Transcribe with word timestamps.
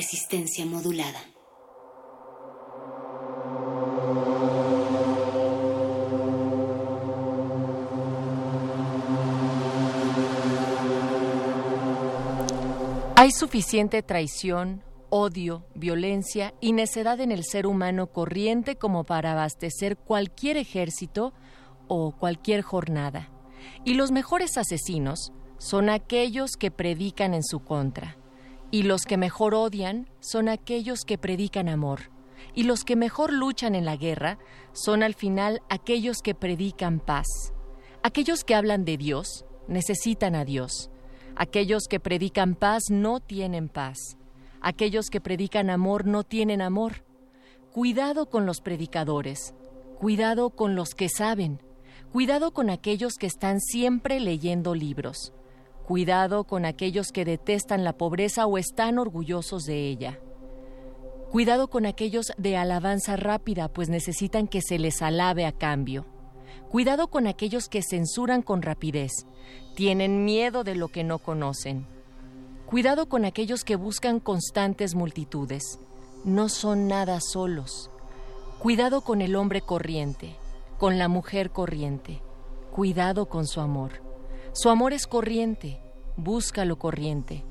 Resistencia 0.00 0.64
modulada. 0.64 1.18
Hay 13.16 13.32
suficiente 13.32 14.04
traición, 14.04 14.84
odio, 15.10 15.66
violencia 15.74 16.54
y 16.60 16.74
necedad 16.74 17.18
en 17.18 17.32
el 17.32 17.42
ser 17.42 17.66
humano 17.66 18.12
corriente 18.12 18.76
como 18.76 19.02
para 19.02 19.32
abastecer 19.32 19.96
cualquier 19.96 20.58
ejército 20.58 21.32
o 21.88 22.12
cualquier 22.12 22.62
jornada. 22.62 23.32
Y 23.84 23.94
los 23.94 24.12
mejores 24.12 24.58
asesinos 24.58 25.32
son 25.58 25.90
aquellos 25.90 26.52
que 26.52 26.70
predican 26.70 27.34
en 27.34 27.42
su 27.42 27.64
contra. 27.64 28.16
Y 28.70 28.82
los 28.82 29.02
que 29.02 29.16
mejor 29.16 29.54
odian 29.54 30.08
son 30.20 30.48
aquellos 30.48 31.04
que 31.04 31.18
predican 31.18 31.68
amor. 31.68 32.10
Y 32.54 32.64
los 32.64 32.84
que 32.84 32.96
mejor 32.96 33.32
luchan 33.32 33.74
en 33.74 33.84
la 33.84 33.96
guerra 33.96 34.38
son 34.72 35.02
al 35.02 35.14
final 35.14 35.62
aquellos 35.68 36.18
que 36.22 36.34
predican 36.34 37.00
paz. 37.00 37.26
Aquellos 38.02 38.44
que 38.44 38.54
hablan 38.54 38.84
de 38.84 38.96
Dios 38.96 39.44
necesitan 39.68 40.34
a 40.34 40.44
Dios. 40.44 40.90
Aquellos 41.36 41.84
que 41.88 42.00
predican 42.00 42.54
paz 42.54 42.84
no 42.90 43.20
tienen 43.20 43.68
paz. 43.68 44.18
Aquellos 44.60 45.06
que 45.08 45.20
predican 45.20 45.70
amor 45.70 46.06
no 46.06 46.24
tienen 46.24 46.60
amor. 46.60 47.04
Cuidado 47.72 48.26
con 48.26 48.44
los 48.44 48.60
predicadores. 48.60 49.54
Cuidado 49.98 50.50
con 50.50 50.74
los 50.74 50.90
que 50.90 51.08
saben. 51.08 51.62
Cuidado 52.12 52.52
con 52.52 52.70
aquellos 52.70 53.14
que 53.14 53.26
están 53.26 53.60
siempre 53.60 54.20
leyendo 54.20 54.74
libros. 54.74 55.32
Cuidado 55.88 56.44
con 56.44 56.66
aquellos 56.66 57.12
que 57.12 57.24
detestan 57.24 57.82
la 57.82 57.94
pobreza 57.94 58.44
o 58.44 58.58
están 58.58 58.98
orgullosos 58.98 59.64
de 59.64 59.88
ella. 59.88 60.20
Cuidado 61.30 61.68
con 61.68 61.86
aquellos 61.86 62.30
de 62.36 62.58
alabanza 62.58 63.16
rápida, 63.16 63.68
pues 63.68 63.88
necesitan 63.88 64.48
que 64.48 64.60
se 64.60 64.78
les 64.78 65.00
alabe 65.00 65.46
a 65.46 65.52
cambio. 65.52 66.04
Cuidado 66.68 67.08
con 67.08 67.26
aquellos 67.26 67.70
que 67.70 67.80
censuran 67.80 68.42
con 68.42 68.60
rapidez. 68.60 69.12
Tienen 69.76 70.26
miedo 70.26 70.62
de 70.62 70.74
lo 70.74 70.88
que 70.88 71.04
no 71.04 71.20
conocen. 71.20 71.86
Cuidado 72.66 73.08
con 73.08 73.24
aquellos 73.24 73.64
que 73.64 73.76
buscan 73.76 74.20
constantes 74.20 74.94
multitudes. 74.94 75.78
No 76.22 76.50
son 76.50 76.86
nada 76.86 77.18
solos. 77.22 77.90
Cuidado 78.58 79.00
con 79.00 79.22
el 79.22 79.34
hombre 79.36 79.62
corriente, 79.62 80.36
con 80.76 80.98
la 80.98 81.08
mujer 81.08 81.50
corriente. 81.50 82.20
Cuidado 82.72 83.24
con 83.30 83.46
su 83.46 83.62
amor. 83.62 84.06
Su 84.52 84.70
amor 84.70 84.92
es 84.92 85.06
corriente, 85.06 85.80
busca 86.16 86.64
lo 86.64 86.78
corriente, 86.78 87.44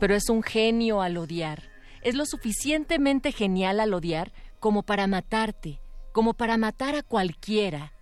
pero 0.00 0.14
es 0.14 0.28
un 0.28 0.42
genio 0.42 1.00
al 1.00 1.16
odiar. 1.16 1.62
Es 2.02 2.14
lo 2.14 2.26
suficientemente 2.26 3.32
genial 3.32 3.80
al 3.80 3.94
odiar 3.94 4.32
como 4.58 4.82
para 4.82 5.06
matarte, 5.06 5.80
como 6.12 6.34
para 6.34 6.56
matar 6.56 6.94
a 6.94 7.02
cualquiera. 7.02 7.92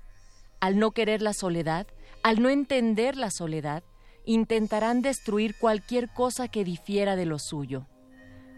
Al 0.58 0.78
no 0.78 0.90
querer 0.92 1.22
la 1.22 1.32
soledad, 1.34 1.86
al 2.22 2.42
no 2.42 2.48
entender 2.48 3.16
la 3.16 3.30
soledad, 3.30 3.82
intentarán 4.24 5.02
destruir 5.02 5.54
cualquier 5.58 6.08
cosa 6.08 6.48
que 6.48 6.64
difiera 6.64 7.16
de 7.16 7.26
lo 7.26 7.38
suyo. 7.38 7.86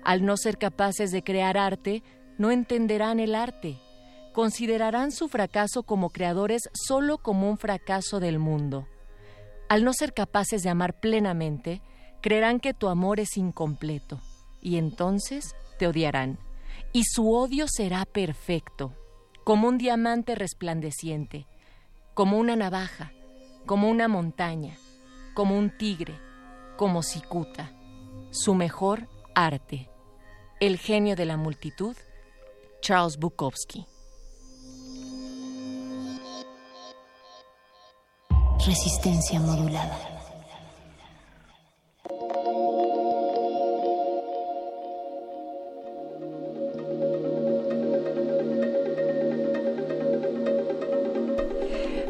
Al 0.04 0.25
no 0.25 0.37
ser 0.37 0.59
capaces 0.59 1.10
de 1.10 1.22
crear 1.22 1.56
arte, 1.56 2.03
no 2.38 2.50
entenderán 2.50 3.20
el 3.20 3.34
arte. 3.34 3.78
Considerarán 4.32 5.12
su 5.12 5.28
fracaso 5.28 5.82
como 5.82 6.10
creadores 6.10 6.62
solo 6.72 7.19
como 7.19 7.50
un 7.50 7.59
fracaso 7.59 8.19
del 8.20 8.38
mundo. 8.38 8.87
Al 9.72 9.84
no 9.84 9.94
ser 9.94 10.12
capaces 10.12 10.62
de 10.62 10.69
amar 10.69 11.00
plenamente, 11.00 11.81
creerán 12.21 12.60
que 12.60 12.75
tu 12.75 12.91
amor 12.91 13.21
es 13.21 13.38
incompleto 13.38 14.21
y 14.60 14.77
entonces 14.77 15.56
te 15.78 15.87
odiarán. 15.87 16.38
Y 16.93 17.05
su 17.05 17.33
odio 17.33 17.65
será 17.69 18.05
perfecto, 18.05 18.93
como 19.44 19.69
un 19.69 19.78
diamante 19.78 20.34
resplandeciente, 20.34 21.47
como 22.12 22.37
una 22.37 22.55
navaja, 22.55 23.12
como 23.65 23.88
una 23.88 24.09
montaña, 24.09 24.77
como 25.32 25.56
un 25.56 25.75
tigre, 25.78 26.19
como 26.77 27.03
cicuta. 27.03 27.72
Su 28.31 28.55
mejor 28.55 29.09
arte. 29.34 29.88
El 30.61 30.77
genio 30.77 31.16
de 31.16 31.25
la 31.25 31.38
multitud, 31.38 31.97
Charles 32.82 33.16
Bukowski. 33.16 33.87
Resistencia 38.65 39.41
modulada. 39.41 39.99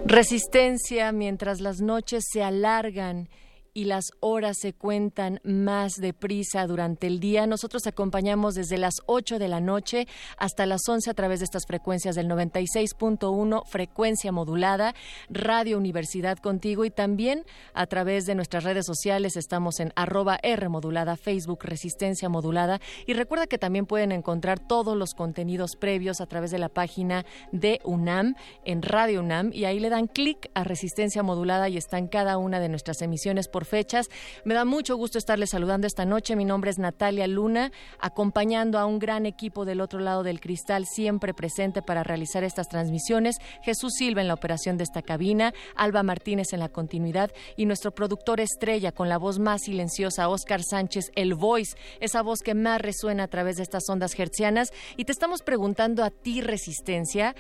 Resistencia 0.05 1.11
mientras 1.11 1.63
las 1.63 1.81
noches 1.81 2.25
se 2.31 2.43
alargan 2.43 3.31
y 3.75 3.85
las 3.85 4.11
horas 4.21 4.59
se 4.61 4.73
cuentan 4.73 5.41
más 5.45 5.95
deprisa 5.95 6.67
durante 6.67 7.07
el 7.07 7.21
día. 7.21 7.47
Nosotros 7.47 7.87
acompañamos 7.87 8.55
desde 8.55 8.79
las 8.79 8.97
8 9.07 9.39
de 9.39 9.49
la 9.49 9.61
noche 9.61 10.07
hasta 10.37 10.67
las 10.67 10.83
11 10.89 11.11
a 11.11 11.15
través 11.15 11.41
de 11.41 11.45
estas 11.45 11.67
frecuencias 11.67 12.15
del 12.15 12.29
96.1, 12.29 13.63
frecuencia 13.67 14.33
modulada, 14.33 14.95
Radio 15.31 15.79
Universidad 15.79 16.39
contigo 16.39 16.85
y 16.85 16.91
también 16.91 17.45
a 17.75 17.87
través 17.87 18.27
de 18.27 18.35
nuestras 18.35 18.65
redes 18.65 18.87
sociales. 18.87 19.37
Estamos 19.37 19.81
en 19.81 19.93
arroba 19.97 20.39
R 20.43 20.69
modulada, 20.69 21.17
Facebook 21.17 21.65
Resistencia 21.65 22.29
Modulada. 22.29 22.81
Y 23.07 23.15
recuerda 23.15 23.47
que 23.47 23.59
también 23.59 23.87
pueden 23.87 24.13
encontrar 24.13 24.59
todos 24.59 24.97
los 24.97 25.15
contenidos 25.15 25.77
previos 25.77 26.21
a 26.21 26.27
través 26.27 26.51
de 26.51 26.59
la 26.59 26.69
página 26.69 27.25
de 27.53 27.81
UNAM 27.85 28.35
en 28.65 28.83
Radio 28.83 29.21
UNAM 29.21 29.51
y 29.53 29.65
ahí 29.65 29.81
le 29.81 29.91
dan 29.91 30.07
clic 30.07 30.51
a 30.55 30.65
Resistencia 30.65 31.23
Modulada 31.23 31.69
y 31.69 31.77
están 31.77 32.09
cada 32.09 32.37
una 32.37 32.61
de 32.61 32.69
nuestras 32.69 33.03
emisiones 33.03 33.49
por 33.49 33.62
fechas. 33.65 34.09
Me 34.45 34.55
da 34.55 34.65
mucho 34.65 34.97
gusto 34.97 35.19
estarles 35.19 35.51
saludando 35.51 35.87
esta 35.87 36.05
noche. 36.05 36.37
Mi 36.37 36.45
nombre 36.45 36.71
es 36.71 36.79
Natalia 36.79 37.27
Luna, 37.27 37.73
acompañando 38.01 38.79
a 38.79 38.87
un 38.87 38.99
gran 38.99 39.27
equipo 39.27 39.65
del 39.65 39.81
otro 39.81 40.01
lado 40.01 40.23
del 40.23 40.41
cristal, 40.41 40.87
siempre 40.87 41.35
presente 41.35 41.83
para 41.83 42.03
realizar 42.03 42.45
estas 42.45 42.69
transmisiones. 42.69 43.37
Jesús 43.63 43.95
Silva 43.95 44.21
en 44.21 44.29
la 44.29 44.35
operación 44.35 44.77
de 44.77 44.85
esta 44.85 45.03
cabina, 45.03 45.53
Alba 45.77 46.03
Martínez 46.03 46.53
en 46.53 46.61
la 46.61 46.69
continuidad 46.69 47.31
y 47.57 47.67
nuestro 47.67 47.95
productor 47.95 48.41
estrella 48.41 48.93
con 48.93 49.09
la 49.09 49.19
voz 49.19 49.39
más 49.39 49.63
silenciosa, 49.63 50.29
Oscar 50.29 50.63
Sánchez, 50.63 51.11
el 51.15 51.35
voice, 51.35 51.77
esa 52.01 52.23
voz 52.23 52.41
que 52.41 52.55
más 52.55 52.81
resuena 52.81 53.25
a 53.25 53.29
través 53.29 53.57
de 53.57 53.63
estas 53.63 53.89
ondas 53.89 54.19
hertzianas. 54.19 54.73
Y 54.97 55.05
te 55.05 55.13
estamos 55.13 55.43
preguntando 55.43 56.05
a 56.05 56.11
ti, 56.11 56.41
Resistencia, 56.41 57.35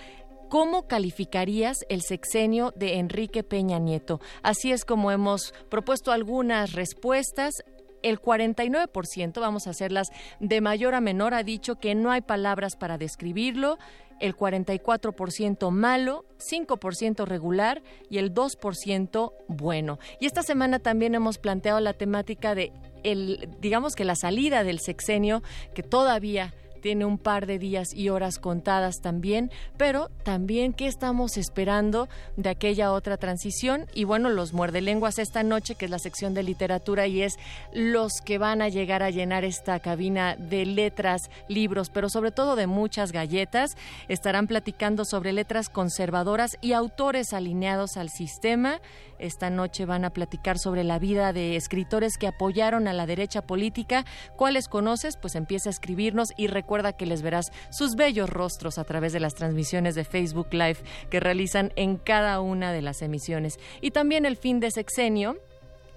¿Cómo 0.53 0.87
calificarías 0.87 1.87
el 1.89 2.03
sexenio 2.03 2.75
de 2.77 2.99
Enrique 2.99 3.43
Peña 3.43 3.79
Nieto? 3.79 4.21
Así 4.43 4.71
es 4.71 4.85
como 4.85 5.11
hemos 5.11 5.55
propuesto 5.71 6.13
algunas 6.13 6.75
respuestas 6.75 7.65
el 8.03 8.21
49%, 8.21 9.41
vamos 9.41 9.67
a 9.67 9.71
hacerlas 9.71 10.09
de 10.41 10.61
mayor 10.61 10.95
a 10.95 11.01
menor, 11.01 11.33
ha 11.33 11.43
dicho 11.43 11.77
que 11.77 11.95
no 11.95 12.11
hay 12.11 12.21
palabras 12.21 12.77
para 12.77 12.99
describirlo, 12.99 13.79
el 14.21 14.37
44% 14.37 15.71
malo, 15.71 16.27
5% 16.37 17.25
regular 17.25 17.83
y 18.11 18.19
el 18.19 18.35
2% 18.35 19.33
bueno. 19.49 19.99
Y 20.21 20.27
esta 20.27 20.43
semana 20.43 20.81
también 20.81 21.15
hemos 21.15 21.39
planteado 21.39 21.81
la 21.81 21.95
temática 21.95 22.55
de 22.55 22.73
el 23.05 23.49
digamos 23.59 23.95
que 23.95 24.05
la 24.05 24.17
salida 24.17 24.65
del 24.65 24.81
sexenio 24.81 25.43
que 25.75 25.83
todavía 25.83 26.53
tiene 26.83 27.07
un 27.07 27.17
par 27.17 27.47
de 27.47 27.59
días 27.59 27.95
y 27.95 28.11
horas 28.11 28.39
contadas 28.39 29.01
también, 29.01 29.51
pero 29.79 30.11
también 30.25 30.75
qué 30.75 30.87
estamos 30.87 31.39
esperando 31.39 32.09
de 32.37 32.51
aquella 32.51 32.93
otra 32.93 33.17
transición 33.17 33.87
y 33.95 34.05
bueno, 34.05 34.29
los 34.29 34.53
muerde 34.53 34.83
lenguas 34.83 35.19
esta 35.19 35.43
noche, 35.43 35.77
que 35.77 35.87
es 35.87 35.91
la 35.91 35.99
sección 35.99 36.35
de 36.35 36.43
literatura 36.43 37.07
y 37.07 37.23
es 37.23 37.39
los 37.73 38.21
que 38.23 38.37
van 38.37 38.61
a 38.61 38.69
llegar 38.69 39.03
a 39.03 39.11
llenar 39.11 39.45
esta 39.45 39.79
cabina 39.81 40.37
de 40.37 40.67
letras, 40.67 41.31
libros, 41.49 41.89
pero 41.89 42.11
sobre 42.11 42.33
todo 42.33 42.57
de 42.57 42.67
muchas 42.67 43.13
galletas, 43.13 43.77
estarán 44.09 44.47
platicando 44.47 45.05
sobre 45.05 45.33
letras 45.33 45.69
conservadoras 45.69 46.59
y 46.61 46.73
autores 46.73 47.33
alineados 47.33 47.97
al 47.97 48.11
sistema. 48.11 48.81
Esta 49.21 49.51
noche 49.51 49.87
van 49.87 50.05
a 50.05 50.11
platicar 50.11 50.59
sobre 50.59 50.83
la 50.83 50.99
vida 50.99 51.33
de 51.33 51.55
escritores 51.55 52.19
que 52.19 52.27
apoyaron 52.27 52.89
a 52.89 52.93
la 52.93 53.07
derecha 53.07 53.43
política. 53.43 54.05
¿Cuáles 54.37 54.67
conoces? 54.67 55.17
Pues 55.17 55.37
empieza 55.37 55.69
a 55.69 55.73
escribirnos 55.73 56.31
y 56.37 56.49
recuerda 56.49 56.72
que 56.97 57.07
les 57.07 57.23
verás 57.23 57.53
sus 57.71 57.95
bellos 57.95 58.31
rostros 58.31 58.79
a 58.79 58.85
través 58.85 59.13
de 59.13 59.21
las 59.21 59.35
transmisiones 59.35 59.95
de 59.95 60.05
Facebook 60.05 60.49
Live 60.53 60.79
que 61.11 61.21
realizan 61.21 61.73
en 61.77 61.99
cada 61.99 62.41
una 62.41 62.73
de 62.73 62.83
las 62.83 63.03
emisiones. 63.03 63.59
Y 63.81 63.91
también 63.91 64.25
el 64.25 64.37
fin 64.37 64.59
de 64.61 64.71
sexenio 64.71 65.37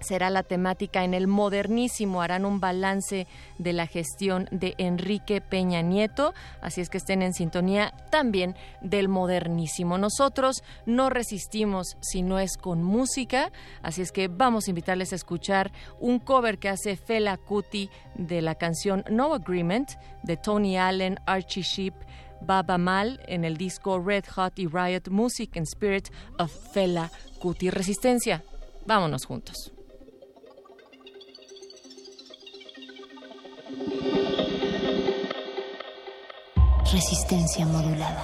será 0.05 0.29
la 0.29 0.43
temática 0.43 1.03
en 1.03 1.13
el 1.13 1.27
modernísimo. 1.27 2.21
Harán 2.21 2.45
un 2.45 2.59
balance 2.59 3.27
de 3.57 3.73
la 3.73 3.87
gestión 3.87 4.47
de 4.51 4.75
Enrique 4.77 5.41
Peña 5.41 5.81
Nieto, 5.81 6.33
así 6.61 6.81
es 6.81 6.89
que 6.89 6.97
estén 6.97 7.21
en 7.21 7.33
sintonía 7.33 7.93
también 8.11 8.55
del 8.81 9.09
modernísimo. 9.09 9.97
Nosotros 9.97 10.63
no 10.85 11.09
resistimos 11.09 11.97
si 12.01 12.21
no 12.21 12.39
es 12.39 12.57
con 12.57 12.83
música, 12.83 13.51
así 13.81 14.01
es 14.01 14.11
que 14.11 14.27
vamos 14.27 14.67
a 14.67 14.71
invitarles 14.71 15.11
a 15.11 15.15
escuchar 15.15 15.71
un 15.99 16.19
cover 16.19 16.57
que 16.57 16.69
hace 16.69 16.95
Fela 16.95 17.37
Kuti 17.37 17.89
de 18.15 18.41
la 18.41 18.55
canción 18.55 19.03
No 19.09 19.33
Agreement 19.33 19.91
de 20.23 20.37
Tony 20.37 20.77
Allen, 20.77 21.19
Archie 21.25 21.63
Sheep, 21.63 21.93
Baba 22.41 22.77
Mal 22.77 23.19
en 23.27 23.45
el 23.45 23.57
disco 23.57 23.99
Red 23.99 24.25
Hot 24.35 24.59
y 24.59 24.67
Riot 24.67 25.09
Music 25.09 25.57
and 25.57 25.67
Spirit 25.67 26.09
of 26.37 26.51
Fela 26.73 27.11
Kuti. 27.39 27.69
Resistencia, 27.69 28.43
vámonos 28.85 29.25
juntos. 29.25 29.74
Resistencia 36.91 37.65
modulada. 37.65 38.23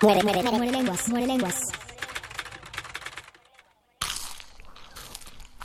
Muere, 0.00 0.22
muere, 0.22 0.42
muere, 0.42 0.58
muere 0.58 0.72
lenguas, 0.72 1.08
muere 1.08 1.26
lenguas. 1.26 1.60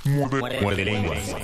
Muerde 0.05 0.85
lenguas. 0.85 1.35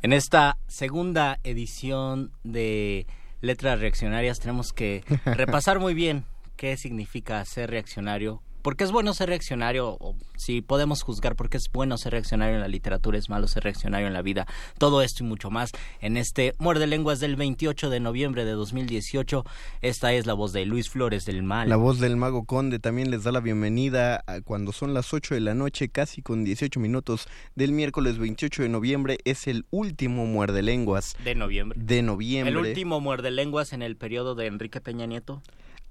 En 0.00 0.14
esta 0.14 0.56
segunda 0.68 1.38
edición 1.44 2.32
de 2.44 3.06
Letras 3.42 3.78
Reaccionarias 3.78 4.40
tenemos 4.40 4.72
que 4.72 5.04
repasar 5.26 5.80
muy 5.80 5.92
bien 5.92 6.24
qué 6.56 6.78
significa 6.78 7.44
ser 7.44 7.68
reaccionario. 7.68 8.42
¿Por 8.64 8.78
qué 8.78 8.84
es 8.84 8.92
bueno 8.92 9.12
ser 9.12 9.28
reaccionario? 9.28 9.98
O 10.00 10.16
si 10.38 10.62
podemos 10.62 11.02
juzgar 11.02 11.36
por 11.36 11.50
qué 11.50 11.58
es 11.58 11.70
bueno 11.70 11.98
ser 11.98 12.12
reaccionario 12.12 12.54
en 12.54 12.62
la 12.62 12.68
literatura, 12.68 13.18
es 13.18 13.28
malo 13.28 13.46
ser 13.46 13.62
reaccionario 13.62 14.06
en 14.06 14.14
la 14.14 14.22
vida. 14.22 14.46
Todo 14.78 15.02
esto 15.02 15.22
y 15.22 15.26
mucho 15.26 15.50
más 15.50 15.72
en 16.00 16.16
este 16.16 16.54
Muerde 16.58 16.86
Lenguas 16.86 17.20
del 17.20 17.36
28 17.36 17.90
de 17.90 18.00
noviembre 18.00 18.46
de 18.46 18.52
2018. 18.52 19.44
Esta 19.82 20.14
es 20.14 20.24
la 20.24 20.32
voz 20.32 20.54
de 20.54 20.64
Luis 20.64 20.88
Flores 20.88 21.26
del 21.26 21.42
Mal. 21.42 21.68
La 21.68 21.76
voz 21.76 22.00
del 22.00 22.16
mago 22.16 22.46
conde 22.46 22.78
también 22.78 23.10
les 23.10 23.24
da 23.24 23.32
la 23.32 23.40
bienvenida 23.40 24.24
a 24.26 24.40
cuando 24.40 24.72
son 24.72 24.94
las 24.94 25.12
8 25.12 25.34
de 25.34 25.42
la 25.42 25.52
noche, 25.52 25.90
casi 25.90 26.22
con 26.22 26.42
18 26.42 26.80
minutos 26.80 27.28
del 27.54 27.72
miércoles 27.72 28.16
28 28.16 28.62
de 28.62 28.70
noviembre. 28.70 29.18
Es 29.26 29.46
el 29.46 29.66
último 29.72 30.24
muerde 30.24 30.62
lenguas 30.62 31.18
de 31.22 31.34
noviembre. 31.34 31.78
de 31.78 32.00
noviembre. 32.00 32.50
El 32.50 32.56
último 32.56 32.98
muerde 33.00 33.30
lenguas 33.30 33.74
en 33.74 33.82
el 33.82 33.98
periodo 33.98 34.34
de 34.34 34.46
Enrique 34.46 34.80
Peña 34.80 35.04
Nieto. 35.04 35.42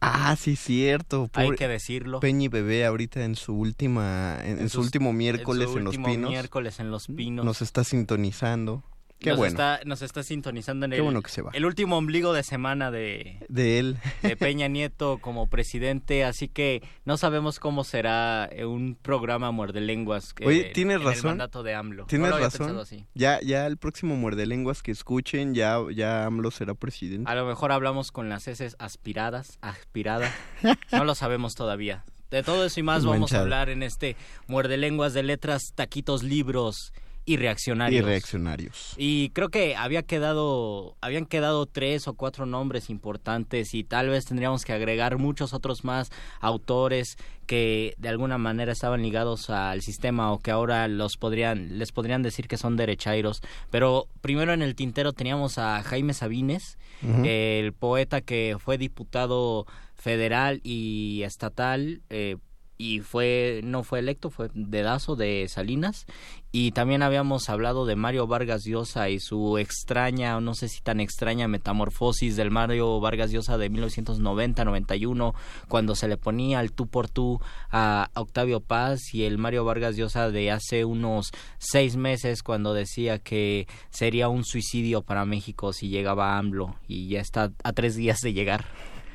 Ah, 0.05 0.35
sí, 0.37 0.55
cierto. 0.55 1.29
Hay 1.33 1.45
Pobre 1.45 1.57
que 1.57 1.67
decirlo. 1.67 2.19
Peña 2.19 2.43
y 2.43 2.47
Bebé 2.49 2.85
ahorita 2.85 3.23
en 3.23 3.35
su 3.35 3.53
última, 3.53 4.37
en, 4.43 4.59
en 4.59 4.69
su 4.69 4.81
último 4.81 5.13
miércoles 5.13 5.69
su 5.69 5.77
en, 5.77 5.83
los 5.85 5.95
pinos. 5.95 6.29
miércoles 6.29 6.79
en 6.79 6.91
los 6.91 7.07
pinos. 7.07 7.45
Nos 7.45 7.61
está 7.61 7.83
sintonizando. 7.83 8.83
Qué 9.23 9.29
nos 9.31 9.37
bueno. 9.39 9.51
Está, 9.53 9.79
nos 9.85 10.01
está 10.01 10.21
sintonizando 10.21 10.85
en 10.85 10.91
Qué 10.91 10.97
el, 10.97 11.03
bueno 11.03 11.21
que 11.21 11.31
se 11.31 11.41
va. 11.41 11.51
el 11.53 11.65
último 11.65 11.97
ombligo 11.97 12.33
de 12.33 12.43
semana 12.43 12.91
de, 12.91 13.37
De 13.49 13.79
él. 13.79 13.97
de 14.21 14.35
Peña 14.37 14.67
Nieto 14.67 15.17
como 15.19 15.47
presidente, 15.47 16.23
así 16.25 16.47
que 16.47 16.83
no 17.05 17.17
sabemos 17.17 17.59
cómo 17.59 17.83
será 17.83 18.47
eh, 18.51 18.65
un 18.65 18.95
programa 19.01 19.51
muerde 19.51 19.81
lenguas. 19.81 20.35
eh, 20.39 20.45
Oye, 20.47 20.63
tienes 20.73 20.97
en 20.97 21.01
el 21.01 21.07
razón. 21.07 21.31
mandato 21.31 21.63
de 21.63 21.73
AMLO. 21.73 22.05
Tienes 22.05 22.29
No 22.29 22.37
razón. 22.37 22.77
así. 22.77 23.05
Ya, 23.15 23.39
ya 23.41 23.65
el 23.65 23.77
próximo 23.77 24.15
muerde 24.15 24.45
lenguas 24.45 24.83
que 24.83 24.91
escuchen, 24.91 25.55
ya, 25.55 25.77
ya 25.93 26.25
AMLO 26.25 26.51
será 26.51 26.73
presidente. 26.75 27.29
A 27.29 27.35
lo 27.35 27.45
mejor 27.45 27.71
hablamos 27.71 28.11
con 28.11 28.29
las 28.29 28.47
heces 28.47 28.75
aspiradas, 28.79 29.57
aspiradas. 29.61 30.31
No 30.91 31.05
lo 31.05 31.15
sabemos 31.15 31.55
todavía. 31.55 32.03
De 32.29 32.41
todo 32.43 32.65
eso 32.65 32.79
y 32.79 32.83
más 32.83 33.05
vamos 33.05 33.31
a 33.33 33.41
hablar 33.41 33.69
en 33.69 33.83
este 33.83 34.15
muerde 34.47 34.77
lenguas 34.77 35.13
de 35.13 35.21
letras, 35.23 35.71
taquitos, 35.75 36.23
libros 36.23 36.91
y 37.25 37.37
reaccionarios. 37.37 38.01
Y 38.01 38.05
reaccionarios. 38.05 38.93
Y 38.97 39.29
creo 39.29 39.49
que 39.49 39.75
había 39.75 40.03
quedado, 40.03 40.95
habían 41.01 41.25
quedado 41.25 41.65
tres 41.65 42.07
o 42.07 42.13
cuatro 42.15 42.45
nombres 42.45 42.89
importantes 42.89 43.73
y 43.73 43.83
tal 43.83 44.09
vez 44.09 44.25
tendríamos 44.25 44.65
que 44.65 44.73
agregar 44.73 45.17
muchos 45.17 45.53
otros 45.53 45.85
más 45.85 46.11
autores 46.41 47.17
que 47.45 47.93
de 47.97 48.09
alguna 48.09 48.37
manera 48.37 48.71
estaban 48.71 49.01
ligados 49.01 49.49
al 49.49 49.81
sistema 49.81 50.31
o 50.31 50.39
que 50.39 50.51
ahora 50.51 50.87
los 50.87 51.17
podrían, 51.17 51.77
les 51.77 51.91
podrían 51.91 52.23
decir 52.23 52.47
que 52.47 52.57
son 52.57 52.75
derechairos. 52.75 53.41
Pero 53.69 54.07
primero 54.21 54.53
en 54.53 54.61
el 54.61 54.75
tintero 54.75 55.13
teníamos 55.13 55.57
a 55.57 55.81
Jaime 55.83 56.13
Sabines, 56.13 56.77
el 57.25 57.73
poeta 57.73 58.21
que 58.21 58.55
fue 58.59 58.77
diputado 58.77 59.65
federal 59.95 60.61
y 60.63 61.21
estatal. 61.23 62.01
eh, 62.09 62.37
y 62.77 62.99
fue 62.99 63.61
no 63.63 63.83
fue 63.83 63.99
electo 63.99 64.29
fue 64.29 64.49
dedazo 64.53 65.15
de 65.15 65.47
Salinas 65.47 66.05
y 66.51 66.71
también 66.71 67.01
habíamos 67.01 67.49
hablado 67.49 67.85
de 67.85 67.95
Mario 67.95 68.27
Vargas 68.27 68.63
Llosa 68.65 69.09
y 69.09 69.19
su 69.19 69.57
extraña 69.57 70.39
no 70.39 70.53
sé 70.53 70.69
si 70.69 70.81
tan 70.81 70.99
extraña 70.99 71.47
metamorfosis 71.47 72.35
del 72.35 72.51
Mario 72.51 72.99
Vargas 72.99 73.31
Llosa 73.31 73.57
de 73.57 73.71
1990-91 73.71 75.33
cuando 75.67 75.95
se 75.95 76.07
le 76.07 76.17
ponía 76.17 76.61
el 76.61 76.71
tú 76.71 76.87
por 76.87 77.09
tú 77.09 77.39
a 77.71 78.09
Octavio 78.15 78.59
Paz 78.59 79.13
y 79.13 79.23
el 79.23 79.37
Mario 79.37 79.65
Vargas 79.65 79.95
Llosa 79.95 80.29
de 80.29 80.51
hace 80.51 80.85
unos 80.85 81.31
seis 81.57 81.95
meses 81.95 82.43
cuando 82.43 82.73
decía 82.73 83.19
que 83.19 83.67
sería 83.89 84.29
un 84.29 84.43
suicidio 84.43 85.01
para 85.01 85.25
México 85.25 85.73
si 85.73 85.89
llegaba 85.89 86.37
AMLO 86.37 86.75
y 86.87 87.07
ya 87.07 87.21
está 87.21 87.51
a 87.63 87.73
tres 87.73 87.95
días 87.95 88.19
de 88.21 88.33
llegar. 88.33 88.65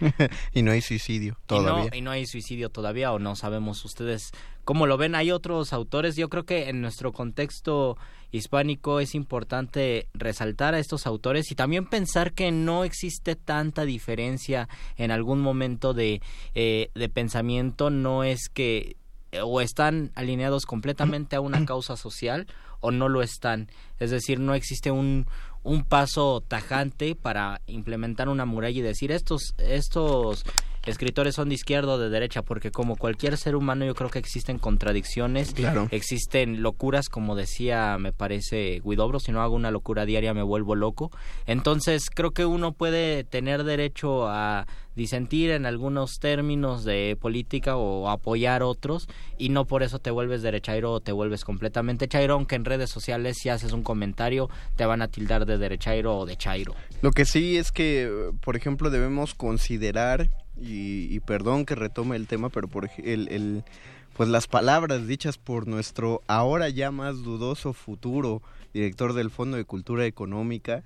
y 0.52 0.62
no 0.62 0.70
hay 0.70 0.80
suicidio 0.80 1.36
Y 1.42 1.46
todavía. 1.46 1.90
no, 1.90 1.96
y 1.96 2.00
no 2.00 2.10
hay 2.10 2.26
suicidio 2.26 2.70
todavía, 2.70 3.12
o 3.12 3.18
no 3.18 3.36
sabemos 3.36 3.84
ustedes 3.84 4.32
cómo 4.64 4.86
lo 4.86 4.96
ven. 4.96 5.14
Hay 5.14 5.30
otros 5.30 5.72
autores, 5.72 6.16
yo 6.16 6.28
creo 6.28 6.44
que 6.44 6.68
en 6.68 6.80
nuestro 6.80 7.12
contexto 7.12 7.96
hispánico 8.30 9.00
es 9.00 9.14
importante 9.14 10.08
resaltar 10.12 10.74
a 10.74 10.78
estos 10.78 11.06
autores 11.06 11.50
y 11.50 11.54
también 11.54 11.86
pensar 11.86 12.32
que 12.32 12.50
no 12.50 12.84
existe 12.84 13.36
tanta 13.36 13.84
diferencia 13.84 14.68
en 14.96 15.10
algún 15.10 15.40
momento 15.40 15.94
de, 15.94 16.20
eh, 16.54 16.90
de 16.94 17.08
pensamiento, 17.08 17.90
no 17.90 18.24
es 18.24 18.48
que 18.52 18.96
eh, 19.32 19.40
o 19.42 19.60
están 19.60 20.10
alineados 20.14 20.64
completamente 20.64 21.36
a 21.36 21.40
una 21.40 21.64
causa 21.66 21.96
social 21.96 22.46
o 22.80 22.90
no 22.90 23.08
lo 23.08 23.22
están. 23.22 23.68
Es 23.98 24.10
decir, 24.10 24.38
no 24.38 24.54
existe 24.54 24.90
un, 24.90 25.26
un 25.62 25.84
paso 25.84 26.42
tajante 26.46 27.14
para 27.14 27.60
implementar 27.66 28.28
una 28.28 28.44
muralla 28.44 28.78
y 28.78 28.82
decir 28.82 29.12
estos, 29.12 29.54
estos 29.58 30.44
escritores 30.88 31.34
son 31.34 31.48
de 31.48 31.54
izquierda 31.54 31.92
o 31.92 31.98
de 31.98 32.08
derecha, 32.10 32.42
porque 32.42 32.70
como 32.70 32.96
cualquier 32.96 33.36
ser 33.36 33.54
humano 33.56 33.84
yo 33.84 33.94
creo 33.94 34.10
que 34.10 34.18
existen 34.18 34.58
contradicciones, 34.58 35.52
Claro. 35.54 35.88
existen 35.90 36.62
locuras, 36.62 37.08
como 37.08 37.36
decía, 37.36 37.96
me 37.98 38.12
parece 38.12 38.80
Guidobro, 38.84 39.20
si 39.20 39.32
no 39.32 39.42
hago 39.42 39.54
una 39.54 39.70
locura 39.70 40.04
diaria 40.06 40.34
me 40.34 40.42
vuelvo 40.42 40.74
loco. 40.74 41.10
Entonces 41.46 42.10
creo 42.14 42.30
que 42.32 42.44
uno 42.46 42.72
puede 42.72 43.24
tener 43.24 43.64
derecho 43.64 44.28
a 44.28 44.66
disentir 44.94 45.50
en 45.52 45.64
algunos 45.64 46.18
términos 46.18 46.82
de 46.84 47.16
política 47.20 47.76
o 47.76 48.08
apoyar 48.08 48.64
otros 48.64 49.08
y 49.38 49.48
no 49.50 49.64
por 49.64 49.84
eso 49.84 50.00
te 50.00 50.10
vuelves 50.10 50.42
derechairo 50.42 50.90
o 50.92 51.00
te 51.00 51.12
vuelves 51.12 51.44
completamente 51.44 52.08
chairo, 52.08 52.34
aunque 52.34 52.56
en 52.56 52.64
redes 52.64 52.90
sociales 52.90 53.36
si 53.40 53.48
haces 53.48 53.70
un 53.72 53.84
comentario 53.84 54.50
te 54.76 54.84
van 54.86 55.00
a 55.00 55.06
tildar 55.06 55.46
de 55.46 55.56
derechairo 55.56 56.16
o 56.18 56.26
de 56.26 56.36
chairo. 56.36 56.74
Lo 57.00 57.12
que 57.12 57.24
sí 57.26 57.56
es 57.56 57.70
que, 57.70 58.30
por 58.40 58.56
ejemplo, 58.56 58.90
debemos 58.90 59.34
considerar, 59.34 60.30
y, 60.60 61.14
y 61.14 61.20
perdón 61.20 61.64
que 61.64 61.74
retome 61.74 62.16
el 62.16 62.26
tema, 62.26 62.48
pero 62.48 62.68
por 62.68 62.88
el, 62.98 63.28
el- 63.28 63.64
pues 64.16 64.28
las 64.28 64.48
palabras 64.48 65.06
dichas 65.06 65.38
por 65.38 65.68
nuestro 65.68 66.22
ahora 66.26 66.68
ya 66.68 66.90
más 66.90 67.22
dudoso 67.22 67.72
futuro 67.72 68.42
director 68.74 69.12
del 69.12 69.30
Fondo 69.30 69.56
de 69.56 69.64
Cultura 69.64 70.06
Económica, 70.06 70.82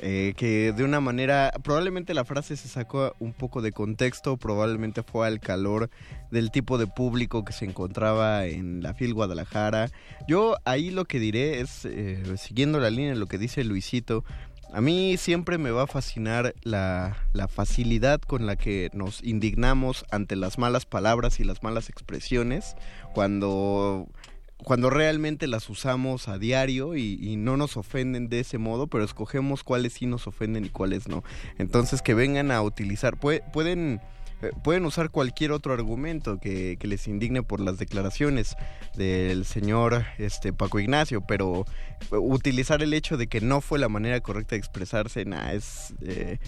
eh, 0.00 0.32
que 0.36 0.72
de 0.72 0.82
una 0.84 1.00
manera, 1.00 1.52
probablemente 1.62 2.12
la 2.14 2.24
frase 2.24 2.56
se 2.56 2.66
sacó 2.66 3.14
un 3.20 3.34
poco 3.34 3.62
de 3.62 3.72
contexto, 3.72 4.36
probablemente 4.36 5.02
fue 5.02 5.26
al 5.26 5.38
calor 5.38 5.90
del 6.30 6.50
tipo 6.50 6.76
de 6.76 6.86
público 6.86 7.44
que 7.44 7.52
se 7.52 7.66
encontraba 7.66 8.46
en 8.46 8.82
la 8.82 8.94
FIL 8.94 9.14
Guadalajara. 9.14 9.90
Yo 10.26 10.56
ahí 10.64 10.90
lo 10.90 11.04
que 11.04 11.20
diré 11.20 11.60
es, 11.60 11.84
eh, 11.84 12.22
siguiendo 12.36 12.80
la 12.80 12.90
línea 12.90 13.10
de 13.10 13.18
lo 13.18 13.26
que 13.26 13.38
dice 13.38 13.62
Luisito, 13.64 14.24
a 14.72 14.80
mí 14.80 15.16
siempre 15.18 15.58
me 15.58 15.70
va 15.70 15.82
a 15.82 15.86
fascinar 15.86 16.54
la, 16.62 17.16
facilidad 17.48 18.20
con 18.20 18.46
la 18.46 18.56
que 18.56 18.90
nos 18.94 19.22
indignamos 19.22 20.06
ante 20.10 20.34
las 20.34 20.58
malas 20.58 20.86
palabras 20.86 21.40
y 21.40 21.44
las 21.44 21.62
malas 21.62 21.90
expresiones 21.90 22.74
cuando, 23.12 24.08
cuando 24.56 24.88
realmente 24.88 25.46
las 25.46 25.68
usamos 25.68 26.26
a 26.28 26.38
diario 26.38 26.96
y, 26.96 27.36
no 27.36 27.58
nos 27.58 27.76
ofenden 27.76 28.30
de 28.30 28.40
ese 28.40 28.56
modo, 28.56 28.86
pero 28.86 29.04
escogemos 29.04 29.62
cuáles 29.62 29.92
sí 29.92 30.06
nos 30.06 30.26
ofenden 30.26 30.64
y 30.64 30.70
cuáles 30.70 31.06
no. 31.06 31.22
Entonces 31.58 32.00
que 32.00 32.14
vengan 32.14 32.50
a 32.50 32.62
utilizar, 32.62 33.18
pue- 33.18 33.42
pueden... 33.52 34.00
eh, 34.42 34.50
Pueden 34.62 34.84
usar 34.84 35.10
cualquier 35.10 35.52
otro 35.52 35.72
argumento 35.72 36.38
que, 36.38 36.76
que 36.78 36.86
les 36.86 37.06
indigne 37.08 37.42
por 37.42 37.60
las 37.60 37.78
declaraciones 37.78 38.54
del 38.96 39.44
señor 39.44 40.04
este 40.18 40.52
Paco 40.52 40.80
Ignacio, 40.80 41.20
pero 41.22 41.64
eh, 42.10 42.16
utilizar 42.16 42.82
el 42.82 42.92
hecho 42.94 43.16
de 43.16 43.26
que 43.28 43.40
no 43.40 43.60
fue 43.60 43.78
la 43.78 43.88
manera 43.88 44.20
correcta 44.20 44.54
de 44.54 44.58
expresarse, 44.58 45.24
nah, 45.24 45.52
es 45.52 45.94
eh, 46.02 46.38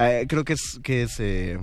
eh, 0.00 0.26
creo 0.28 0.44
que 0.44 0.54
es 0.54 0.80
que 0.82 1.02
es 1.02 1.20
eh, 1.20 1.58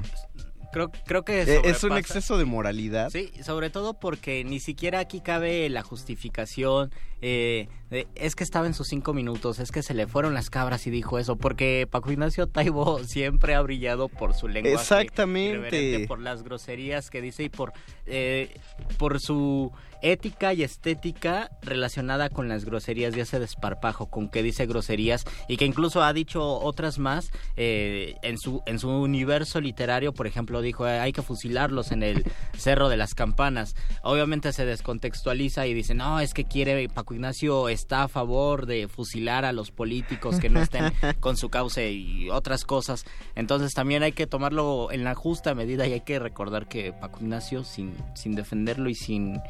Creo, 0.71 0.91
creo 1.05 1.23
que 1.23 1.43
eh, 1.43 1.61
es 1.65 1.83
un 1.83 1.91
sobrepasa- 1.91 1.99
exceso 1.99 2.37
de 2.39 2.45
moralidad. 2.45 3.11
Sí, 3.11 3.31
sobre 3.43 3.69
todo 3.69 3.93
porque 3.99 4.43
ni 4.43 4.59
siquiera 4.59 4.97
aquí 4.99 5.21
cabe 5.21 5.69
la 5.69 5.83
justificación 5.83 6.91
eh, 7.25 7.69
de, 7.89 8.05
es 8.15 8.35
que 8.35 8.43
estaba 8.43 8.67
en 8.67 8.73
sus 8.73 8.87
cinco 8.89 9.13
minutos, 9.13 9.59
es 9.59 9.71
que 9.71 9.81
se 9.81 9.93
le 9.93 10.07
fueron 10.07 10.33
las 10.33 10.49
cabras 10.49 10.85
y 10.87 10.89
dijo 10.89 11.19
eso, 11.19 11.37
porque 11.37 11.87
Paco 11.89 12.11
Ignacio 12.11 12.47
Taibo 12.47 13.01
siempre 13.05 13.55
ha 13.55 13.61
brillado 13.61 14.09
por 14.09 14.33
su 14.33 14.49
lenguaje 14.49 14.75
Exactamente. 14.75 16.05
por 16.05 16.19
las 16.19 16.43
groserías 16.43 17.09
que 17.09 17.21
dice 17.21 17.43
y 17.43 17.49
por, 17.49 17.71
eh, 18.07 18.53
por 18.97 19.21
su 19.21 19.71
ética 20.01 20.53
y 20.53 20.63
estética 20.63 21.49
relacionada 21.61 22.29
con 22.29 22.49
las 22.49 22.65
groserías 22.65 23.13
de 23.13 23.21
ese 23.21 23.39
desparpajo, 23.39 24.07
con 24.07 24.27
que 24.27 24.43
dice 24.43 24.65
groserías 24.65 25.23
y 25.47 25.55
que 25.55 25.63
incluso 25.63 26.03
ha 26.03 26.11
dicho 26.11 26.43
otras 26.43 26.99
más 26.99 27.31
eh, 27.55 28.15
en 28.21 28.37
su 28.37 28.61
en 28.65 28.79
su 28.79 28.89
universo 28.89 29.61
literario, 29.61 30.13
por 30.13 30.27
ejemplo, 30.27 30.61
dijo 30.61 30.85
"Eh, 30.85 30.99
hay 30.99 31.13
que 31.13 31.21
fusilarlos 31.21 31.93
en 31.93 32.03
el 32.03 32.25
Cerro 32.57 32.89
de 32.89 32.97
las 32.97 33.15
Campanas. 33.15 33.77
Obviamente 34.01 34.51
se 34.51 34.65
descontextualiza 34.65 35.67
y 35.67 35.73
dice, 35.73 35.93
no, 35.93 36.19
es 36.19 36.33
que 36.33 36.43
quiere, 36.43 36.89
Paco 36.89 37.12
Ignacio 37.13 37.69
está 37.69 38.03
a 38.03 38.07
favor 38.07 38.65
de 38.65 38.87
fusilar 38.87 39.45
a 39.45 39.53
los 39.53 39.71
políticos 39.71 40.39
que 40.39 40.49
no 40.49 40.61
estén 40.61 40.91
con 41.19 41.37
su 41.37 41.49
causa 41.49 41.83
y 41.83 42.29
otras 42.29 42.65
cosas. 42.65 43.05
Entonces 43.35 43.73
también 43.73 44.03
hay 44.03 44.11
que 44.11 44.27
tomarlo 44.27 44.91
en 44.91 45.03
la 45.03 45.15
justa 45.15 45.55
medida 45.55 45.87
y 45.87 45.93
hay 45.93 46.01
que 46.01 46.19
recordar 46.19 46.67
que 46.67 46.93
Paco 46.93 47.19
Ignacio, 47.21 47.63
sin, 47.63 47.95
sin 48.15 48.35
defenderlo 48.35 48.89
y 48.89 48.95
sin 48.95 49.41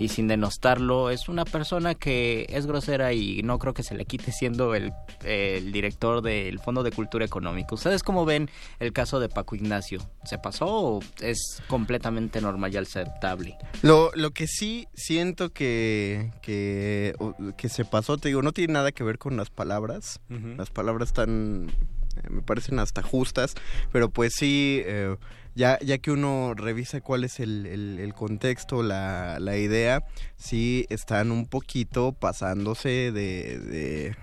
y 0.00 0.08
sin 0.08 0.28
denostarlo, 0.28 1.10
es 1.10 1.28
una 1.28 1.44
persona 1.44 1.94
que 1.94 2.46
es 2.48 2.66
grosera 2.66 3.12
y 3.12 3.42
no 3.42 3.58
creo 3.58 3.74
que 3.74 3.82
se 3.82 3.94
le 3.94 4.06
quite 4.06 4.32
siendo 4.32 4.74
el, 4.74 4.94
el 5.24 5.72
director 5.72 6.22
del 6.22 6.58
Fondo 6.58 6.82
de 6.82 6.90
Cultura 6.90 7.26
Económica. 7.26 7.74
¿Ustedes 7.74 8.02
cómo 8.02 8.24
ven 8.24 8.48
el 8.78 8.94
caso 8.94 9.20
de 9.20 9.28
Paco 9.28 9.56
Ignacio? 9.56 10.00
¿Se 10.24 10.38
pasó 10.38 10.66
o 10.68 11.00
es 11.20 11.62
completamente 11.68 12.40
normal 12.40 12.72
y 12.72 12.78
aceptable? 12.78 13.58
Lo, 13.82 14.10
lo 14.14 14.30
que 14.30 14.46
sí 14.46 14.88
siento 14.94 15.52
que, 15.52 16.30
que, 16.40 17.09
que 17.56 17.68
se 17.68 17.84
pasó, 17.84 18.16
te 18.18 18.28
digo, 18.28 18.42
no 18.42 18.52
tiene 18.52 18.72
nada 18.74 18.92
que 18.92 19.04
ver 19.04 19.18
con 19.18 19.36
las 19.36 19.50
palabras. 19.50 20.20
Las 20.56 20.70
palabras 20.70 21.08
están, 21.10 21.68
eh, 22.16 22.28
me 22.30 22.42
parecen 22.42 22.78
hasta 22.78 23.02
justas, 23.02 23.54
pero 23.92 24.10
pues 24.10 24.32
sí, 24.36 24.82
eh, 24.84 25.16
ya, 25.54 25.78
ya 25.80 25.98
que 25.98 26.10
uno 26.10 26.54
revisa 26.54 27.00
cuál 27.00 27.24
es 27.24 27.40
el, 27.40 27.66
el- 27.66 27.98
el 27.98 28.14
contexto, 28.14 28.82
la, 28.82 29.38
la 29.40 29.56
idea, 29.56 30.04
sí 30.36 30.86
están 30.90 31.30
un 31.32 31.46
poquito 31.46 32.12
pasándose 32.12 33.10
de, 33.12 33.58
de, 33.58 34.16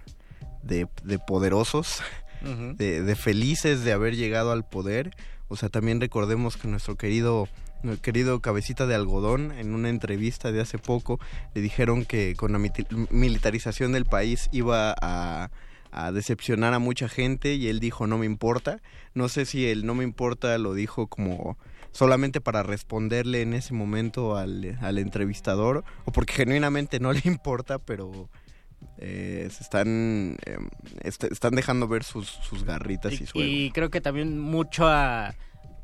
de- 0.63 0.87
de 1.03 1.19
poderosos, 1.19 2.01
de 3.03 3.15
felices 3.15 3.83
de 3.83 3.91
haber 3.93 4.15
llegado 4.15 4.51
al 4.51 4.63
poder. 4.67 5.11
O 5.49 5.55
sea, 5.55 5.69
también 5.69 5.99
recordemos 6.01 6.55
que 6.57 6.67
nuestro 6.67 6.95
querido 6.97 7.47
querido 8.01 8.41
cabecita 8.41 8.85
de 8.87 8.95
algodón 8.95 9.51
en 9.51 9.73
una 9.73 9.89
entrevista 9.89 10.51
de 10.51 10.61
hace 10.61 10.77
poco 10.77 11.19
le 11.53 11.61
dijeron 11.61 12.05
que 12.05 12.35
con 12.35 12.51
la 12.51 12.59
militarización 13.09 13.91
del 13.91 14.05
país 14.05 14.49
iba 14.51 14.95
a, 15.01 15.49
a 15.91 16.11
decepcionar 16.11 16.73
a 16.73 16.79
mucha 16.79 17.07
gente 17.09 17.55
y 17.55 17.67
él 17.67 17.79
dijo 17.79 18.07
no 18.07 18.17
me 18.17 18.25
importa. 18.25 18.79
No 19.13 19.29
sé 19.29 19.45
si 19.45 19.65
el 19.67 19.85
no 19.85 19.95
me 19.95 20.03
importa 20.03 20.57
lo 20.57 20.73
dijo 20.73 21.07
como 21.07 21.57
solamente 21.91 22.41
para 22.41 22.61
responderle 22.63 23.41
en 23.41 23.53
ese 23.53 23.73
momento 23.73 24.35
al, 24.37 24.77
al 24.81 24.97
entrevistador 24.99 25.83
o 26.05 26.11
porque 26.11 26.33
genuinamente 26.33 26.99
no 26.99 27.13
le 27.13 27.21
importa, 27.25 27.79
pero 27.79 28.29
eh, 28.99 29.47
se 29.51 29.63
están 29.63 30.37
eh, 30.45 30.57
est- 31.01 31.23
están 31.23 31.55
dejando 31.55 31.87
ver 31.87 32.03
sus, 32.03 32.27
sus 32.27 32.63
garritas 32.63 33.13
y, 33.13 33.25
su 33.25 33.39
ego. 33.39 33.47
Y 33.47 33.71
creo 33.71 33.89
que 33.89 34.01
también 34.01 34.37
mucho 34.39 34.87
a 34.87 35.33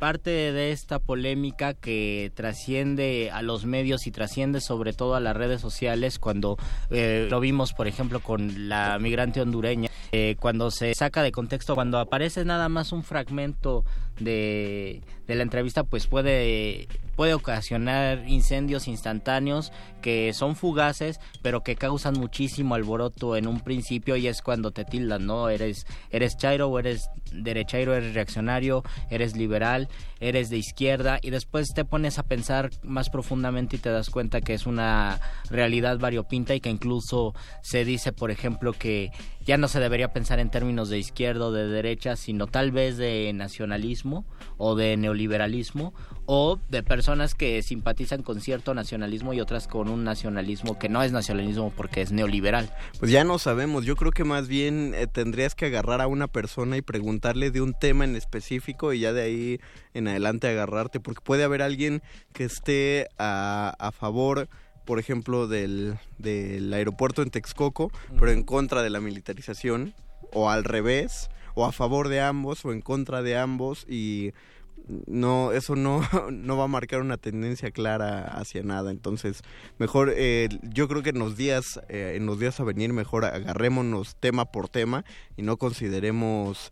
parte 0.03 0.51
de 0.51 0.73
esta 0.73 0.99
polémica 0.99 1.73
que 1.73 2.29
trasciende 2.35 3.31
a 3.31 3.41
los 3.41 3.63
medios 3.63 4.05
y 4.05 4.11
trasciende 4.11 4.59
sobre 4.59 4.91
todo 4.91 5.15
a 5.15 5.21
las 5.21 5.33
redes 5.33 5.61
sociales 5.61 6.19
cuando 6.19 6.57
eh, 6.89 7.25
lo 7.29 7.39
vimos 7.39 7.71
por 7.71 7.87
ejemplo 7.87 8.19
con 8.19 8.67
la 8.67 8.99
migrante 8.99 9.39
hondureña 9.39 9.89
eh, 10.11 10.35
cuando 10.41 10.71
se 10.71 10.93
saca 10.93 11.23
de 11.23 11.31
contexto 11.31 11.73
cuando 11.73 11.99
aparece 11.99 12.43
nada 12.43 12.67
más 12.67 12.91
un 12.91 13.05
fragmento 13.05 13.85
de, 14.19 15.01
de 15.27 15.35
la 15.35 15.43
entrevista 15.43 15.83
pues 15.83 16.07
puede 16.07 16.87
puede 17.15 17.33
ocasionar 17.33 18.27
incendios 18.27 18.87
instantáneos 18.87 19.71
que 20.01 20.33
son 20.33 20.55
fugaces 20.55 21.19
pero 21.41 21.61
que 21.61 21.75
causan 21.75 22.15
muchísimo 22.15 22.75
alboroto 22.75 23.35
en 23.35 23.47
un 23.47 23.59
principio 23.59 24.15
y 24.15 24.27
es 24.27 24.41
cuando 24.41 24.71
te 24.71 24.83
tildan 24.83 25.25
no 25.25 25.49
eres 25.49 25.85
eres 26.09 26.37
chairo 26.37 26.67
o 26.67 26.79
eres 26.79 27.09
derechairo 27.31 27.93
eres 27.93 28.13
reaccionario 28.13 28.83
eres 29.09 29.35
liberal 29.35 29.89
eres 30.19 30.49
de 30.49 30.57
izquierda 30.57 31.19
y 31.21 31.29
después 31.29 31.73
te 31.73 31.85
pones 31.85 32.17
a 32.17 32.23
pensar 32.23 32.71
más 32.81 33.09
profundamente 33.09 33.75
y 33.75 33.79
te 33.79 33.89
das 33.89 34.09
cuenta 34.09 34.41
que 34.41 34.53
es 34.53 34.65
una 34.65 35.19
realidad 35.49 35.99
variopinta 35.99 36.55
y 36.55 36.61
que 36.61 36.69
incluso 36.69 37.33
se 37.61 37.85
dice 37.85 38.11
por 38.11 38.31
ejemplo 38.31 38.73
que 38.73 39.11
ya 39.45 39.57
no 39.57 39.67
se 39.67 39.79
debería 39.79 40.13
pensar 40.13 40.39
en 40.39 40.49
términos 40.49 40.89
de 40.89 40.99
izquierda 40.99 41.45
o 41.45 41.51
de 41.51 41.67
derecha 41.67 42.15
sino 42.15 42.47
tal 42.47 42.71
vez 42.71 42.97
de 42.97 43.31
nacionalismo 43.33 44.25
o 44.57 44.75
de 44.75 44.97
neoliberalismo 44.97 45.93
o 46.25 46.59
de 46.69 46.83
personas 46.83 47.35
que 47.35 47.61
simpatizan 47.61 48.23
con 48.23 48.39
cierto 48.39 48.73
nacionalismo 48.73 49.33
y 49.33 49.41
otras 49.41 49.67
con 49.67 49.89
un 49.89 50.03
nacionalismo 50.03 50.79
que 50.79 50.89
no 50.89 51.03
es 51.03 51.11
nacionalismo 51.11 51.71
porque 51.75 52.01
es 52.01 52.11
neoliberal. 52.11 52.73
Pues 52.99 53.11
ya 53.11 53.23
no 53.23 53.39
sabemos, 53.39 53.85
yo 53.85 53.95
creo 53.95 54.11
que 54.11 54.23
más 54.23 54.47
bien 54.47 54.93
eh, 54.95 55.07
tendrías 55.07 55.55
que 55.55 55.65
agarrar 55.65 56.01
a 56.01 56.07
una 56.07 56.27
persona 56.27 56.77
y 56.77 56.81
preguntarle 56.81 57.51
de 57.51 57.61
un 57.61 57.73
tema 57.73 58.05
en 58.05 58.15
específico 58.15 58.93
y 58.93 59.01
ya 59.01 59.13
de 59.13 59.21
ahí 59.21 59.59
en 59.93 60.07
adelante 60.07 60.47
agarrarte, 60.47 60.99
porque 60.99 61.21
puede 61.23 61.43
haber 61.43 61.61
alguien 61.61 62.01
que 62.31 62.45
esté 62.45 63.07
a, 63.17 63.75
a 63.77 63.91
favor, 63.91 64.47
por 64.85 64.99
ejemplo, 64.99 65.47
del, 65.47 65.97
del 66.17 66.73
aeropuerto 66.73 67.21
en 67.21 67.29
Texcoco, 67.29 67.91
pero 68.17 68.31
en 68.31 68.43
contra 68.43 68.83
de 68.83 68.89
la 68.89 68.99
militarización, 68.99 69.93
o 70.31 70.49
al 70.49 70.63
revés, 70.63 71.29
o 71.55 71.65
a 71.65 71.71
favor 71.71 72.09
de 72.09 72.21
ambos, 72.21 72.65
o 72.65 72.71
en 72.71 72.81
contra 72.81 73.21
de 73.21 73.37
ambos, 73.37 73.85
y 73.87 74.33
no 75.07 75.51
eso 75.51 75.75
no, 75.75 76.01
no 76.31 76.57
va 76.57 76.65
a 76.65 76.67
marcar 76.67 77.01
una 77.01 77.17
tendencia 77.17 77.71
clara 77.71 78.25
hacia 78.25 78.63
nada. 78.63 78.91
Entonces 78.91 79.41
mejor 79.77 80.13
eh, 80.15 80.49
yo 80.61 80.87
creo 80.87 81.03
que 81.03 81.11
en 81.11 81.19
los 81.19 81.37
días 81.37 81.79
eh, 81.89 82.13
en 82.15 82.25
los 82.25 82.39
días 82.39 82.59
a 82.59 82.63
venir 82.63 82.91
mejor 82.93 83.25
agarrémonos 83.25 84.15
tema 84.15 84.45
por 84.45 84.69
tema 84.69 85.05
y 85.37 85.43
no 85.43 85.57
consideremos 85.57 86.71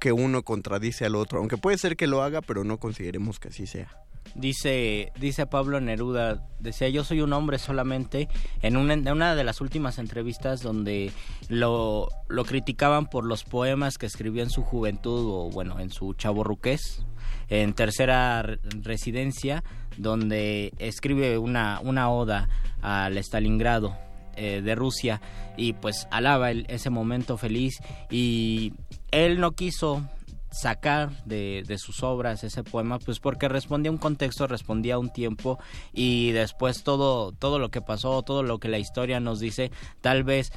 que 0.00 0.12
uno 0.12 0.42
contradice 0.42 1.04
al 1.04 1.14
otro 1.14 1.38
aunque 1.38 1.56
puede 1.56 1.78
ser 1.78 1.96
que 1.96 2.06
lo 2.06 2.22
haga 2.22 2.40
pero 2.40 2.64
no 2.64 2.78
consideremos 2.78 3.38
que 3.38 3.48
así 3.48 3.66
sea. 3.66 3.88
Dice, 4.34 5.10
dice 5.18 5.46
Pablo 5.46 5.80
Neruda, 5.80 6.46
decía 6.60 6.90
yo 6.90 7.02
soy 7.02 7.22
un 7.22 7.32
hombre 7.32 7.58
solamente 7.58 8.28
en 8.60 8.76
una, 8.76 9.34
de 9.34 9.42
las 9.44 9.62
últimas 9.62 9.98
entrevistas 9.98 10.60
donde 10.60 11.12
lo, 11.48 12.08
criticaban 12.46 13.06
por 13.08 13.24
los 13.24 13.44
poemas 13.44 13.96
que 13.96 14.04
escribió 14.04 14.42
en 14.42 14.50
su 14.50 14.62
juventud 14.62 15.26
o 15.30 15.50
bueno, 15.50 15.80
en 15.80 15.90
su 15.90 16.12
chaborruqués, 16.12 17.06
en 17.48 17.72
tercera 17.72 18.42
re- 18.42 18.58
residencia, 18.82 19.64
donde 19.96 20.74
escribe 20.78 21.38
una, 21.38 21.80
una 21.82 22.10
oda 22.10 22.50
al 22.82 23.16
Stalingrado 23.16 23.96
eh, 24.38 24.62
de 24.62 24.74
Rusia 24.74 25.20
y 25.56 25.72
pues 25.74 26.06
alaba 26.10 26.50
el- 26.50 26.64
ese 26.68 26.88
momento 26.90 27.36
feliz. 27.36 27.78
Y 28.10 28.72
él 29.10 29.40
no 29.40 29.52
quiso 29.52 30.02
sacar 30.50 31.10
de, 31.26 31.62
de 31.66 31.76
sus 31.76 32.02
obras 32.02 32.42
ese 32.42 32.64
poema 32.64 32.98
pues 32.98 33.20
porque 33.20 33.48
respondía 33.48 33.90
a 33.90 33.92
un 33.92 33.98
contexto 33.98 34.46
respondía 34.46 34.94
a 34.94 34.98
un 34.98 35.10
tiempo 35.10 35.58
y 35.92 36.30
después 36.30 36.82
todo 36.84 37.32
todo 37.32 37.58
lo 37.58 37.68
que 37.68 37.82
pasó 37.82 38.22
todo 38.22 38.42
lo 38.42 38.58
que 38.58 38.68
la 38.68 38.78
historia 38.78 39.20
nos 39.20 39.40
dice 39.40 39.70
tal 40.00 40.24
vez 40.24 40.50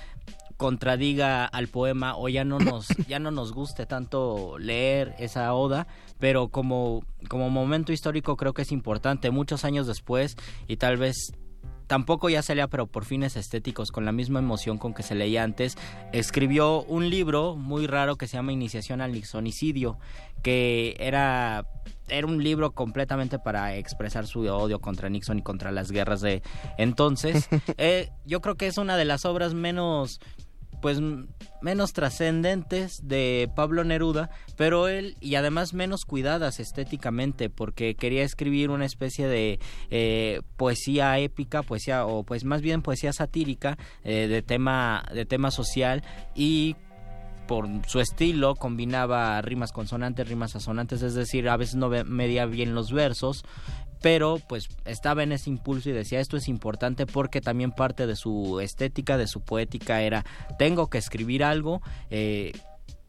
contradiga 0.55 1.45
al 1.45 1.67
poema 1.67 2.15
o 2.15 2.29
ya 2.29 2.43
no 2.45 2.59
nos 2.59 2.87
ya 3.09 3.19
no 3.19 3.31
nos 3.31 3.51
guste 3.51 3.85
tanto 3.85 4.57
leer 4.59 5.13
esa 5.19 5.53
oda 5.53 5.87
pero 6.19 6.49
como 6.49 7.03
como 7.27 7.49
momento 7.49 7.91
histórico 7.91 8.37
creo 8.37 8.53
que 8.53 8.61
es 8.61 8.71
importante. 8.71 9.31
Muchos 9.31 9.65
años 9.65 9.87
después 9.87 10.37
y 10.67 10.77
tal 10.77 10.97
vez 10.97 11.33
tampoco 11.91 12.29
ya 12.29 12.41
se 12.41 12.55
lea, 12.55 12.69
pero 12.69 12.87
por 12.87 13.03
fines 13.03 13.35
estéticos, 13.35 13.91
con 13.91 14.05
la 14.05 14.13
misma 14.13 14.39
emoción 14.39 14.77
con 14.77 14.93
que 14.93 15.03
se 15.03 15.13
leía 15.13 15.43
antes, 15.43 15.77
escribió 16.13 16.83
un 16.83 17.09
libro 17.09 17.57
muy 17.57 17.85
raro 17.85 18.15
que 18.15 18.27
se 18.27 18.37
llama 18.37 18.53
Iniciación 18.53 19.01
al 19.01 19.11
Nixonicidio, 19.11 19.99
que 20.41 20.95
era, 21.01 21.67
era 22.07 22.25
un 22.25 22.41
libro 22.41 22.71
completamente 22.71 23.39
para 23.39 23.75
expresar 23.75 24.25
su 24.25 24.43
odio 24.43 24.79
contra 24.79 25.09
Nixon 25.09 25.39
y 25.39 25.41
contra 25.41 25.73
las 25.73 25.91
guerras 25.91 26.21
de 26.21 26.41
entonces. 26.77 27.49
Eh, 27.77 28.09
yo 28.25 28.39
creo 28.39 28.55
que 28.55 28.67
es 28.67 28.77
una 28.77 28.95
de 28.95 29.05
las 29.05 29.25
obras 29.25 29.53
menos 29.53 30.21
pues 30.81 30.99
menos 31.61 31.93
trascendentes 31.93 33.07
de 33.07 33.49
Pablo 33.55 33.83
Neruda, 33.83 34.29
pero 34.57 34.87
él 34.87 35.15
y 35.21 35.35
además 35.35 35.73
menos 35.73 36.05
cuidadas 36.05 36.59
estéticamente 36.59 37.49
porque 37.49 37.95
quería 37.95 38.23
escribir 38.23 38.69
una 38.69 38.85
especie 38.85 39.27
de 39.27 39.59
eh, 39.89 40.41
poesía 40.57 41.17
épica, 41.19 41.63
poesía 41.63 42.05
o 42.05 42.23
pues 42.23 42.43
más 42.43 42.61
bien 42.61 42.81
poesía 42.81 43.13
satírica 43.13 43.77
eh, 44.03 44.27
de 44.27 44.41
tema 44.41 45.03
de 45.13 45.25
tema 45.25 45.51
social 45.51 46.03
y 46.35 46.75
por 47.47 47.67
su 47.85 47.99
estilo 47.99 48.55
combinaba 48.55 49.41
rimas 49.41 49.73
consonantes, 49.73 50.27
rimas 50.27 50.55
asonantes, 50.55 51.01
es 51.01 51.15
decir, 51.15 51.49
a 51.49 51.57
veces 51.57 51.75
no 51.75 51.89
medía 51.89 52.45
bien 52.45 52.73
los 52.73 52.93
versos, 52.93 53.43
pero 54.01 54.39
pues 54.47 54.67
estaba 54.85 55.23
en 55.23 55.31
ese 55.31 55.49
impulso 55.49 55.89
y 55.89 55.93
decía 55.93 56.19
esto 56.19 56.37
es 56.37 56.47
importante 56.47 57.05
porque 57.05 57.41
también 57.41 57.71
parte 57.71 58.07
de 58.07 58.15
su 58.15 58.59
estética, 58.59 59.17
de 59.17 59.27
su 59.27 59.41
poética 59.41 60.01
era 60.01 60.25
tengo 60.57 60.89
que 60.89 60.97
escribir 60.97 61.43
algo, 61.43 61.81
eh, 62.09 62.51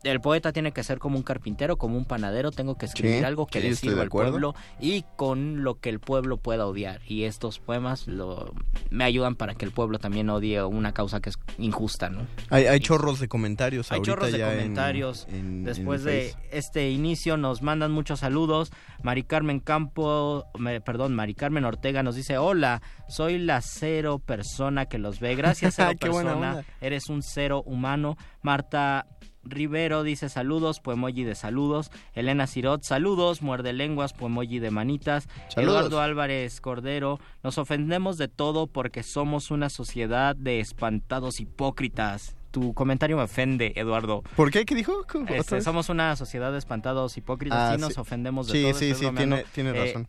el 0.05 0.21
poeta 0.21 0.53
tiene 0.53 0.73
que 0.73 0.83
ser 0.83 0.99
como 0.99 1.17
un 1.17 1.23
carpintero, 1.23 1.77
como 1.77 1.97
un 1.97 2.05
panadero, 2.05 2.51
tengo 2.51 2.77
que 2.77 2.87
escribir 2.87 3.19
Sí, 3.21 3.25
algo 3.25 3.47
que 3.47 3.61
sí, 3.61 3.69
le 3.69 3.75
sirva 3.77 3.95
de 3.97 4.01
al 4.03 4.09
pueblo 4.09 4.55
y 4.81 5.05
con 5.17 5.63
lo 5.63 5.77
que 5.81 5.89
el 5.91 6.01
pueblo 6.01 6.37
pueda 6.39 6.67
odiar. 6.67 7.01
Y 7.07 7.25
estos 7.25 7.59
poemas 7.61 8.07
lo, 8.09 8.53
me 8.91 9.05
ayudan 9.05 9.37
para 9.37 9.55
que 9.55 9.65
el 9.65 9.71
pueblo 9.71 9.99
también 9.99 10.29
odie 10.31 10.63
una 10.65 10.93
causa 10.93 11.21
que 11.21 11.31
es 11.31 11.39
injusta, 11.59 12.09
¿no? 12.09 12.27
Hay, 12.51 12.67
hay 12.67 12.81
chorros 12.81 13.21
de 13.21 13.29
comentarios 13.29 13.91
Hay 13.93 13.99
ahorita 13.99 14.13
chorros 14.13 14.33
de 14.33 14.39
ya 14.39 14.51
comentarios. 14.51 15.27
en- 15.31 15.65
Después 15.65 16.01
en 16.01 16.07
de 16.07 16.31
Face. 16.33 16.49
este 16.51 16.91
inicio 16.91 17.37
nos 17.37 17.63
mandan 17.63 17.93
muchos 17.93 18.21
saludos. 18.21 18.73
Mari 19.03 19.23
Carmen 19.23 19.61
Campo, 19.61 20.47
me- 20.59 20.81
perdón, 20.81 21.15
Mari 21.15 21.35
Carmen 21.35 21.65
Ortega 21.65 22.03
nos 22.03 22.17
dice, 22.17 22.39
hola, 22.39 22.83
soy 23.09 23.39
la 23.39 23.61
cero 23.61 24.19
persona 24.19 24.87
que 24.87 24.99
los 24.99 25.21
ve. 25.21 25.35
Gracias, 25.37 25.75
cero 25.77 25.93
persona. 25.99 26.65
Eres 26.81 27.09
un 27.09 27.23
cero 27.23 27.63
humano. 27.65 28.17
Marta 28.43 29.07
Rivero 29.45 30.03
dice 30.03 30.29
saludos, 30.29 30.81
poemoji 30.81 31.25
de 31.25 31.35
saludos. 31.35 31.91
Elena 32.15 32.47
Cirot, 32.47 32.83
saludos. 32.85 33.43
Muerde 33.43 33.73
lenguas, 33.73 34.13
poemoji 34.13 34.59
de 34.59 34.71
manitas. 34.71 35.29
Saludos. 35.49 35.77
Eduardo 35.81 36.01
Álvarez 36.01 36.61
Cordero, 36.61 37.19
nos 37.43 37.59
ofendemos 37.59 38.19
de 38.19 38.29
todo 38.29 38.67
porque 38.67 39.03
somos 39.03 39.51
una 39.51 39.69
sociedad 39.69 40.37
de 40.37 40.61
espantados 40.61 41.41
hipócritas. 41.41 42.37
Tu 42.51 42.75
comentario 42.75 43.17
me 43.17 43.23
ofende, 43.23 43.73
Eduardo. 43.77 44.23
¿Por 44.37 44.51
qué? 44.51 44.67
¿Qué 44.67 44.75
dijo? 44.75 44.99
¿Otra 45.01 45.37
Este, 45.37 45.61
somos 45.63 45.89
una 45.89 46.15
sociedad 46.17 46.53
de 46.53 46.59
espantados 46.59 47.17
hipócritas 47.17 47.73
Ah, 47.73 47.75
y 47.77 47.81
nos 47.81 47.95
sí. 47.95 48.01
ofendemos 48.01 48.47
de 48.49 48.53
Sí, 48.53 48.63
todo. 48.63 48.75
sí, 48.75 48.95
sí, 48.95 49.11
tiene, 49.17 49.45
tiene 49.55 49.71
Eh, 49.71 49.73
razón. 49.87 50.09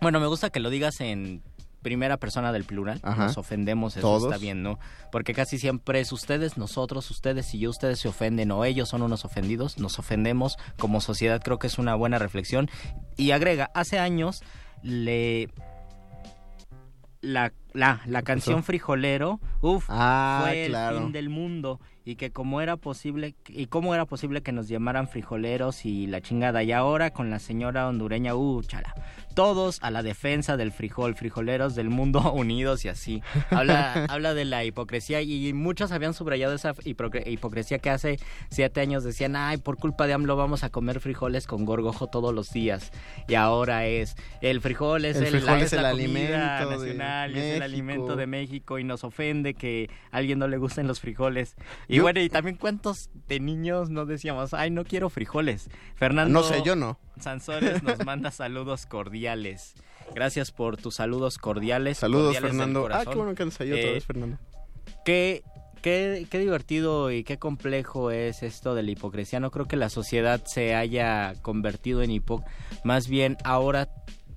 bueno, 0.00 0.20
me 0.20 0.26
gusta 0.26 0.48
que 0.48 0.58
lo 0.58 0.70
digas 0.70 1.00
en 1.02 1.42
primera 1.82 2.16
persona 2.16 2.52
del 2.52 2.64
plural. 2.64 3.00
Ajá. 3.02 3.26
Nos 3.26 3.38
ofendemos, 3.38 3.96
eso 3.96 4.06
Todos. 4.06 4.24
está 4.24 4.38
bien, 4.38 4.62
¿no? 4.62 4.78
Porque 5.10 5.34
casi 5.34 5.58
siempre 5.58 6.00
es 6.00 6.12
ustedes, 6.12 6.56
nosotros, 6.56 7.10
ustedes 7.10 7.54
y 7.54 7.58
yo, 7.60 7.70
ustedes 7.70 7.98
se 7.98 8.08
ofenden 8.08 8.50
o 8.52 8.64
ellos 8.64 8.88
son 8.88 9.02
unos 9.02 9.24
ofendidos. 9.24 9.78
Nos 9.78 9.98
ofendemos 9.98 10.56
como 10.78 11.00
sociedad, 11.00 11.40
creo 11.42 11.58
que 11.58 11.66
es 11.66 11.78
una 11.78 11.94
buena 11.94 12.18
reflexión. 12.18 12.70
Y 13.16 13.30
agrega, 13.32 13.70
hace 13.74 13.98
años 13.98 14.42
le... 14.82 15.48
La, 17.22 17.52
la, 17.74 18.00
la 18.06 18.22
canción 18.22 18.62
Frijolero, 18.62 19.40
uff, 19.60 19.84
Ah, 19.90 20.40
fue 20.42 20.64
el 20.64 20.74
fin 20.74 21.12
del 21.12 21.28
mundo 21.28 21.78
y 22.10 22.16
que 22.16 22.30
como 22.30 22.60
era 22.60 22.76
posible 22.76 23.34
y 23.48 23.66
cómo 23.66 23.94
era 23.94 24.04
posible 24.04 24.42
que 24.42 24.52
nos 24.52 24.68
llamaran 24.68 25.08
frijoleros 25.08 25.84
y 25.86 26.06
la 26.06 26.20
chingada. 26.20 26.62
Y 26.62 26.72
ahora 26.72 27.10
con 27.10 27.30
la 27.30 27.38
señora 27.38 27.88
hondureña 27.88 28.34
uh 28.34 28.62
chala. 28.62 28.94
Todos 29.34 29.78
a 29.82 29.90
la 29.92 30.02
defensa 30.02 30.56
del 30.56 30.72
frijol 30.72 31.14
frijoleros 31.14 31.74
del 31.76 31.88
mundo 31.88 32.20
unidos 32.32 32.84
y 32.84 32.88
así. 32.88 33.22
Habla 33.50 34.04
habla 34.08 34.34
de 34.34 34.44
la 34.44 34.64
hipocresía 34.64 35.22
y 35.22 35.52
muchos 35.52 35.92
habían 35.92 36.14
subrayado 36.14 36.54
esa 36.54 36.74
hipocre- 36.74 37.26
hipocresía 37.30 37.78
que 37.78 37.90
hace 37.90 38.18
siete 38.50 38.80
años 38.80 39.04
decían 39.04 39.36
ay 39.36 39.58
por 39.58 39.76
culpa 39.76 40.06
de 40.06 40.12
AMLO 40.14 40.36
vamos 40.36 40.64
a 40.64 40.70
comer 40.70 41.00
frijoles 41.00 41.46
con 41.46 41.64
gorgojo 41.64 42.08
todos 42.08 42.34
los 42.34 42.52
días 42.52 42.90
y 43.28 43.34
ahora 43.34 43.86
es 43.86 44.16
el 44.40 44.60
frijol 44.60 45.04
es 45.04 45.16
El 45.16 45.24
el, 45.26 45.30
frijol 45.30 45.58
la- 45.58 45.64
es 45.64 45.72
el 45.72 45.84
alimento 45.84 46.70
nacional 46.70 47.36
es 47.36 47.56
el 47.56 47.62
alimento 47.62 48.16
de 48.16 48.26
México 48.26 48.78
y 48.78 48.84
nos 48.84 49.04
ofende 49.04 49.54
que 49.54 49.88
a 50.10 50.16
alguien 50.18 50.38
no 50.40 50.48
le 50.48 50.56
gusten 50.58 50.86
los 50.86 51.00
frijoles. 51.00 51.54
Y 51.88 51.99
Yo- 52.00 52.04
bueno, 52.04 52.20
y 52.20 52.28
también 52.28 52.56
cuántos 52.56 53.10
de 53.28 53.40
niños 53.40 53.88
no 53.90 54.04
decíamos, 54.06 54.52
ay, 54.54 54.70
no 54.70 54.84
quiero 54.84 55.08
frijoles. 55.10 55.70
Fernando 55.94 56.40
No 56.40 56.42
sé, 56.46 56.62
yo 56.64 56.76
no. 56.76 56.98
Sansores 57.20 57.82
nos 57.82 58.04
manda 58.04 58.30
saludos 58.30 58.86
cordiales. 58.86 59.74
Gracias 60.14 60.50
por 60.50 60.76
tus 60.76 60.96
saludos 60.96 61.38
cordiales. 61.38 61.98
Saludos, 61.98 62.34
cordiales 62.34 62.50
Fernando. 62.50 62.88
Ah, 62.90 63.04
qué 63.04 63.14
bueno 63.14 63.34
que 63.34 63.42
ahí 63.44 63.48
otra 63.72 63.84
Eh, 63.84 63.92
vez, 63.94 64.04
Fernando. 64.04 64.38
Qué, 65.04 65.42
qué, 65.82 66.26
qué 66.30 66.38
divertido 66.38 67.10
y 67.12 67.22
qué 67.24 67.38
complejo 67.38 68.10
es 68.10 68.42
esto 68.42 68.74
de 68.74 68.82
la 68.82 68.90
hipocresía. 68.90 69.38
No 69.40 69.50
creo 69.50 69.66
que 69.66 69.76
la 69.76 69.88
sociedad 69.88 70.42
se 70.44 70.74
haya 70.74 71.34
convertido 71.42 72.02
en 72.02 72.10
hipo. 72.10 72.44
Más 72.84 73.06
bien 73.08 73.36
ahora 73.44 73.88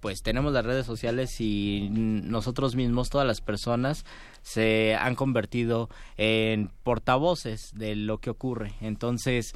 pues 0.04 0.22
tenemos 0.22 0.52
las 0.52 0.66
redes 0.66 0.86
sociales 0.86 1.40
y 1.40 1.88
nosotros 1.90 2.76
mismos, 2.76 3.10
todas 3.10 3.26
las 3.26 3.40
personas, 3.40 4.04
se 4.42 4.96
han 4.96 5.16
convertido 5.16 5.90
en 6.18 6.70
portavoces 6.84 7.72
de 7.74 7.96
lo 7.96 8.18
que 8.18 8.30
ocurre. 8.30 8.74
Entonces, 8.82 9.54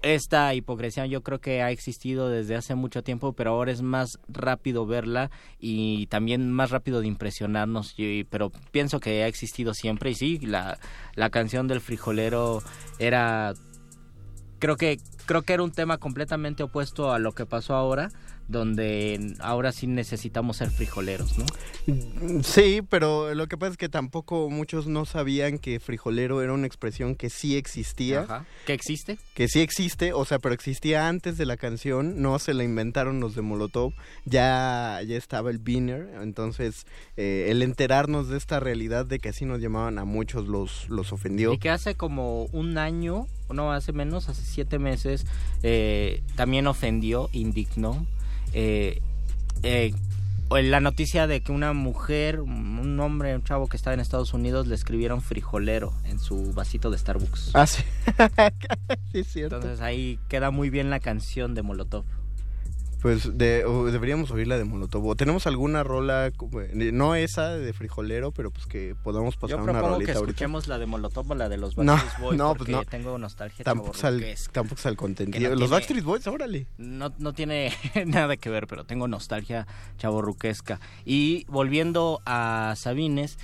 esta 0.00 0.54
hipocresía 0.54 1.04
yo 1.04 1.22
creo 1.22 1.38
que 1.38 1.60
ha 1.60 1.70
existido 1.70 2.30
desde 2.30 2.56
hace 2.56 2.74
mucho 2.74 3.02
tiempo, 3.02 3.34
pero 3.34 3.50
ahora 3.50 3.72
es 3.72 3.82
más 3.82 4.18
rápido 4.26 4.86
verla 4.86 5.30
y 5.58 6.06
también 6.06 6.50
más 6.50 6.70
rápido 6.70 7.02
de 7.02 7.08
impresionarnos. 7.08 7.94
pero 8.30 8.52
pienso 8.70 9.00
que 9.00 9.22
ha 9.22 9.26
existido 9.26 9.74
siempre 9.74 10.12
y 10.12 10.14
sí, 10.14 10.38
la, 10.38 10.78
la 11.14 11.28
canción 11.28 11.68
del 11.68 11.82
frijolero 11.82 12.62
era 12.98 13.52
creo 14.58 14.78
que 14.78 14.96
creo 15.26 15.42
que 15.42 15.52
era 15.52 15.62
un 15.62 15.72
tema 15.72 15.98
completamente 15.98 16.62
opuesto 16.62 17.12
a 17.12 17.18
lo 17.18 17.32
que 17.32 17.44
pasó 17.44 17.74
ahora, 17.74 18.08
donde 18.48 19.34
ahora 19.40 19.72
sí 19.72 19.86
necesitamos 19.86 20.58
ser 20.58 20.70
frijoleros, 20.70 21.38
¿no? 21.38 21.46
Sí, 22.42 22.80
pero 22.88 23.34
lo 23.34 23.46
que 23.46 23.56
pasa 23.56 23.72
es 23.72 23.76
que 23.76 23.88
tampoco 23.88 24.48
muchos 24.50 24.86
no 24.86 25.04
sabían 25.04 25.58
que 25.58 25.80
frijolero 25.80 26.42
era 26.42 26.52
una 26.52 26.66
expresión 26.66 27.14
que 27.14 27.30
sí 27.30 27.56
existía. 27.56 28.22
Ajá. 28.22 28.46
¿Que 28.66 28.72
existe? 28.72 29.18
que 29.34 29.48
sí 29.48 29.60
existe, 29.60 30.12
o 30.12 30.24
sea, 30.24 30.38
pero 30.38 30.54
existía 30.54 31.08
antes 31.08 31.36
de 31.36 31.44
la 31.44 31.56
canción, 31.56 32.22
no 32.22 32.38
se 32.38 32.54
la 32.54 32.62
inventaron 32.62 33.18
los 33.20 33.34
de 33.34 33.42
Molotov, 33.42 33.92
ya, 34.24 35.00
ya 35.06 35.16
estaba 35.16 35.50
el 35.50 35.58
Biner, 35.58 36.08
entonces 36.22 36.86
eh, 37.16 37.48
el 37.48 37.62
enterarnos 37.62 38.28
de 38.28 38.38
esta 38.38 38.60
realidad 38.60 39.06
de 39.06 39.18
que 39.18 39.30
así 39.30 39.44
nos 39.44 39.60
llamaban 39.60 39.98
a 39.98 40.04
muchos 40.04 40.46
los, 40.46 40.88
los 40.88 41.12
ofendió. 41.12 41.52
Y 41.52 41.58
que 41.58 41.70
hace 41.70 41.96
como 41.96 42.44
un 42.46 42.78
año, 42.78 43.26
no, 43.52 43.72
hace 43.72 43.92
menos, 43.92 44.28
hace 44.28 44.42
siete 44.42 44.78
meses, 44.78 45.26
eh, 45.62 46.22
también 46.36 46.68
ofendió, 46.68 47.28
indignó, 47.32 48.06
eh, 48.54 49.02
eh, 49.62 49.92
la 50.50 50.80
noticia 50.80 51.26
de 51.26 51.42
que 51.42 51.52
una 51.52 51.72
mujer, 51.72 52.40
un 52.40 53.00
hombre, 53.00 53.34
un 53.34 53.42
chavo 53.42 53.66
que 53.68 53.76
estaba 53.76 53.94
en 53.94 54.00
Estados 54.00 54.34
Unidos, 54.34 54.66
le 54.66 54.74
escribieron 54.74 55.20
frijolero 55.20 55.92
en 56.04 56.18
su 56.18 56.52
vasito 56.52 56.90
de 56.90 56.98
Starbucks. 56.98 57.50
Ah, 57.54 57.66
sí. 57.66 57.82
sí, 59.12 59.18
es 59.20 59.26
cierto. 59.26 59.56
Entonces 59.56 59.80
ahí 59.80 60.18
queda 60.28 60.50
muy 60.50 60.70
bien 60.70 60.90
la 60.90 61.00
canción 61.00 61.54
de 61.54 61.62
Molotov. 61.62 62.04
Pues 63.04 63.36
de, 63.36 63.66
o 63.66 63.84
deberíamos 63.84 64.30
oírla 64.30 64.56
de 64.56 64.64
Molotov. 64.64 65.06
¿O 65.06 65.14
¿Tenemos 65.14 65.46
alguna 65.46 65.82
rola, 65.84 66.28
eh, 66.28 66.90
no 66.90 67.14
esa 67.14 67.50
de 67.52 67.74
frijolero, 67.74 68.32
pero 68.32 68.50
pues 68.50 68.64
que 68.64 68.94
podamos 69.04 69.36
pasar 69.36 69.58
Yo 69.58 69.62
una 69.62 69.74
que 69.74 69.78
rolita 69.80 70.12
ahorita? 70.12 70.30
escuchemos 70.30 70.68
la 70.68 70.78
de 70.78 70.86
Molotov 70.86 71.30
o 71.30 71.34
la 71.34 71.50
de 71.50 71.58
los 71.58 71.76
No, 71.76 71.84
Backstreet 71.92 72.18
Boys 72.22 72.38
no, 72.38 72.46
pues 72.54 72.58
porque 72.60 72.72
no. 72.72 72.84
tengo 72.86 73.18
nostalgia 73.18 73.62
Tampoco 73.62 73.92
es 74.08 74.48
tampoco 74.50 74.78
es 74.80 74.86
al 74.86 74.96
contenido. 74.96 75.38
No 75.38 75.48
Los 75.50 75.58
tiene- 75.58 75.70
Backstreet 75.70 76.04
Boys, 76.04 76.26
órale. 76.28 76.66
no, 76.78 77.12
no 77.18 77.34
tiene 77.34 77.74
nada 78.06 78.38
que 78.38 78.48
ver, 78.48 78.66
pero 78.66 78.84
tengo 78.84 79.06
nostalgia 79.06 79.66
chaborruquesca. 79.98 80.80
Y 81.04 81.44
volviendo 81.50 82.22
a 82.24 82.72
Sabines, 82.74 83.36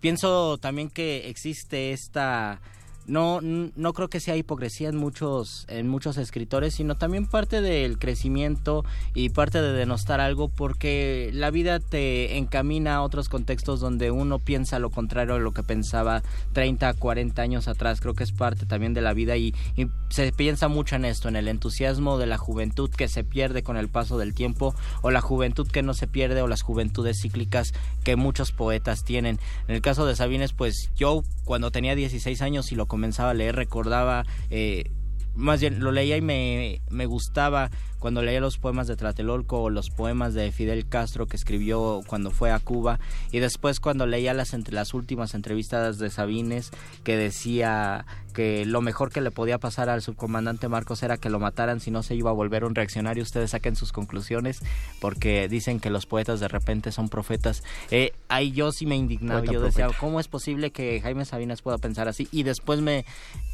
pienso 0.00 0.56
también 0.56 0.88
que 0.88 1.28
existe 1.28 1.92
esta 1.92 2.62
no 3.06 3.40
no 3.42 3.92
creo 3.92 4.08
que 4.08 4.20
sea 4.20 4.36
hipocresía 4.36 4.88
en 4.88 4.96
muchos 4.96 5.66
en 5.68 5.88
muchos 5.88 6.16
escritores, 6.16 6.74
sino 6.74 6.96
también 6.96 7.26
parte 7.26 7.60
del 7.60 7.98
crecimiento 7.98 8.84
y 9.14 9.30
parte 9.30 9.60
de 9.60 9.72
denostar 9.72 10.20
algo 10.20 10.48
porque 10.48 11.30
la 11.32 11.50
vida 11.50 11.80
te 11.80 12.36
encamina 12.36 12.96
a 12.96 13.02
otros 13.02 13.28
contextos 13.28 13.80
donde 13.80 14.10
uno 14.10 14.38
piensa 14.38 14.78
lo 14.78 14.90
contrario 14.90 15.34
a 15.34 15.38
lo 15.38 15.52
que 15.52 15.62
pensaba 15.62 16.22
30, 16.52 16.94
40 16.94 17.42
años 17.42 17.68
atrás. 17.68 18.00
Creo 18.00 18.14
que 18.14 18.24
es 18.24 18.32
parte 18.32 18.66
también 18.66 18.94
de 18.94 19.02
la 19.02 19.14
vida 19.14 19.36
y, 19.36 19.54
y 19.76 19.88
se 20.08 20.32
piensa 20.32 20.68
mucho 20.68 20.96
en 20.96 21.04
esto, 21.04 21.28
en 21.28 21.36
el 21.36 21.48
entusiasmo 21.48 22.18
de 22.18 22.26
la 22.26 22.38
juventud 22.38 22.90
que 22.90 23.08
se 23.08 23.24
pierde 23.24 23.62
con 23.62 23.76
el 23.76 23.88
paso 23.88 24.18
del 24.18 24.34
tiempo 24.34 24.74
o 25.02 25.10
la 25.10 25.20
juventud 25.20 25.66
que 25.66 25.82
no 25.82 25.94
se 25.94 26.06
pierde 26.06 26.42
o 26.42 26.48
las 26.48 26.62
juventudes 26.62 27.20
cíclicas 27.20 27.72
que 28.04 28.16
muchos 28.16 28.52
poetas 28.52 29.04
tienen. 29.04 29.38
En 29.68 29.74
el 29.74 29.82
caso 29.82 30.06
de 30.06 30.16
Sabines, 30.16 30.52
pues 30.52 30.90
yo 30.96 31.22
cuando 31.44 31.70
tenía 31.70 31.94
16 31.94 32.42
años 32.42 32.72
y 32.72 32.76
lo 32.76 32.86
comenzaba 32.92 33.30
a 33.30 33.34
leer 33.34 33.56
recordaba... 33.56 34.26
Eh, 34.50 34.90
más 35.34 35.60
bien 35.60 35.80
lo 35.80 35.92
leía 35.92 36.18
y 36.18 36.20
me, 36.20 36.82
me 36.90 37.06
gustaba 37.06 37.70
cuando 37.98 38.20
leía 38.20 38.38
los 38.38 38.58
poemas 38.58 38.86
de 38.86 38.96
Tlatelolco 38.96 39.62
o 39.62 39.70
los 39.70 39.88
poemas 39.88 40.34
de 40.34 40.52
Fidel 40.52 40.86
Castro 40.86 41.26
que 41.26 41.36
escribió 41.36 42.02
cuando 42.06 42.30
fue 42.30 42.50
a 42.50 42.58
Cuba. 42.58 43.00
Y 43.30 43.38
después 43.38 43.80
cuando 43.80 44.06
leía 44.06 44.34
las, 44.34 44.52
entre 44.52 44.74
las 44.74 44.92
últimas 44.92 45.34
entrevistas 45.34 45.96
de 45.96 46.10
Sabines 46.10 46.70
que 47.02 47.16
decía 47.16 48.04
que 48.32 48.64
lo 48.66 48.80
mejor 48.80 49.10
que 49.10 49.20
le 49.20 49.30
podía 49.30 49.58
pasar 49.58 49.88
al 49.88 50.02
subcomandante 50.02 50.68
Marcos 50.68 51.02
era 51.02 51.16
que 51.16 51.30
lo 51.30 51.38
mataran 51.38 51.80
si 51.80 51.90
no 51.90 52.02
se 52.02 52.14
iba 52.14 52.30
a 52.30 52.32
volver 52.32 52.64
un 52.64 52.74
reaccionario. 52.74 53.22
Ustedes 53.22 53.50
saquen 53.50 53.76
sus 53.76 53.92
conclusiones 53.92 54.60
porque 55.00 55.48
dicen 55.48 55.80
que 55.80 55.90
los 55.90 56.06
poetas 56.06 56.40
de 56.40 56.48
repente 56.48 56.92
son 56.92 57.08
profetas. 57.08 57.62
Eh, 57.90 58.12
ahí 58.28 58.52
yo 58.52 58.72
sí 58.72 58.86
me 58.86 58.96
indignaba, 58.96 59.40
Poeta 59.40 59.52
yo 59.52 59.60
decía. 59.60 59.88
¿cómo 59.98 60.20
es 60.20 60.28
posible 60.28 60.70
que 60.70 61.00
Jaime 61.00 61.24
Sabines 61.24 61.62
pueda 61.62 61.78
pensar 61.78 62.08
así? 62.08 62.28
Y 62.32 62.42
después 62.42 62.80
me 62.80 63.04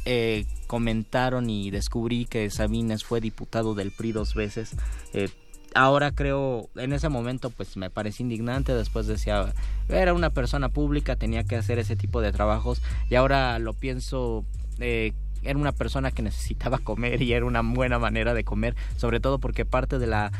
eh, 0.05 0.45
comentaron 0.67 1.49
y 1.49 1.71
descubrí 1.71 2.25
que 2.25 2.49
Sabines 2.49 3.03
fue 3.03 3.21
diputado 3.21 3.75
del 3.75 3.91
PRI 3.91 4.13
dos 4.13 4.33
veces. 4.33 4.71
Eh, 5.13 5.29
ahora 5.75 6.11
creo, 6.11 6.69
en 6.75 6.93
ese 6.93 7.09
momento 7.09 7.49
pues 7.49 7.77
me 7.77 7.89
parece 7.89 8.23
indignante, 8.23 8.73
después 8.73 9.07
decía, 9.07 9.53
era 9.87 10.13
una 10.13 10.29
persona 10.29 10.69
pública, 10.69 11.15
tenía 11.15 11.43
que 11.43 11.55
hacer 11.55 11.79
ese 11.79 11.95
tipo 11.95 12.21
de 12.21 12.31
trabajos 12.31 12.81
y 13.09 13.15
ahora 13.15 13.59
lo 13.59 13.73
pienso, 13.73 14.45
eh, 14.79 15.13
era 15.43 15.57
una 15.57 15.71
persona 15.71 16.11
que 16.11 16.21
necesitaba 16.21 16.79
comer 16.79 17.21
y 17.21 17.33
era 17.33 17.45
una 17.45 17.61
buena 17.61 17.99
manera 17.99 18.33
de 18.33 18.43
comer, 18.43 18.75
sobre 18.97 19.19
todo 19.19 19.39
porque 19.39 19.65
parte 19.65 19.99
de 19.99 20.07
la 20.07 20.31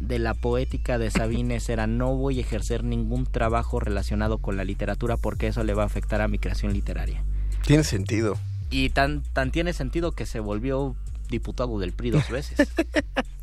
de 0.00 0.18
la 0.18 0.34
poética 0.34 0.98
de 0.98 1.10
Sabines 1.10 1.68
era 1.70 1.86
no 1.86 2.14
voy 2.14 2.38
a 2.38 2.42
ejercer 2.42 2.84
ningún 2.84 3.24
trabajo 3.24 3.80
relacionado 3.80 4.38
con 4.38 4.56
la 4.56 4.64
literatura 4.64 5.16
porque 5.16 5.46
eso 5.46 5.64
le 5.64 5.72
va 5.72 5.84
a 5.84 5.86
afectar 5.86 6.20
a 6.20 6.28
mi 6.28 6.38
creación 6.38 6.74
literaria. 6.74 7.24
Tiene 7.64 7.82
sentido. 7.82 8.38
Y 8.70 8.90
tan, 8.90 9.22
tan 9.32 9.50
tiene 9.52 9.72
sentido 9.72 10.12
que 10.12 10.26
se 10.26 10.38
volvió 10.38 10.94
diputado 11.30 11.78
del 11.78 11.92
PRI 11.92 12.10
dos 12.10 12.28
veces. 12.28 12.68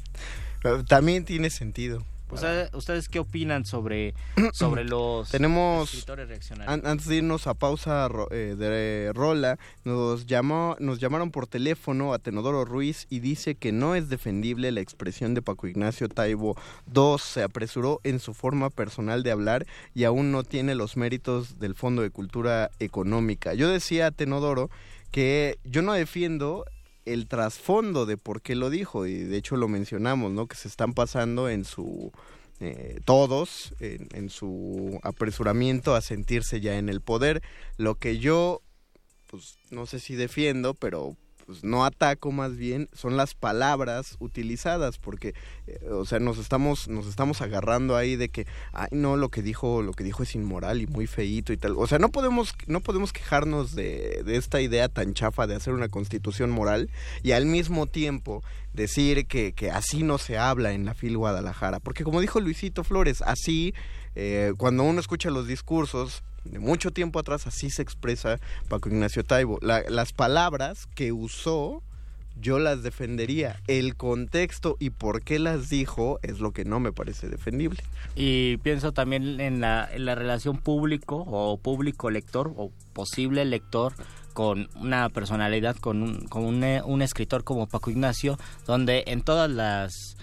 También 0.87 1.25
tiene 1.25 1.49
sentido. 1.49 2.05
¿Ustedes, 2.33 2.69
¿Ustedes 2.73 3.09
qué 3.09 3.19
opinan 3.19 3.65
sobre, 3.65 4.13
sobre 4.53 4.83
los 4.85 5.29
Tenemos, 5.29 5.89
escritores 5.89 6.27
reaccionarios? 6.27 6.73
an- 6.73 6.85
antes 6.89 7.07
de 7.07 7.17
irnos 7.17 7.47
a 7.47 7.53
pausa 7.53 8.07
eh, 8.31 8.55
de 8.57 9.11
rola, 9.13 9.59
nos, 9.83 10.25
llamó, 10.25 10.75
nos 10.79 10.99
llamaron 10.99 11.31
por 11.31 11.47
teléfono 11.47 12.13
a 12.13 12.19
Tenodoro 12.19 12.65
Ruiz 12.65 13.05
y 13.09 13.19
dice 13.19 13.55
que 13.55 13.71
no 13.71 13.95
es 13.95 14.09
defendible 14.09 14.71
la 14.71 14.81
expresión 14.81 15.33
de 15.33 15.41
Paco 15.41 15.67
Ignacio 15.67 16.09
Taibo 16.09 16.55
II. 16.95 17.15
Se 17.19 17.43
apresuró 17.43 17.99
en 18.03 18.19
su 18.19 18.33
forma 18.33 18.69
personal 18.69 19.23
de 19.23 19.31
hablar 19.31 19.65
y 19.93 20.03
aún 20.05 20.31
no 20.31 20.43
tiene 20.43 20.75
los 20.75 20.97
méritos 20.97 21.59
del 21.59 21.75
Fondo 21.75 22.01
de 22.01 22.09
Cultura 22.09 22.71
Económica. 22.79 23.53
Yo 23.53 23.69
decía 23.69 24.07
a 24.07 24.11
Tenodoro 24.11 24.69
que 25.11 25.59
yo 25.63 25.81
no 25.83 25.93
defiendo 25.93 26.65
el 27.05 27.27
trasfondo 27.27 28.05
de 28.05 28.17
por 28.17 28.41
qué 28.41 28.55
lo 28.55 28.69
dijo 28.69 29.05
y 29.05 29.15
de 29.23 29.37
hecho 29.37 29.55
lo 29.55 29.67
mencionamos, 29.67 30.31
¿no? 30.31 30.47
Que 30.47 30.55
se 30.55 30.67
están 30.67 30.93
pasando 30.93 31.49
en 31.49 31.65
su 31.65 32.11
eh, 32.59 33.01
todos 33.03 33.73
en, 33.79 34.07
en 34.13 34.29
su 34.29 34.99
apresuramiento 35.03 35.95
a 35.95 36.01
sentirse 36.01 36.61
ya 36.61 36.77
en 36.77 36.89
el 36.89 37.01
poder. 37.01 37.41
Lo 37.77 37.95
que 37.95 38.19
yo, 38.19 38.61
pues 39.29 39.57
no 39.69 39.85
sé 39.85 39.99
si 39.99 40.15
defiendo, 40.15 40.73
pero 40.73 41.17
pues 41.45 41.63
no 41.63 41.85
ataco 41.85 42.31
más 42.31 42.55
bien 42.57 42.89
son 42.93 43.17
las 43.17 43.35
palabras 43.35 44.15
utilizadas 44.19 44.97
porque 44.97 45.33
eh, 45.67 45.79
o 45.91 46.05
sea 46.05 46.19
nos 46.19 46.37
estamos 46.37 46.87
nos 46.87 47.07
estamos 47.07 47.41
agarrando 47.41 47.95
ahí 47.95 48.15
de 48.15 48.29
que 48.29 48.47
ay 48.71 48.89
no 48.91 49.17
lo 49.17 49.29
que 49.29 49.41
dijo 49.41 49.81
lo 49.81 49.93
que 49.93 50.03
dijo 50.03 50.23
es 50.23 50.35
inmoral 50.35 50.81
y 50.81 50.87
muy 50.87 51.07
feíto 51.07 51.53
y 51.53 51.57
tal 51.57 51.75
o 51.77 51.87
sea 51.87 51.99
no 51.99 52.09
podemos 52.09 52.55
no 52.67 52.79
podemos 52.79 53.13
quejarnos 53.13 53.75
de, 53.75 54.23
de 54.23 54.37
esta 54.37 54.61
idea 54.61 54.89
tan 54.89 55.13
chafa 55.13 55.47
de 55.47 55.55
hacer 55.55 55.73
una 55.73 55.89
constitución 55.89 56.49
moral 56.49 56.89
y 57.21 57.31
al 57.31 57.45
mismo 57.45 57.87
tiempo 57.87 58.43
decir 58.73 59.27
que, 59.27 59.53
que 59.53 59.71
así 59.71 60.03
no 60.03 60.17
se 60.17 60.37
habla 60.37 60.73
en 60.73 60.85
la 60.85 60.93
FIL 60.93 61.17
Guadalajara. 61.17 61.79
Porque 61.79 62.03
como 62.03 62.21
dijo 62.21 62.39
Luisito 62.39 62.83
Flores 62.83 63.21
así 63.21 63.73
eh, 64.15 64.53
cuando 64.57 64.83
uno 64.83 64.99
escucha 64.99 65.29
los 65.29 65.47
discursos 65.47 66.23
de 66.45 66.59
mucho 66.59 66.91
tiempo 66.91 67.19
atrás 67.19 67.47
así 67.47 67.69
se 67.69 67.81
expresa 67.81 68.39
Paco 68.69 68.89
Ignacio 68.89 69.23
Taibo. 69.23 69.59
La- 69.61 69.83
las 69.89 70.13
palabras 70.13 70.87
que 70.95 71.11
usó 71.11 71.81
yo 72.41 72.57
las 72.57 72.81
defendería. 72.81 73.61
El 73.67 73.95
contexto 73.95 74.75
y 74.79 74.89
por 74.89 75.21
qué 75.21 75.37
las 75.37 75.69
dijo 75.69 76.19
es 76.23 76.39
lo 76.39 76.51
que 76.51 76.65
no 76.65 76.79
me 76.79 76.91
parece 76.91 77.29
defendible. 77.29 77.83
Y 78.15 78.57
pienso 78.57 78.91
también 78.91 79.39
en 79.39 79.61
la, 79.61 79.87
en 79.93 80.05
la 80.05 80.15
relación 80.15 80.57
público 80.57 81.23
o 81.27 81.57
público-lector 81.57 82.51
o 82.57 82.71
posible 82.93 83.45
lector 83.45 83.93
con 84.33 84.67
una 84.75 85.09
personalidad, 85.09 85.75
con 85.75 86.01
un, 86.01 86.27
con 86.27 86.43
un, 86.43 86.63
eh, 86.63 86.81
un 86.83 87.03
escritor 87.03 87.43
como 87.43 87.67
Paco 87.67 87.91
Ignacio, 87.91 88.39
donde 88.65 89.03
en 89.05 89.21
todas 89.21 89.49
las 89.49 90.17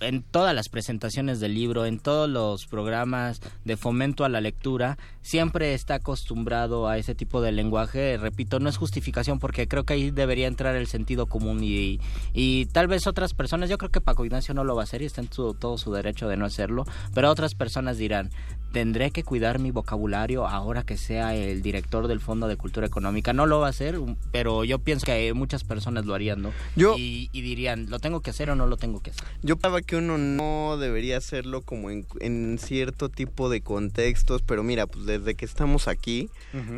en 0.00 0.22
todas 0.22 0.54
las 0.54 0.68
presentaciones 0.68 1.40
del 1.40 1.54
libro, 1.54 1.84
en 1.86 1.98
todos 1.98 2.28
los 2.28 2.66
programas 2.66 3.40
de 3.64 3.76
fomento 3.76 4.24
a 4.24 4.28
la 4.28 4.40
lectura, 4.40 4.98
siempre 5.22 5.74
está 5.74 5.94
acostumbrado 5.94 6.88
a 6.88 6.98
ese 6.98 7.14
tipo 7.14 7.40
de 7.40 7.52
lenguaje. 7.52 8.16
Repito, 8.16 8.58
no 8.60 8.68
es 8.68 8.76
justificación 8.76 9.38
porque 9.38 9.68
creo 9.68 9.84
que 9.84 9.94
ahí 9.94 10.10
debería 10.10 10.46
entrar 10.46 10.74
el 10.76 10.86
sentido 10.86 11.26
común 11.26 11.62
y, 11.62 12.00
y 12.32 12.66
tal 12.66 12.88
vez 12.88 13.06
otras 13.06 13.34
personas, 13.34 13.68
yo 13.70 13.78
creo 13.78 13.90
que 13.90 14.00
Paco 14.00 14.24
Ignacio 14.24 14.54
no 14.54 14.64
lo 14.64 14.74
va 14.74 14.82
a 14.82 14.84
hacer 14.84 15.02
y 15.02 15.06
está 15.06 15.20
en 15.20 15.32
su- 15.32 15.54
todo 15.54 15.78
su 15.78 15.92
derecho 15.92 16.28
de 16.28 16.36
no 16.36 16.46
hacerlo, 16.46 16.84
pero 17.14 17.30
otras 17.30 17.54
personas 17.54 17.98
dirán, 17.98 18.30
tendré 18.72 19.10
que 19.10 19.24
cuidar 19.24 19.58
mi 19.58 19.70
vocabulario 19.70 20.46
ahora 20.46 20.82
que 20.84 20.96
sea 20.96 21.34
el 21.34 21.62
director 21.62 22.06
del 22.08 22.20
Fondo 22.20 22.48
de 22.48 22.56
Cultura 22.56 22.86
Económica. 22.86 23.32
No 23.32 23.46
lo 23.46 23.60
va 23.60 23.66
a 23.66 23.70
hacer, 23.70 23.98
um, 23.98 24.16
pero 24.32 24.64
yo 24.64 24.78
pienso 24.78 25.06
que 25.06 25.32
muchas 25.34 25.64
personas 25.64 26.04
lo 26.06 26.14
harían, 26.14 26.42
¿no? 26.42 26.52
Yo- 26.76 26.96
Y, 26.98 27.28
y 27.32 27.40
dirían, 27.42 27.88
¿lo 27.90 27.98
tengo 27.98 28.20
que 28.20 28.30
hacer 28.30 28.50
o 28.50 28.54
no 28.54 28.66
lo 28.66 28.76
tengo 28.76 29.00
que 29.00 29.10
hacer? 29.10 29.24
Yo 29.42 29.56
pensaba 29.56 29.82
que 29.82 29.96
uno 29.96 30.18
no 30.18 30.76
debería 30.78 31.16
hacerlo 31.16 31.62
como 31.62 31.90
en, 31.90 32.06
en 32.20 32.58
cierto 32.58 33.08
tipo 33.08 33.48
de 33.48 33.60
contextos, 33.60 34.42
pero 34.42 34.62
mira, 34.62 34.86
pues 34.86 35.06
desde 35.06 35.34
que 35.34 35.44
estamos 35.44 35.88
aquí 35.88 36.28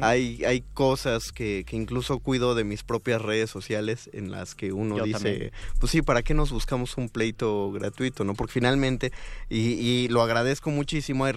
hay, 0.01 0.45
hay 0.45 0.63
cosas 0.75 1.33
que, 1.33 1.65
que 1.67 1.77
incluso 1.77 2.19
cuido 2.21 2.55
de 2.55 2.65
mis 2.65 2.83
propias 2.83 3.21
redes 3.23 3.51
sociales 3.51 4.09
en 4.13 4.31
las 4.31 4.55
que 4.55 4.73
uno 4.73 4.97
Yo 4.99 5.05
dice, 5.05 5.19
también. 5.19 5.53
pues 5.79 5.93
sí, 5.93 6.03
¿para 6.03 6.23
qué 6.23 6.35
nos 6.35 6.51
buscamos 6.53 6.97
un 6.97 7.09
pleito 7.09 7.71
gratuito? 7.73 8.25
no 8.25 8.35
Porque 8.35 8.53
finalmente, 8.55 9.13
y, 9.49 9.59
y 9.75 10.09
lo 10.09 10.23
agradezco 10.23 10.71
muchísimo, 10.71 11.25
hay 11.25 11.33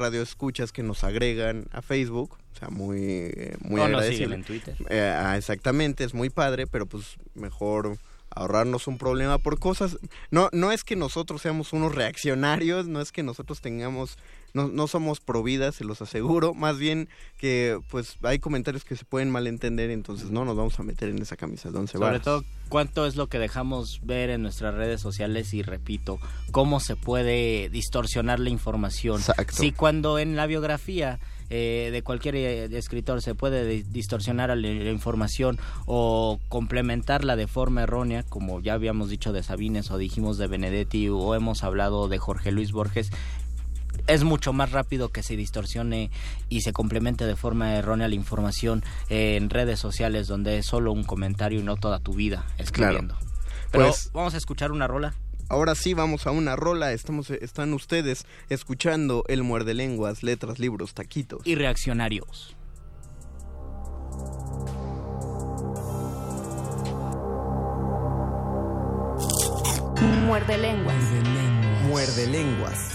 radioescuchas 0.45 0.71
que 0.71 0.84
nos 0.84 1.03
agregan 1.03 1.67
a 1.71 1.81
Facebook, 1.81 2.38
o 2.53 2.60
sea, 2.60 2.69
muy, 2.69 2.99
eh, 3.01 3.55
muy 3.62 3.79
O 3.81 3.88
nos 3.88 4.01
agradecible. 4.01 4.25
siguen 4.25 4.39
en 4.39 4.43
Twitter. 4.45 4.75
Eh, 4.89 5.13
ah, 5.15 5.38
exactamente, 5.38 6.03
es 6.03 6.13
muy 6.13 6.29
padre, 6.29 6.67
pero 6.67 6.86
pues 6.86 7.17
mejor 7.34 7.97
ahorrarnos 8.29 8.88
un 8.88 8.97
problema 8.97 9.38
por 9.38 9.60
cosas. 9.60 9.97
No, 10.31 10.49
no 10.51 10.71
es 10.71 10.84
que 10.84 10.95
nosotros 10.95 11.41
seamos 11.41 11.73
unos 11.73 11.95
reaccionarios, 11.95 12.88
no 12.88 13.01
es 13.01 13.12
que 13.12 13.23
nosotros 13.23 13.62
tengamos, 13.62 14.17
no, 14.55 14.69
no 14.69 14.87
somos 14.87 15.19
providas, 15.19 15.75
se 15.75 15.83
los 15.83 16.01
aseguro, 16.01 16.53
más 16.55 16.79
bien 16.79 17.07
que 17.37 17.79
pues 17.91 18.17
hay 18.23 18.39
comentarios 18.39 18.83
que 18.83 18.95
se 18.95 19.05
pueden 19.05 19.29
malentender, 19.29 19.91
entonces 19.91 20.31
no 20.31 20.45
nos 20.45 20.55
vamos 20.55 20.79
a 20.79 20.83
meter 20.83 21.09
en 21.09 21.21
esa 21.21 21.35
camisa 21.37 21.69
de 21.69 21.77
once 21.77 21.93
Sobre 21.93 22.05
varas. 22.07 22.21
todo, 22.23 22.43
cuánto 22.69 23.05
es 23.05 23.15
lo 23.15 23.27
que 23.27 23.37
dejamos 23.37 23.99
ver 24.03 24.29
en 24.31 24.41
nuestras 24.41 24.73
redes 24.73 24.99
sociales 25.01 25.53
y 25.53 25.61
repito, 25.61 26.17
cómo 26.51 26.79
se 26.79 26.95
puede 26.95 27.69
distorsionar 27.69 28.39
la 28.39 28.49
información. 28.49 29.19
Exacto. 29.19 29.53
Si 29.57 29.71
cuando 29.71 30.17
en 30.17 30.35
la 30.35 30.47
biografía 30.47 31.19
eh, 31.51 31.89
de 31.91 32.01
cualquier 32.01 32.35
eh, 32.37 32.65
escritor 32.75 33.21
se 33.21 33.35
puede 33.35 33.67
di- 33.67 33.83
distorsionar 33.83 34.49
la, 34.49 34.55
la 34.55 34.89
información 34.89 35.59
o 35.85 36.39
complementarla 36.49 37.35
de 37.35 37.45
forma 37.45 37.83
errónea, 37.83 38.23
como 38.23 38.61
ya 38.61 38.73
habíamos 38.73 39.09
dicho 39.09 39.31
de 39.31 39.43
Sabines 39.43 39.91
o 39.91 39.99
dijimos 39.99 40.39
de 40.39 40.47
Benedetti 40.47 41.07
o 41.09 41.35
hemos 41.35 41.63
hablado 41.63 42.07
de 42.07 42.17
Jorge 42.17 42.51
Luis 42.51 42.71
Borges, 42.71 43.11
es 44.07 44.23
mucho 44.23 44.53
más 44.53 44.71
rápido 44.71 45.09
que 45.09 45.23
se 45.23 45.35
distorsione 45.35 46.11
y 46.49 46.61
se 46.61 46.73
complemente 46.73 47.25
de 47.25 47.35
forma 47.35 47.75
errónea 47.75 48.07
la 48.07 48.15
información 48.15 48.83
eh, 49.09 49.35
en 49.37 49.49
redes 49.49 49.79
sociales 49.79 50.27
donde 50.27 50.57
es 50.57 50.65
solo 50.65 50.91
un 50.91 51.03
comentario 51.03 51.59
y 51.59 51.63
no 51.63 51.75
toda 51.77 51.99
tu 51.99 52.13
vida 52.13 52.45
escribiendo. 52.57 53.17
Pero 53.71 53.85
Pues- 53.87 54.11
vamos 54.13 54.33
a 54.33 54.37
escuchar 54.37 54.71
una 54.71 54.87
rola. 54.87 55.13
Ahora 55.47 55.75
sí 55.75 55.93
vamos 55.93 56.25
a 56.25 56.31
una 56.31 56.55
rola, 56.55 56.91
estamos, 56.91 57.29
están 57.29 57.73
ustedes 57.73 58.25
escuchando 58.49 59.23
el 59.27 59.43
muerde 59.43 59.75
lenguas, 59.75 60.23
letras, 60.23 60.57
libros, 60.57 60.93
taquitos. 60.95 61.41
y 61.45 61.53
reaccionarios. 61.55 62.55
Muerde 70.25 70.57
lenguas. 70.57 70.95
Muerde 71.87 72.27
lenguas. 72.27 72.77
Los 72.77 72.94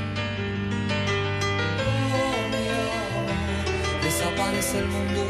Desaparece 4.41 4.79
el 4.79 4.87
mundo. 4.87 5.21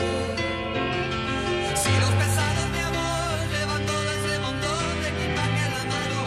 Si 1.76 1.92
los 2.00 2.12
pesados, 2.22 2.68
mi 2.72 2.80
amor, 2.80 3.36
llevan 3.52 3.86
todo 3.86 4.08
ese 4.18 4.40
montón 4.40 5.02
de 5.02 5.08
equipaje 5.12 5.64
la 5.76 5.84
mano. 5.92 6.20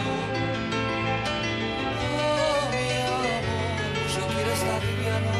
Oh, 2.05 2.69
mi 2.73 2.87
amor, 3.09 3.41
yo 4.13 4.23
quiero 4.33 4.51
estar 4.59 4.81
liviano. 4.85 5.33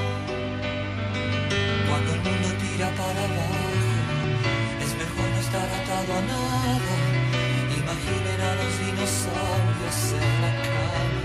Cuando 1.88 2.10
el 2.16 2.22
mundo 2.26 2.48
tira 2.64 2.88
para 3.02 3.22
abajo, 3.30 3.66
es 4.84 4.92
mejor 5.04 5.28
no 5.30 5.40
estar 5.46 5.68
atado 5.80 6.12
a 6.18 6.22
nada. 6.34 6.94
Imaginen 7.78 8.40
a 8.42 8.52
los 8.60 8.74
dinosaurios 8.82 10.00
en 10.18 10.34
la 10.42 10.52
cama. 10.66 11.22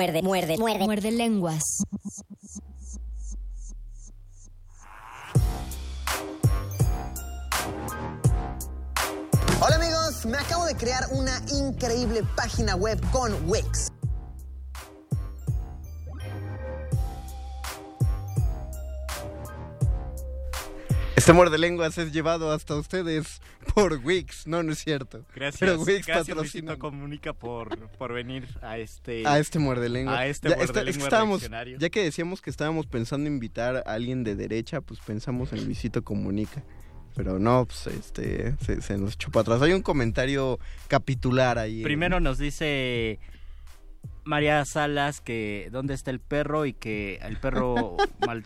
Muerde, 0.00 0.22
muerde, 0.22 0.56
muerde. 0.56 0.84
Muerde 0.86 1.10
lenguas. 1.10 1.62
Hola 9.60 9.76
amigos, 9.76 10.24
me 10.24 10.38
acabo 10.38 10.64
de 10.64 10.74
crear 10.74 11.04
una 11.10 11.38
increíble 11.52 12.22
página 12.34 12.76
web 12.76 12.98
con 13.12 13.34
Wix. 13.46 13.69
Este 21.30 21.36
muerde 21.36 21.58
lenguas 21.58 21.96
es 21.96 22.10
llevado 22.12 22.50
hasta 22.50 22.74
ustedes 22.74 23.40
por 23.72 24.00
Wix. 24.04 24.48
No, 24.48 24.64
no 24.64 24.72
es 24.72 24.80
cierto. 24.80 25.24
Gracias, 25.32 25.60
Pero 25.60 25.80
Wix 25.80 26.04
patrocina 26.04 26.76
Comunica 26.76 27.32
por, 27.34 27.88
por 27.90 28.12
venir 28.12 28.48
a 28.62 28.78
este... 28.78 29.24
a 29.24 29.38
este 29.38 29.60
muerde 29.60 29.88
lenguas. 29.88 30.18
A 30.18 30.26
este 30.26 30.48
Ya, 30.48 30.56
muerde 30.56 30.84
lenguas 30.86 31.04
estábamos, 31.04 31.48
ya 31.78 31.88
que 31.88 32.02
decíamos 32.02 32.42
que 32.42 32.50
estábamos 32.50 32.88
pensando 32.88 33.28
invitar 33.28 33.76
a 33.86 33.92
alguien 33.92 34.24
de 34.24 34.34
derecha, 34.34 34.80
pues 34.80 34.98
pensamos 34.98 35.52
en 35.52 35.64
Luisito 35.66 36.02
Comunica. 36.02 36.64
Pero 37.14 37.38
no, 37.38 37.64
pues 37.64 37.86
este, 37.86 38.56
se, 38.64 38.82
se 38.82 38.98
nos 38.98 39.14
echó 39.14 39.30
para 39.30 39.42
atrás. 39.42 39.62
Hay 39.62 39.72
un 39.72 39.82
comentario 39.82 40.58
capitular 40.88 41.58
ahí. 41.58 41.84
Primero 41.84 42.18
nos 42.18 42.38
dice 42.38 43.20
María 44.24 44.64
Salas 44.64 45.20
que 45.20 45.68
dónde 45.70 45.94
está 45.94 46.10
el 46.10 46.18
perro 46.18 46.66
y 46.66 46.72
que 46.72 47.20
el 47.22 47.36
perro 47.38 47.96
mal- 48.26 48.44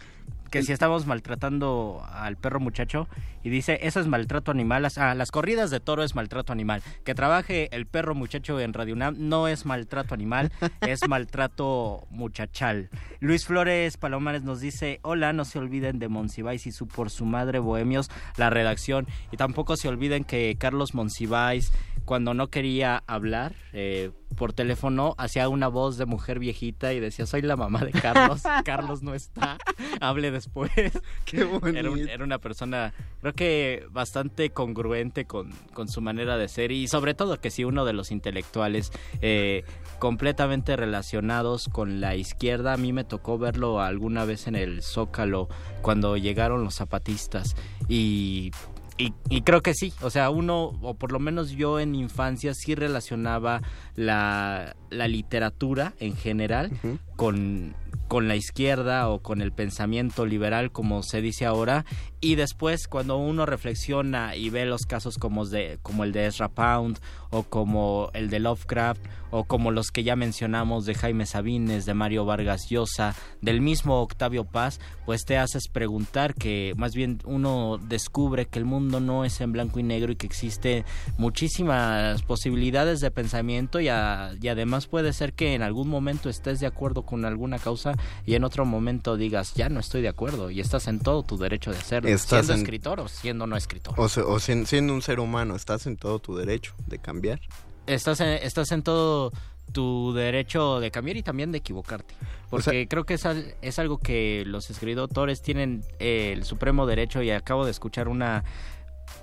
que 0.54 0.62
si 0.62 0.70
estamos 0.70 1.04
maltratando 1.04 2.06
al 2.12 2.36
perro 2.36 2.60
muchacho 2.60 3.08
y 3.42 3.50
dice 3.50 3.80
eso 3.82 3.98
es 3.98 4.06
maltrato 4.06 4.52
animal 4.52 4.84
las, 4.84 4.98
ah, 4.98 5.12
las 5.16 5.32
corridas 5.32 5.68
de 5.72 5.80
toro 5.80 6.04
es 6.04 6.14
maltrato 6.14 6.52
animal. 6.52 6.80
Que 7.04 7.12
trabaje 7.12 7.74
el 7.74 7.86
perro 7.86 8.14
muchacho 8.14 8.60
en 8.60 8.72
Radio 8.72 8.94
UNAM 8.94 9.16
no 9.18 9.48
es 9.48 9.66
maltrato 9.66 10.14
animal 10.14 10.52
es 10.80 11.08
maltrato 11.08 12.06
muchachal. 12.10 12.88
Luis 13.18 13.46
Flores 13.46 13.96
Palomares 13.96 14.44
nos 14.44 14.60
dice 14.60 15.00
hola 15.02 15.32
no 15.32 15.44
se 15.44 15.58
olviden 15.58 15.98
de 15.98 16.06
Monsiváis 16.06 16.68
y 16.68 16.70
su 16.70 16.86
por 16.86 17.10
su 17.10 17.24
madre 17.24 17.58
Bohemios 17.58 18.08
la 18.36 18.48
redacción. 18.48 19.08
Y 19.32 19.36
tampoco 19.36 19.76
se 19.76 19.88
olviden 19.88 20.22
que 20.22 20.54
Carlos 20.56 20.94
Monsiváis 20.94 21.72
cuando 22.04 22.34
no 22.34 22.48
quería 22.48 23.02
hablar 23.06 23.54
eh, 23.72 24.10
por 24.36 24.52
teléfono 24.52 25.14
hacía 25.16 25.48
una 25.48 25.68
voz 25.68 25.96
de 25.96 26.06
mujer 26.06 26.38
viejita 26.38 26.92
y 26.92 27.00
decía 27.00 27.24
soy 27.24 27.40
la 27.42 27.56
mamá 27.56 27.80
de 27.84 27.92
Carlos 27.92 28.42
Carlos 28.64 29.02
no 29.02 29.14
está 29.14 29.58
hable 30.00 30.30
después 30.30 30.70
Qué 31.24 31.44
bonito. 31.44 31.78
era, 31.78 31.90
un- 31.90 32.08
era 32.08 32.24
una 32.24 32.38
persona 32.38 32.92
creo 33.20 33.32
que 33.32 33.86
bastante 33.90 34.50
congruente 34.50 35.24
con, 35.24 35.50
con 35.72 35.88
su 35.88 36.00
manera 36.00 36.36
de 36.36 36.48
ser 36.48 36.72
y 36.72 36.88
sobre 36.88 37.14
todo 37.14 37.40
que 37.40 37.50
sí 37.50 37.64
uno 37.64 37.84
de 37.84 37.92
los 37.92 38.10
intelectuales 38.10 38.90
eh, 39.22 39.64
completamente 39.98 40.76
relacionados 40.76 41.68
con 41.68 42.00
la 42.00 42.16
izquierda 42.16 42.72
a 42.74 42.76
mí 42.76 42.92
me 42.92 43.04
tocó 43.04 43.38
verlo 43.38 43.80
alguna 43.80 44.24
vez 44.24 44.46
en 44.48 44.56
el 44.56 44.82
Zócalo 44.82 45.48
cuando 45.80 46.16
llegaron 46.16 46.64
los 46.64 46.74
zapatistas 46.74 47.54
y 47.88 48.50
y, 48.96 49.12
y 49.28 49.42
creo 49.42 49.62
que 49.62 49.74
sí, 49.74 49.92
o 50.02 50.10
sea, 50.10 50.30
uno, 50.30 50.72
o 50.82 50.94
por 50.94 51.10
lo 51.10 51.18
menos 51.18 51.50
yo 51.50 51.80
en 51.80 51.94
infancia 51.94 52.54
sí 52.54 52.74
relacionaba 52.74 53.60
la, 53.96 54.76
la 54.90 55.08
literatura 55.08 55.94
en 55.98 56.16
general 56.16 56.70
con, 57.16 57.74
con 58.08 58.28
la 58.28 58.36
izquierda 58.36 59.08
o 59.08 59.20
con 59.20 59.40
el 59.40 59.52
pensamiento 59.52 60.26
liberal, 60.26 60.72
como 60.72 61.02
se 61.02 61.20
dice 61.20 61.46
ahora, 61.46 61.84
y 62.20 62.36
después 62.36 62.88
cuando 62.88 63.18
uno 63.18 63.44
reflexiona 63.44 64.36
y 64.36 64.50
ve 64.50 64.64
los 64.64 64.86
casos 64.86 65.18
como, 65.18 65.44
de, 65.46 65.78
como 65.82 66.04
el 66.04 66.12
de 66.12 66.26
Ezra 66.26 66.48
Pound 66.48 66.98
o 67.30 67.42
como 67.42 68.10
el 68.14 68.30
de 68.30 68.40
Lovecraft 68.40 69.02
o 69.30 69.44
como 69.44 69.72
los 69.72 69.90
que 69.90 70.04
ya 70.04 70.16
mencionamos 70.16 70.86
de 70.86 70.94
Jaime 70.94 71.26
Sabines, 71.26 71.86
de 71.86 71.94
Mario 71.94 72.24
Vargas 72.24 72.68
Llosa, 72.70 73.14
del 73.42 73.60
mismo 73.60 74.00
Octavio 74.00 74.44
Paz, 74.44 74.80
pues 75.04 75.24
te 75.24 75.36
haces 75.36 75.68
preguntar 75.68 76.34
que 76.34 76.72
más 76.76 76.94
bien 76.94 77.18
uno 77.24 77.78
descubre 77.78 78.46
que 78.46 78.60
el 78.60 78.64
mundo 78.64 79.00
no 79.00 79.24
es 79.24 79.40
en 79.40 79.52
blanco 79.52 79.80
y 79.80 79.82
negro 79.82 80.12
y 80.12 80.16
que 80.16 80.26
existe 80.26 80.84
muchísimas 81.18 82.22
posibilidades 82.22 83.00
de 83.00 83.10
pensamiento 83.10 83.80
y, 83.80 83.83
a- 83.88 84.32
y 84.40 84.48
además 84.48 84.86
puede 84.86 85.12
ser 85.12 85.32
que 85.32 85.54
en 85.54 85.62
algún 85.62 85.88
momento 85.88 86.28
estés 86.28 86.60
de 86.60 86.66
acuerdo 86.66 87.02
con 87.02 87.24
alguna 87.24 87.58
causa 87.58 87.92
y 88.26 88.34
en 88.34 88.44
otro 88.44 88.64
momento 88.64 89.16
digas 89.16 89.54
ya 89.54 89.68
no 89.68 89.80
estoy 89.80 90.02
de 90.02 90.08
acuerdo 90.08 90.50
y 90.50 90.60
estás 90.60 90.88
en 90.88 91.00
todo 91.00 91.22
tu 91.22 91.36
derecho 91.38 91.70
de 91.72 91.78
hacerlo, 91.78 92.16
siendo 92.18 92.52
en- 92.52 92.58
escritor 92.60 93.00
o 93.00 93.08
siendo 93.08 93.46
no 93.46 93.56
escritor. 93.56 93.94
O, 93.98 94.08
siendo 94.40 94.92
un 94.94 95.02
ser 95.02 95.20
humano, 95.20 95.56
estás 95.56 95.86
en 95.86 95.96
todo 95.96 96.18
tu 96.18 96.36
derecho 96.36 96.74
de 96.86 96.98
cambiar. 96.98 97.40
estás 97.86 98.20
en, 98.20 98.28
estás 98.42 98.72
en 98.72 98.82
todo 98.82 99.30
tu 99.72 100.12
derecho 100.12 100.78
de 100.80 100.90
cambiar 100.90 101.16
y 101.16 101.22
también 101.22 101.50
de 101.52 101.58
equivocarte. 101.58 102.14
Porque 102.50 102.86
creo 102.86 103.04
que 103.04 103.14
es, 103.14 103.26
al- 103.26 103.54
es 103.62 103.78
algo 103.78 103.98
que 103.98 104.44
los 104.46 104.70
escritores 104.70 105.42
tienen 105.42 105.82
eh, 105.98 106.32
el 106.34 106.44
supremo 106.44 106.86
derecho 106.86 107.22
y 107.22 107.30
acabo 107.30 107.64
de 107.64 107.70
escuchar 107.72 108.06
una, 108.08 108.44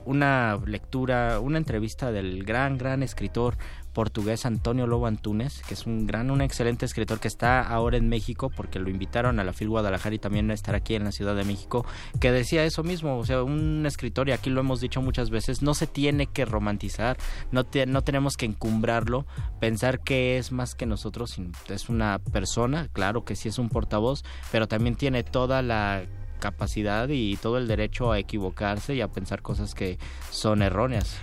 una 0.05 0.59
lectura, 0.66 1.39
una 1.39 1.57
entrevista 1.57 2.12
del 2.12 2.43
gran, 2.43 2.78
gran 2.78 3.03
escritor 3.03 3.57
portugués 3.94 4.46
Antonio 4.46 4.88
Lobo 4.88 5.08
Antunes, 5.08 5.62
que 5.68 5.74
es 5.74 5.86
un 5.86 6.08
gran, 6.08 6.32
un 6.32 6.42
excelente 6.42 6.86
escritor 6.86 7.20
que 7.20 7.28
está 7.28 7.62
ahora 7.62 7.98
en 7.98 8.08
México 8.10 8.50
porque 8.50 8.80
lo 8.80 8.89
invitaron 8.89 9.39
a 9.39 9.44
la 9.44 9.54
FIL 9.54 9.70
Guadalajara 9.70 10.16
y 10.16 10.20
también 10.20 10.50
a 10.52 10.54
estar 10.54 10.76
aquí 10.76 10.96
en 10.96 11.04
la 11.04 11.12
Ciudad 11.12 11.36
de 11.36 11.44
México, 11.44 11.86
que 12.20 12.32
decía 12.32 12.64
eso 12.64 12.84
mismo, 12.84 13.18
o 13.18 13.26
sea, 13.26 13.44
un 13.44 13.86
escritor, 13.86 14.30
y 14.30 14.32
aquí 14.32 14.50
lo 14.50 14.62
hemos 14.62 14.82
dicho 14.82 15.02
muchas 15.02 15.30
veces, 15.30 15.62
no 15.62 15.74
se 15.74 15.88
tiene 15.88 16.28
que 16.28 16.46
romantizar, 16.46 17.18
no, 17.52 17.66
te- 17.66 17.86
no 17.86 18.02
tenemos 18.04 18.38
que 18.38 18.46
encumbrarlo, 18.46 19.26
pensar 19.60 20.00
que 20.00 20.38
es 20.38 20.52
más 20.52 20.76
que 20.76 20.86
nosotros, 20.86 21.38
es 21.70 21.89
una 21.89 22.20
persona, 22.20 22.88
claro 22.94 23.26
que 23.26 23.36
sí 23.36 23.50
es 23.50 23.60
un 23.60 23.70
portavoz, 23.70 24.24
pero 24.52 24.68
también 24.68 24.96
tiene 24.96 25.24
toda 25.24 25.62
la 25.62 26.04
capacidad 26.39 27.08
y 27.10 27.38
todo 27.38 27.58
el 27.58 27.68
derecho 27.68 28.12
a 28.12 28.18
equivocarse 28.20 28.96
y 28.96 29.02
a 29.02 29.08
pensar 29.10 29.42
cosas 29.42 29.76
que 29.76 30.00
son 30.32 30.62
erróneas. 30.64 31.18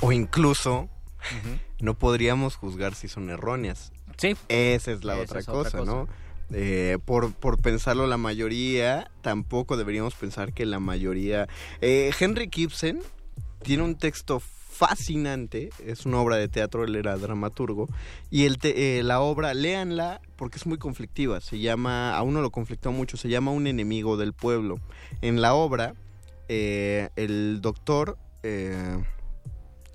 O 0.00 0.10
incluso 0.10 0.88
no 1.80 1.94
podríamos 1.98 2.56
juzgar 2.56 2.94
si 2.94 3.08
son 3.08 3.30
erróneas. 3.30 3.92
Sí. 4.16 4.36
Esa 4.48 4.92
es 4.92 5.04
la 5.04 5.14
Esa 5.14 5.22
otra, 5.22 5.40
es 5.40 5.48
otra 5.48 5.70
cosa. 5.70 5.84
¿no? 5.84 6.08
Eh, 6.50 6.98
por, 7.04 7.32
por 7.32 7.60
pensarlo 7.60 8.06
la 8.06 8.16
mayoría, 8.18 9.10
tampoco 9.22 9.76
deberíamos 9.76 10.14
pensar 10.14 10.52
que 10.52 10.66
la 10.66 10.78
mayoría... 10.78 11.48
Eh, 11.80 12.12
Henry 12.18 12.48
Gibson 12.52 13.00
tiene 13.62 13.82
un 13.82 13.96
texto 13.96 14.40
fascinante, 14.40 15.70
es 15.86 16.04
una 16.04 16.20
obra 16.20 16.36
de 16.36 16.48
teatro, 16.48 16.84
él 16.84 16.96
era 16.96 17.16
dramaturgo, 17.16 17.88
y 18.30 18.44
el 18.44 18.58
te- 18.58 18.98
eh, 18.98 19.02
la 19.04 19.20
obra, 19.20 19.54
léanla 19.54 20.20
porque 20.36 20.58
es 20.58 20.66
muy 20.66 20.78
conflictiva, 20.78 21.40
se 21.40 21.60
llama, 21.60 22.14
a 22.16 22.22
uno 22.22 22.42
lo 22.42 22.50
conflictó 22.50 22.90
mucho, 22.92 23.16
se 23.16 23.28
llama 23.28 23.52
Un 23.52 23.66
enemigo 23.68 24.16
del 24.16 24.32
pueblo. 24.32 24.80
En 25.22 25.40
la 25.40 25.54
obra, 25.54 25.94
el 26.48 27.60
doctor, 27.62 28.18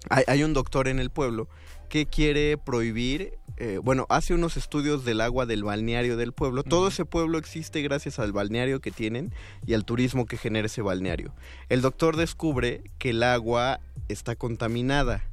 hay, 0.10 0.24
hay 0.28 0.43
un 0.43 0.54
doctor 0.54 0.88
en 0.88 1.00
el 1.00 1.10
pueblo 1.10 1.50
que 1.89 2.06
quiere 2.06 2.58
prohibir, 2.58 3.34
eh, 3.58 3.80
bueno, 3.84 4.06
hace 4.10 4.34
unos 4.34 4.56
estudios 4.56 5.04
del 5.04 5.22
agua 5.22 5.45
del 5.45 5.64
balneario 5.64 6.16
del 6.16 6.32
pueblo. 6.32 6.64
Todo 6.64 6.88
ese 6.88 7.04
pueblo 7.04 7.38
existe 7.38 7.82
gracias 7.82 8.20
al 8.20 8.32
balneario 8.32 8.80
que 8.80 8.91
tienen 8.91 9.34
y 9.66 9.74
al 9.74 9.84
turismo 9.86 10.26
que 10.26 10.38
genera 10.38 10.68
ese 10.68 10.84
balneario. 10.84 11.34
El 11.68 11.82
doctor 11.82 12.16
descubre 12.16 12.84
que 13.00 13.10
el 13.10 13.24
agua 13.24 13.82
está 14.08 14.36
contaminada, 14.36 15.24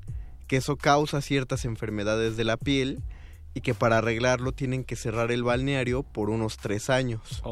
que 0.49 0.57
eso 0.57 0.77
causa 0.77 1.21
ciertas 1.21 1.65
enfermedades 1.67 2.37
de 2.37 2.45
la 2.45 2.57
piel 2.57 3.03
y 3.53 3.61
que 3.61 3.75
para 3.75 3.99
arreglarlo 3.99 4.53
tienen 4.53 4.83
que 4.83 4.97
cerrar 4.97 5.31
el 5.31 5.43
balneario 5.43 6.03
por 6.03 6.31
unos 6.31 6.57
tres 6.57 6.89
años. 6.91 7.43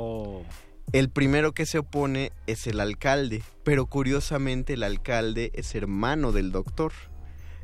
El 0.92 1.08
primero 1.08 1.52
que 1.52 1.66
se 1.66 1.78
opone 1.78 2.32
es 2.46 2.66
el 2.66 2.78
alcalde, 2.80 3.42
pero 3.64 3.86
curiosamente 3.86 4.74
el 4.74 4.82
alcalde 4.82 5.50
es 5.54 5.74
hermano 5.74 6.30
del 6.30 6.52
doctor. 6.52 6.92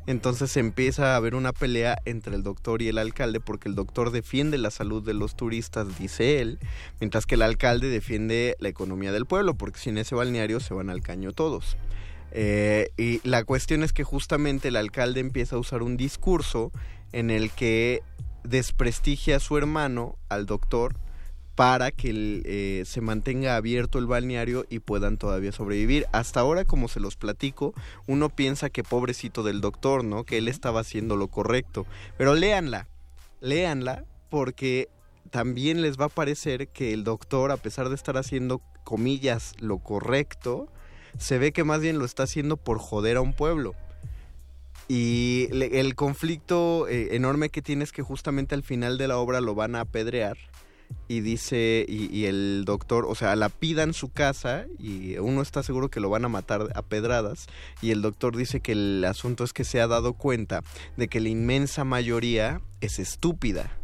Entonces 0.07 0.57
empieza 0.57 1.13
a 1.13 1.15
haber 1.15 1.35
una 1.35 1.53
pelea 1.53 1.97
entre 2.05 2.35
el 2.35 2.43
doctor 2.43 2.81
y 2.81 2.87
el 2.87 2.97
alcalde 2.97 3.39
porque 3.39 3.69
el 3.69 3.75
doctor 3.75 4.11
defiende 4.11 4.57
la 4.57 4.71
salud 4.71 5.03
de 5.05 5.13
los 5.13 5.35
turistas, 5.35 5.97
dice 5.99 6.41
él, 6.41 6.59
mientras 6.99 7.25
que 7.25 7.35
el 7.35 7.43
alcalde 7.43 7.87
defiende 7.87 8.55
la 8.59 8.69
economía 8.69 9.11
del 9.11 9.27
pueblo 9.27 9.53
porque 9.53 9.79
sin 9.79 9.97
ese 9.97 10.15
balneario 10.15 10.59
se 10.59 10.73
van 10.73 10.89
al 10.89 11.01
caño 11.01 11.31
todos. 11.31 11.77
Eh, 12.31 12.89
y 12.97 13.25
la 13.27 13.43
cuestión 13.43 13.83
es 13.83 13.93
que 13.93 14.03
justamente 14.03 14.69
el 14.69 14.75
alcalde 14.75 15.19
empieza 15.19 15.55
a 15.55 15.59
usar 15.59 15.83
un 15.83 15.97
discurso 15.97 16.71
en 17.11 17.29
el 17.29 17.51
que 17.51 18.01
desprestigia 18.43 19.35
a 19.35 19.39
su 19.39 19.57
hermano, 19.57 20.17
al 20.29 20.47
doctor, 20.47 20.95
para 21.55 21.91
que 21.91 22.09
el, 22.09 22.43
eh, 22.45 22.83
se 22.85 23.01
mantenga 23.01 23.55
abierto 23.55 23.99
el 23.99 24.07
balneario 24.07 24.65
y 24.69 24.79
puedan 24.79 25.17
todavía 25.17 25.51
sobrevivir. 25.51 26.05
Hasta 26.11 26.39
ahora, 26.39 26.65
como 26.65 26.87
se 26.87 26.99
los 26.99 27.15
platico, 27.17 27.73
uno 28.07 28.29
piensa 28.29 28.69
que 28.69 28.83
pobrecito 28.83 29.43
del 29.43 29.61
doctor, 29.61 30.03
¿no? 30.03 30.23
Que 30.23 30.37
él 30.37 30.47
estaba 30.47 30.79
haciendo 30.79 31.17
lo 31.17 31.27
correcto. 31.27 31.85
Pero 32.17 32.35
léanla, 32.35 32.87
léanla, 33.41 34.05
porque 34.29 34.87
también 35.29 35.81
les 35.81 35.99
va 35.99 36.05
a 36.05 36.09
parecer 36.09 36.69
que 36.69 36.93
el 36.93 37.03
doctor, 37.03 37.51
a 37.51 37.57
pesar 37.57 37.89
de 37.89 37.95
estar 37.95 38.17
haciendo, 38.17 38.61
comillas, 38.83 39.53
lo 39.59 39.77
correcto, 39.79 40.67
se 41.17 41.37
ve 41.37 41.51
que 41.51 41.63
más 41.63 41.81
bien 41.81 41.99
lo 41.99 42.05
está 42.05 42.23
haciendo 42.23 42.55
por 42.57 42.79
joder 42.79 43.17
a 43.17 43.21
un 43.21 43.33
pueblo. 43.33 43.75
Y 44.87 45.47
le- 45.51 45.79
el 45.79 45.95
conflicto 45.95 46.87
eh, 46.87 47.15
enorme 47.15 47.49
que 47.49 47.61
tiene 47.61 47.83
es 47.83 47.91
que 47.91 48.01
justamente 48.01 48.55
al 48.55 48.63
final 48.63 48.97
de 48.97 49.07
la 49.07 49.17
obra 49.17 49.39
lo 49.41 49.55
van 49.55 49.75
a 49.75 49.81
apedrear 49.81 50.37
y 51.07 51.21
dice, 51.21 51.85
y, 51.87 52.25
el 52.25 52.63
doctor, 52.65 53.05
o 53.07 53.15
sea, 53.15 53.35
la 53.35 53.49
pidan 53.49 53.93
su 53.93 54.09
casa 54.09 54.65
y 54.79 55.17
uno 55.17 55.41
está 55.41 55.63
seguro 55.63 55.89
que 55.89 55.99
lo 55.99 56.09
van 56.09 56.25
a 56.25 56.29
matar 56.29 56.69
a 56.75 56.81
pedradas 56.81 57.47
y 57.81 57.91
el 57.91 58.01
doctor 58.01 58.35
dice 58.35 58.61
que 58.61 58.73
el 58.73 59.03
asunto 59.05 59.43
es 59.43 59.53
que 59.53 59.63
se 59.63 59.81
ha 59.81 59.87
dado 59.87 60.13
cuenta 60.13 60.63
de 60.97 61.07
que 61.07 61.19
la 61.19 61.29
inmensa 61.29 61.83
mayoría 61.83 62.61
es 62.79 62.99
estúpida. 62.99 63.77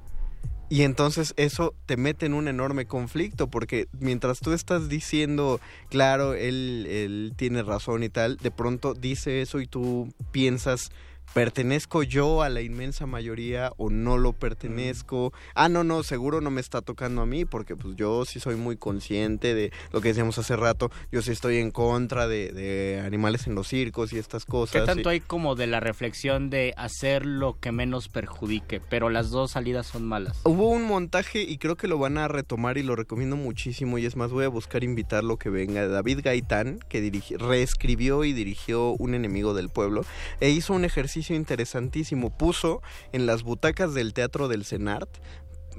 Y 0.69 0.81
entonces 0.81 1.33
eso 1.37 1.73
te 1.85 1.95
mete 1.95 2.25
en 2.25 2.33
un 2.33 2.49
enorme 2.49 2.85
conflicto 2.85 3.47
porque 3.47 3.87
mientras 3.99 4.39
tú 4.41 4.51
estás 4.51 4.89
diciendo, 4.89 5.61
claro, 5.89 6.33
él, 6.33 6.85
él 6.89 7.33
tiene 7.37 7.63
razón 7.63 8.03
y 8.03 8.09
tal, 8.09 8.35
de 8.37 8.51
pronto 8.51 8.93
dice 8.93 9.41
eso 9.41 9.61
y 9.61 9.67
tú 9.67 10.13
piensas, 10.31 10.91
¿pertenezco 11.33 12.03
yo 12.03 12.41
a 12.41 12.49
la 12.49 12.61
inmensa 12.61 13.05
mayoría 13.05 13.71
o 13.77 13.89
no 13.89 14.17
lo 14.17 14.33
pertenezco? 14.33 15.33
Ah, 15.55 15.69
no, 15.69 15.83
no, 15.83 16.03
seguro 16.03 16.41
no 16.41 16.49
me 16.51 16.61
está 16.61 16.81
tocando 16.81 17.21
a 17.21 17.25
mí 17.25 17.45
porque 17.45 17.75
pues 17.75 17.95
yo 17.95 18.25
sí 18.25 18.39
soy 18.39 18.55
muy 18.55 18.77
consciente 18.77 19.53
de 19.53 19.71
lo 19.91 20.01
que 20.01 20.09
decíamos 20.09 20.37
hace 20.37 20.55
rato, 20.55 20.89
yo 21.11 21.21
sí 21.21 21.31
estoy 21.31 21.57
en 21.57 21.71
contra 21.71 22.27
de, 22.27 22.51
de 22.51 23.01
animales 23.05 23.47
en 23.47 23.55
los 23.55 23.67
circos 23.67 24.13
y 24.13 24.17
estas 24.17 24.45
cosas. 24.45 24.81
¿Qué 24.81 24.85
tanto 24.85 25.09
y- 25.11 25.13
hay 25.13 25.19
como 25.19 25.55
de 25.55 25.67
la 25.67 25.79
reflexión 25.79 26.49
de 26.49 26.73
hacer 26.77 27.25
lo 27.25 27.59
que 27.59 27.71
menos 27.71 28.09
perjudique? 28.09 28.79
Pero 28.79 29.09
las 29.09 29.29
dos 29.29 29.51
salidas 29.51 29.85
son 29.87 30.05
malas. 30.05 30.39
Hubo 30.43 30.69
un 30.69 30.83
montaje 30.83 31.41
y 31.43 31.57
creo 31.57 31.75
que 31.75 31.87
lo 31.87 31.97
van 31.97 32.17
a 32.17 32.27
retomar 32.27 32.77
y 32.77 32.83
lo 32.83 32.95
recomiendo 32.95 33.35
muchísimo 33.35 33.97
y 33.97 34.05
es 34.05 34.15
más 34.15 34.31
voy 34.31 34.45
a 34.45 34.49
buscar 34.49 34.83
invitarlo 34.83 35.37
que 35.37 35.49
venga 35.49 35.87
David 35.87 36.19
Gaitán 36.23 36.79
que 36.89 37.11
reescribió 37.37 38.23
y 38.23 38.33
dirigió 38.33 38.91
Un 38.91 39.13
enemigo 39.13 39.53
del 39.53 39.69
pueblo 39.69 40.05
e 40.39 40.49
hizo 40.49 40.73
un 40.73 40.85
ejercicio 40.85 41.16
interesantísimo 41.35 42.35
puso 42.35 42.81
en 43.11 43.25
las 43.25 43.43
butacas 43.43 43.93
del 43.93 44.13
teatro 44.13 44.47
del 44.47 44.65
Senart 44.65 45.09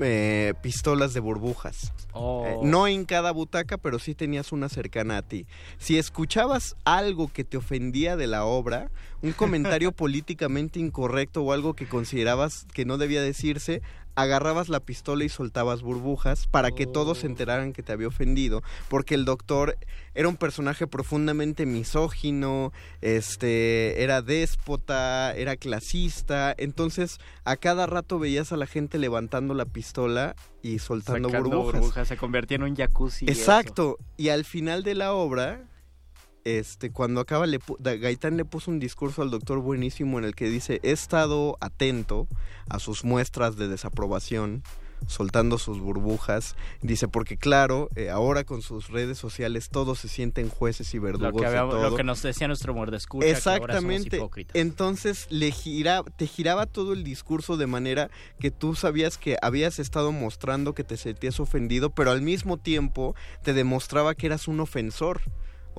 eh, 0.01 0.55
pistolas 0.62 1.12
de 1.12 1.20
burbujas 1.20 1.93
Oh. 2.12 2.45
Eh, 2.47 2.57
no 2.62 2.86
en 2.89 3.05
cada 3.05 3.30
butaca, 3.30 3.78
pero 3.78 3.99
sí 3.99 4.14
tenías 4.14 4.53
una 4.53 4.68
cercana 4.68 5.18
a 5.18 5.22
ti. 5.22 5.47
Si 5.78 5.99
escuchabas 5.99 6.74
algo 6.84 7.28
que 7.28 7.45
te 7.45 7.57
ofendía 7.57 8.16
de 8.16 8.26
la 8.26 8.45
obra, 8.45 8.91
un 9.22 9.32
comentario 9.32 9.93
políticamente 9.97 10.80
incorrecto 10.80 11.43
o 11.43 11.53
algo 11.53 11.74
que 11.74 11.86
considerabas 11.86 12.66
que 12.72 12.84
no 12.84 12.99
debía 12.99 13.22
decirse, 13.22 13.82
agarrabas 14.19 14.69
la 14.69 14.81
pistola 14.81 15.23
y 15.23 15.29
soltabas 15.29 15.83
burbujas 15.83 16.49
para 16.49 16.73
que 16.73 16.87
todos 16.87 17.19
se 17.19 17.27
enteraran 17.27 17.73
que 17.73 17.85
te 17.85 17.93
había 17.93 18.09
ofendido, 18.09 18.64
porque 18.89 19.14
el 19.14 19.25
doctor 19.25 19.79
era 20.14 20.29
un 20.29 20.37
personaje 20.37 20.89
profundamente 20.89 21.66
misógino, 21.66 22.73
este, 23.01 24.03
era 24.03 24.21
déspota, 24.21 25.33
era 25.37 25.57
clasista, 25.57 26.53
entonces 26.59 27.21
a 27.45 27.57
cada 27.57 27.87
rato 27.87 28.19
veías 28.19 28.51
a 28.51 28.57
la 28.57 28.66
gente 28.66 28.99
levantando 28.99 29.55
la 29.55 29.66
pistola 29.66 30.35
y 30.62 30.81
soltando 30.81 31.29
Sacando 31.29 31.62
burbujas. 31.62 32.09
Se 32.09 32.16
convertía 32.16 32.57
en 32.57 32.64
un 32.64 32.75
jacuzzi. 32.75 33.27
Exacto. 33.29 33.99
Y 34.16 34.31
al 34.31 34.45
final 34.45 34.83
de 34.83 34.97
la 34.97 35.12
obra, 35.12 35.62
este, 36.45 36.91
cuando 36.91 37.20
acaba, 37.20 37.47
le 37.47 37.59
Gaitán 37.78 38.36
le 38.36 38.45
puso 38.45 38.70
un 38.70 38.78
discurso 38.78 39.22
al 39.22 39.30
doctor 39.30 39.59
buenísimo 39.61 40.18
en 40.18 40.24
el 40.24 40.34
que 40.34 40.49
dice, 40.49 40.80
he 40.82 40.93
estado 40.93 41.57
atento 41.61 42.26
a 42.68 42.78
sus 42.78 43.05
muestras 43.05 43.57
de 43.57 43.68
desaprobación, 43.68 44.62
soltando 45.07 45.59
sus 45.59 45.78
burbujas. 45.80 46.57
Dice, 46.82 47.09
porque 47.09 47.36
claro, 47.36 47.89
eh, 47.95 48.11
ahora 48.11 48.45
con 48.45 48.62
sus 48.62 48.89
redes 48.89 49.18
sociales 49.18 49.68
todos 49.70 49.99
se 50.01 50.09
sienten 50.09 50.49
jueces 50.49 50.93
y 50.95 50.99
verdugos 50.99 51.34
Lo 51.34 51.39
que, 51.39 51.49
de 51.49 51.57
todo. 51.57 51.91
lo 51.91 51.97
que 51.97 52.05
nos 52.05 52.22
decía 52.22 52.49
nuestro 52.49 52.74
que 52.74 52.80
ahora 52.80 52.99
somos 53.01 53.24
Exactamente. 53.24 54.16
hipócritas. 54.16 54.57
Entonces 54.57 55.26
le 55.30 55.51
gira, 55.51 56.03
te 56.16 56.26
giraba 56.26 56.66
todo 56.66 56.93
el 56.93 57.05
discurso 57.05 57.57
de 57.57 57.66
manera 57.66 58.11
que 58.41 58.51
tú 58.51 58.74
sabías 58.74 59.18
que 59.18 59.36
habías 59.41 59.78
estado 59.78 60.12
mostrando 60.12 60.74
que 60.74 60.84
te 60.84 60.97
sentías 60.97 61.41
ofendido, 61.41 61.91
pero 61.91 62.11
al 62.11 62.22
mismo 62.22 62.57
tiempo 62.57 63.14
te 63.43 63.53
demostraba 63.53 64.14
que 64.14 64.26
eras 64.26 64.49
un 64.49 64.61
ofensor. 64.61 65.20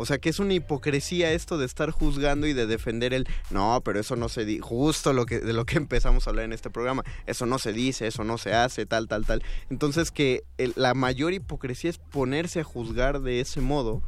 O 0.02 0.06
sea 0.06 0.18
que 0.18 0.30
es 0.30 0.40
una 0.40 0.54
hipocresía 0.54 1.34
esto 1.34 1.58
de 1.58 1.66
estar 1.66 1.92
juzgando 1.92 2.48
y 2.48 2.54
de 2.54 2.66
defender 2.68 3.14
el 3.14 3.28
no, 3.50 3.82
pero 3.84 4.00
eso 4.00 4.16
no 4.16 4.30
se 4.30 4.46
dice, 4.46 4.62
justo 4.62 5.12
lo 5.12 5.26
que 5.26 5.40
de 5.40 5.52
lo 5.52 5.66
que 5.66 5.76
empezamos 5.78 6.26
a 6.26 6.30
hablar 6.30 6.46
en 6.46 6.54
este 6.54 6.70
programa, 6.70 7.04
eso 7.26 7.46
no 7.46 7.60
se 7.60 7.74
dice, 7.74 8.08
eso 8.08 8.24
no 8.24 8.38
se 8.38 8.54
hace, 8.54 8.86
tal, 8.86 9.08
tal, 9.08 9.26
tal. 9.26 9.44
Entonces 9.70 10.12
que 10.12 10.44
el- 10.58 10.74
la 10.78 10.94
mayor 10.94 11.34
hipocresía 11.34 11.90
es 11.90 11.98
ponerse 11.98 12.62
a 12.62 12.64
juzgar 12.64 13.22
de 13.22 13.42
ese 13.42 13.60
modo 13.62 14.02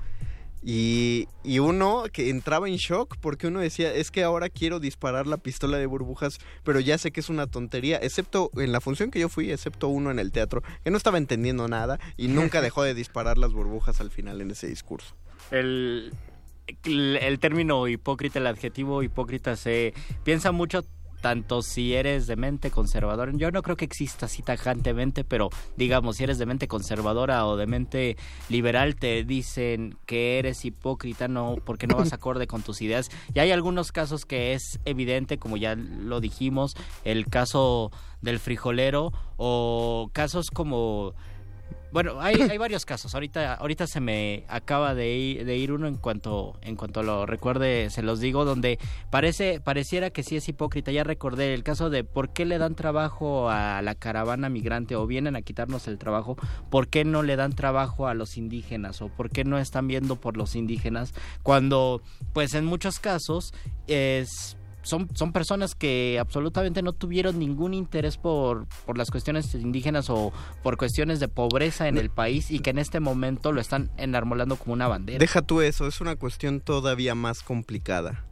Y, 0.64 1.28
y 1.44 1.58
uno 1.58 2.04
que 2.14 2.30
entraba 2.30 2.68
en 2.70 2.76
shock 2.76 3.18
porque 3.20 3.48
uno 3.48 3.60
decía, 3.62 3.92
es 3.96 4.12
que 4.12 4.24
ahora 4.24 4.48
quiero 4.48 4.80
disparar 4.80 5.26
la 5.26 5.38
pistola 5.38 5.78
de 5.80 5.88
burbujas, 5.88 6.38
pero 6.64 6.80
ya 6.80 7.00
sé 7.00 7.10
que 7.12 7.20
es 7.20 7.30
una 7.30 7.48
tontería, 7.48 7.98
excepto 7.98 8.52
en 8.56 8.72
la 8.72 8.80
función 8.80 9.10
que 9.10 9.20
yo 9.20 9.28
fui, 9.28 9.52
excepto 9.52 9.88
uno 9.88 10.12
en 10.12 10.20
el 10.20 10.32
teatro, 10.32 10.62
que 10.84 10.92
no 10.92 10.98
estaba 10.98 11.18
entendiendo 11.18 11.68
nada 11.68 12.00
y 12.16 12.28
nunca 12.28 12.62
dejó 12.62 12.84
de 12.84 12.94
disparar 12.94 13.39
las 13.39 13.54
burbujas 13.54 14.02
al 14.02 14.12
final 14.12 14.39
en 14.39 14.52
ese 14.52 14.68
discurso. 14.68 15.16
El, 15.52 16.12
el, 16.84 17.39
término 17.39 17.88
hipócrita, 17.88 18.39
el 18.39 18.47
adjetivo 18.47 19.04
hipócrita 19.04 19.56
se 19.56 19.93
piensa 20.24 20.52
mucho 20.52 20.84
tanto 21.22 21.62
si 21.62 21.93
eres 21.93 22.28
de 22.28 22.36
mente 22.36 22.72
conservadora, 22.72 23.32
yo 23.36 23.52
no 23.52 23.62
creo 23.62 23.78
que 23.78 23.86
exista 23.86 24.26
así 24.26 24.41
tajantemente, 24.41 25.24
pero 25.24 25.49
digamos, 25.78 26.18
si 26.18 26.24
eres 26.24 26.39
de 26.39 26.47
mente 26.47 26.68
conservadora 26.68 27.45
o 27.45 27.56
de 27.56 27.68
mente 27.68 28.18
liberal, 28.49 28.95
te 28.95 29.24
dicen 29.24 29.97
que 30.06 30.39
eres 30.39 30.66
hipócrita 30.66 31.28
no 31.28 31.58
porque 31.64 31.88
no 31.88 31.95
vas 31.95 32.12
acorde 32.12 32.47
con 32.47 32.64
tus 32.64 32.82
ideas. 32.82 33.10
Y 33.34 33.39
hay 33.39 33.52
algunos 33.52 33.91
casos 33.91 34.26
que 34.26 34.54
es 34.54 34.80
evidente, 34.86 35.38
como 35.38 35.58
ya 35.58 35.76
lo 35.76 36.20
dijimos, 36.20 36.76
el 37.04 37.28
caso 37.28 37.91
del 38.22 38.39
frijolero 38.39 39.14
o 39.38 40.10
casos 40.14 40.49
como 40.49 41.14
bueno, 41.92 42.20
hay, 42.20 42.36
hay 42.50 42.58
varios 42.58 42.86
casos. 42.86 43.14
Ahorita, 43.14 43.56
ahorita 43.56 43.88
se 43.88 44.00
me 44.00 44.46
acaba 44.48 44.96
de 44.96 45.16
ir, 45.16 45.46
de 45.46 45.58
ir 45.58 45.72
uno 45.72 45.88
en 45.88 45.98
cuanto, 45.98 46.58
en 46.62 46.76
cuanto 46.76 47.04
lo 47.04 47.26
recuerde, 47.26 47.89
se 47.89 48.02
los 48.02 48.20
digo, 48.20 48.46
donde 48.46 48.80
parece, 49.10 49.60
pareciera 49.60 50.10
que 50.10 50.24
sí 50.24 50.36
es 50.36 50.48
hipócrita. 50.48 50.92
Ya 50.92 51.04
recordé 51.04 51.54
el 51.54 51.64
caso 51.64 51.89
de 51.89 52.04
por 52.04 52.30
qué 52.30 52.46
le 52.46 52.58
dan 52.58 52.76
trabajo 52.76 53.50
a 53.50 53.82
la 53.82 53.96
caravana 53.96 54.50
migrante 54.50 54.96
o 54.96 55.08
vienen 55.08 55.36
a 55.36 55.42
quitarnos 55.42 55.88
el 55.88 55.98
trabajo, 55.98 56.38
por 56.70 56.88
qué 56.88 57.06
no 57.06 57.24
le 57.24 57.36
dan 57.36 57.54
trabajo 57.54 58.08
a 58.08 58.14
los 58.14 58.38
indígenas 58.38 59.02
o 59.02 59.10
por 59.10 59.30
qué 59.30 59.44
no 59.44 59.58
están 59.58 59.88
viendo 59.88 60.16
por 60.16 60.38
los 60.38 60.56
indígenas, 60.56 61.14
cuando, 61.44 62.02
pues 62.34 62.54
en 62.54 62.66
muchos 62.66 63.00
casos 63.00 63.54
es 63.88 64.58
son, 64.84 65.10
son 65.16 65.32
personas 65.32 65.76
que 65.76 66.18
absolutamente 66.20 66.82
no 66.82 66.94
tuvieron 66.94 67.40
ningún 67.40 67.74
interés 67.74 68.18
por, 68.18 68.68
por 68.86 68.98
las 68.98 69.12
cuestiones 69.12 69.54
indígenas 69.54 70.10
o 70.10 70.34
por 70.64 70.78
cuestiones 70.78 71.20
de 71.20 71.28
pobreza 71.28 71.88
en 71.88 71.98
el 71.98 72.10
país 72.10 72.52
y 72.52 72.60
que 72.60 72.72
en 72.72 72.80
este 72.80 73.00
momento 73.00 73.52
lo 73.52 73.62
están 73.62 73.92
enarmolando 73.98 74.56
como 74.56 74.74
una 74.74 74.88
bandera. 74.88 75.20
Deja 75.20 75.42
tú 75.42 75.62
eso, 75.62 75.88
es 75.88 76.02
una 76.02 76.16
cuestión 76.16 76.62
todavía 76.62 77.16
más 77.16 77.44
complicada. 77.44 78.26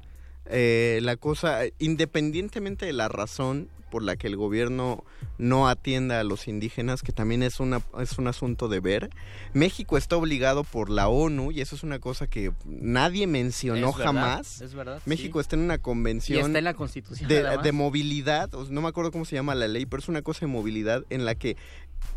Eh, 0.46 1.00
la 1.04 1.16
cosa, 1.16 1.60
independientemente 1.78 2.88
de 2.88 2.94
la 2.94 3.08
razón 3.08 3.70
por 3.90 4.04
la 4.04 4.16
que 4.16 4.28
el 4.28 4.36
gobierno 4.36 5.04
no 5.38 5.68
atienda 5.68 6.20
a 6.20 6.24
los 6.24 6.48
indígenas, 6.48 7.02
que 7.02 7.12
también 7.12 7.44
es, 7.44 7.60
una, 7.60 7.82
es 8.00 8.18
un 8.18 8.28
asunto 8.28 8.68
de 8.68 8.80
ver. 8.80 9.10
México 9.54 9.98
está 9.98 10.18
obligado 10.18 10.64
por 10.64 10.90
la 10.90 11.08
ONU, 11.08 11.52
y 11.52 11.62
eso 11.62 11.76
es 11.76 11.84
una 11.84 12.00
cosa 12.00 12.28
que 12.28 12.52
nadie 12.66 13.28
mencionó 13.28 13.90
Es 13.90 13.98
verdad, 13.98 14.14
jamás. 14.14 14.62
es 14.62 14.74
verdad, 14.74 15.02
México 15.06 15.40
está 15.40 15.56
en 15.56 15.64
una 15.64 15.78
convención 15.78 16.38
Y 16.38 16.42
está 16.42 16.58
en 16.58 16.64
la 16.64 16.74
Constitución, 16.74 17.28
de, 17.28 17.58
de 17.58 17.72
movilidad, 17.72 18.50
no 18.70 18.82
me 18.82 18.88
acuerdo 18.88 19.12
cómo 19.12 19.26
se 19.26 19.36
llama 19.36 19.56
la 19.56 19.68
ley, 19.68 19.86
pero 19.86 20.02
es 20.02 20.10
una 20.10 20.22
cosa 20.22 20.42
de 20.42 20.48
movilidad 20.48 21.04
en 21.10 21.26
la 21.26 21.36
que 21.36 21.58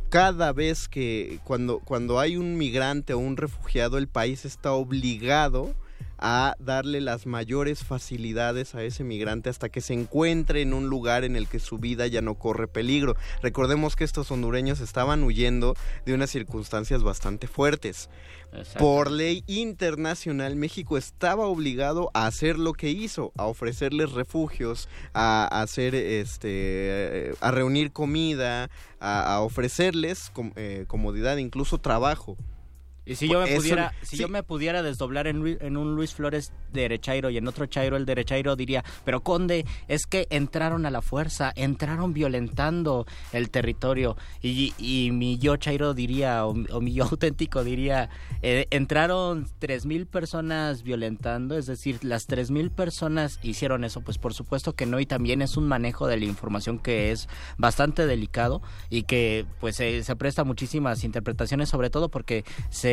cada 0.08 0.52
vez 0.52 0.88
que 0.88 1.40
cuando, 1.42 1.78
cuando 1.78 2.20
hay 2.20 2.36
un 2.36 2.58
migrante 2.58 3.14
o 3.14 3.18
un 3.18 3.38
refugiado, 3.38 3.96
el 3.96 4.08
país 4.08 4.44
está 4.44 4.72
obligado 4.72 5.74
a 6.24 6.54
darle 6.60 7.00
las 7.00 7.26
mayores 7.26 7.82
facilidades 7.82 8.76
a 8.76 8.84
ese 8.84 9.02
migrante 9.02 9.50
hasta 9.50 9.68
que 9.68 9.80
se 9.80 9.92
encuentre 9.92 10.62
en 10.62 10.72
un 10.72 10.86
lugar 10.88 11.24
en 11.24 11.34
el 11.34 11.48
que 11.48 11.58
su 11.58 11.78
vida 11.78 12.06
ya 12.06 12.22
no 12.22 12.36
corre 12.36 12.68
peligro. 12.68 13.16
Recordemos 13.42 13.96
que 13.96 14.04
estos 14.04 14.30
hondureños 14.30 14.78
estaban 14.80 15.24
huyendo 15.24 15.74
de 16.06 16.14
unas 16.14 16.30
circunstancias 16.30 17.02
bastante 17.02 17.48
fuertes. 17.48 18.08
Por 18.78 19.10
ley 19.10 19.42
internacional, 19.46 20.56
México 20.56 20.96
estaba 20.96 21.46
obligado 21.46 22.10
a 22.14 22.26
hacer 22.26 22.58
lo 22.58 22.74
que 22.74 22.90
hizo, 22.90 23.32
a 23.36 23.46
ofrecerles 23.46 24.12
refugios, 24.12 24.88
a, 25.14 25.48
a 25.50 25.62
hacer, 25.62 25.94
este, 25.94 27.32
a 27.40 27.50
reunir 27.50 27.90
comida, 27.92 28.70
a, 29.00 29.34
a 29.34 29.40
ofrecerles 29.40 30.30
com- 30.30 30.52
eh, 30.56 30.84
comodidad, 30.86 31.38
incluso 31.38 31.78
trabajo. 31.78 32.36
Y 33.05 33.16
si 33.16 33.28
yo 33.28 33.40
me 33.40 33.57
pudiera, 33.57 33.92
si 34.03 34.16
sí. 34.16 34.22
yo 34.22 34.28
me 34.28 34.42
pudiera 34.42 34.82
desdoblar 34.82 35.26
en, 35.26 35.59
en 35.61 35.76
un 35.76 35.96
Luis 35.96 36.14
Flores 36.14 36.53
derechairo 36.72 37.30
y 37.30 37.36
en 37.36 37.48
otro 37.48 37.66
Chairo 37.66 37.96
el 37.96 38.07
derechairo 38.07 38.55
diría, 38.55 38.84
pero 39.05 39.22
Conde, 39.22 39.66
es 39.88 40.07
que 40.07 40.26
entraron 40.30 40.86
a 40.86 40.90
la 40.90 41.03
fuerza, 41.03 41.53
entraron 41.57 42.12
violentando 42.12 43.07
el 43.32 43.50
territorio. 43.50 44.16
Y, 44.40 44.72
y 44.78 45.11
mi 45.12 45.38
yo 45.38 45.57
Chairo 45.57 45.94
diría, 45.94 46.46
o, 46.46 46.55
o 46.70 46.80
mi 46.80 46.92
yo 46.92 47.05
auténtico 47.11 47.64
diría, 47.64 48.09
eh, 48.42 48.66
entraron 48.70 49.48
tres 49.59 49.84
mil 49.84 50.07
personas 50.07 50.82
violentando, 50.82 51.57
es 51.57 51.66
decir, 51.66 51.98
las 52.05 52.26
tres 52.26 52.50
mil 52.50 52.70
personas 52.70 53.38
hicieron 53.42 53.84
eso, 53.84 54.00
pues 54.00 54.18
por 54.18 54.32
supuesto 54.34 54.74
que 54.74 54.86
no, 54.86 55.00
y 55.00 55.07
también 55.07 55.42
es 55.42 55.57
un 55.57 55.66
manejo 55.66 56.07
de 56.07 56.18
la 56.18 56.24
información 56.24 56.78
que 56.78 57.11
es 57.11 57.28
bastante 57.59 58.07
delicado 58.07 58.62
y 58.90 59.03
que 59.03 59.44
pues 59.61 59.76
se, 59.76 60.05
se 60.05 60.16
presta 60.16 60.44
muchísimas 60.44 61.05
interpretaciones, 61.05 61.68
sobre 61.68 61.90
todo 61.90 62.09
porque 62.09 62.44
se 62.70 62.91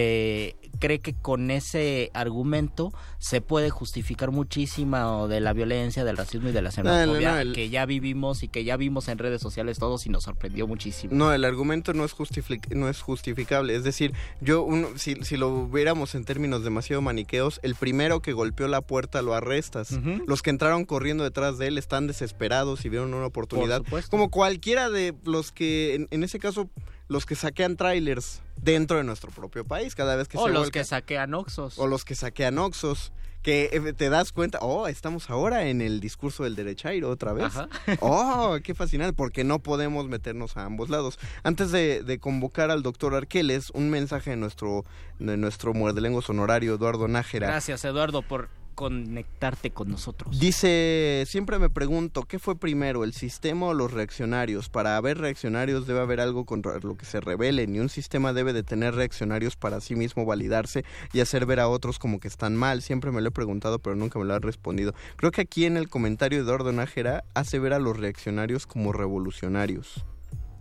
cree 0.80 1.00
que 1.00 1.14
con 1.14 1.52
ese 1.52 2.10
argumento 2.14 2.93
se 3.18 3.41
puede 3.41 3.70
justificar 3.70 4.32
muchísimo 4.32 5.28
de 5.28 5.41
la 5.41 5.52
violencia, 5.54 6.04
del 6.06 6.16
racismo 6.16 6.50
y 6.50 6.52
de 6.52 6.62
la 6.62 6.70
No, 6.78 6.84
no, 6.84 6.91
xenofobia 6.91 7.32
no, 7.34 7.39
el- 7.39 7.54
que 7.54 7.70
ya 7.70 7.86
vivimos 7.86 8.43
y 8.43 8.47
que 8.47 8.64
ya 8.64 8.78
vimos 8.78 9.08
en 9.10 9.18
redes 9.18 9.41
sociales 9.41 9.78
todos 9.80 10.06
y 10.06 10.10
nos 10.10 10.24
sorprendió 10.24 10.68
muchísimo. 10.68 11.14
No, 11.14 11.34
el 11.34 11.43
argumento 11.43 11.93
no 11.93 12.06
es, 12.06 12.16
justific- 12.16 12.74
no 12.74 12.88
es 12.89 13.02
justificable. 13.02 13.76
Es 13.76 13.84
decir, 13.84 14.14
yo 14.41 14.64
uno, 14.64 14.89
si, 14.95 15.16
si 15.24 15.36
lo 15.38 15.68
viéramos 15.68 16.16
en 16.16 16.24
términos 16.26 16.64
demasiado 16.64 17.02
maniqueos, 17.02 17.60
el 17.64 17.76
primero 17.76 18.22
que 18.22 18.34
golpeó 18.34 18.68
la 18.68 18.82
puerta 18.82 19.22
lo 19.22 19.34
arrestas. 19.34 19.97
Los 20.28 20.41
que 20.41 20.50
entraron 20.50 20.86
corriendo 20.86 21.24
detrás 21.24 21.58
de 21.58 21.68
él 21.68 21.78
están 21.78 22.08
desesperados 22.08 22.86
y 22.86 22.89
vieron 22.89 23.14
una 23.14 23.26
oportunidad. 23.26 23.84
Como 24.10 24.30
cualquiera 24.30 24.89
de 24.89 25.14
los 25.26 25.52
que, 25.52 25.95
en, 25.95 26.08
en 26.12 26.24
ese 26.24 26.39
caso, 26.39 26.70
los 27.10 27.26
que 27.26 27.36
saquean 27.36 27.76
trailers 27.76 28.41
dentro 28.55 28.97
de 28.97 29.03
nuestro 29.03 29.32
propio 29.32 29.66
país 29.66 29.95
cada 29.95 30.16
vez 30.16 30.28
que 30.28 30.38
o 30.38 30.47
se 30.47 30.53
los 30.53 30.70
que 30.70 30.86
saquean 30.86 31.34
Oxos. 31.34 31.78
o 31.78 31.88
los 31.88 32.05
que 32.05 32.16
saquean 32.16 32.57
Oxos. 32.57 33.12
Que 33.41 33.70
eh, 33.72 33.93
te 33.93 34.10
das 34.10 34.34
cuenta, 34.34 34.60
oh, 34.62 34.89
estamos 34.89 35.30
ahora 35.30 35.68
en 35.68 35.80
el 35.80 36.01
discurso 36.01 36.43
del 36.43 36.57
derechairo 36.57 37.10
otra 37.10 37.32
vez. 37.32 37.45
Ajá. 37.45 37.70
Oh, 38.01 38.57
qué 38.62 38.76
fascinante, 38.76 39.14
porque 39.14 39.45
no 39.45 39.60
podemos 39.60 40.10
meternos 40.10 40.57
a 40.57 40.66
ambos 40.66 40.89
lados. 40.89 41.18
Antes 41.43 41.72
de, 41.72 42.03
de 42.03 42.20
convocar 42.20 42.70
al 42.70 42.84
doctor 42.84 43.16
Arqueles, 43.16 43.70
un 43.70 43.89
mensaje 43.89 44.32
de 44.32 44.36
nuestro, 44.36 44.84
de 45.20 45.38
nuestro 45.38 45.74
muerdelenguas 45.74 46.30
honorario, 46.30 46.76
Eduardo 46.76 47.07
Nájera. 47.07 47.47
Gracias 47.47 47.86
Eduardo 47.86 48.24
por 48.24 48.49
conectarte 48.80 49.71
con 49.71 49.89
nosotros. 49.89 50.39
Dice, 50.39 51.25
siempre 51.27 51.59
me 51.59 51.69
pregunto, 51.69 52.23
¿qué 52.23 52.39
fue 52.39 52.57
primero, 52.57 53.03
el 53.03 53.11
sistema 53.11 53.65
o 53.65 53.73
los 53.73 53.91
reaccionarios? 53.91 54.69
Para 54.69 54.95
haber 54.95 55.17
reaccionarios 55.17 55.86
debe 55.86 55.99
haber 55.99 56.21
algo 56.21 56.45
contra 56.45 56.80
lo 56.80 56.95
que 56.95 57.05
se 57.05 57.19
rebelen 57.19 57.75
y 57.75 57.80
un 57.80 57.89
sistema 57.89 58.32
debe 58.32 58.53
de 58.53 58.63
tener 58.63 58.95
reaccionarios 58.95 59.57
para 59.57 59.82
sí 59.82 59.97
mismo 59.97 60.23
validarse 60.25 60.86
y 61.11 61.19
hacer 61.19 61.45
ver 61.45 61.59
a 61.59 61.67
otros 61.67 61.99
como 61.99 62.21
que 62.21 62.30
están 62.30 62.55
mal. 62.55 62.82
Siempre 62.82 63.11
me 63.11 63.19
lo 63.19 63.27
he 63.27 63.32
preguntado, 63.32 63.80
pero 63.80 63.97
nunca 63.97 64.17
me 64.17 64.23
lo 64.23 64.34
han 64.34 64.43
respondido. 64.43 64.93
Creo 65.17 65.32
que 65.32 65.41
aquí 65.41 65.65
en 65.65 65.75
el 65.75 65.89
comentario 65.89 66.38
de 66.38 66.45
Eduardo 66.45 66.71
Nájera 66.71 67.25
hace 67.34 67.59
ver 67.59 67.73
a 67.73 67.80
los 67.80 67.97
reaccionarios 67.97 68.65
como 68.65 68.93
revolucionarios. 68.93 70.05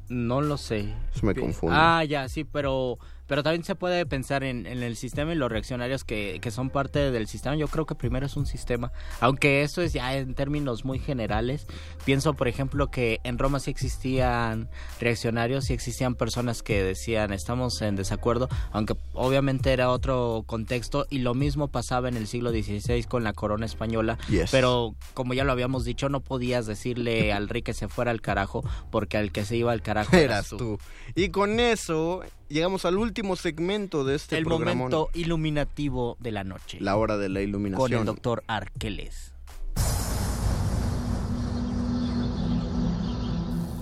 No 0.08 0.40
lo 0.40 0.56
sé. 0.56 0.92
Eso 1.14 1.24
me 1.24 1.36
confunde. 1.36 1.76
Ah, 1.78 2.02
ya, 2.02 2.28
sí, 2.28 2.42
pero 2.42 2.98
pero 3.29 3.43
también 3.43 3.62
se 3.62 3.74
puede 3.74 4.05
pensar 4.07 4.43
en, 4.43 4.66
en 4.66 4.83
el 4.83 4.97
sistema 4.97 5.33
y 5.33 5.37
los 5.37 5.53
reaccionarios 5.53 6.03
que, 6.03 6.39
que 6.41 6.51
son 6.51 6.70
parte 6.70 7.11
del 7.12 7.29
sistema. 7.29 7.55
Yo 7.55 7.68
creo 7.68 7.87
que 7.87 7.95
primero 7.95 8.26
es 8.26 8.37
un 8.37 8.47
sistema, 8.47 8.91
aunque 9.20 9.62
eso 9.62 9.83
es 9.83 9.93
ya 9.93 10.16
en 10.16 10.35
términos 10.35 10.85
muy 10.85 10.99
generales. 10.99 11.66
Pienso, 12.05 12.35
por 12.35 12.49
ejemplo, 12.49 12.91
que 12.91 13.20
en 13.24 13.39
Roma 13.39 13.61
sí 13.61 13.70
existían 13.70 14.68
reaccionarios, 14.99 15.66
sí 15.66 15.74
existían 15.74 16.14
personas 16.14 16.62
que 16.62 16.83
decían 16.83 17.33
estamos 17.33 17.81
en 17.83 17.97
desacuerdo, 17.97 18.49
aunque 18.72 18.97
obviamente 19.12 19.72
era 19.72 19.91
otro 19.91 20.45
contexto 20.47 21.07
y 21.11 21.18
lo 21.18 21.35
mismo 21.35 21.68
pasaba 21.68 22.09
en 22.09 22.16
el 22.16 22.26
siglo 22.26 22.51
XVI 22.51 23.05
con 23.05 23.24
la 23.24 23.35
corona 23.35 23.66
española. 23.66 24.18
Yes. 24.31 24.51
Pero 24.51 24.95
como 25.14 25.35
ya 25.35 25.45
lo 25.45 25.53
habíamos 25.53 25.85
dicho, 25.85 26.09
no 26.09 26.20
podías 26.20 26.66
decirle 26.66 27.33
al 27.33 27.49
rey 27.49 27.62
que 27.62 27.74
se 27.74 27.89
fuera 27.89 28.11
al 28.11 28.22
carajo, 28.22 28.64
porque 28.91 29.18
al 29.18 29.33
que 29.33 29.45
se 29.45 29.57
iba 29.57 29.72
al 29.72 29.83
carajo 29.83 30.16
Eras 30.16 30.49
tú. 30.49 30.79
Y 31.14 31.29
con 31.29 31.61
eso 31.61 32.22
llegamos 32.49 32.84
al 32.84 32.96
último 32.96 33.36
segmento 33.36 34.05
de 34.05 34.16
este 34.16 34.38
el 34.38 34.44
programa. 34.44 34.74
momento 34.74 35.11
iluminativo 35.14 36.16
de 36.20 36.32
la 36.32 36.44
noche. 36.44 36.78
La 36.80 36.96
hora 36.96 37.16
de 37.16 37.28
la 37.28 37.40
iluminación. 37.40 37.90
Con 37.90 37.99
el 37.99 38.05
doctor 38.05 38.42
Arqueles. 38.46 39.32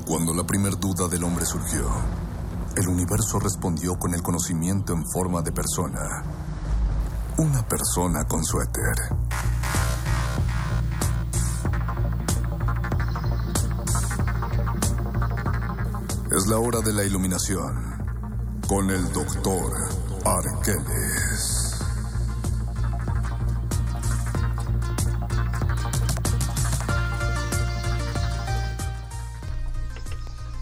Cuando 0.06 0.34
la 0.34 0.44
primer 0.44 0.78
duda 0.78 1.08
del 1.08 1.24
hombre 1.24 1.44
surgió, 1.44 1.84
el 2.76 2.88
universo 2.88 3.40
respondió 3.40 3.94
con 3.94 4.14
el 4.14 4.22
conocimiento 4.22 4.92
en 4.92 5.04
forma 5.12 5.42
de 5.42 5.50
persona. 5.50 6.22
Una 7.38 7.66
persona 7.66 8.24
con 8.24 8.44
suéter. 8.44 8.94
Es 16.36 16.46
la 16.48 16.58
hora 16.58 16.80
de 16.80 16.92
la 16.92 17.02
iluminación 17.04 17.85
con 18.68 18.90
el 18.90 19.12
doctor 19.12 19.72
Arqueles. 20.24 21.72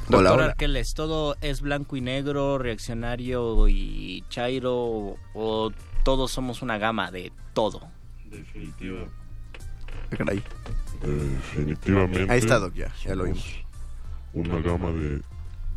Doctor 0.01 0.19
hola, 0.19 0.33
hola. 0.35 0.45
Arqueles, 0.47 0.93
¿todo 0.95 1.37
es 1.41 1.63
blanco 1.63 1.97
y 1.97 2.03
negro, 2.03 2.59
reaccionario 2.59 3.69
y 3.69 4.23
chairo 4.29 5.17
o 5.33 5.73
todos 6.03 6.31
somos 6.31 6.61
una 6.61 6.77
gama 6.77 7.11
de 7.11 7.33
todo? 7.55 7.89
Definitivo. 8.27 9.07
Definitivamente. 11.01 12.31
Ahí 12.31 12.39
está, 12.39 12.59
Doc, 12.59 12.75
ya, 12.75 12.93
ya 13.03 13.15
lo 13.15 13.25
vimos. 13.25 13.65
Una 14.35 14.61
gama 14.61 14.91
de 14.91 15.23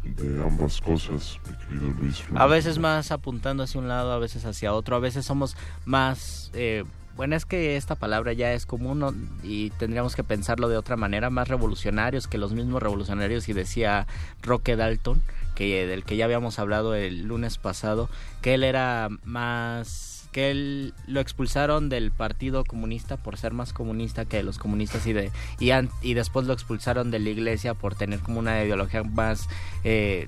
de 0.07 0.43
ambas 0.43 0.81
cosas, 0.81 1.39
mi 1.47 1.55
querido 1.57 1.93
Luis. 1.99 2.23
A 2.35 2.45
veces 2.47 2.79
más 2.79 3.11
apuntando 3.11 3.63
hacia 3.63 3.79
un 3.79 3.87
lado, 3.87 4.11
a 4.11 4.19
veces 4.19 4.45
hacia 4.45 4.73
otro, 4.73 4.95
a 4.95 4.99
veces 4.99 5.25
somos 5.25 5.55
más... 5.85 6.51
eh, 6.53 6.83
bueno, 7.15 7.35
es 7.35 7.45
que 7.45 7.77
esta 7.77 7.95
palabra 7.95 8.33
ya 8.33 8.53
es 8.53 8.67
común 8.67 9.29
y 9.41 9.71
tendríamos 9.71 10.15
que 10.15 10.23
pensarlo 10.23 10.69
de 10.69 10.77
otra 10.77 10.97
manera, 10.97 11.31
más 11.31 11.47
revolucionarios 11.47 12.27
que 12.27 12.37
los 12.37 12.53
mismos 12.53 12.83
revolucionarios 12.83 13.49
y 13.49 13.53
decía 13.53 14.05
Roque 14.43 14.75
Dalton, 14.75 15.19
que 15.55 15.87
del 15.87 16.03
que 16.03 16.15
ya 16.15 16.25
habíamos 16.25 16.59
hablado 16.59 16.93
el 16.93 17.23
lunes 17.23 17.57
pasado, 17.57 18.07
que 18.43 18.53
él 18.53 18.63
era 18.63 19.09
más 19.23 20.06
que 20.31 20.51
él 20.51 20.93
lo 21.07 21.19
expulsaron 21.19 21.89
del 21.89 22.11
Partido 22.11 22.63
Comunista 22.63 23.17
por 23.17 23.37
ser 23.37 23.53
más 23.53 23.73
comunista 23.73 24.25
que 24.25 24.43
los 24.43 24.57
comunistas 24.57 25.05
y 25.07 25.13
de 25.13 25.31
y, 25.59 25.71
an- 25.71 25.89
y 26.01 26.13
después 26.13 26.45
lo 26.47 26.53
expulsaron 26.53 27.11
de 27.11 27.19
la 27.19 27.29
Iglesia 27.29 27.73
por 27.73 27.95
tener 27.95 28.19
como 28.19 28.39
una 28.39 28.63
ideología 28.63 29.03
más 29.03 29.47
eh, 29.83 30.27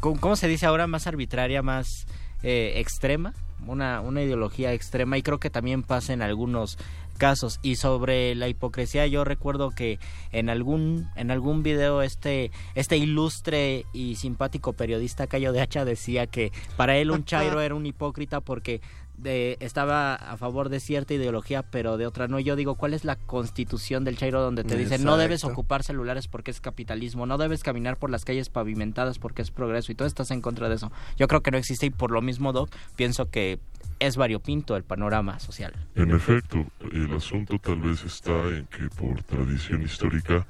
¿cómo, 0.00 0.20
cómo 0.20 0.36
se 0.36 0.48
dice 0.48 0.66
ahora? 0.66 0.86
Más 0.86 1.06
arbitraria, 1.06 1.62
más 1.62 2.06
eh, 2.42 2.74
extrema, 2.76 3.32
una, 3.66 4.00
una 4.00 4.22
ideología 4.22 4.72
extrema 4.72 5.16
y 5.16 5.22
creo 5.22 5.38
que 5.38 5.50
también 5.50 5.82
pasa 5.82 6.12
en 6.12 6.20
algunos 6.22 6.76
casos 7.16 7.60
y 7.62 7.76
sobre 7.76 8.34
la 8.34 8.48
hipocresía 8.48 9.06
yo 9.06 9.22
recuerdo 9.22 9.70
que 9.70 10.00
en 10.32 10.50
algún 10.50 11.06
en 11.14 11.30
algún 11.30 11.62
video 11.62 12.02
este 12.02 12.50
este 12.74 12.96
ilustre 12.96 13.86
y 13.92 14.16
simpático 14.16 14.72
periodista 14.72 15.28
Cayo 15.28 15.52
de 15.52 15.60
Hacha 15.60 15.84
decía 15.84 16.26
que 16.26 16.50
para 16.76 16.96
él 16.96 17.12
un 17.12 17.24
chairo 17.24 17.60
era 17.62 17.76
un 17.76 17.86
hipócrita 17.86 18.40
porque 18.40 18.80
de, 19.16 19.56
estaba 19.60 20.14
a 20.14 20.36
favor 20.36 20.68
de 20.68 20.80
cierta 20.80 21.14
ideología 21.14 21.62
pero 21.62 21.96
de 21.96 22.06
otra 22.06 22.28
no. 22.28 22.40
Yo 22.40 22.56
digo 22.56 22.74
cuál 22.74 22.94
es 22.94 23.04
la 23.04 23.16
constitución 23.16 24.04
del 24.04 24.16
chairo 24.16 24.42
donde 24.42 24.64
te 24.64 24.76
dicen 24.76 25.04
no 25.04 25.16
debes 25.16 25.44
ocupar 25.44 25.82
celulares 25.82 26.28
porque 26.28 26.50
es 26.50 26.60
capitalismo 26.60 27.26
no 27.26 27.38
debes 27.38 27.62
caminar 27.62 27.96
por 27.96 28.10
las 28.10 28.24
calles 28.24 28.48
pavimentadas 28.48 29.18
porque 29.18 29.42
es 29.42 29.50
progreso 29.50 29.92
y 29.92 29.94
tú 29.94 30.04
estás 30.04 30.30
en 30.30 30.40
contra 30.40 30.68
de 30.68 30.76
eso 30.76 30.90
yo 31.16 31.28
creo 31.28 31.42
que 31.42 31.50
no 31.50 31.58
existe 31.58 31.86
y 31.86 31.90
por 31.90 32.10
lo 32.10 32.22
mismo 32.22 32.52
Doc 32.52 32.70
pienso 32.96 33.30
que 33.30 33.60
es 34.00 34.16
variopinto 34.16 34.76
el 34.76 34.84
panorama 34.84 35.38
social. 35.38 35.72
En 35.94 36.10
efecto, 36.10 36.64
el 36.92 37.12
asunto 37.14 37.58
tal 37.58 37.80
vez 37.80 38.02
está 38.04 38.32
en 38.48 38.66
que 38.66 38.88
por 38.96 39.22
tradición 39.22 39.82
histórica 39.82 40.46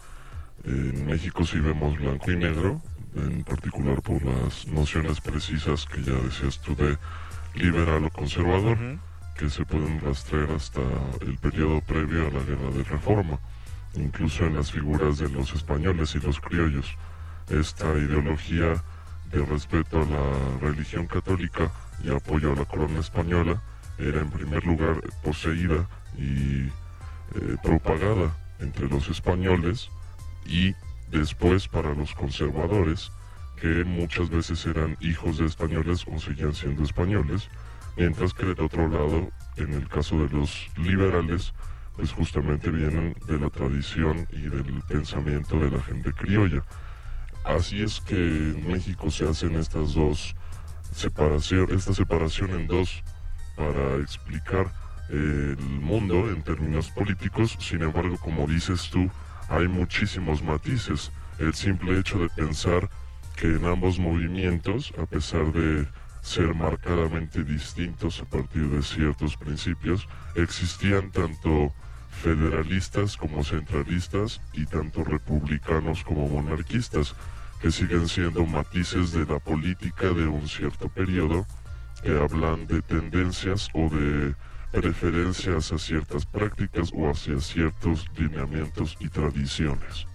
en 0.64 1.06
México 1.06 1.44
sí 1.44 1.58
vemos 1.58 1.96
blanco 1.98 2.30
y 2.30 2.36
negro, 2.36 2.80
en 3.14 3.44
particular 3.44 4.00
por 4.02 4.24
las 4.24 4.66
nociones 4.66 5.20
precisas 5.20 5.84
que 5.84 6.02
ya 6.02 6.14
decías 6.14 6.58
tú 6.60 6.74
de 6.74 6.96
liberal 7.54 8.04
o 8.04 8.10
conservador, 8.10 8.78
que 9.36 9.50
se 9.50 9.64
pueden 9.64 10.00
rastrear 10.00 10.50
hasta 10.52 10.80
el 11.20 11.38
periodo 11.38 11.80
previo 11.80 12.26
a 12.26 12.30
la 12.30 12.40
guerra 12.40 12.70
de 12.70 12.84
reforma, 12.84 13.38
incluso 13.94 14.44
en 14.44 14.56
las 14.56 14.70
figuras 14.70 15.18
de 15.18 15.28
los 15.28 15.52
españoles 15.52 16.14
y 16.14 16.20
los 16.20 16.40
criollos. 16.40 16.96
Esta 17.48 17.92
ideología 17.94 18.82
de 19.30 19.44
respeto 19.44 20.02
a 20.02 20.06
la 20.06 20.58
religión 20.60 21.06
católica 21.06 21.70
y 22.02 22.10
apoyo 22.10 22.52
a 22.52 22.56
la 22.56 22.64
corona 22.64 23.00
española 23.00 23.60
era 23.98 24.20
en 24.20 24.30
primer 24.30 24.64
lugar 24.64 25.00
poseída 25.22 25.86
y 26.16 26.66
eh, 27.34 27.56
propagada 27.62 28.36
entre 28.60 28.88
los 28.88 29.08
españoles 29.08 29.90
y 30.46 30.74
después 31.10 31.68
para 31.68 31.94
los 31.94 32.14
conservadores 32.14 33.10
que 33.60 33.84
muchas 33.84 34.30
veces 34.30 34.64
eran 34.66 34.96
hijos 35.00 35.38
de 35.38 35.46
españoles 35.46 36.04
o 36.10 36.18
seguían 36.18 36.54
siendo 36.54 36.82
españoles 36.82 37.48
mientras 37.96 38.34
que 38.34 38.46
del 38.46 38.60
otro 38.60 38.88
lado 38.88 39.30
en 39.56 39.72
el 39.72 39.88
caso 39.88 40.18
de 40.18 40.28
los 40.28 40.68
liberales 40.76 41.52
pues 41.96 42.12
justamente 42.12 42.70
vienen 42.70 43.14
de 43.26 43.38
la 43.38 43.50
tradición 43.50 44.26
y 44.32 44.42
del 44.42 44.82
pensamiento 44.88 45.58
de 45.58 45.70
la 45.70 45.80
gente 45.82 46.12
criolla 46.12 46.64
así 47.44 47.82
es 47.82 48.00
que 48.00 48.16
en 48.16 48.66
México 48.66 49.10
se 49.10 49.28
hacen 49.28 49.56
estas 49.56 49.94
dos 49.94 50.34
separación, 50.94 51.68
esta 51.72 51.92
separación 51.92 52.50
en 52.50 52.66
dos 52.66 53.02
para 53.56 53.96
explicar 53.96 54.72
el 55.08 55.58
mundo 55.58 56.30
en 56.30 56.42
términos 56.42 56.90
políticos. 56.90 57.56
Sin 57.60 57.82
embargo, 57.82 58.16
como 58.18 58.46
dices 58.46 58.90
tú, 58.90 59.10
hay 59.48 59.68
muchísimos 59.68 60.42
matices. 60.42 61.10
El 61.38 61.54
simple 61.54 61.98
hecho 61.98 62.18
de 62.18 62.28
pensar 62.30 62.88
que 63.36 63.46
en 63.48 63.64
ambos 63.66 63.98
movimientos, 63.98 64.92
a 64.98 65.06
pesar 65.06 65.52
de 65.52 65.86
ser 66.22 66.54
marcadamente 66.54 67.44
distintos 67.44 68.20
a 68.20 68.24
partir 68.24 68.68
de 68.68 68.82
ciertos 68.82 69.36
principios, 69.36 70.08
existían 70.34 71.10
tanto 71.10 71.72
federalistas 72.22 73.16
como 73.16 73.44
centralistas 73.44 74.40
y 74.52 74.64
tanto 74.64 75.04
republicanos 75.04 76.02
como 76.04 76.28
monarquistas 76.28 77.14
que 77.60 77.70
siguen 77.70 78.08
siendo 78.08 78.46
matices 78.46 79.12
de 79.12 79.26
la 79.26 79.38
política 79.38 80.08
de 80.08 80.26
un 80.26 80.48
cierto 80.48 80.88
periodo 80.88 81.46
que 82.02 82.16
hablan 82.18 82.66
de 82.66 82.82
tendencias 82.82 83.68
o 83.74 83.88
de 83.88 84.34
preferencias 84.72 85.72
a 85.72 85.78
ciertas 85.78 86.26
prácticas 86.26 86.90
o 86.94 87.08
hacia 87.08 87.40
ciertos 87.40 88.06
lineamientos 88.16 88.96
y 89.00 89.08
tradiciones. 89.08 90.06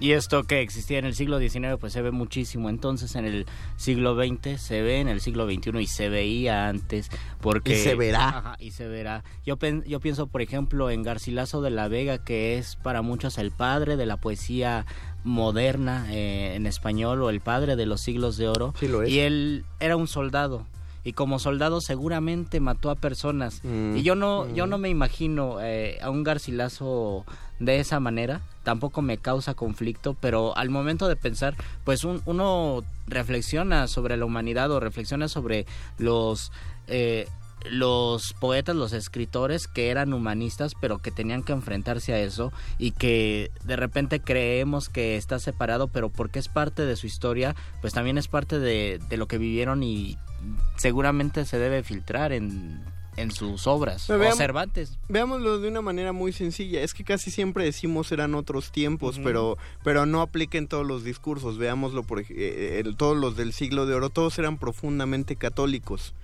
Y 0.00 0.12
esto 0.12 0.44
que 0.44 0.60
existía 0.60 0.98
en 0.98 1.04
el 1.06 1.14
siglo 1.14 1.38
XIX 1.40 1.76
pues 1.80 1.92
se 1.92 2.02
ve 2.02 2.10
muchísimo 2.12 2.68
entonces 2.70 3.16
en 3.16 3.24
el 3.24 3.46
siglo 3.76 4.14
XX, 4.14 4.60
se 4.60 4.80
ve 4.82 5.00
en 5.00 5.08
el 5.08 5.20
siglo 5.20 5.46
XXI 5.50 5.78
y 5.80 5.86
se 5.86 6.08
veía 6.08 6.68
antes 6.68 7.10
porque... 7.40 7.74
Y 7.74 7.82
se 7.82 7.94
verá. 7.96 8.28
Ajá, 8.28 8.56
y 8.60 8.70
se 8.70 8.86
verá. 8.86 9.24
Yo, 9.44 9.56
pen- 9.56 9.82
yo 9.86 9.98
pienso 10.00 10.28
por 10.28 10.40
ejemplo 10.42 10.90
en 10.90 11.02
Garcilaso 11.02 11.62
de 11.62 11.70
la 11.70 11.88
Vega 11.88 12.18
que 12.24 12.58
es 12.58 12.76
para 12.76 13.02
muchos 13.02 13.38
el 13.38 13.50
padre 13.50 13.96
de 13.96 14.06
la 14.06 14.16
poesía 14.18 14.86
moderna 15.24 16.06
eh, 16.10 16.54
en 16.54 16.66
español 16.66 17.22
o 17.22 17.30
el 17.30 17.40
padre 17.40 17.76
de 17.76 17.86
los 17.86 18.00
siglos 18.00 18.36
de 18.36 18.48
oro. 18.48 18.74
Sí 18.78 18.88
lo 18.88 19.02
es. 19.02 19.10
Y 19.10 19.20
él 19.20 19.64
era 19.80 19.96
un 19.96 20.08
soldado 20.08 20.66
y 21.04 21.12
como 21.12 21.38
soldado 21.38 21.80
seguramente 21.80 22.60
mató 22.60 22.90
a 22.90 22.94
personas 22.96 23.60
Mm, 23.64 23.96
y 23.96 24.02
yo 24.02 24.14
no 24.14 24.52
yo 24.54 24.66
mm. 24.66 24.70
no 24.70 24.78
me 24.78 24.88
imagino 24.88 25.58
eh, 25.60 25.98
a 26.02 26.10
un 26.10 26.22
Garcilaso 26.24 27.24
de 27.60 27.80
esa 27.80 27.98
manera 28.00 28.40
tampoco 28.68 29.00
me 29.00 29.16
causa 29.16 29.54
conflicto 29.54 30.12
pero 30.20 30.54
al 30.58 30.68
momento 30.68 31.08
de 31.08 31.16
pensar 31.16 31.54
pues 31.84 32.04
un- 32.04 32.20
uno 32.26 32.82
reflexiona 33.06 33.86
sobre 33.86 34.18
la 34.18 34.26
humanidad 34.26 34.70
o 34.72 34.78
reflexiona 34.78 35.26
sobre 35.26 35.64
los 35.96 36.52
eh, 36.86 37.26
los 37.70 38.34
poetas, 38.34 38.76
los 38.76 38.92
escritores 38.92 39.68
que 39.68 39.88
eran 39.88 40.12
humanistas 40.12 40.74
pero 40.78 40.98
que 40.98 41.10
tenían 41.10 41.42
que 41.42 41.52
enfrentarse 41.54 42.12
a 42.12 42.20
eso 42.20 42.52
y 42.78 42.90
que 42.90 43.50
de 43.64 43.76
repente 43.76 44.20
creemos 44.20 44.90
que 44.90 45.16
está 45.16 45.38
separado 45.38 45.88
pero 45.88 46.10
porque 46.10 46.38
es 46.38 46.48
parte 46.48 46.84
de 46.84 46.94
su 46.96 47.06
historia 47.06 47.56
pues 47.80 47.94
también 47.94 48.18
es 48.18 48.28
parte 48.28 48.58
de, 48.58 49.00
de 49.08 49.16
lo 49.16 49.28
que 49.28 49.38
vivieron 49.38 49.82
y 49.82 50.18
seguramente 50.76 51.46
se 51.46 51.58
debe 51.58 51.82
filtrar 51.82 52.32
en, 52.32 52.80
en 53.20 53.30
sus 53.30 53.66
obras 53.66 54.08
o 54.10 54.18
veamos- 54.18 54.38
Cervantes 54.38 54.98
Veámoslo 55.08 55.58
de 55.60 55.68
una 55.68 55.80
manera 55.82 56.12
muy 56.12 56.32
sencilla. 56.32 56.82
Es 56.82 56.94
que 56.94 57.04
casi 57.04 57.30
siempre 57.30 57.64
decimos 57.64 58.12
eran 58.12 58.34
otros 58.34 58.70
tiempos, 58.72 59.18
pero, 59.22 59.56
pero 59.84 60.06
no 60.06 60.20
apliquen 60.22 60.68
todos 60.68 60.86
los 60.86 61.04
discursos. 61.04 61.58
Veámoslo 61.58 62.02
por 62.02 62.20
eh, 62.28 62.80
el- 62.84 62.96
todos 62.96 63.16
los 63.16 63.36
del 63.36 63.52
siglo 63.52 63.86
de 63.86 63.94
oro, 63.94 64.10
todos 64.10 64.38
eran 64.38 64.58
profundamente 64.58 65.36
católicos. 65.36 66.14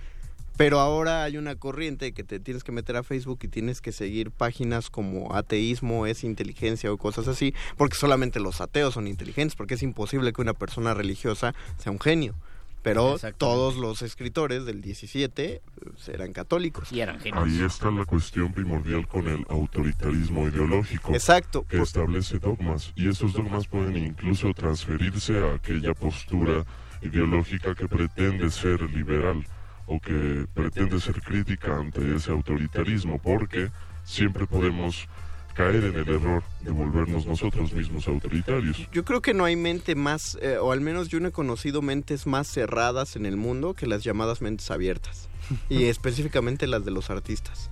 Pero 0.57 0.79
ahora 0.79 1.25
hay 1.25 1.37
una 1.37 1.57
corriente 1.57 2.13
que 2.13 2.23
te 2.23 2.39
tienes 2.39 2.63
que 2.63 2.71
meter 2.71 2.95
a 2.97 3.03
Facebook 3.03 3.41
y 3.43 3.49
tienes 3.49 3.81
que 3.81 3.91
seguir 3.91 4.31
páginas 4.31 4.89
como 4.89 5.35
ateísmo, 5.35 6.07
es 6.07 6.23
inteligencia 6.23 6.93
o 6.93 6.97
cosas 6.97 7.27
así, 7.27 7.53
porque 7.77 7.97
solamente 7.97 8.39
los 8.39 8.61
ateos 8.61 8.95
son 8.95 9.09
inteligentes, 9.09 9.57
porque 9.57 9.75
es 9.75 9.83
imposible 9.83 10.33
que 10.33 10.41
una 10.43 10.55
persona 10.55 10.95
religiosa 10.95 11.57
sea 11.79 11.91
un 11.91 11.99
genio. 11.99 12.37
Pero 12.85 13.17
todos 13.39 13.77
los 13.77 14.03
escritores 14.03 14.67
del 14.67 14.83
17 14.83 15.63
pues, 15.83 16.09
eran 16.11 16.35
católicos. 16.35 16.93
y 16.93 17.01
eran 17.01 17.19
Ahí 17.33 17.63
está 17.63 17.91
la 17.91 18.05
cuestión 18.05 18.53
primordial 18.53 19.09
con 19.09 19.27
el 19.27 19.47
autoritarismo 19.49 20.47
ideológico. 20.47 21.15
Exacto. 21.15 21.67
Que 21.67 21.81
establece 21.81 22.39
dogmas. 22.39 22.93
Y 22.95 23.09
esos 23.09 23.33
dogmas 23.33 23.67
pueden 23.67 23.97
incluso 23.97 24.53
transferirse 24.53 25.39
a 25.39 25.55
aquella 25.55 25.95
postura 25.95 26.67
ideológica 27.01 27.75
que 27.75 27.89
pretende 27.89 28.51
ser 28.51 28.83
liberal 28.91 29.47
o 29.87 29.99
que 29.99 30.47
pretende 30.53 31.01
ser 31.01 31.23
crítica 31.23 31.79
ante 31.79 32.15
ese 32.15 32.33
autoritarismo, 32.33 33.19
porque 33.19 33.71
siempre 34.05 34.47
podemos 34.47 35.09
caer 35.55 35.77
en 35.77 35.95
el 35.95 36.09
error 36.09 36.43
de 36.61 36.71
volvernos 36.71 37.27
nosotros 37.27 37.73
mismos 37.73 38.07
autoritarios. 38.09 38.89
Yo 38.93 39.05
creo 39.05 39.23
que 39.23 39.35
no 39.35 39.45
hay 39.45 39.57
mente 39.57 39.95
más, 39.95 40.37
eh, 40.43 40.59
o 40.59 40.73
al 40.73 40.81
menos 40.81 41.09
yo 41.09 41.21
no 41.21 41.29
he 41.29 41.33
conocido 41.33 41.81
mentes 41.81 42.27
más 42.27 42.49
cerradas 42.49 43.17
en 43.17 43.25
el 43.25 43.37
mundo 43.37 43.75
que 43.75 43.87
las 43.87 44.03
llamadas 44.05 44.43
mentes 44.43 44.71
abiertas. 44.71 45.29
y 45.69 45.85
específicamente 45.89 46.67
las 46.67 46.85
de 46.85 46.91
los 46.91 47.11
artistas. 47.11 47.71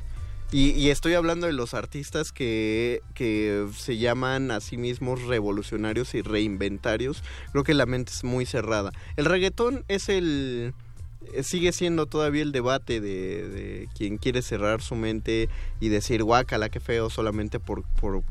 Y, 0.53 0.73
y 0.73 0.91
estoy 0.91 1.15
hablando 1.15 1.47
de 1.47 1.55
los 1.55 1.73
artistas 1.73 2.31
que, 2.31 3.01
que 3.15 3.67
se 3.75 3.97
llaman 3.97 4.51
a 4.51 4.61
sí 4.61 4.77
mismos 4.77 5.23
revolucionarios 5.23 6.15
y 6.15 6.21
reinventarios. 6.21 7.25
Creo 7.53 7.65
que 7.65 7.73
la 7.73 7.87
mente 7.87 8.13
es 8.13 8.23
muy 8.23 8.45
cerrada. 8.45 8.93
El 9.17 9.25
reggaetón 9.25 9.85
es 9.89 10.11
el... 10.11 10.75
eh, 11.35 11.43
Sigue 11.43 11.73
siendo 11.73 12.07
todavía 12.07 12.43
el 12.43 12.53
debate 12.53 13.01
de, 13.01 13.49
de 13.49 13.89
quien 13.97 14.19
quiere 14.19 14.43
cerrar 14.43 14.81
su 14.83 14.95
mente 14.95 15.49
y 15.81 15.89
decir, 15.89 16.23
guácala, 16.23 16.69
qué 16.69 16.81
feo, 16.81 17.11
solamente 17.11 17.59
por, 17.61 17.83
por, 18.01 18.23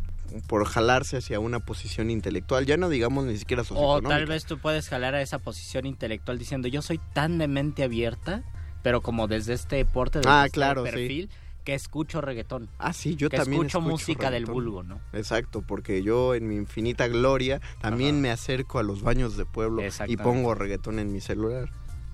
por 0.47 0.65
jalarse 0.65 1.17
hacia 1.17 1.39
una 1.39 1.59
posición 1.59 2.09
intelectual. 2.09 2.65
Ya 2.65 2.77
no 2.77 2.89
digamos 2.89 3.25
ni 3.25 3.37
siquiera 3.37 3.61
O 3.63 3.65
socioeconómica. 3.65 4.09
tal 4.09 4.25
vez 4.25 4.45
tú 4.45 4.57
puedes 4.59 4.87
jalar 4.89 5.15
a 5.15 5.21
esa 5.21 5.39
posición 5.39 5.85
intelectual 5.85 6.37
diciendo 6.39 6.67
yo 6.67 6.81
soy 6.81 6.99
tan 7.13 7.37
de 7.37 7.47
mente 7.47 7.83
abierta, 7.83 8.43
pero 8.83 9.01
como 9.01 9.27
desde 9.27 9.53
este 9.53 9.83
porte, 9.85 10.19
desde 10.19 10.29
Ah, 10.31 10.45
este 10.45 10.55
claro, 10.55 10.85
sí. 10.85 10.91
perfil, 10.91 11.29
que 11.63 11.75
escucho 11.75 12.21
reggaetón. 12.21 12.69
Ah, 12.79 12.91
sí, 12.91 13.15
yo 13.15 13.29
que 13.29 13.37
también 13.37 13.61
escucho, 13.67 13.77
escucho 13.77 13.91
música 13.91 14.31
del 14.31 14.47
vulgo, 14.47 14.81
¿no? 14.81 14.99
Exacto, 15.13 15.61
porque 15.61 16.01
yo 16.01 16.33
en 16.33 16.47
mi 16.47 16.55
infinita 16.55 17.07
gloria 17.07 17.61
también 17.81 18.19
me 18.19 18.31
acerco 18.31 18.79
a 18.79 18.83
los 18.83 19.03
baños 19.03 19.37
de 19.37 19.45
pueblo 19.45 19.83
y 20.07 20.17
pongo 20.17 20.55
reggaetón 20.55 20.97
en 20.97 21.11
mi 21.13 21.21
celular. 21.21 21.69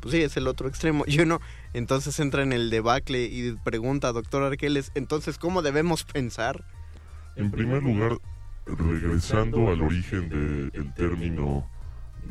Pues 0.07 0.15
sí, 0.15 0.23
es 0.23 0.37
el 0.37 0.47
otro 0.47 0.69
extremo. 0.69 1.03
Y 1.07 1.19
uno 1.19 1.41
entonces 1.73 2.17
entra 2.19 2.41
en 2.43 2.53
el 2.53 2.69
debacle 2.69 3.25
y 3.25 3.51
pregunta, 3.63 4.13
doctor 4.13 4.43
Arqueles, 4.43 4.91
entonces, 4.95 5.37
¿cómo 5.37 5.61
debemos 5.61 6.05
pensar? 6.05 6.63
En 7.35 7.51
primer 7.51 7.83
lugar, 7.83 8.17
regresando 8.65 9.69
al 9.69 9.81
origen 9.81 10.29
del 10.29 10.93
término 10.93 11.69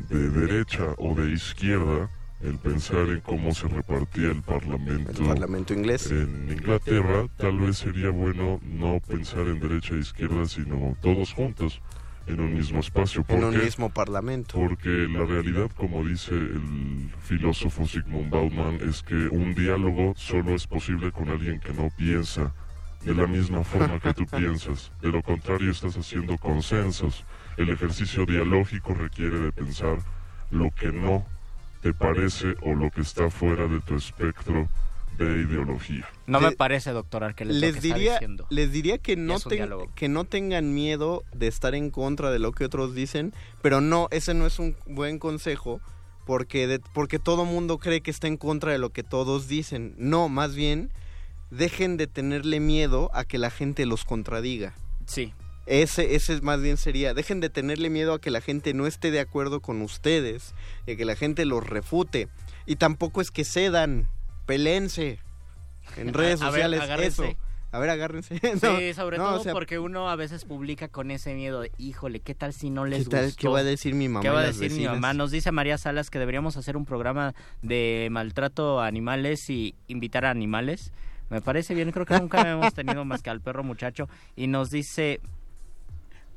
de 0.09 0.29
derecha 0.29 0.85
o 0.97 1.13
de 1.13 1.31
izquierda, 1.31 2.09
el 2.41 2.57
pensar 2.57 3.09
en 3.09 3.21
cómo 3.21 3.53
se 3.53 3.67
repartía 3.67 4.29
el 4.29 4.41
parlamento, 4.41 5.21
El 5.21 5.27
parlamento 5.27 5.73
inglés. 5.73 6.11
en 6.11 6.49
Inglaterra, 6.51 7.27
tal 7.37 7.59
vez 7.59 7.77
sería 7.77 8.09
bueno 8.09 8.59
no 8.63 8.99
pensar 9.07 9.47
en 9.47 9.59
derecha 9.59 9.95
e 9.95 9.99
izquierda, 9.99 10.45
sino 10.45 10.95
todos 11.01 11.33
juntos 11.33 11.81
en 12.27 12.39
un 12.39 12.53
mismo 12.53 12.79
espacio. 12.79 13.21
En 13.21 13.25
¿Por 13.39 13.45
un 13.45 13.53
qué? 13.53 13.63
mismo 13.63 13.89
parlamento. 13.89 14.59
Porque 14.59 14.89
la 14.89 15.25
realidad, 15.25 15.71
como 15.75 16.05
dice 16.05 16.35
el 16.35 17.09
filósofo 17.21 17.85
Sigmund 17.87 18.29
Bauman, 18.29 18.75
es 18.87 19.01
que 19.01 19.15
un 19.15 19.55
diálogo 19.55 20.13
solo 20.15 20.53
es 20.55 20.67
posible 20.67 21.11
con 21.11 21.29
alguien 21.29 21.59
que 21.59 21.73
no 21.73 21.89
piensa 21.97 22.53
de 23.03 23.13
la 23.13 23.27
misma 23.27 23.63
forma 23.63 23.99
que 23.99 24.13
tú 24.13 24.25
piensas. 24.25 24.91
De 25.01 25.09
lo 25.09 25.21
contrario, 25.21 25.71
estás 25.71 25.95
haciendo 25.97 26.37
consensos. 26.37 27.23
El 27.55 27.69
ejercicio 27.69 28.25
dialógico 28.25 28.93
requiere 28.93 29.39
de 29.39 29.51
pensar 29.51 29.97
lo 30.51 30.71
que 30.71 30.91
no 30.91 31.25
te 31.81 31.93
parece 31.93 32.55
o 32.61 32.73
lo 32.73 32.89
que 32.91 33.01
está 33.01 33.29
fuera 33.29 33.67
de 33.67 33.79
tu 33.81 33.95
espectro 33.95 34.67
de 35.17 35.41
ideología. 35.41 36.07
No 36.25 36.39
me 36.39 36.51
parece, 36.51 36.91
doctor 36.91 37.23
Arqueles, 37.23 37.55
lo 37.55 37.61
Les 37.61 37.71
que 37.73 37.79
está 37.87 37.95
diría, 37.95 38.13
diciendo. 38.13 38.45
les 38.49 38.71
diría 38.71 38.97
que 38.97 39.15
no, 39.15 39.39
ten- 39.39 39.69
que 39.95 40.09
no 40.09 40.23
tengan 40.25 40.73
miedo 40.73 41.23
de 41.33 41.47
estar 41.47 41.75
en 41.75 41.89
contra 41.89 42.31
de 42.31 42.39
lo 42.39 42.51
que 42.51 42.65
otros 42.65 42.93
dicen, 42.95 43.33
pero 43.61 43.81
no, 43.81 44.07
ese 44.11 44.33
no 44.33 44.45
es 44.45 44.59
un 44.59 44.75
buen 44.85 45.19
consejo 45.19 45.81
porque, 46.25 46.67
de- 46.67 46.79
porque 46.93 47.19
todo 47.19 47.45
mundo 47.45 47.77
cree 47.77 48.01
que 48.01 48.11
está 48.11 48.27
en 48.27 48.37
contra 48.37 48.71
de 48.71 48.77
lo 48.79 48.91
que 48.91 49.03
todos 49.03 49.47
dicen. 49.47 49.95
No, 49.97 50.29
más 50.29 50.55
bien, 50.55 50.91
dejen 51.51 51.97
de 51.97 52.07
tenerle 52.07 52.59
miedo 52.59 53.09
a 53.13 53.23
que 53.23 53.37
la 53.37 53.49
gente 53.49 53.85
los 53.85 54.03
contradiga. 54.05 54.73
Sí. 55.05 55.33
Ese, 55.65 56.15
ese 56.15 56.39
más 56.41 56.61
bien 56.61 56.77
sería, 56.77 57.13
dejen 57.13 57.39
de 57.41 57.49
tenerle 57.49 57.89
miedo 57.89 58.13
a 58.13 58.21
que 58.21 58.31
la 58.31 58.39
gente 58.41 58.73
no 58.73 58.87
esté 58.87 59.11
de 59.11 59.19
acuerdo 59.19 59.61
con 59.61 59.81
ustedes, 59.81 60.53
y 60.85 60.95
que 60.95 61.03
la 61.05 61.15
gente 61.15 61.43
los 61.45 61.65
refute. 61.65 62.27
Y 62.65 62.75
tampoco 62.77 63.19
es 63.21 63.31
que 63.31 63.43
cedan, 63.45 64.07
pelense 64.47 65.19
en 65.97 66.13
redes 66.15 66.41
A 66.41 66.45
ver, 66.45 66.53
sociales, 66.53 66.81
agárrense. 66.81 67.29
eso. 67.29 67.37
A 67.71 67.79
ver, 67.79 67.89
agárrense. 67.89 68.39
Sí, 68.41 68.93
sobre 68.93 69.17
no, 69.17 69.25
todo 69.25 69.39
o 69.41 69.43
sea, 69.43 69.53
porque 69.53 69.77
uno 69.77 70.09
a 70.09 70.15
veces 70.15 70.45
publica 70.45 70.87
con 70.87 71.11
ese 71.11 71.35
miedo 71.35 71.61
de, 71.61 71.71
híjole, 71.77 72.21
¿qué 72.21 72.33
tal 72.33 72.53
si 72.53 72.69
no 72.69 72.85
les 72.85 73.03
¿Qué 73.03 73.09
tal? 73.09 73.25
gustó? 73.25 73.41
¿Qué 73.41 73.47
va 73.49 73.59
a 73.59 73.63
decir 73.63 73.93
mi 73.93 74.07
mamá 74.07 74.21
¿Qué 74.23 74.29
va 74.29 74.39
a 74.39 74.47
decir 74.47 74.71
mi 74.71 74.85
mamá? 74.85 75.13
Nos 75.13 75.31
dice 75.31 75.51
María 75.51 75.77
Salas 75.77 76.09
que 76.09 76.17
deberíamos 76.17 76.55
hacer 76.57 76.77
un 76.77 76.85
programa 76.85 77.35
de 77.61 78.07
maltrato 78.09 78.79
a 78.79 78.87
animales 78.87 79.49
y 79.49 79.75
invitar 79.87 80.25
a 80.25 80.31
animales. 80.31 80.91
Me 81.29 81.41
parece 81.41 81.75
bien, 81.75 81.91
creo 81.91 82.05
que 82.05 82.17
nunca 82.17 82.41
hemos 82.49 82.73
tenido 82.73 83.03
más 83.03 83.21
que 83.21 83.29
al 83.29 83.41
perro 83.41 83.63
muchacho. 83.65 84.07
Y 84.37 84.47
nos 84.47 84.69
dice 84.71 85.19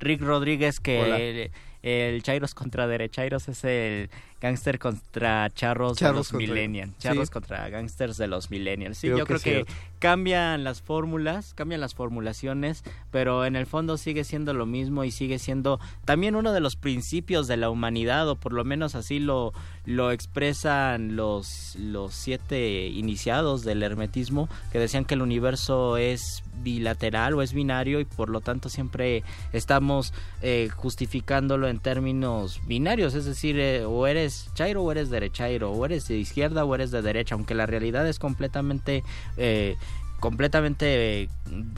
Rick 0.00 0.20
Rodríguez 0.22 0.80
que 0.80 1.50
el, 1.84 1.88
el 1.88 2.22
Chairos 2.24 2.54
contra 2.54 2.88
Derechairos 2.88 3.48
es 3.48 3.62
el 3.64 4.10
gángster 4.40 4.78
contra 4.78 5.50
charros, 5.50 5.96
de 5.96 6.00
Charros 6.00 6.16
los 6.16 6.28
contra- 6.30 6.48
millennials. 6.54 6.96
Charros 6.98 7.28
sí. 7.28 7.32
contra 7.32 7.68
gángsters 7.68 8.16
de 8.16 8.26
los 8.26 8.50
millennials. 8.50 8.98
Sí, 8.98 9.08
Creo 9.08 9.18
yo 9.18 9.26
que 9.26 9.34
creo 9.38 9.64
que 9.66 9.72
cambian 9.98 10.64
las 10.64 10.80
fórmulas, 10.80 11.52
cambian 11.54 11.80
las 11.82 11.94
formulaciones, 11.94 12.82
pero 13.10 13.44
en 13.44 13.54
el 13.54 13.66
fondo 13.66 13.98
sigue 13.98 14.24
siendo 14.24 14.54
lo 14.54 14.64
mismo 14.64 15.04
y 15.04 15.10
sigue 15.10 15.38
siendo 15.38 15.78
también 16.06 16.36
uno 16.36 16.52
de 16.52 16.60
los 16.60 16.76
principios 16.76 17.48
de 17.48 17.58
la 17.58 17.68
humanidad, 17.68 18.28
o 18.28 18.36
por 18.36 18.52
lo 18.54 18.64
menos 18.64 18.94
así 18.94 19.18
lo, 19.18 19.52
lo 19.84 20.10
expresan 20.10 21.16
los, 21.16 21.76
los 21.76 22.14
siete 22.14 22.86
iniciados 22.86 23.62
del 23.62 23.82
hermetismo, 23.82 24.48
que 24.72 24.78
decían 24.78 25.04
que 25.04 25.14
el 25.14 25.22
universo 25.22 25.98
es 25.98 26.42
bilateral 26.62 27.34
o 27.34 27.42
es 27.42 27.52
binario 27.52 28.00
y 28.00 28.04
por 28.04 28.28
lo 28.30 28.40
tanto 28.40 28.68
siempre 28.68 29.22
estamos 29.52 30.12
eh, 30.42 30.68
justificándolo 30.74 31.68
en 31.68 31.78
términos 31.78 32.60
binarios, 32.66 33.14
es 33.14 33.24
decir, 33.24 33.58
eh, 33.58 33.84
o 33.84 34.06
eres 34.06 34.29
chairo 34.54 34.82
o 34.82 34.92
eres 34.92 35.10
derechairo, 35.10 35.72
o 35.72 35.84
eres 35.84 36.06
de 36.08 36.18
izquierda 36.18 36.64
o 36.64 36.74
eres 36.74 36.90
de 36.90 37.02
derecha, 37.02 37.34
aunque 37.34 37.54
la 37.54 37.66
realidad 37.66 38.06
es 38.08 38.18
completamente... 38.18 39.02
eh, 39.36 39.76
completamente 40.20 41.22
eh, 41.22 41.28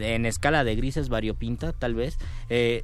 en 0.00 0.26
escala 0.26 0.64
de 0.64 0.74
grises 0.74 1.09
variopinta 1.09 1.72
tal 1.72 1.94
vez 1.94 2.18
eh, 2.48 2.82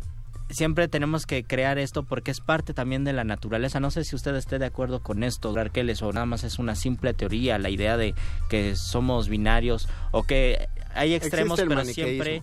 siempre 0.51 0.89
tenemos 0.89 1.27
que 1.27 1.45
crear 1.45 1.79
esto 1.79 2.05
porque 2.05 2.31
es 2.31 2.41
parte 2.41 2.73
también 2.75 3.05
de 3.05 3.13
la 3.13 3.25
naturaleza. 3.25 3.81
No 3.81 3.91
sé 3.91 4.05
si 4.05 4.17
usted 4.17 4.35
esté 4.35 4.59
de 4.59 4.67
acuerdo 4.67 5.01
con 5.03 5.23
esto 5.23 5.55
Arqueles 5.57 6.03
o 6.03 6.13
nada 6.13 6.27
más 6.27 6.45
es 6.45 6.59
una 6.59 6.75
simple 6.75 7.15
teoría 7.15 7.59
la 7.59 7.71
idea 7.71 7.97
de 7.97 8.15
que 8.49 8.77
somos 8.77 9.29
binarios 9.29 9.89
o 10.11 10.23
que 10.23 10.69
hay 10.95 11.15
extremos 11.15 11.61
pero 11.61 11.85
siempre 11.85 12.43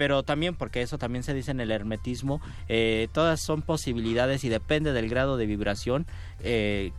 pero 0.00 0.22
también 0.22 0.54
porque 0.54 0.80
eso 0.80 0.96
también 0.96 1.22
se 1.22 1.34
dice 1.34 1.50
en 1.50 1.60
el 1.60 1.70
hermetismo 1.70 2.40
eh, 2.70 3.08
todas 3.12 3.38
son 3.38 3.60
posibilidades 3.60 4.44
y 4.44 4.48
depende 4.48 4.94
del 4.94 5.10
grado 5.10 5.36
de 5.36 5.44
vibración 5.44 6.06
eh, 6.42 6.92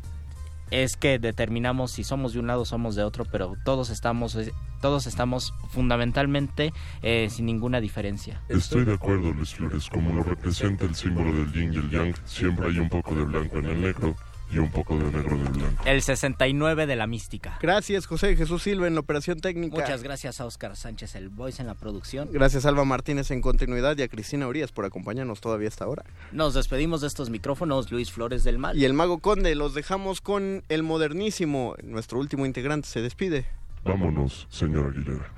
es 0.70 0.98
que 0.98 1.18
determinamos 1.18 1.94
si 1.94 2.04
somos 2.04 2.34
de 2.34 2.40
un 2.40 2.46
lado 2.48 2.62
o 2.62 2.66
somos 2.66 2.96
de 2.96 3.04
otro, 3.04 3.26
pero 3.26 3.56
todos 3.66 3.90
estamos, 3.90 4.36
eh, 4.36 4.54
todos 4.82 5.06
estamos 5.06 5.54
fundamentalmente 5.70 6.74
eh, 7.02 7.28
sin 7.30 7.46
ninguna 7.46 7.82
diferencia. 7.82 8.42
Estoy 8.48 8.86
de 8.86 8.94
acuerdo, 8.94 9.34
Luis 9.34 9.54
Flores. 9.54 9.90
Como 9.90 10.14
lo 10.14 10.24
representa 10.24 10.86
el 10.86 10.96
símbolo 10.96 11.34
del 11.34 11.52
yin 11.52 11.74
y 11.74 11.78
el 11.78 11.90
yang, 11.90 12.16
siempre 12.26 12.68
hay 12.68 12.80
un 12.80 12.88
poco 12.88 13.14
de 13.16 13.24
blanco 13.24 13.58
en 13.58 13.66
el 13.66 13.82
negro 13.82 14.16
y 14.52 14.60
un 14.60 14.70
poco 14.70 14.98
de 14.98 15.06
negro 15.06 15.36
en 15.36 15.48
el 15.48 15.54
blanco. 15.54 15.84
El 15.86 16.02
69 16.02 16.86
de 16.86 16.96
la 16.96 17.08
mística. 17.08 17.58
Gracias, 17.62 18.06
José 18.06 18.36
Jesús 18.36 18.64
Silva 18.64 18.88
en 18.88 18.96
la 18.96 19.00
operación 19.00 19.40
técnica. 19.40 19.78
Muchas 19.78 20.04
gracias 20.04 20.42
a 20.42 20.46
Oscar 20.46 20.76
Sánchez, 20.76 21.16
el 21.16 21.30
voice 21.30 21.62
en 21.62 21.68
la 21.68 21.76
producción. 21.76 22.30
Gracias, 22.32 22.66
Alba 22.66 22.86
Martínez 22.86 23.32
en 23.32 23.42
continuidad 23.42 23.98
y 23.98 24.04
a 24.04 24.08
Cristina 24.08 24.48
Urias 24.48 24.72
por 24.72 24.86
acompañarnos 24.86 25.42
todavía 25.42 25.70
hasta 25.70 25.86
ahora. 25.86 26.04
Nos 26.32 26.54
despedimos 26.54 27.02
de 27.02 27.08
estos 27.08 27.30
micrófonos, 27.30 27.92
Luis 27.92 28.12
Flores 28.12 28.44
del 28.44 28.58
Mal. 28.58 28.78
Y 28.78 28.86
el 28.86 28.94
Mago 28.94 29.20
Conde, 29.20 29.56
los 29.56 29.74
dejamos 29.74 30.22
con 30.22 30.64
el 30.70 30.84
modernísimo. 30.84 31.76
Nuestro 31.84 32.20
último 32.20 32.46
integrante 32.46 32.88
se 32.88 33.02
despide. 33.02 33.46
Vámonos, 33.84 34.48
señor 34.50 34.94
Aguilera. 34.94 35.32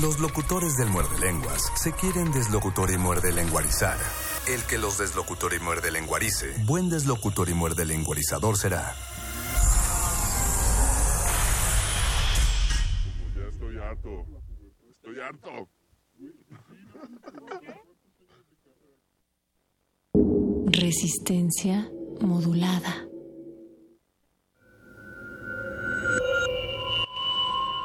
Los 0.00 0.20
locutores 0.20 0.76
del 0.76 0.88
muerde 0.88 1.18
lenguas 1.18 1.72
se 1.74 1.92
quieren 1.92 2.30
deslocutor 2.30 2.92
y 2.92 2.96
muerde 2.96 3.32
lenguarizar. 3.32 3.96
El 4.50 4.64
que 4.64 4.78
los 4.78 4.98
deslocutor 4.98 5.54
y 5.54 5.60
muerde 5.60 5.92
lenguarice, 5.92 6.52
buen 6.64 6.90
deslocutor 6.90 7.48
y 7.50 7.54
muerde 7.54 7.84
lenguarizador 7.84 8.56
será. 8.56 8.96
Ya 13.36 13.46
estoy 13.48 13.78
harto. 13.78 14.26
Estoy 14.90 15.20
harto. 15.20 15.68
Resistencia 20.72 21.88
modulada. 22.20 23.06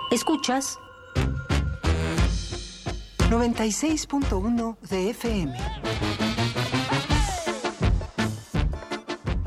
Escuchas 0.10 0.80
96.1 3.30 4.80
de 4.80 5.10
FM. 5.12 5.58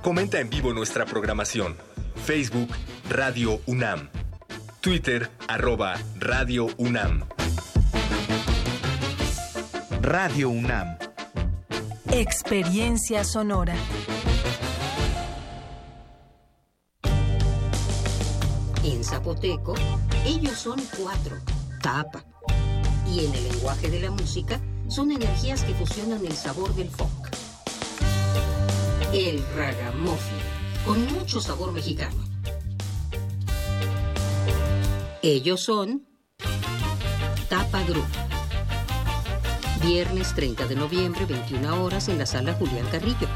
Comenta 0.09 0.41
en 0.41 0.49
vivo 0.49 0.73
nuestra 0.73 1.05
programación. 1.05 1.77
Facebook 2.25 2.71
Radio 3.11 3.61
UNAM. 3.67 4.09
Twitter 4.81 5.31
arroba 5.47 5.99
Radio 6.17 6.67
UNAM. 6.79 7.25
Radio 10.01 10.49
UNAM. 10.49 10.97
Experiencia 12.11 13.23
sonora. 13.23 13.75
En 18.83 19.05
zapoteco, 19.05 19.75
Ellos 20.25 20.57
son 20.57 20.81
cuatro. 20.97 21.37
Tapa. 21.83 22.25
Y 23.07 23.27
en 23.27 23.35
el 23.35 23.45
lenguaje 23.51 23.91
de 23.91 24.01
la 24.01 24.11
música, 24.11 24.59
son 24.89 25.13
energías 25.13 25.63
que 25.65 25.75
fusionan 25.75 26.25
el 26.25 26.33
sabor 26.33 26.75
del 26.77 26.89
folk. 26.89 27.48
El 29.13 29.43
ragamuffin, 29.57 30.39
con 30.85 31.07
mucho 31.15 31.41
sabor 31.41 31.73
mexicano. 31.73 32.23
Ellos 35.23 35.63
son 35.63 36.07
Tapa 37.49 37.83
Group. 37.85 38.05
Viernes 39.83 40.35
30 40.35 40.67
de 40.67 40.75
noviembre, 40.75 41.25
21 41.25 41.83
horas, 41.83 42.09
en 42.09 42.19
la 42.19 42.27
sala 42.27 42.53
Julián 42.53 42.87
Carrillo. 42.93 43.27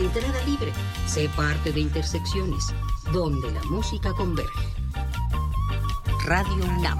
Entrada 0.00 0.44
libre. 0.46 0.72
Sé 1.06 1.28
parte 1.36 1.70
de 1.70 1.78
Intersecciones, 1.78 2.74
donde 3.12 3.52
la 3.52 3.62
música 3.64 4.12
converge. 4.14 4.50
Radio 6.24 6.64
UNAM. 6.76 6.98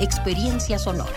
Experiencia 0.00 0.78
sonora. 0.78 1.16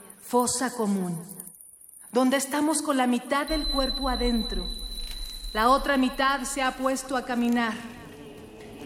fosa 0.31 0.73
común, 0.73 1.21
donde 2.13 2.37
estamos 2.37 2.81
con 2.81 2.95
la 2.95 3.05
mitad 3.05 3.45
del 3.47 3.67
cuerpo 3.67 4.07
adentro. 4.07 4.65
La 5.51 5.67
otra 5.67 5.97
mitad 5.97 6.43
se 6.43 6.61
ha 6.61 6.77
puesto 6.77 7.17
a 7.17 7.25
caminar 7.25 7.73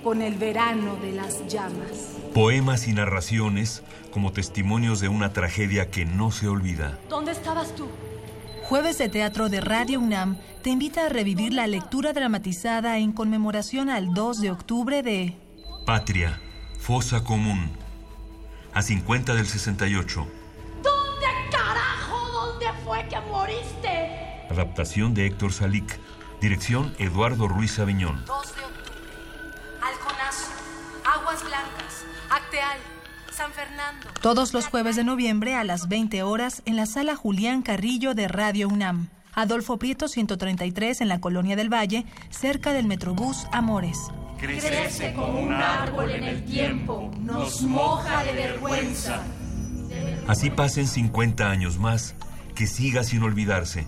con 0.04 0.24
el 0.24 0.40
verano 0.40 0.96
de 0.96 1.12
las 1.12 1.46
llamas. 1.48 2.18
Poemas 2.34 2.88
y 2.88 2.94
narraciones 2.94 3.84
como 4.10 4.32
testimonios 4.32 5.00
de 5.02 5.08
una 5.08 5.34
tragedia 5.34 5.92
que 5.92 6.04
no 6.04 6.32
se 6.32 6.48
olvida. 6.48 6.98
¿Dónde 7.10 7.34
estabas 7.34 7.76
tú? 7.76 7.90
Jueves 8.64 8.98
de 8.98 9.10
Teatro 9.10 9.48
de 9.48 9.62
Radio 9.62 10.00
UNAM 10.00 10.40
te 10.64 10.72
invita 10.72 11.06
a 11.06 11.10
revivir 11.10 11.54
la 11.54 11.68
lectura 11.68 12.12
dramatizada 12.12 12.98
en 12.98 13.12
conmemoración 13.12 13.92
al 13.92 14.16
2 14.16 14.42
de 14.42 14.50
octubre 14.50 15.04
de 15.04 15.38
Patria, 15.86 16.42
fosa 16.80 17.24
común. 17.24 17.70
A 18.74 18.82
50 18.82 19.36
del 19.36 19.46
68. 19.46 20.45
¿Dónde 21.46 21.58
carajo? 21.58 22.32
¿Dónde 22.32 22.66
fue 22.84 23.08
que 23.08 23.20
moriste? 23.32 24.48
Adaptación 24.50 25.14
de 25.14 25.28
Héctor 25.28 25.54
Salic. 25.54 26.00
Dirección 26.42 26.94
Eduardo 27.00 27.48
Ruiz 27.48 27.80
Aviñón. 27.80 28.24
2 28.26 28.56
de 28.56 28.62
octubre. 28.62 29.02
Alconazo, 29.82 30.52
Aguas 31.06 31.44
Blancas, 31.44 32.06
Acteal, 32.30 32.78
San 33.32 33.52
Fernando. 33.52 34.08
Todos 34.22 34.54
los 34.54 34.68
jueves 34.68 34.96
de 34.96 35.04
noviembre 35.04 35.56
a 35.56 35.64
las 35.64 35.88
20 35.88 36.24
horas 36.24 36.62
en 36.66 36.76
la 36.76 36.86
sala 36.86 37.16
Julián 37.16 37.62
Carrillo 37.62 38.14
de 38.14 38.28
Radio 38.28 38.68
UNAM. 38.68 39.10
Adolfo 39.34 39.78
Prieto 39.78 40.08
133 40.08 41.02
en 41.02 41.10
la 41.10 41.20
Colonia 41.20 41.56
del 41.56 41.72
Valle, 41.72 42.06
cerca 42.30 42.74
del 42.74 42.88
Metrobús 42.88 43.48
Amores. 43.52 44.00
Crece 44.40 45.14
como 45.14 45.40
un 45.42 45.54
árbol 45.54 46.12
en 46.12 46.24
el 46.24 46.46
tiempo, 46.46 47.12
nos 47.20 47.62
moja 47.64 48.24
de 48.24 48.34
vergüenza. 48.34 49.24
Así 50.28 50.50
pasen 50.50 50.88
50 50.88 51.50
años 51.50 51.78
más, 51.78 52.16
que 52.56 52.68
siga 52.68 53.04
sin 53.04 53.24
olvidarse. 53.24 53.88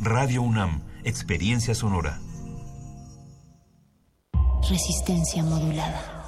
Radio 0.00 0.42
UNAM, 0.42 0.82
experiencia 1.04 1.74
sonora. 1.74 2.20
Resistencia 4.68 5.42
modulada. 5.42 6.18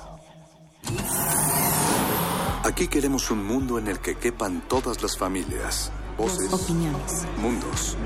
Aquí 2.64 2.88
queremos 2.88 3.30
un 3.30 3.46
mundo 3.46 3.78
en 3.78 3.88
el 3.88 3.98
que 4.00 4.16
quepan 4.16 4.62
todas 4.68 5.02
las 5.02 5.16
familias, 5.18 5.92
voces, 6.16 6.52
Opiniones. 6.52 7.26
mundos. 7.36 7.96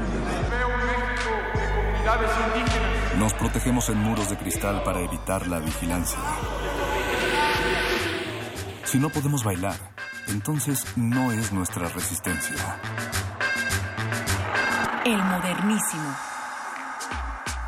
Nos 3.18 3.32
protegemos 3.34 3.88
en 3.88 3.98
muros 3.98 4.28
de 4.30 4.36
cristal 4.36 4.82
para 4.82 5.00
evitar 5.00 5.46
la 5.46 5.60
vigilancia. 5.60 6.18
Si 8.84 8.98
no 8.98 9.08
podemos 9.10 9.44
bailar, 9.44 9.93
entonces 10.28 10.84
no 10.96 11.32
es 11.32 11.52
nuestra 11.52 11.88
resistencia. 11.88 12.78
El 15.04 15.22
modernísimo. 15.22 16.16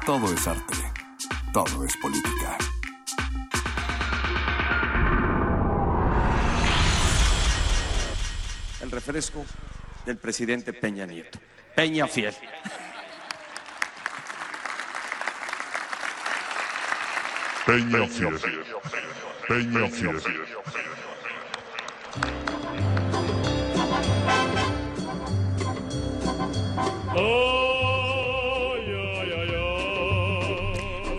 Todo 0.04 0.32
es 0.32 0.46
arte. 0.46 0.74
Todo 1.52 1.84
es 1.84 1.96
política. 1.98 2.58
el 8.86 8.92
refresco 8.92 9.44
del 10.04 10.16
presidente 10.16 10.72
Peña 10.72 11.06
Nieto. 11.06 11.38
Peña 11.74 12.06
Fiel. 12.06 12.34
Peña 17.66 18.06
Fiel. 18.06 18.38
Peña 19.48 19.88
Fiel. 19.88 20.22
Oh! 27.18 27.65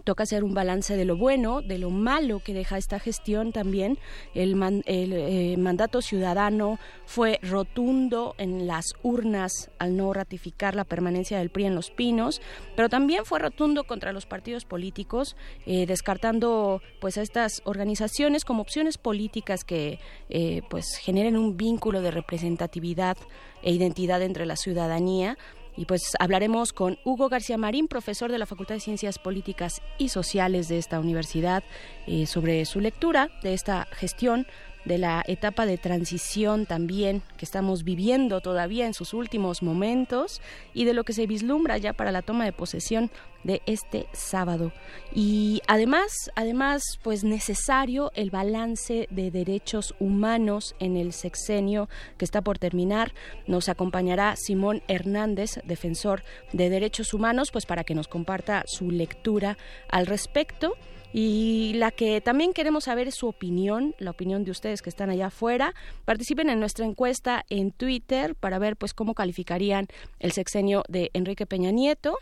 toca 0.04 0.24
hacer 0.24 0.44
un 0.44 0.54
balance 0.54 0.96
de 0.96 1.04
lo 1.04 1.16
bueno, 1.16 1.62
de 1.62 1.78
lo 1.78 1.90
malo 1.90 2.40
que 2.40 2.54
deja 2.54 2.78
esta 2.78 2.98
gestión 2.98 3.52
también. 3.52 3.98
El, 4.34 4.56
eh, 4.86 5.56
mandato 5.58 6.02
ciudadano 6.02 6.78
fue 7.04 7.38
rotundo 7.42 8.34
en 8.38 8.66
las 8.66 8.86
urnas 9.02 9.70
al 9.78 9.96
no 9.96 10.12
ratificar 10.12 10.74
la 10.74 10.84
permanencia 10.84 11.38
del 11.38 11.50
PRI 11.50 11.66
en 11.66 11.74
Los 11.74 11.90
Pinos, 11.90 12.40
pero 12.74 12.88
también 12.88 13.24
fue 13.24 13.38
rotundo 13.38 13.84
contra 13.84 14.12
los 14.12 14.26
partidos 14.26 14.64
políticos, 14.64 15.36
eh, 15.66 15.86
descartando 15.86 16.80
pues 17.00 17.18
a 17.18 17.22
estas 17.22 17.62
organizaciones 17.64 18.44
como 18.44 18.62
opciones 18.62 18.98
políticas 18.98 19.64
que 19.64 19.98
eh, 20.28 20.62
pues 20.68 20.96
generen 21.00 21.36
un 21.36 21.56
vínculo 21.56 22.00
de 22.00 22.10
representatividad 22.10 23.16
e 23.62 23.72
identidad 23.72 24.22
entre 24.22 24.46
la 24.46 24.56
ciudadanía 24.56 25.38
y 25.76 25.84
pues 25.84 26.12
hablaremos 26.18 26.72
con 26.72 26.98
Hugo 27.04 27.28
García 27.28 27.58
Marín, 27.58 27.88
profesor 27.88 28.30
de 28.30 28.38
la 28.38 28.46
Facultad 28.46 28.76
de 28.76 28.80
Ciencias 28.80 29.18
Políticas 29.18 29.82
y 29.98 30.08
Sociales 30.08 30.68
de 30.68 30.78
esta 30.78 30.98
universidad, 31.00 31.62
eh, 32.06 32.26
sobre 32.26 32.64
su 32.64 32.80
lectura 32.80 33.30
de 33.42 33.54
esta 33.54 33.86
gestión 33.92 34.46
de 34.86 34.98
la 34.98 35.22
etapa 35.26 35.66
de 35.66 35.76
transición 35.76 36.64
también 36.64 37.22
que 37.36 37.44
estamos 37.44 37.84
viviendo 37.84 38.40
todavía 38.40 38.86
en 38.86 38.94
sus 38.94 39.12
últimos 39.12 39.62
momentos 39.62 40.40
y 40.72 40.84
de 40.84 40.94
lo 40.94 41.04
que 41.04 41.12
se 41.12 41.26
vislumbra 41.26 41.76
ya 41.76 41.92
para 41.92 42.12
la 42.12 42.22
toma 42.22 42.44
de 42.44 42.52
posesión 42.52 43.10
de 43.42 43.62
este 43.66 44.06
sábado. 44.12 44.72
Y 45.14 45.62
además, 45.68 46.30
además, 46.34 46.82
pues 47.02 47.24
necesario 47.24 48.10
el 48.14 48.30
balance 48.30 49.06
de 49.10 49.30
derechos 49.30 49.94
humanos 50.00 50.74
en 50.80 50.96
el 50.96 51.12
sexenio 51.12 51.88
que 52.16 52.24
está 52.24 52.42
por 52.42 52.58
terminar. 52.58 53.12
Nos 53.46 53.68
acompañará 53.68 54.34
Simón 54.36 54.82
Hernández, 54.88 55.60
defensor 55.64 56.22
de 56.52 56.70
derechos 56.70 57.14
humanos, 57.14 57.50
pues 57.50 57.66
para 57.66 57.84
que 57.84 57.94
nos 57.94 58.08
comparta 58.08 58.64
su 58.66 58.90
lectura 58.90 59.58
al 59.88 60.06
respecto. 60.06 60.76
Y 61.18 61.72
la 61.76 61.92
que 61.92 62.20
también 62.20 62.52
queremos 62.52 62.84
saber 62.84 63.08
es 63.08 63.14
su 63.14 63.26
opinión, 63.26 63.94
la 63.98 64.10
opinión 64.10 64.44
de 64.44 64.50
ustedes 64.50 64.82
que 64.82 64.90
están 64.90 65.08
allá 65.08 65.28
afuera. 65.28 65.72
Participen 66.04 66.50
en 66.50 66.60
nuestra 66.60 66.84
encuesta 66.84 67.42
en 67.48 67.72
Twitter 67.72 68.34
para 68.34 68.58
ver 68.58 68.76
pues 68.76 68.92
cómo 68.92 69.14
calificarían 69.14 69.86
el 70.18 70.32
sexenio 70.32 70.82
de 70.90 71.10
Enrique 71.14 71.46
Peña 71.46 71.70
Nieto. 71.70 72.18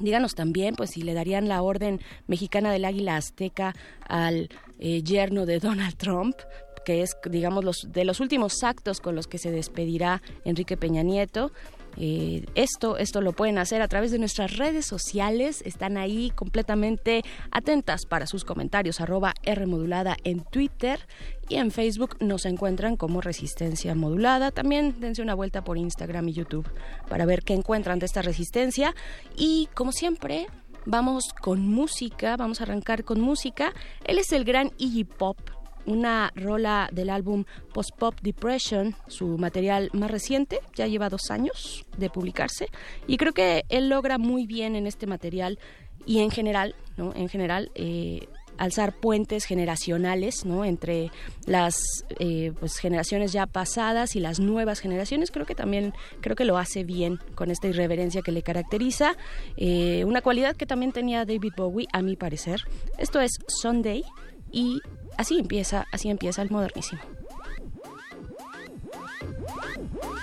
Díganos 0.00 0.36
también, 0.36 0.76
pues, 0.76 0.90
si 0.90 1.02
le 1.02 1.12
darían 1.12 1.48
la 1.48 1.60
orden 1.62 2.00
mexicana 2.28 2.70
del 2.70 2.84
águila 2.84 3.16
azteca 3.16 3.74
al 4.06 4.48
eh, 4.78 5.02
yerno 5.02 5.44
de 5.44 5.58
Donald 5.58 5.96
Trump, 5.96 6.36
que 6.84 7.02
es, 7.02 7.16
digamos, 7.28 7.64
los, 7.64 7.92
de 7.92 8.04
los 8.04 8.20
últimos 8.20 8.62
actos 8.62 9.00
con 9.00 9.16
los 9.16 9.26
que 9.26 9.38
se 9.38 9.50
despedirá 9.50 10.22
Enrique 10.44 10.76
Peña 10.76 11.02
Nieto. 11.02 11.50
Eh, 11.96 12.44
esto, 12.54 12.96
esto 12.96 13.20
lo 13.20 13.32
pueden 13.32 13.58
hacer 13.58 13.82
a 13.82 13.88
través 13.88 14.10
de 14.10 14.18
nuestras 14.18 14.56
redes 14.56 14.86
sociales. 14.86 15.62
Están 15.64 15.96
ahí 15.96 16.30
completamente 16.34 17.22
atentas 17.50 18.06
para 18.06 18.26
sus 18.26 18.44
comentarios. 18.44 19.00
Arroba 19.00 19.34
R 19.42 19.66
modulada 19.66 20.16
en 20.24 20.40
Twitter 20.40 21.00
y 21.48 21.56
en 21.56 21.70
Facebook 21.70 22.16
nos 22.20 22.46
encuentran 22.46 22.96
como 22.96 23.20
Resistencia 23.20 23.94
Modulada. 23.94 24.50
También 24.50 25.00
dense 25.00 25.22
una 25.22 25.34
vuelta 25.34 25.62
por 25.64 25.76
Instagram 25.76 26.28
y 26.28 26.32
YouTube 26.32 26.68
para 27.08 27.26
ver 27.26 27.42
qué 27.42 27.54
encuentran 27.54 27.98
de 27.98 28.06
esta 28.06 28.22
resistencia. 28.22 28.94
Y 29.36 29.68
como 29.74 29.92
siempre, 29.92 30.46
vamos 30.86 31.32
con 31.40 31.66
música. 31.66 32.36
Vamos 32.36 32.60
a 32.60 32.64
arrancar 32.64 33.04
con 33.04 33.20
música. 33.20 33.72
Él 34.04 34.18
es 34.18 34.32
el 34.32 34.44
gran 34.44 34.72
Iggy 34.78 35.04
Pop 35.04 35.38
una 35.86 36.32
rola 36.34 36.88
del 36.92 37.10
álbum 37.10 37.44
Post 37.72 37.90
Pop 37.98 38.14
Depression, 38.22 38.94
su 39.08 39.38
material 39.38 39.90
más 39.92 40.10
reciente, 40.10 40.60
ya 40.74 40.86
lleva 40.86 41.08
dos 41.08 41.30
años 41.30 41.84
de 41.96 42.10
publicarse, 42.10 42.68
y 43.06 43.16
creo 43.16 43.32
que 43.32 43.64
él 43.68 43.88
logra 43.88 44.18
muy 44.18 44.46
bien 44.46 44.76
en 44.76 44.86
este 44.86 45.06
material 45.06 45.58
y 46.06 46.20
en 46.20 46.30
general, 46.30 46.74
¿no? 46.96 47.12
En 47.14 47.28
general, 47.28 47.70
eh, 47.74 48.28
alzar 48.58 48.92
puentes 48.92 49.44
generacionales 49.44 50.44
¿no? 50.44 50.64
entre 50.64 51.10
las 51.46 51.76
eh, 52.18 52.52
pues, 52.58 52.76
generaciones 52.76 53.32
ya 53.32 53.46
pasadas 53.46 54.16
y 54.16 54.20
las 54.20 54.40
nuevas 54.40 54.80
generaciones 54.80 55.30
creo 55.30 55.46
que 55.46 55.54
también 55.54 55.92
creo 56.20 56.36
que 56.36 56.44
lo 56.44 56.56
hace 56.56 56.84
bien 56.84 57.18
con 57.34 57.50
esta 57.50 57.68
irreverencia 57.68 58.22
que 58.22 58.32
le 58.32 58.42
caracteriza 58.42 59.16
eh, 59.56 60.04
una 60.04 60.22
cualidad 60.22 60.56
que 60.56 60.66
también 60.66 60.92
tenía 60.92 61.24
David 61.24 61.52
Bowie 61.56 61.88
a 61.92 62.02
mi 62.02 62.16
parecer 62.16 62.62
esto 62.98 63.20
es 63.20 63.32
Sunday 63.48 64.04
y 64.52 64.80
así 65.16 65.38
empieza, 65.38 65.86
así 65.92 66.08
empieza 66.10 66.42
el 66.42 66.50
modernísimo. 66.50 67.00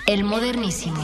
El 0.07 0.23
modernísimo. 0.23 1.01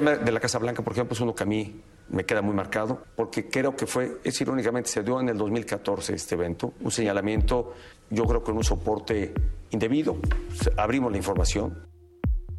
Tema 0.00 0.16
de 0.16 0.32
la 0.32 0.40
Casa 0.40 0.58
Blanca, 0.58 0.82
por 0.82 0.94
ejemplo, 0.94 1.14
es 1.14 1.20
uno 1.20 1.34
que 1.34 1.42
a 1.42 1.46
mí 1.46 1.82
me 2.08 2.24
queda 2.24 2.40
muy 2.40 2.54
marcado, 2.54 3.02
porque 3.14 3.48
creo 3.48 3.76
que 3.76 3.86
fue, 3.86 4.18
es 4.24 4.40
irónicamente, 4.40 4.88
se 4.88 5.02
dio 5.02 5.20
en 5.20 5.28
el 5.28 5.36
2014 5.36 6.14
este 6.14 6.36
evento, 6.36 6.72
un 6.80 6.90
señalamiento, 6.90 7.74
yo 8.08 8.24
creo 8.24 8.42
que 8.42 8.50
en 8.50 8.56
un 8.56 8.64
soporte 8.64 9.34
indebido. 9.70 10.16
Abrimos 10.78 11.12
la 11.12 11.18
información. 11.18 11.86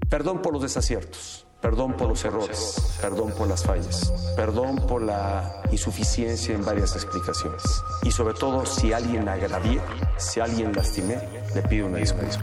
Perdón 0.07 0.41
por 0.43 0.53
los 0.53 0.61
desaciertos, 0.61 1.47
perdón 1.61 1.93
por 1.93 2.09
los 2.09 2.23
errores, 2.25 2.99
perdón 3.01 3.31
por 3.31 3.47
las 3.47 3.63
fallas, 3.63 4.13
perdón 4.35 4.75
por 4.87 5.01
la 5.01 5.63
insuficiencia 5.71 6.53
en 6.53 6.63
varias 6.63 6.95
explicaciones. 6.95 7.63
Y 8.03 8.11
sobre 8.11 8.35
todo, 8.35 8.65
si 8.67 8.93
alguien 8.93 9.27
agravié, 9.27 9.81
si 10.17 10.39
alguien 10.39 10.73
lastimé, 10.73 11.17
le 11.55 11.61
pido 11.63 11.87
una 11.87 11.97
disculpa. 11.97 12.35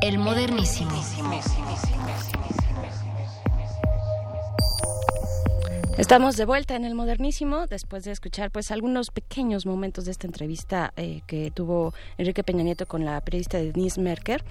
El 0.00 0.18
modernísimo. 0.18 0.90
Estamos 5.98 6.36
de 6.36 6.46
vuelta 6.46 6.74
en 6.74 6.86
el 6.86 6.94
modernísimo 6.94 7.66
después 7.66 8.04
de 8.04 8.12
escuchar 8.12 8.50
pues 8.50 8.70
algunos 8.70 9.10
pequeños 9.10 9.66
momentos 9.66 10.06
de 10.06 10.12
esta 10.12 10.26
entrevista 10.26 10.92
eh, 10.96 11.20
que 11.26 11.50
tuvo 11.50 11.92
Enrique 12.16 12.42
Peña 12.42 12.62
Nieto 12.62 12.86
con 12.86 13.04
la 13.04 13.20
periodista 13.20 13.58
Denise 13.58 14.00
Merker. 14.00 14.42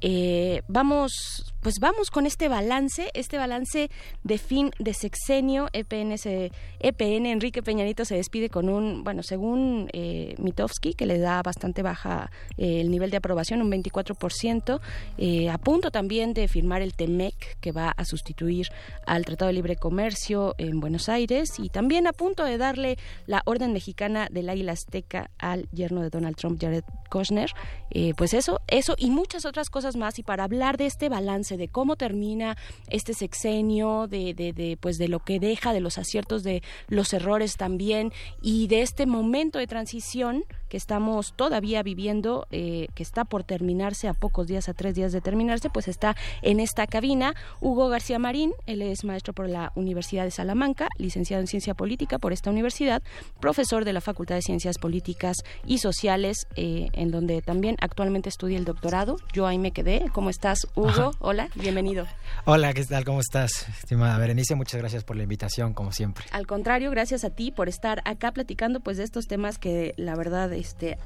Eh, 0.00 0.62
vamos, 0.68 1.54
pues 1.66 1.80
vamos 1.80 2.12
con 2.12 2.26
este 2.26 2.46
balance, 2.48 3.10
este 3.12 3.38
balance 3.38 3.90
de 4.22 4.38
fin 4.38 4.70
de 4.78 4.94
sexenio. 4.94 5.66
EPN, 5.72 6.16
se- 6.16 6.52
EPN 6.78 7.26
Enrique 7.26 7.60
Peña 7.60 7.82
Nieto 7.82 8.04
se 8.04 8.14
despide 8.14 8.48
con 8.50 8.68
un, 8.68 9.02
bueno, 9.02 9.24
según 9.24 9.88
eh, 9.92 10.36
Mitofsky, 10.38 10.94
que 10.94 11.06
le 11.06 11.18
da 11.18 11.42
bastante 11.42 11.82
baja 11.82 12.30
eh, 12.56 12.80
el 12.82 12.88
nivel 12.92 13.10
de 13.10 13.16
aprobación, 13.16 13.62
un 13.62 13.72
24%, 13.72 14.80
eh, 15.18 15.50
a 15.50 15.58
punto 15.58 15.90
también 15.90 16.34
de 16.34 16.46
firmar 16.46 16.82
el 16.82 16.94
TEMEC, 16.94 17.58
que 17.60 17.72
va 17.72 17.88
a 17.96 18.04
sustituir 18.04 18.68
al 19.04 19.24
Tratado 19.24 19.48
de 19.48 19.54
Libre 19.54 19.74
Comercio 19.74 20.54
en 20.58 20.78
Buenos 20.78 21.08
Aires, 21.08 21.54
y 21.58 21.68
también 21.68 22.06
a 22.06 22.12
punto 22.12 22.44
de 22.44 22.58
darle 22.58 22.96
la 23.26 23.42
Orden 23.44 23.72
Mexicana 23.72 24.28
del 24.30 24.50
Águila 24.50 24.70
Azteca 24.70 25.30
al 25.38 25.68
yerno 25.72 26.02
de 26.02 26.10
Donald 26.10 26.36
Trump, 26.36 26.60
Jared 26.60 26.84
Kushner. 27.10 27.50
Eh, 27.90 28.12
pues 28.16 28.34
eso, 28.34 28.60
eso 28.68 28.94
y 28.98 29.10
muchas 29.10 29.44
otras 29.46 29.68
cosas 29.68 29.96
más. 29.96 30.16
Y 30.20 30.22
para 30.22 30.44
hablar 30.44 30.76
de 30.76 30.86
este 30.86 31.08
balance, 31.08 31.55
de 31.56 31.68
cómo 31.68 31.96
termina 31.96 32.56
este 32.88 33.14
sexenio, 33.14 34.06
de, 34.08 34.34
de, 34.34 34.52
de, 34.52 34.76
pues 34.80 34.98
de 34.98 35.08
lo 35.08 35.20
que 35.20 35.40
deja, 35.40 35.72
de 35.72 35.80
los 35.80 35.98
aciertos, 35.98 36.42
de 36.42 36.62
los 36.88 37.12
errores 37.12 37.56
también, 37.56 38.12
y 38.40 38.66
de 38.66 38.82
este 38.82 39.06
momento 39.06 39.58
de 39.58 39.66
transición 39.66 40.44
que 40.68 40.76
estamos 40.76 41.34
todavía 41.36 41.82
viviendo, 41.82 42.46
eh, 42.50 42.88
que 42.94 43.02
está 43.02 43.24
por 43.24 43.44
terminarse 43.44 44.08
a 44.08 44.14
pocos 44.14 44.46
días, 44.46 44.68
a 44.68 44.74
tres 44.74 44.94
días 44.94 45.12
de 45.12 45.20
terminarse, 45.20 45.70
pues 45.70 45.88
está 45.88 46.16
en 46.42 46.60
esta 46.60 46.86
cabina 46.86 47.34
Hugo 47.60 47.88
García 47.88 48.18
Marín, 48.18 48.52
él 48.66 48.82
es 48.82 49.04
maestro 49.04 49.32
por 49.32 49.48
la 49.48 49.72
Universidad 49.74 50.24
de 50.24 50.30
Salamanca, 50.30 50.88
licenciado 50.98 51.40
en 51.40 51.46
Ciencia 51.46 51.74
Política 51.74 52.18
por 52.18 52.32
esta 52.32 52.50
universidad, 52.50 53.02
profesor 53.40 53.84
de 53.84 53.92
la 53.92 54.00
Facultad 54.00 54.36
de 54.36 54.42
Ciencias 54.42 54.78
Políticas 54.78 55.36
y 55.66 55.78
Sociales, 55.78 56.46
eh, 56.56 56.88
en 56.92 57.10
donde 57.10 57.42
también 57.42 57.76
actualmente 57.80 58.28
estudia 58.28 58.58
el 58.58 58.64
doctorado. 58.64 59.16
Yo 59.32 59.46
ahí 59.46 59.58
me 59.58 59.72
quedé. 59.72 60.06
¿Cómo 60.12 60.30
estás, 60.30 60.66
Hugo? 60.74 61.12
Hola, 61.18 61.48
bienvenido. 61.54 62.06
Hola, 62.44 62.72
¿qué 62.74 62.84
tal? 62.84 63.04
¿Cómo 63.04 63.20
estás, 63.20 63.68
estimada 63.68 64.18
Berenice? 64.18 64.54
Muchas 64.54 64.80
gracias 64.80 65.04
por 65.04 65.16
la 65.16 65.22
invitación, 65.22 65.74
como 65.74 65.92
siempre. 65.92 66.24
Al 66.30 66.46
contrario, 66.46 66.90
gracias 66.90 67.24
a 67.24 67.30
ti 67.30 67.50
por 67.50 67.68
estar 67.68 68.02
acá 68.04 68.32
platicando 68.32 68.80
pues 68.80 68.96
de 68.96 69.04
estos 69.04 69.26
temas 69.26 69.58
que 69.58 69.94
la 69.96 70.14
verdad 70.16 70.52
este 70.56 70.98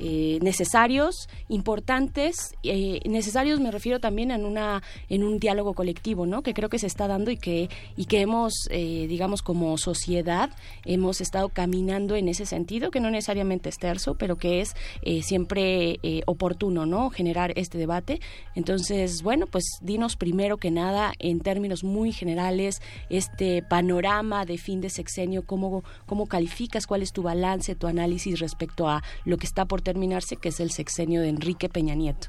eh, 0.00 0.38
necesarios, 0.42 1.28
importantes, 1.48 2.54
eh, 2.62 3.00
necesarios 3.08 3.60
me 3.60 3.70
refiero 3.70 4.00
también 4.00 4.30
en 4.30 4.44
una 4.44 4.82
en 5.08 5.24
un 5.24 5.38
diálogo 5.38 5.74
colectivo, 5.74 6.26
¿no? 6.26 6.42
Que 6.42 6.54
creo 6.54 6.68
que 6.68 6.78
se 6.78 6.86
está 6.86 7.06
dando 7.06 7.30
y 7.30 7.36
que 7.36 7.68
y 7.96 8.06
que 8.06 8.20
hemos, 8.20 8.68
eh, 8.70 9.06
digamos, 9.08 9.42
como 9.42 9.76
sociedad 9.78 10.50
hemos 10.84 11.20
estado 11.20 11.48
caminando 11.48 12.16
en 12.16 12.28
ese 12.28 12.46
sentido, 12.46 12.90
que 12.90 13.00
no 13.00 13.10
necesariamente 13.10 13.68
es 13.68 13.78
terso, 13.78 14.14
pero 14.14 14.36
que 14.36 14.60
es 14.60 14.74
eh, 15.02 15.22
siempre 15.22 15.98
eh, 16.02 16.22
oportuno, 16.26 16.86
¿no? 16.86 17.10
Generar 17.10 17.52
este 17.56 17.78
debate. 17.78 18.20
Entonces, 18.54 19.22
bueno, 19.22 19.46
pues 19.46 19.64
dinos 19.82 20.16
primero 20.16 20.56
que 20.56 20.70
nada 20.70 21.12
en 21.18 21.40
términos 21.40 21.84
muy 21.84 22.12
generales 22.12 22.80
este 23.08 23.62
panorama 23.62 24.44
de 24.44 24.58
fin 24.58 24.80
de 24.80 24.90
sexenio, 24.90 25.44
cómo 25.44 25.84
cómo 26.06 26.26
calificas, 26.26 26.86
cuál 26.86 27.02
es 27.02 27.12
tu 27.12 27.22
balance, 27.22 27.74
tu 27.74 27.86
análisis 27.86 28.40
respecto 28.40 28.88
a 28.88 29.02
lo 29.24 29.36
que 29.36 29.46
está 29.46 29.64
por 29.64 29.82
terminarse, 29.90 30.36
que 30.36 30.50
es 30.50 30.60
el 30.60 30.70
sexenio 30.70 31.20
de 31.20 31.28
Enrique 31.28 31.68
Peña 31.68 31.96
Nieto. 31.96 32.28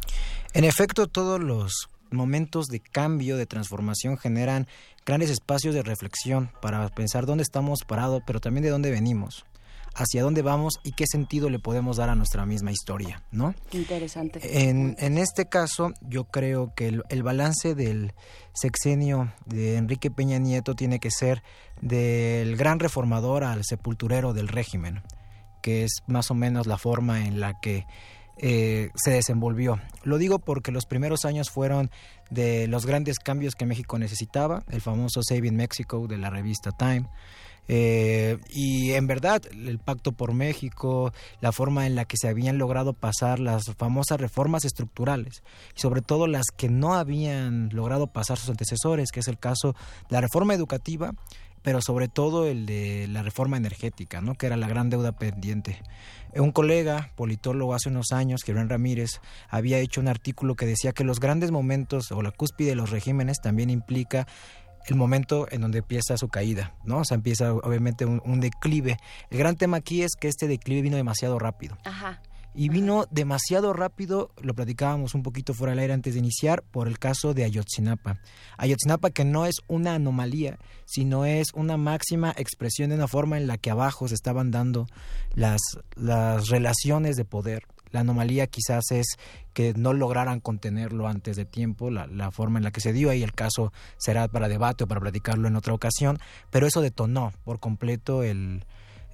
En 0.54 0.64
efecto, 0.64 1.06
todos 1.06 1.40
los 1.40 1.90
momentos 2.10 2.66
de 2.68 2.80
cambio, 2.80 3.38
de 3.38 3.46
transformación, 3.46 4.18
generan 4.18 4.68
grandes 5.06 5.30
espacios 5.30 5.76
de 5.76 5.84
reflexión 5.84 6.50
para 6.60 6.90
pensar 6.90 7.28
dónde 7.28 7.44
estamos 7.44 7.84
parados, 7.88 8.24
pero 8.26 8.40
también 8.40 8.64
de 8.64 8.72
dónde 8.72 8.90
venimos, 8.90 9.46
hacia 9.94 10.24
dónde 10.24 10.42
vamos 10.42 10.80
y 10.84 10.94
qué 10.94 11.06
sentido 11.06 11.52
le 11.52 11.60
podemos 11.60 11.98
dar 11.98 12.10
a 12.10 12.16
nuestra 12.16 12.48
misma 12.48 12.72
historia, 12.72 13.22
¿no? 13.32 13.54
Interesante. 13.74 14.40
En, 14.68 14.96
en 14.98 15.20
este 15.20 15.46
caso, 15.46 15.94
yo 16.02 16.24
creo 16.24 16.74
que 16.76 16.88
el, 16.88 17.04
el 17.10 17.22
balance 17.22 17.76
del 17.76 18.14
sexenio 18.54 19.32
de 19.46 19.78
Enrique 19.78 20.10
Peña 20.10 20.40
Nieto 20.40 20.74
tiene 20.76 21.00
que 21.00 21.12
ser 21.12 21.44
del 21.80 22.58
gran 22.58 22.80
reformador 22.80 23.44
al 23.44 23.64
sepulturero 23.64 24.34
del 24.34 24.48
régimen, 24.48 25.04
que 25.62 25.84
es 25.84 26.04
más 26.08 26.32
o 26.32 26.36
menos 26.36 26.68
la 26.68 26.78
forma 26.78 27.26
en 27.26 27.40
la 27.40 27.60
que 27.60 27.86
eh, 28.38 28.90
se 28.96 29.12
desenvolvió. 29.12 29.80
Lo 30.04 30.18
digo 30.18 30.40
porque 30.40 30.72
los 30.72 30.86
primeros 30.86 31.26
años 31.26 31.50
fueron 31.50 31.92
de 32.30 32.68
los 32.68 32.86
grandes 32.86 33.20
cambios 33.20 33.56
que 33.56 33.66
México 33.66 34.00
necesitaba, 34.00 34.64
el 34.72 34.82
famoso 34.82 35.22
Saving 35.22 35.56
Mexico 35.56 36.08
de 36.08 36.18
la 36.18 36.30
revista 36.30 36.72
Time. 36.72 37.08
Eh, 37.68 38.38
y 38.50 38.92
en 38.94 39.08
verdad, 39.08 39.44
el 39.52 39.80
Pacto 39.80 40.12
por 40.12 40.34
México, 40.34 41.14
la 41.40 41.52
forma 41.52 41.86
en 41.86 41.96
la 41.96 42.06
que 42.06 42.18
se 42.18 42.28
habían 42.28 42.58
logrado 42.58 42.94
pasar 42.94 43.40
las 43.40 43.66
famosas 43.78 44.20
reformas 44.20 44.66
estructurales, 44.66 45.44
y 45.76 45.80
sobre 45.80 46.02
todo 46.02 46.28
las 46.28 46.48
que 46.48 46.68
no 46.68 46.96
habían 46.96 47.70
logrado 47.72 48.08
pasar 48.08 48.38
sus 48.38 48.50
antecesores, 48.50 49.12
que 49.12 49.20
es 49.20 49.28
el 49.28 49.38
caso 49.38 49.74
de 50.10 50.16
la 50.16 50.22
reforma 50.22 50.54
educativa, 50.54 51.14
pero 51.62 51.82
sobre 51.82 52.08
todo 52.08 52.48
el 52.48 52.66
de 52.66 53.08
la 53.10 53.24
reforma 53.24 53.58
energética, 53.58 54.22
¿no? 54.22 54.36
que 54.36 54.48
era 54.48 54.58
la 54.58 54.68
gran 54.68 54.90
deuda 54.90 55.12
pendiente. 55.12 55.82
Un 56.36 56.52
colega, 56.52 57.12
politólogo 57.16 57.74
hace 57.74 57.90
unos 57.90 58.12
años, 58.12 58.44
Germán 58.44 58.70
Ramírez, 58.70 59.20
había 59.50 59.80
hecho 59.80 60.00
un 60.00 60.08
artículo 60.08 60.56
que 60.56 60.66
decía 60.66 60.94
que 60.94 61.04
los 61.04 61.20
grandes 61.20 61.52
momentos 61.52 62.12
o 62.12 62.22
la 62.22 62.32
cúspide 62.32 62.70
de 62.70 62.76
los 62.76 62.90
regímenes 62.90 63.40
también 63.42 63.70
implica 63.70 64.28
el 64.88 64.96
momento 64.96 65.48
en 65.52 65.62
donde 65.62 65.80
empieza 65.80 66.18
su 66.18 66.30
caída, 66.30 66.74
¿no? 66.86 67.00
O 67.00 67.06
sea, 67.06 67.16
empieza 67.16 67.54
obviamente 67.54 68.06
un, 68.06 68.22
un 68.26 68.40
declive. 68.40 68.98
El 69.30 69.38
gran 69.38 69.56
tema 69.56 69.78
aquí 69.78 70.02
es 70.02 70.16
que 70.20 70.28
este 70.28 70.48
declive 70.48 70.82
vino 70.82 70.98
demasiado 70.98 71.38
rápido. 71.38 71.78
Ajá. 71.84 72.22
Y 72.54 72.68
vino 72.68 73.06
demasiado 73.12 73.72
rápido, 73.72 74.32
lo 74.42 74.54
platicábamos 74.54 75.16
un 75.16 75.24
poquito 75.24 75.54
fuera 75.54 75.72
del 75.72 75.80
aire 75.80 75.94
antes 75.94 76.14
de 76.14 76.20
iniciar, 76.20 76.64
por 76.64 76.88
el 76.90 77.00
caso 77.00 77.34
de 77.34 77.46
Ayotzinapa. 77.46 78.20
Ayotzinapa 78.58 79.12
que 79.12 79.24
no 79.24 79.46
es 79.46 79.56
una 79.68 79.96
anomalía, 79.96 80.60
sino 80.86 81.26
es 81.26 81.48
una 81.54 81.78
máxima 81.78 82.34
expresión 82.36 82.90
de 82.90 82.96
una 82.96 83.08
forma 83.08 83.38
en 83.38 83.48
la 83.48 83.58
que 83.58 83.72
abajo 83.72 84.10
se 84.10 84.16
estaban 84.16 84.52
dando 84.52 84.88
las, 85.34 85.62
las 85.96 86.50
relaciones 86.50 87.16
de 87.16 87.24
poder. 87.24 87.64
La 87.92 88.02
anomalía 88.02 88.48
quizás 88.48 88.84
es 88.92 89.18
que 89.54 89.74
no 89.74 89.94
lograran 89.94 90.42
contenerlo 90.42 91.08
antes 91.08 91.38
de 91.38 91.46
tiempo, 91.46 91.90
la, 91.90 92.08
la 92.08 92.32
forma 92.32 92.60
en 92.60 92.64
la 92.64 92.72
que 92.72 92.82
se 92.82 92.94
dio, 92.94 93.14
y 93.14 93.24
el 93.24 93.34
caso 93.34 93.72
será 93.98 94.28
para 94.28 94.50
debate 94.50 94.84
o 94.84 94.88
para 94.88 95.02
platicarlo 95.02 95.48
en 95.48 95.56
otra 95.56 95.74
ocasión, 95.74 96.20
pero 96.50 96.68
eso 96.68 96.82
detonó 96.82 97.32
por 97.44 97.60
completo 97.60 98.24
el, 98.24 98.66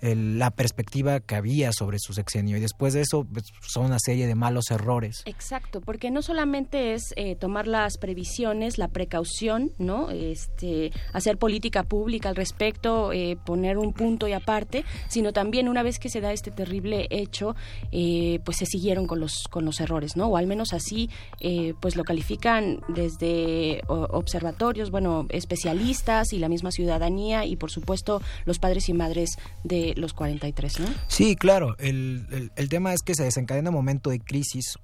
el- 0.01 0.37
la 0.39 0.51
perspectiva 0.51 1.19
que 1.19 1.35
había 1.35 1.71
sobre 1.71 1.97
su 1.99 2.13
sexenio 2.13 2.57
y 2.57 2.59
después 2.59 2.93
de 2.93 3.01
eso 3.01 3.25
pues, 3.31 3.45
son 3.61 3.85
una 3.85 3.99
serie 3.99 4.27
de 4.27 4.35
malos 4.35 4.71
errores. 4.71 5.23
Exacto, 5.25 5.81
porque 5.81 6.11
no 6.11 6.21
solamente 6.21 6.93
es 6.93 7.13
eh, 7.15 7.35
tomar 7.35 7.67
las 7.67 7.97
previsiones, 7.97 8.77
la 8.77 8.87
precaución, 8.89 9.71
¿no? 9.77 10.09
Este, 10.11 10.91
hacer 11.13 11.37
política 11.37 11.83
pública 11.83 12.29
al 12.29 12.35
respecto, 12.35 13.11
eh, 13.13 13.37
poner 13.45 13.77
un 13.77 13.93
punto 13.93 14.27
y 14.27 14.33
aparte, 14.33 14.83
sino 15.09 15.33
también 15.33 15.67
una 15.69 15.83
vez 15.83 15.99
que 15.99 16.09
se 16.09 16.21
da 16.21 16.31
este 16.33 16.51
terrible 16.51 17.07
hecho, 17.09 17.55
eh, 17.91 18.39
pues 18.45 18.57
se 18.57 18.65
siguieron 18.65 19.07
con 19.07 19.19
los 19.19 19.43
con 19.49 19.65
los 19.65 19.79
errores, 19.79 20.15
¿no? 20.15 20.27
O 20.27 20.37
al 20.37 20.47
menos 20.47 20.73
así, 20.73 21.09
eh, 21.39 21.73
pues 21.79 21.95
lo 21.95 22.03
califican 22.03 22.81
desde 22.87 23.81
observatorios, 23.87 24.91
bueno, 24.91 25.25
especialistas 25.29 26.33
y 26.33 26.39
la 26.39 26.49
misma 26.49 26.71
ciudadanía 26.71 27.45
y 27.45 27.55
por 27.55 27.71
supuesto 27.71 28.21
los 28.45 28.59
padres 28.59 28.89
y 28.89 28.93
madres 28.93 29.31
de 29.63 29.86
los 29.95 30.13
43, 30.13 30.79
¿no? 30.79 30.87
Sí, 31.07 31.35
claro. 31.35 31.75
El, 31.79 32.25
el- 32.31 32.51
el 32.55 32.69
tema 32.69 32.93
es 32.93 33.01
que 33.01 33.15
se 33.15 33.23
desencadena 33.23 33.69
un 33.69 33.75
momento 33.75 34.09
de 34.09 34.19
crisis. 34.19 34.77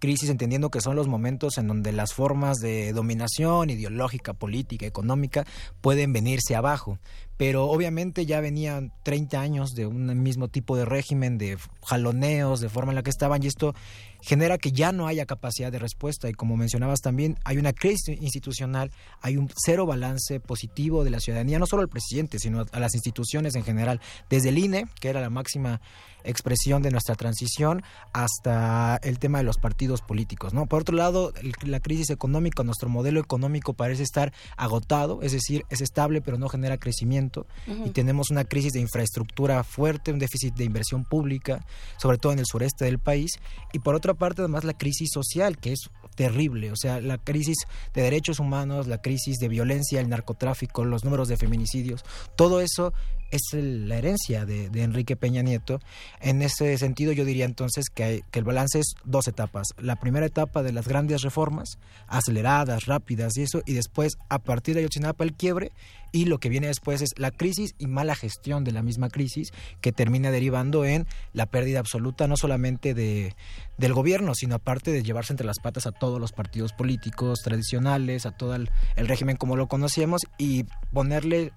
Crisis 0.00 0.30
entendiendo 0.30 0.70
que 0.70 0.80
son 0.80 0.94
los 0.94 1.08
momentos 1.08 1.58
en 1.58 1.66
donde 1.66 1.90
las 1.90 2.14
formas 2.14 2.58
de 2.58 2.92
dominación 2.92 3.68
ideológica, 3.70 4.32
política, 4.32 4.86
económica 4.86 5.44
pueden 5.80 6.12
venirse 6.12 6.54
abajo. 6.54 7.00
Pero 7.36 7.64
obviamente 7.66 8.24
ya 8.24 8.40
venían 8.40 8.92
30 9.02 9.40
años 9.40 9.70
de 9.74 9.86
un 9.86 10.22
mismo 10.22 10.46
tipo 10.48 10.76
de 10.76 10.84
régimen, 10.84 11.36
de 11.36 11.58
jaloneos, 11.84 12.60
de 12.60 12.68
forma 12.68 12.92
en 12.92 12.96
la 12.96 13.02
que 13.02 13.10
estaban, 13.10 13.42
y 13.42 13.48
esto 13.48 13.74
genera 14.20 14.58
que 14.58 14.72
ya 14.72 14.92
no 14.92 15.06
haya 15.06 15.26
capacidad 15.26 15.70
de 15.72 15.78
respuesta. 15.78 16.28
Y 16.28 16.34
como 16.34 16.56
mencionabas 16.56 17.00
también, 17.00 17.36
hay 17.44 17.58
una 17.58 17.72
crisis 17.72 18.20
institucional, 18.20 18.90
hay 19.20 19.36
un 19.36 19.50
cero 19.56 19.86
balance 19.86 20.40
positivo 20.40 21.04
de 21.04 21.10
la 21.10 21.20
ciudadanía, 21.20 21.58
no 21.58 21.66
solo 21.66 21.82
al 21.82 21.88
presidente, 21.88 22.38
sino 22.38 22.64
a 22.70 22.80
las 22.80 22.94
instituciones 22.94 23.54
en 23.54 23.64
general, 23.64 24.00
desde 24.28 24.50
el 24.50 24.58
INE, 24.58 24.86
que 25.00 25.08
era 25.08 25.20
la 25.20 25.30
máxima 25.30 25.80
expresión 26.24 26.82
de 26.82 26.90
nuestra 26.90 27.14
transición, 27.14 27.82
hasta 28.12 28.96
el 29.02 29.18
tema 29.18 29.38
de 29.38 29.44
los 29.44 29.56
partidos 29.58 30.02
políticos. 30.02 30.52
¿no? 30.52 30.66
Por 30.66 30.82
otro 30.82 30.96
lado, 30.96 31.32
el- 31.42 31.54
la 31.70 31.80
crisis 31.80 32.10
económica, 32.10 32.62
nuestro 32.64 32.88
modelo 32.88 33.20
económico 33.20 33.72
parece 33.74 34.02
estar 34.02 34.32
agotado, 34.56 35.22
es 35.22 35.32
decir, 35.32 35.64
es 35.70 35.80
estable 35.80 36.20
pero 36.20 36.38
no 36.38 36.48
genera 36.48 36.78
crecimiento 36.78 37.46
y 37.86 37.90
tenemos 37.90 38.30
una 38.30 38.44
crisis 38.44 38.72
de 38.72 38.80
infraestructura 38.80 39.62
fuerte, 39.64 40.12
un 40.12 40.18
déficit 40.18 40.54
de 40.54 40.64
inversión 40.64 41.04
pública, 41.04 41.64
sobre 41.96 42.18
todo 42.18 42.32
en 42.32 42.38
el 42.40 42.46
sureste 42.46 42.84
del 42.84 42.98
país, 42.98 43.32
y 43.72 43.78
por 43.78 43.94
otra 43.94 44.14
parte 44.14 44.42
además 44.42 44.64
la 44.64 44.74
crisis 44.76 45.10
social, 45.12 45.58
que 45.58 45.72
es 45.72 45.90
terrible, 46.14 46.72
o 46.72 46.76
sea, 46.76 47.00
la 47.00 47.18
crisis 47.18 47.56
de 47.94 48.02
derechos 48.02 48.40
humanos, 48.40 48.86
la 48.88 49.00
crisis 49.00 49.38
de 49.38 49.48
violencia, 49.48 50.00
el 50.00 50.08
narcotráfico, 50.08 50.84
los 50.84 51.04
números 51.04 51.28
de 51.28 51.36
feminicidios, 51.36 52.04
todo 52.36 52.60
eso 52.60 52.92
es 53.30 53.40
la 53.52 53.96
herencia 53.96 54.46
de, 54.46 54.66
Enrique 54.74 55.16
Peña 55.16 55.42
Nieto. 55.42 55.80
En 56.20 56.42
ese 56.42 56.78
sentido 56.78 57.12
yo 57.12 57.24
diría 57.24 57.44
entonces 57.44 57.86
que, 57.94 58.24
el 58.32 58.44
balance 58.44 58.78
es 58.78 58.94
dos 59.04 59.28
etapas. 59.28 59.68
La 59.78 59.96
primera 59.96 60.26
etapa 60.26 60.62
de 60.62 60.72
las 60.72 60.86
grandes 60.86 61.22
reformas, 61.22 61.78
aceleradas, 62.06 62.86
rápidas 62.86 63.36
y 63.36 63.42
eso, 63.42 63.62
y 63.66 63.74
después 63.74 64.18
a 64.28 64.38
partir 64.38 64.74
de 64.74 64.80
Ayotzinapa 64.80 65.24
el 65.24 65.34
quiebre 65.34 65.72
y 66.12 66.24
lo 66.24 66.38
que 66.38 66.48
viene 66.48 66.68
después 66.68 67.02
es 67.02 67.10
la 67.16 67.30
crisis 67.30 67.74
y 67.78 67.86
mala 67.86 68.14
gestión 68.14 68.64
de 68.64 68.72
la 68.72 68.82
misma 68.82 69.10
crisis 69.10 69.50
que 69.80 69.92
termina 69.92 70.30
derivando 70.30 70.84
en 70.84 71.06
la 71.32 71.46
pérdida 71.46 71.80
absoluta 71.80 72.26
no 72.26 72.36
solamente 72.36 72.94
de, 72.94 73.34
del 73.76 73.92
gobierno, 73.92 74.34
sino 74.34 74.54
aparte 74.54 74.90
de 74.90 75.02
llevarse 75.02 75.32
entre 75.34 75.46
las 75.46 75.58
patas 75.58 75.86
a 75.86 75.92
todos 75.92 76.20
los 76.20 76.32
partidos 76.32 76.72
políticos 76.72 77.40
tradicionales, 77.44 78.24
a 78.24 78.30
todo 78.30 78.54
el, 78.54 78.70
régimen 78.96 79.36
como 79.36 79.56
lo 79.56 79.68
conocíamos 79.68 80.22
y 80.38 80.64
ponerle 80.92 81.52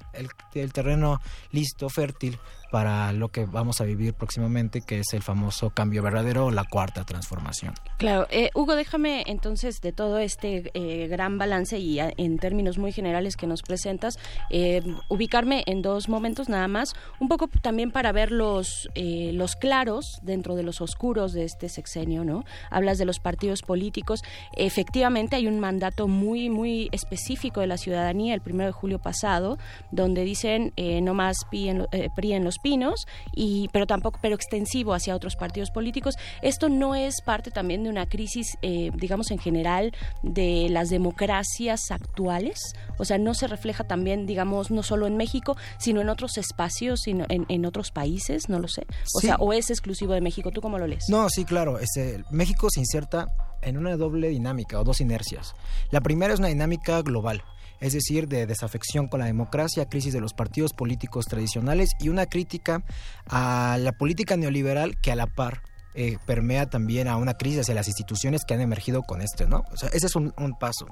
el 0.54 0.74
terreno 0.74 1.22
listo, 1.62 1.90
fértil 1.90 2.40
para 2.72 3.12
lo 3.14 3.30
que 3.30 3.46
vamos 3.46 3.82
a 3.82 3.84
vivir 3.84 4.14
próximamente, 4.14 4.82
que 4.82 5.00
es 5.00 5.14
el 5.14 5.22
famoso 5.22 5.70
cambio 5.72 6.02
verdadero 6.02 6.50
la 6.52 6.64
cuarta 6.64 7.04
transformación. 7.04 7.74
Claro, 7.98 8.28
eh, 8.32 8.50
Hugo, 8.56 8.76
déjame 8.76 9.24
entonces 9.28 9.82
de 9.82 9.92
todo 9.92 10.18
este 10.18 10.72
eh, 10.74 11.08
gran 11.08 11.38
balance 11.38 11.78
y 11.78 12.00
a- 12.00 12.12
en 12.18 12.38
términos 12.40 12.78
muy 12.78 12.92
generales 12.92 13.36
que 13.36 13.46
nos 13.48 13.62
presentas, 13.62 14.18
eh, 14.50 14.82
ubicarme 15.10 15.64
en 15.68 15.82
dos 15.82 16.10
momentos 16.10 16.50
nada 16.50 16.68
más, 16.68 16.94
un 17.20 17.28
poco 17.28 17.48
también 17.62 17.92
para 17.92 18.12
ver 18.12 18.32
los, 18.32 18.90
eh, 18.96 19.32
los 19.34 19.56
claros 19.56 20.20
dentro 20.24 20.56
de 20.56 20.64
los 20.64 20.80
oscuros 20.82 21.34
de 21.34 21.44
este 21.44 21.68
sexenio, 21.70 22.24
¿no? 22.24 22.44
Hablas 22.70 22.98
de 22.98 23.06
los 23.06 23.20
partidos 23.20 23.62
políticos, 23.62 24.22
efectivamente 24.56 25.36
hay 25.36 25.48
un 25.48 25.60
mandato 25.60 26.08
muy, 26.08 26.50
muy 26.50 26.88
específico 26.92 27.60
de 27.60 27.68
la 27.68 27.78
ciudadanía 27.78 28.34
el 28.34 28.42
primero 28.42 28.68
de 28.68 28.72
julio 28.72 29.00
pasado, 29.00 29.58
donde 29.92 30.24
dicen 30.24 30.72
eh, 30.78 31.02
no 31.02 31.14
más 31.14 31.38
PRI 31.50 31.70
en, 31.70 31.88
eh, 31.92 32.10
PRI 32.16 32.34
en 32.34 32.44
los 32.44 32.60
pinos, 32.62 33.06
y, 33.34 33.68
pero 33.74 33.86
tampoco, 33.88 34.20
pero 34.22 34.36
extensivo 34.36 34.94
hacia 34.94 35.16
otros 35.16 35.36
partidos 35.36 35.72
políticos. 35.72 36.16
Esto 36.42 36.70
no 36.70 36.96
es 36.96 37.22
parte 37.22 37.52
también 37.52 37.84
de 37.84 37.90
una 37.90 38.06
crisis, 38.08 38.58
eh, 38.62 38.92
digamos, 38.96 39.32
en 39.32 39.40
general 39.40 39.92
de 40.24 40.68
las 40.70 40.90
democracias 40.90 41.92
actuales. 41.92 42.60
O 42.98 43.06
sea, 43.06 43.18
no 43.18 43.34
se 43.34 43.48
refleja 43.48 43.84
también, 43.84 44.26
digamos, 44.26 44.72
no 44.72 44.84
solo 44.84 45.08
en 45.08 45.18
México, 45.18 45.56
sino 45.78 46.02
en 46.02 46.10
otros 46.10 46.38
espacios, 46.38 47.02
sino 47.02 47.26
en, 47.30 47.46
en 47.50 47.66
otros 47.66 47.92
países, 47.92 48.50
no 48.50 48.60
lo 48.60 48.68
sé. 48.68 48.82
O 49.16 49.20
Sí. 49.20 49.28
sea, 49.28 49.36
o 49.38 49.54
es 49.54 49.70
exclusivo 49.70 50.14
de 50.14 50.22
México. 50.22 50.52
¿Tú 50.52 50.62
cómo 50.62 50.78
lo 50.80 50.88
lees? 50.88 51.06
No, 51.10 51.30
sí, 51.30 51.46
claro. 51.46 51.80
Este, 51.80 52.24
México 52.32 52.68
se 52.72 52.80
inserta 52.80 53.28
en 53.62 53.78
una 53.78 53.96
doble 53.96 54.30
dinámica 54.30 54.80
o 54.80 54.84
dos 54.84 55.02
inercias. 55.02 55.54
La 55.92 56.02
primera 56.02 56.34
es 56.34 56.40
una 56.40 56.48
dinámica 56.48 57.02
global, 57.02 57.44
es 57.82 57.94
decir, 57.94 58.28
de 58.28 58.46
desafección 58.46 59.08
con 59.08 59.20
la 59.20 59.26
democracia, 59.26 59.90
crisis 59.90 60.14
de 60.14 60.22
los 60.22 60.34
partidos 60.34 60.74
políticos 60.74 61.26
tradicionales 61.26 61.90
y 62.00 62.10
una 62.10 62.28
crítica 62.28 62.84
a 63.26 63.78
la 63.80 63.92
política 63.92 64.38
neoliberal 64.38 65.00
que 65.02 65.12
a 65.12 65.16
la 65.16 65.28
par 65.28 65.64
eh, 65.94 66.18
permea 66.26 66.70
también 66.70 67.10
a 67.10 67.18
una 67.18 67.34
crisis 67.34 67.60
hacia 67.62 67.76
las 67.76 67.88
instituciones 67.88 68.46
que 68.46 68.54
han 68.54 68.62
emergido 68.62 69.04
con 69.04 69.22
este, 69.22 69.48
¿no? 69.48 69.66
O 69.74 69.78
sea, 69.78 69.90
ese 69.90 70.06
es 70.06 70.16
un, 70.16 70.32
paso. 70.60 70.86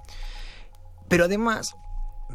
Pero 1.07 1.23
además 1.25 1.75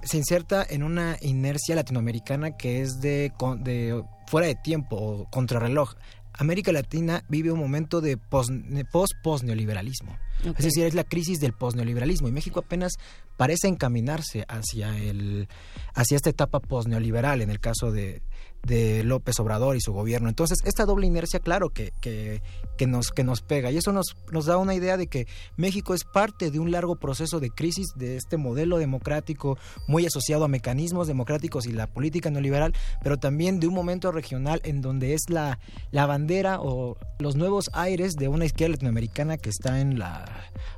se 0.02 0.16
inserta 0.16 0.64
en 0.68 0.82
una 0.82 1.16
inercia 1.20 1.74
latinoamericana 1.74 2.56
que 2.56 2.80
es 2.80 3.00
de, 3.00 3.32
de 3.58 4.02
fuera 4.26 4.46
de 4.46 4.54
tiempo 4.54 4.96
o 4.96 5.28
contrarreloj. 5.30 5.94
América 6.32 6.72
Latina 6.72 7.22
vive 7.28 7.52
un 7.52 7.60
momento 7.60 8.00
de 8.00 8.16
post-post-neoliberalismo. 8.16 10.16
Es 10.44 10.64
decir, 10.64 10.84
es 10.84 10.94
la 10.94 11.04
crisis 11.04 11.40
del 11.40 11.52
post-neoliberalismo 11.52 12.28
y 12.28 12.32
México 12.32 12.60
apenas 12.60 12.92
parece 13.36 13.68
encaminarse 13.68 14.44
hacia, 14.48 14.98
el, 14.98 15.48
hacia 15.94 16.16
esta 16.16 16.30
etapa 16.30 16.60
post-neoliberal 16.60 17.40
en 17.40 17.50
el 17.50 17.60
caso 17.60 17.90
de, 17.90 18.22
de 18.66 19.04
López 19.04 19.38
Obrador 19.40 19.76
y 19.76 19.80
su 19.80 19.92
gobierno. 19.92 20.28
Entonces, 20.28 20.58
esta 20.64 20.84
doble 20.84 21.06
inercia, 21.06 21.40
claro, 21.40 21.70
que, 21.70 21.92
que, 22.00 22.42
que 22.76 22.86
nos, 22.86 23.10
que 23.10 23.24
nos 23.24 23.42
pega. 23.42 23.70
Y 23.70 23.76
eso 23.76 23.92
nos, 23.92 24.16
nos 24.32 24.46
da 24.46 24.56
una 24.56 24.74
idea 24.74 24.96
de 24.96 25.06
que 25.06 25.26
México 25.56 25.94
es 25.94 26.04
parte 26.04 26.50
de 26.50 26.58
un 26.58 26.70
largo 26.70 26.96
proceso 26.96 27.40
de 27.40 27.50
crisis 27.50 27.88
de 27.96 28.16
este 28.16 28.36
modelo 28.36 28.78
democrático 28.78 29.58
muy 29.86 30.06
asociado 30.06 30.44
a 30.44 30.48
mecanismos 30.48 31.06
democráticos 31.06 31.66
y 31.66 31.72
la 31.72 31.86
política 31.86 32.30
neoliberal, 32.30 32.74
pero 33.02 33.18
también 33.18 33.60
de 33.60 33.66
un 33.66 33.74
momento 33.74 34.12
regional 34.12 34.60
en 34.64 34.80
donde 34.80 35.14
es 35.14 35.22
la, 35.28 35.58
la 35.90 36.06
bandera 36.06 36.60
o 36.60 36.96
los 37.18 37.36
nuevos 37.36 37.70
aires 37.72 38.14
de 38.14 38.28
una 38.28 38.44
izquierda 38.44 38.72
latinoamericana 38.72 39.36
que 39.36 39.50
está 39.50 39.80
en 39.80 39.98
la 39.98 40.24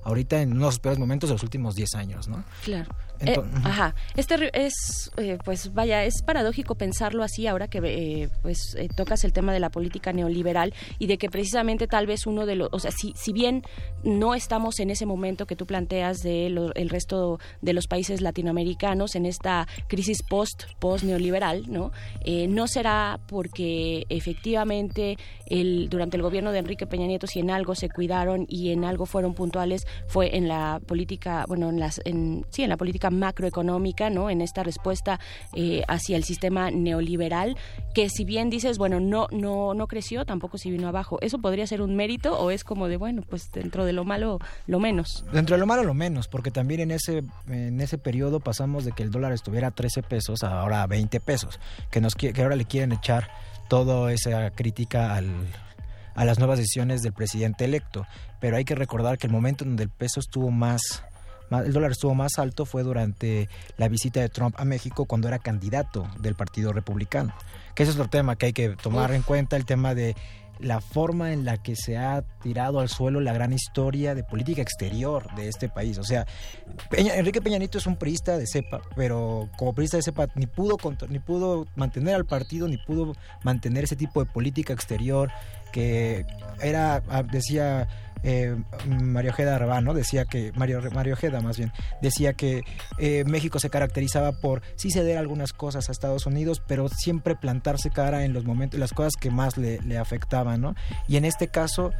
ahorita 0.03 0.41
en 0.41 0.53
uno 0.53 0.61
de 0.61 0.67
los 0.67 0.79
peores 0.79 0.99
momentos 0.99 1.29
de 1.29 1.35
los 1.35 1.43
últimos 1.43 1.75
10 1.75 1.95
años, 1.95 2.29
¿no? 2.29 2.45
Claro. 2.65 2.95
Eh, 3.21 3.41
ajá. 3.65 3.95
Este 4.17 4.51
es, 4.53 5.11
eh, 5.17 5.39
pues 5.45 5.73
vaya, 5.73 6.05
es 6.05 6.23
paradójico 6.23 6.75
pensarlo 6.75 7.23
así 7.23 7.47
ahora 7.47 7.69
que 7.69 7.79
eh, 7.85 8.29
pues 8.43 8.75
eh, 8.79 8.89
tocas 8.95 9.25
el 9.25 9.33
tema 9.33 9.53
de 9.53 9.61
la 9.61 9.71
política 9.71 10.13
neoliberal 10.13 10.75
y 10.99 11.07
de 11.07 11.17
que 11.19 11.31
precisamente 11.31 11.87
tal 11.87 12.07
vez 12.07 12.27
uno 12.27 12.45
de 12.47 12.57
los, 12.57 12.69
o 12.73 12.79
sea, 12.79 12.91
si, 12.91 13.13
si 13.17 13.33
bien 13.33 13.63
no 14.05 14.35
estamos 14.35 14.79
en 14.81 14.91
ese 14.91 15.07
momento 15.07 15.47
que 15.47 15.57
tú 15.57 15.67
planteas 15.67 16.19
de 16.19 16.51
lo- 16.51 16.75
el 16.75 16.91
resto 16.91 17.39
de 17.63 17.73
los 17.73 17.87
países 17.87 18.21
latinoamericanos 18.21 19.15
en 19.15 19.27
esta 19.27 19.67
crisis 19.89 20.23
post 20.23 20.65
post 20.79 21.05
neoliberal, 21.05 21.65
¿no? 21.69 21.93
Eh, 22.25 22.47
no 22.49 22.67
será 22.69 23.19
porque 23.29 24.05
efectivamente 24.09 25.17
el, 25.47 25.89
durante 25.89 26.17
el 26.17 26.23
gobierno 26.23 26.53
de 26.53 26.59
Enrique 26.59 26.87
Peña 26.87 27.07
Nieto 27.07 27.27
si 27.27 27.41
en 27.41 27.51
algo 27.51 27.75
se 27.75 27.89
cuidaron 27.89 28.47
y 28.49 28.71
en 28.73 28.85
algo 28.85 29.07
fueron 29.07 29.35
puntuales 29.35 29.87
fue 30.09 30.37
en 30.37 30.49
la 30.49 30.81
política, 30.87 31.45
bueno, 31.49 31.71
en 31.71 31.81
las, 31.81 32.01
en, 32.05 32.45
sí, 32.51 32.63
en 32.63 32.71
la 32.71 32.77
política 32.77 33.06
macroeconómica, 33.11 34.11
¿no? 34.11 34.31
En 34.31 34.41
esta 34.41 34.63
respuesta 34.63 35.21
eh, 35.55 35.83
hacia 35.89 36.17
el 36.17 36.25
sistema 36.25 36.71
neoliberal, 36.71 37.57
que 37.95 38.09
si 38.09 38.25
bien 38.25 38.51
dices, 38.51 38.79
bueno, 38.79 39.01
no, 39.01 39.29
no, 39.31 39.75
no 39.75 39.87
creció, 39.87 40.25
tampoco 40.25 40.59
se 40.59 40.71
vino 40.71 40.89
abajo. 40.89 41.19
¿Eso 41.21 41.39
podría 41.39 41.67
ser 41.67 41.83
un 41.83 41.97
mérito 41.97 42.39
o 42.39 42.51
es 42.51 42.65
como 42.65 42.89
de, 42.89 42.97
bueno, 42.97 43.23
pues 43.29 43.51
dentro 43.53 43.85
de 43.85 43.93
lo 43.93 44.05
malo, 44.05 44.39
lo 44.67 44.81
menos? 44.81 45.25
Dentro 45.33 45.57
de 45.57 45.61
lo 45.61 45.67
malo 45.67 45.85
lo 45.85 45.95
menos, 45.95 46.29
porque 46.29 46.51
también 46.51 46.81
en 46.81 46.91
ese 46.91 47.23
en 47.49 47.81
ese 47.81 47.99
periodo 47.99 48.41
pasamos 48.41 48.85
de 48.85 48.93
que 48.93 49.03
el 49.03 49.11
dólar 49.11 49.33
estuviera 49.33 49.69
a 49.69 49.71
13 49.71 50.03
pesos 50.03 50.43
a 50.43 50.61
ahora 50.61 50.83
a 50.83 50.87
20 50.87 51.21
pesos, 51.21 51.61
que 51.91 52.43
ahora 52.43 52.57
le 52.57 52.65
quieren 52.65 52.93
echar 52.93 53.29
toda 53.69 54.13
esa 54.13 54.51
crítica 54.51 55.15
al 55.15 55.27
a 56.17 56.25
las 56.25 56.39
nuevas 56.39 56.59
decisiones 56.59 57.03
del 57.03 57.13
presidente 57.13 57.67
electo, 57.67 58.07
pero 58.41 58.57
hay 58.57 58.65
que 58.65 58.75
recordar 58.75 59.19
que 59.19 59.27
el 59.27 59.33
momento 59.33 59.65
en 59.65 59.71
donde 59.71 59.85
el 59.85 59.91
peso 59.91 60.19
estuvo 60.19 60.51
más 60.51 61.05
el 61.51 61.73
dólar 61.73 61.93
estuvo 61.93 62.15
más 62.15 62.39
alto 62.39 62.65
fue 62.67 62.83
durante 62.83 63.49
la 63.77 63.89
visita 63.89 64.21
de 64.21 64.29
Trump 64.29 64.55
a 64.59 64.65
México 64.65 65.05
cuando 65.05 65.29
era 65.29 65.39
candidato 65.39 66.09
del 66.19 66.35
Partido 66.35 66.73
Republicano. 66.73 67.35
Que 67.75 67.83
ese 67.83 67.93
es 67.93 67.99
otro 67.99 68.11
tema 68.11 68.37
que 68.37 68.47
hay 68.47 68.53
que 68.53 68.71
tomar 68.71 69.13
en 69.13 69.23
cuenta, 69.23 69.57
el 69.57 69.65
tema 69.65 69.95
de 69.95 70.17
la 70.59 70.81
forma 70.81 71.33
en 71.33 71.45
la 71.45 71.63
que 71.63 71.77
se 71.77 71.97
ha 71.97 72.23
tirado 72.43 72.81
al 72.81 72.89
suelo 72.89 73.21
la 73.21 73.33
gran 73.33 73.53
historia 73.53 74.15
de 74.15 74.25
política 74.25 74.63
exterior 74.63 75.35
de 75.35 75.49
este 75.49 75.69
país. 75.69 75.99
O 75.99 76.05
sea, 76.05 76.27
Enrique 76.93 77.43
Peña 77.43 77.59
Nieto 77.59 77.79
es 77.79 77.87
un 77.87 77.97
priista 77.97 78.39
de 78.39 78.47
cepa, 78.47 78.81
pero 78.97 79.51
como 79.59 79.75
priista 79.75 79.97
de 79.97 80.03
cepa 80.03 80.29
ni 80.35 80.47
pudo, 80.47 80.79
ni 81.09 81.19
pudo 81.19 81.67
mantener 81.77 82.15
al 82.15 82.25
partido, 82.25 82.69
ni 82.69 82.79
pudo 82.79 83.15
mantener 83.43 83.85
ese 83.85 83.97
tipo 83.97 84.25
de 84.25 84.31
política 84.31 84.73
exterior 84.73 85.31
que 85.73 86.25
era, 86.63 87.03
ah, 87.09 87.23
decía 87.23 87.87
eh, 88.29 88.57
Mario 88.89 89.31
Ojeda 89.31 89.57
Rabán, 89.57 89.85
¿no? 89.85 89.95
Decía 89.95 90.25
que, 90.25 90.51
Mario, 90.57 90.83
Mario 90.93 91.13
Ojeda 91.13 91.41
más 91.41 91.57
bien, 91.57 91.73
decía 92.03 92.33
que 92.33 92.63
eh, 92.99 93.23
México 93.25 93.61
se 93.61 93.71
caracterizaba 93.71 94.33
por 94.33 94.63
sí 94.75 94.91
ceder 94.91 95.17
algunas 95.17 95.53
cosas 95.53 95.89
a 95.89 95.93
Estados 95.93 96.27
Unidos, 96.27 96.61
pero 96.67 96.89
siempre 96.89 97.37
plantarse 97.37 97.91
cara 97.91 98.25
en 98.25 98.33
los 98.33 98.45
momentos, 98.45 98.81
las 98.81 98.93
cosas 98.93 99.15
que 99.15 99.31
más 99.31 99.57
le, 99.57 99.81
le 99.83 99.97
afectaban, 99.97 100.61
¿no? 100.61 100.75
Y 101.07 101.19
en 101.19 101.25
este 101.25 101.47
caso, 101.47 101.93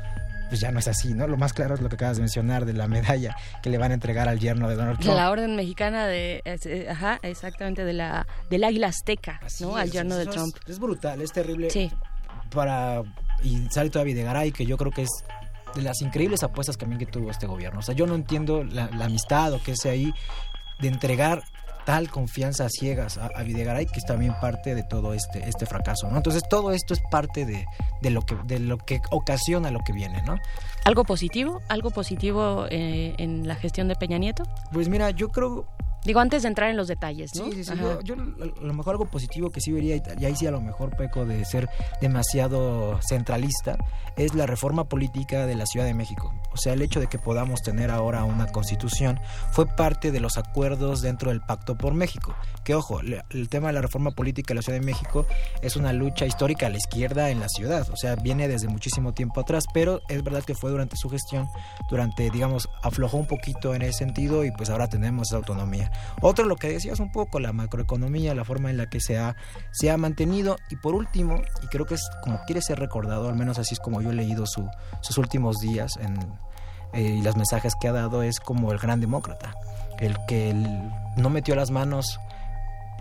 pues 0.49 0.61
ya 0.61 0.73
no 0.73 0.81
es 0.81 0.89
así, 0.89 1.15
¿no? 1.15 1.29
Lo 1.29 1.37
más 1.37 1.53
claro 1.53 1.77
es 1.77 1.81
lo 1.81 1.89
que 1.89 1.95
acabas 1.95 2.17
de 2.17 2.23
mencionar 2.23 2.65
de 2.65 2.73
la 2.73 2.89
medalla 2.89 3.37
que 3.63 3.71
le 3.71 3.79
van 3.79 3.93
a 3.93 3.95
entregar 3.95 4.29
al 4.29 4.41
yerno 4.41 4.69
de 4.69 4.75
Donald 4.75 4.99
Trump. 4.99 5.15
De 5.15 5.21
la 5.21 5.31
orden 5.31 5.55
mexicana 5.55 6.09
de, 6.09 6.43
eh, 6.45 6.89
ajá, 6.91 7.21
exactamente, 7.23 7.85
de 7.85 7.93
la, 7.93 8.27
del 8.51 8.65
águila 8.65 8.89
azteca, 8.89 9.41
¿no? 9.61 9.77
al 9.77 9.93
yerno 9.93 10.17
de 10.17 10.27
Trump. 10.27 10.57
Es, 10.67 10.81
brutal, 10.81 11.21
es 11.21 11.31
terrible. 11.31 11.71
Sí. 11.71 11.89
Para, 12.51 13.03
y 13.45 13.69
sale 13.71 13.91
todavía 13.91 14.15
Videgaray, 14.15 14.51
que 14.51 14.67
yo 14.67 14.77
creo 14.77 14.91
que 14.91 15.03
es 15.03 15.25
de 15.77 15.83
las 15.83 16.01
increíbles 16.03 16.43
apuestas 16.43 16.77
también 16.77 16.99
que 16.99 17.07
tuvo 17.07 17.31
este 17.31 17.47
gobierno. 17.47 17.81
O 17.81 17.83
sea, 17.83 17.95
yo 17.95 18.07
no 18.07 18.15
entiendo 18.15 18.65
la, 18.65 18.89
amistad 19.01 19.53
o 19.53 19.63
qué 19.63 19.77
sea 19.77 19.93
ahí 19.93 20.13
de 20.81 20.89
entregar 20.89 21.43
tal 21.85 22.11
confianza 22.11 22.65
a 22.65 22.69
ciegas 22.69 23.17
a, 23.17 23.43
Videgaray 23.45 23.87
que 23.87 24.01
es 24.01 24.05
también 24.05 24.35
parte 24.41 24.75
de 24.75 24.83
todo 24.83 25.15
este 25.15 25.49
este 25.49 25.67
fracaso 25.67 26.11
¿no? 26.11 26.17
entonces 26.17 26.43
todo 26.51 26.73
esto 26.73 26.95
es 26.95 27.01
parte 27.13 27.47
de, 27.47 27.65
de, 28.03 28.11
lo 28.11 28.23
que 28.23 28.37
de 28.45 28.59
lo 28.59 28.77
que 28.77 29.01
ocasiona 29.13 29.71
lo 29.71 29.79
que 29.87 29.93
viene 29.93 30.21
¿no? 30.23 30.35
algo 30.85 31.05
positivo 31.05 31.63
algo 31.69 31.93
positivo 31.93 32.67
eh, 32.71 33.15
en 33.19 33.47
la 33.47 33.55
gestión 33.55 33.87
de 33.87 33.95
Peña 33.95 34.19
Nieto 34.19 34.43
pues 34.73 34.89
mira 34.89 35.11
yo 35.11 35.29
creo 35.29 35.69
Digo, 36.07 36.21
antes 36.21 36.43
de 36.43 36.49
entrar 36.49 36.71
en 36.71 36.77
los 36.77 36.87
detalles, 36.87 37.35
¿no? 37.35 37.47
Sí, 37.47 37.53
sí, 37.53 37.65
sí. 37.65 37.73
Yo, 38.05 38.15
a 38.15 38.65
lo 38.65 38.75
mejor 38.75 38.95
algo 38.95 39.07
positivo 39.07 39.51
que 39.51 39.61
sí 39.61 39.73
vería, 39.73 39.97
y 40.19 40.25
ahí 40.25 40.37
sí 40.37 40.47
a 40.47 40.53
lo 40.53 40.61
mejor 40.61 40.97
peco 40.97 41.27
de 41.27 41.45
ser 41.45 41.69
demasiado 42.01 43.01
centralista, 43.03 43.77
es 44.17 44.35
la 44.35 44.47
reforma 44.47 44.85
política 44.85 45.47
de 45.47 45.57
la 45.57 45.67
Ciudad 45.67 45.85
de 45.85 45.95
México. 45.95 46.33
O 46.53 46.57
sea, 46.57 46.75
el 46.75 46.83
hecho 46.83 47.01
de 47.01 47.09
que 47.09 47.19
podamos 47.19 47.61
tener 47.63 47.91
ahora 47.91 48.25
una 48.25 48.47
constitución 48.47 49.19
fue 49.51 49.67
parte 49.67 50.13
de 50.13 50.21
los 50.21 50.37
acuerdos 50.39 51.03
dentro 51.03 51.31
del 51.31 51.41
Pacto 51.41 51.77
por 51.77 51.93
México. 51.93 52.35
Que 52.65 52.75
ojo, 52.75 53.01
el 53.01 53.49
tema 53.49 53.69
de 53.69 53.73
la 53.75 53.83
reforma 53.83 54.13
política 54.13 54.49
de 54.49 54.57
la 54.57 54.63
Ciudad 54.63 54.79
de 54.79 54.87
México 54.87 55.27
es 55.61 55.77
una 55.77 55.93
lucha 55.93 56.25
histórica 56.25 56.67
a 56.67 56.71
la 56.71 56.77
izquierda 56.77 57.31
en 57.31 57.41
la 57.41 57.49
ciudad. 57.49 57.89
O 57.91 57.97
sea, 57.97 58.15
viene 58.15 58.47
desde 58.47 58.69
muchísimo 58.69 59.13
tiempo 59.13 59.41
atrás, 59.41 59.65
pero 59.75 60.01
es 60.09 60.23
verdad 60.23 60.45
que 60.45 60.55
fue 60.55 60.71
durante 60.71 60.97
su 60.97 61.11
gestión, 61.11 61.49
durante, 61.91 62.31
digamos, 62.31 62.69
aflojó 62.83 63.17
un 63.17 63.27
poquito 63.27 63.75
en 63.75 63.83
ese 63.83 63.99
sentido 63.99 64.45
y 64.45 64.53
pues 64.53 64.71
ahora 64.71 64.89
tenemos 64.89 65.29
esa 65.29 65.37
autonomía. 65.37 65.91
Otro, 66.21 66.47
lo 66.47 66.57
que 66.57 66.69
decías 66.69 67.01
un 67.01 67.13
poco, 67.13 67.41
la 67.41 67.53
macroeconomía, 67.53 68.35
la 68.35 68.45
forma 68.45 68.71
en 68.71 68.77
la 68.77 68.89
que 68.89 69.01
se 69.01 69.19
ha, 69.19 69.37
se 69.73 69.91
ha 69.91 69.97
mantenido. 69.97 70.57
Y 70.71 70.77
por 70.77 70.95
último, 70.95 71.43
y 71.63 71.67
creo 71.67 71.87
que 71.87 71.95
es 71.95 72.03
como 72.23 72.41
quiere 72.47 72.63
ser 72.63 72.79
recordado, 72.79 73.29
al 73.29 73.37
menos 73.37 73.59
así 73.59 73.75
es 73.75 73.81
como 73.81 74.01
yo 74.01 74.11
he 74.11 74.15
leído 74.15 74.47
su, 74.47 74.69
sus 75.01 75.19
últimos 75.19 75.59
días 75.59 75.93
eh, 76.93 77.03
y 77.03 77.23
los 77.23 77.37
mensajes 77.37 77.75
que 77.81 77.89
ha 77.89 77.93
dado, 77.93 78.23
es 78.23 78.41
como 78.41 78.73
el 78.73 78.79
gran 78.79 79.01
demócrata, 79.01 79.55
el 79.99 80.17
que 80.27 80.55
no 81.17 81.31
metió 81.31 81.55
las 81.55 81.71
manos 81.71 82.19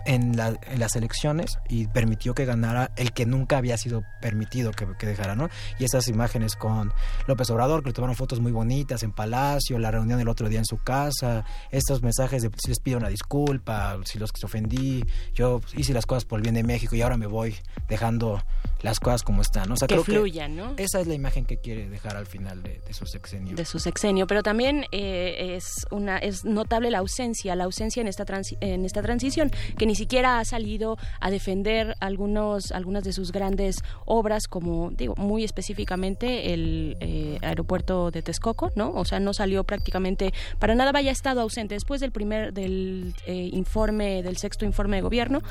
en, 0.06 0.36
las 0.36 0.96
elecciones 0.96 1.58
y 1.68 1.86
permitió 1.88 2.34
que 2.34 2.44
ganara 2.44 2.92
el 2.96 3.12
que 3.12 3.26
nunca 3.26 3.58
había 3.58 3.76
sido 3.76 4.04
permitido 4.20 4.70
que, 4.72 5.06
dejara, 5.06 5.34
¿no? 5.34 5.48
Y 5.78 5.84
esas 5.84 6.08
imágenes 6.08 6.56
con 6.56 6.92
López 7.26 7.50
Obrador, 7.50 7.82
que 7.82 7.90
le 7.90 7.92
tomaron 7.92 8.16
fotos 8.16 8.40
muy 8.40 8.52
bonitas 8.52 9.02
en 9.02 9.12
Palacio, 9.12 9.78
la 9.78 9.90
reunión 9.90 10.18
del 10.18 10.28
otro 10.28 10.48
día 10.48 10.58
en 10.58 10.64
su 10.64 10.78
casa, 10.78 11.44
estos 11.70 12.02
mensajes 12.02 12.42
de 12.42 12.50
si 12.56 12.68
les 12.68 12.80
pido 12.80 12.98
una 12.98 13.08
disculpa, 13.08 13.98
si 14.04 14.18
los 14.18 14.32
que 14.32 14.40
se 14.40 14.46
ofendí, 14.46 15.04
yo 15.34 15.60
hice 15.76 15.92
las 15.92 16.06
cosas 16.06 16.24
por 16.24 16.38
el 16.38 16.42
bien 16.42 16.54
de 16.54 16.62
México 16.62 16.94
y 16.94 17.02
ahora 17.02 17.16
me 17.16 17.26
voy 17.26 17.56
dejando 17.88 18.42
las 18.82 19.00
cosas 19.00 19.22
como 19.22 19.42
están, 19.42 19.68
¿no? 19.68 19.74
O 19.74 19.76
sea, 19.76 19.88
que 19.88 19.98
fluyan, 19.98 20.56
¿no? 20.56 20.74
Esa 20.76 21.00
es 21.00 21.06
la 21.06 21.14
imagen 21.14 21.44
que 21.44 21.58
quiere 21.58 21.88
dejar 21.88 22.16
al 22.16 22.26
final 22.26 22.62
de, 22.62 22.80
su 22.90 23.06
sexenio. 23.06 23.56
De 23.56 23.64
su 23.64 23.78
sexenio, 23.78 24.26
pero 24.26 24.42
también 24.42 24.86
eh, 24.92 25.56
es 25.56 25.86
una 25.90 26.18
es 26.18 26.44
notable 26.44 26.90
la 26.90 26.98
ausencia, 26.98 27.56
la 27.56 27.64
ausencia 27.64 28.00
en 28.00 28.08
esta 28.08 28.24
en 28.60 28.84
esta 28.84 29.02
transición 29.02 29.50
que 29.76 29.86
ni 29.86 29.95
siquiera 29.96 30.38
ha 30.38 30.44
salido 30.44 30.96
a 31.20 31.30
defender 31.30 31.96
algunos, 32.00 32.72
algunas 32.72 33.02
de 33.04 33.12
sus 33.12 33.32
grandes 33.32 33.82
obras, 34.04 34.46
como 34.48 34.90
digo, 34.90 35.14
muy 35.16 35.44
específicamente 35.44 36.54
el 36.54 36.96
eh, 37.00 37.38
aeropuerto 37.42 38.10
de 38.10 38.22
Texcoco, 38.22 38.70
¿no? 38.74 38.92
O 38.92 39.04
sea, 39.04 39.20
no 39.20 39.34
salió 39.34 39.64
prácticamente 39.64 40.32
para 40.58 40.74
nada, 40.74 40.92
vaya 40.92 41.10
estado 41.10 41.40
ausente. 41.40 41.74
Después 41.74 42.00
del 42.00 42.12
primer, 42.12 42.52
del 42.52 43.14
eh, 43.26 43.50
informe, 43.52 44.22
del 44.22 44.36
sexto 44.36 44.64
informe 44.64 44.96
de 44.96 45.02
gobierno, 45.02 45.42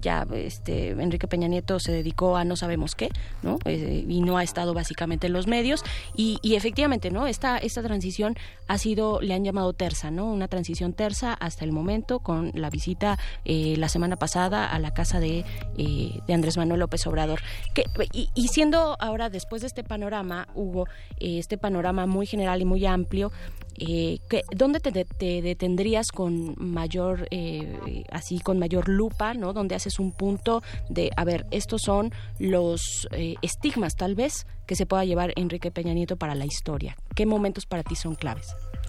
ya 0.00 0.26
este 0.34 0.90
Enrique 0.90 1.26
Peña 1.26 1.48
Nieto 1.48 1.78
se 1.80 1.92
dedicó 1.92 2.36
a 2.36 2.44
no 2.44 2.56
sabemos 2.56 2.94
qué, 2.94 3.10
¿no? 3.42 3.58
Eh, 3.64 4.04
y 4.08 4.20
no 4.20 4.38
ha 4.38 4.42
estado 4.42 4.74
básicamente 4.74 5.26
en 5.26 5.32
los 5.32 5.46
medios. 5.46 5.82
Y, 6.16 6.38
efectivamente, 6.54 7.10
¿no? 7.10 7.26
Esta, 7.26 7.58
esta 7.58 7.82
transición 7.82 8.36
ha 8.68 8.78
sido, 8.78 9.20
le 9.20 9.34
han 9.34 9.44
llamado 9.44 9.72
tersa, 9.72 10.10
¿no? 10.10 10.30
Una 10.30 10.48
transición 10.48 10.92
tersa 10.92 11.32
hasta 11.34 11.64
el 11.64 11.72
momento 11.72 12.20
con 12.20 12.52
la 12.54 12.70
visita 12.70 13.18
la 13.44 13.88
semana 13.94 14.16
pasada 14.16 14.66
a 14.66 14.78
la 14.78 14.92
casa 14.92 15.20
de, 15.20 15.44
eh, 15.78 16.20
de 16.26 16.34
Andrés 16.34 16.56
Manuel 16.56 16.80
López 16.80 17.06
Obrador. 17.06 17.40
Que, 17.72 17.84
y, 18.12 18.48
siendo 18.48 18.96
ahora, 19.00 19.30
después 19.30 19.62
de 19.62 19.68
este 19.68 19.84
panorama, 19.84 20.48
Hugo, 20.54 20.86
eh, 21.18 21.38
este 21.38 21.56
panorama 21.56 22.06
muy 22.06 22.26
general 22.26 22.60
y 22.60 22.64
muy 22.64 22.84
amplio, 22.84 23.30
eh, 23.78 24.18
¿dónde 24.54 24.80
te, 24.80 25.06
detendrías 25.42 26.08
con 26.12 26.54
mayor, 26.58 27.26
eh, 27.30 28.04
así 28.10 28.40
con 28.40 28.58
mayor 28.58 28.88
lupa, 28.88 29.34
¿no? 29.34 29.52
Donde 29.52 29.74
haces 29.74 29.98
un 29.98 30.12
punto 30.12 30.62
de, 30.88 31.10
a 31.16 31.24
ver, 31.24 31.46
estos 31.50 31.82
son 31.82 32.12
los 32.38 33.08
estigmas, 33.42 33.94
tal 33.94 34.14
vez, 34.14 34.46
que 34.66 34.76
se 34.76 34.86
pueda 34.86 35.04
llevar 35.04 35.32
Enrique 35.36 35.70
Peña 35.70 35.94
Nieto 35.94 36.16
para 36.16 36.34
la 36.34 36.44
historia. 36.44 36.96
¿Qué 37.14 37.26
momentos 37.26 37.66
para 37.66 37.82
ti 37.82 37.94
son 37.96 38.14
claves? 38.14 38.46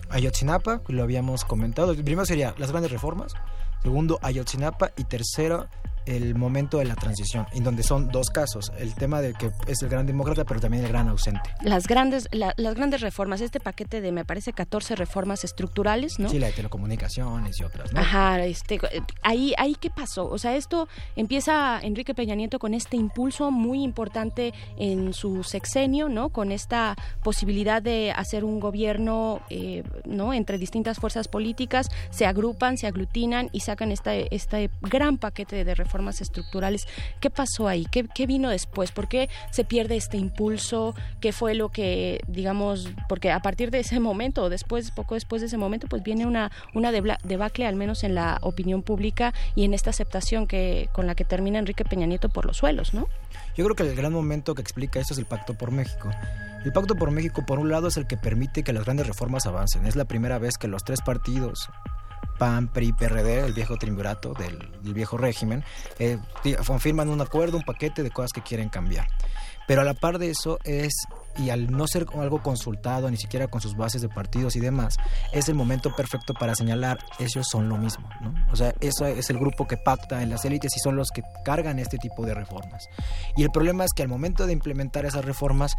Ayotzinapa, 0.10 0.82
lo 0.88 1.04
habíamos 1.04 1.46
comentado. 1.46 1.96
Primero 1.96 2.26
sería 2.26 2.54
las 2.58 2.72
grandes 2.72 2.92
reformas, 2.92 3.34
segundo 3.86 4.18
Ayotzinapa. 4.24 4.92
Y 4.98 5.04
tercero 5.04 5.68
el 6.06 6.36
momento 6.36 6.78
de 6.78 6.86
la 6.86 6.96
transición, 6.96 7.48
en 7.54 7.64
donde 7.64 7.84
son 7.84 8.10
dos 8.10 8.30
casos, 8.30 8.72
el 8.78 8.94
tema 8.96 9.22
de 9.22 9.34
que 9.34 9.52
es 9.68 9.82
el 9.82 9.90
gran 9.90 10.06
demócrata, 10.06 10.44
pero 10.44 10.60
también 10.60 10.84
el 10.84 10.90
gran 10.90 11.08
ausente. 11.08 11.50
Las 11.62 11.88
grandes, 11.88 12.28
las 12.32 12.76
grandes 12.76 13.02
reformas, 13.02 13.42
este 13.42 13.60
paquete 13.60 14.02
de, 14.02 14.12
me 14.12 14.26
parece, 14.26 14.54
14 14.54 14.96
reformas 14.96 15.44
estructurales, 15.44 16.20
¿no? 16.20 16.30
Sí, 16.30 16.40
la 16.40 16.48
de 16.48 16.54
telecomunicaciones 16.54 17.60
y 17.60 17.64
otras, 17.64 17.92
¿no? 17.92 18.00
Ajá, 18.00 18.44
este, 18.46 18.80
ahí, 19.24 19.54
ahí 19.58 19.76
qué 19.80 19.90
pasó, 19.90 20.28
o 20.30 20.38
sea, 20.38 20.56
esto 20.56 20.88
empieza 21.16 21.80
Enrique 21.82 22.14
Peña 22.14 22.36
Nieto 22.36 22.60
con 22.60 22.74
este 22.74 22.98
impulso 22.98 23.52
muy 23.52 23.84
importante 23.84 24.54
en 24.78 25.14
su 25.14 25.44
sexenio, 25.44 26.10
¿no? 26.10 26.30
Con 26.30 26.52
esta 26.52 26.96
posibilidad 27.24 27.82
de 27.82 28.12
hacer 28.12 28.44
un 28.44 28.60
gobierno, 28.60 29.42
eh, 29.50 29.84
¿no? 30.06 30.34
Entre 30.34 30.58
distintas 30.58 31.00
fuerzas 31.00 31.28
políticas, 31.28 31.90
se 32.12 32.26
agrupan, 32.26 32.78
se 32.78 32.88
aglutinan 32.88 33.50
y 33.52 33.62
sacan 33.62 33.92
este, 33.92 34.34
este 34.36 34.70
gran 34.82 35.18
paquete 35.18 35.64
de 35.64 35.76
reformas 35.76 35.95
reformas 35.96 36.20
estructurales. 36.20 36.88
¿Qué 37.22 37.30
pasó 37.30 37.68
ahí? 37.68 37.86
¿Qué, 37.90 38.06
¿Qué, 38.14 38.28
vino 38.28 38.50
después? 38.50 38.92
¿Por 38.92 39.08
qué 39.08 39.30
se 39.52 39.64
pierde 39.64 39.96
este 39.96 40.18
impulso? 40.18 40.94
¿Qué 41.22 41.32
fue 41.32 41.56
lo 41.56 41.70
que, 41.70 42.20
digamos, 42.28 42.90
porque 43.08 43.32
a 43.32 43.40
partir 43.40 43.72
de 43.72 43.80
ese 43.80 44.00
momento, 44.02 44.50
después, 44.50 44.92
poco 44.92 45.16
después 45.16 45.42
de 45.42 45.48
ese 45.48 45.58
momento, 45.58 45.88
pues 45.88 46.04
viene 46.04 46.26
una, 46.26 46.52
una 46.74 46.92
debacle, 46.92 47.66
al 47.66 47.76
menos 47.76 48.04
en 48.04 48.14
la 48.14 48.40
opinión 48.42 48.84
pública 48.84 49.34
y 49.56 49.64
en 49.64 49.74
esta 49.74 49.92
aceptación 49.92 50.48
que 50.48 50.90
con 50.92 51.08
la 51.08 51.16
que 51.16 51.24
termina 51.24 51.60
Enrique 51.60 51.86
Peña 51.86 52.08
Nieto 52.08 52.28
por 52.28 52.46
los 52.46 52.58
suelos, 52.58 52.94
¿no? 52.94 53.08
Yo 53.56 53.64
creo 53.64 53.76
que 53.76 53.84
el 53.84 53.96
gran 53.96 54.12
momento 54.12 54.54
que 54.54 54.62
explica 54.62 55.00
esto 55.00 55.14
es 55.14 55.20
el 55.20 55.26
Pacto 55.26 55.54
por 55.54 55.72
México. 55.72 56.12
El 56.66 56.74
Pacto 56.74 56.96
por 56.96 57.12
México, 57.12 57.46
por 57.46 57.60
un 57.60 57.70
lado, 57.70 57.88
es 57.88 57.96
el 57.96 58.06
que 58.06 58.18
permite 58.18 58.64
que 58.64 58.74
las 58.74 58.84
grandes 58.84 59.08
reformas 59.08 59.46
avancen. 59.46 59.86
Es 59.86 59.96
la 59.96 60.06
primera 60.06 60.40
vez 60.40 60.58
que 60.58 60.68
los 60.68 60.84
tres 60.84 61.00
partidos 61.02 61.70
PAN, 62.38 62.68
PRI, 62.68 62.94
PRD, 62.94 63.46
el 63.46 63.54
viejo 63.54 63.78
triunvirato 63.78 64.34
del, 64.34 64.58
viejo 64.94 65.18
régimen, 65.18 65.64
eh, 66.00 66.18
un 66.44 67.22
acuerdo, 67.22 67.58
un 67.58 67.64
paquete 67.64 68.04
de 68.04 68.12
cosas 68.12 68.34
que 68.34 68.42
quieren 68.42 68.70
cambiar. 68.70 69.08
Pero 69.68 69.82
a 69.82 69.84
la 69.84 69.94
par 69.94 70.20
de 70.20 70.30
eso 70.30 70.60
es, 70.64 70.94
y 71.38 71.50
al 71.50 71.72
no 71.72 71.88
ser 71.88 72.06
algo 72.20 72.42
consultado, 72.44 73.10
ni 73.10 73.18
siquiera 73.18 73.48
con 73.48 73.62
sus 73.62 73.76
bases 73.76 74.02
de 74.02 74.10
partidos 74.10 74.56
y 74.56 74.60
demás, 74.60 74.98
es 75.32 75.50
el 75.50 75.56
momento 75.56 75.96
perfecto 75.96 76.34
para 76.34 76.56
señalar, 76.56 77.00
ellos 77.20 77.48
son 77.50 77.68
lo 77.68 77.78
mismo. 77.78 78.08
¿no? 78.22 78.34
O 78.52 78.56
sea, 78.56 78.74
eso 78.80 79.08
es 79.08 79.30
el 79.30 79.40
grupo 79.40 79.68
que 79.68 79.78
pacta 79.78 80.22
en 80.22 80.30
las 80.30 80.46
élites 80.46 80.76
y 80.76 80.80
son 80.80 80.96
los 80.96 81.10
que 81.10 81.24
cargan 81.44 81.80
este 81.80 81.98
tipo 81.98 82.26
de 82.26 82.36
reformas. 82.36 82.88
Y 83.36 83.44
el 83.44 83.50
problema 83.50 83.86
es 83.86 83.94
que 83.94 84.04
al 84.04 84.10
momento 84.10 84.46
de 84.46 84.54
implementar 84.54 85.06
esas 85.06 85.26
reformas, 85.26 85.76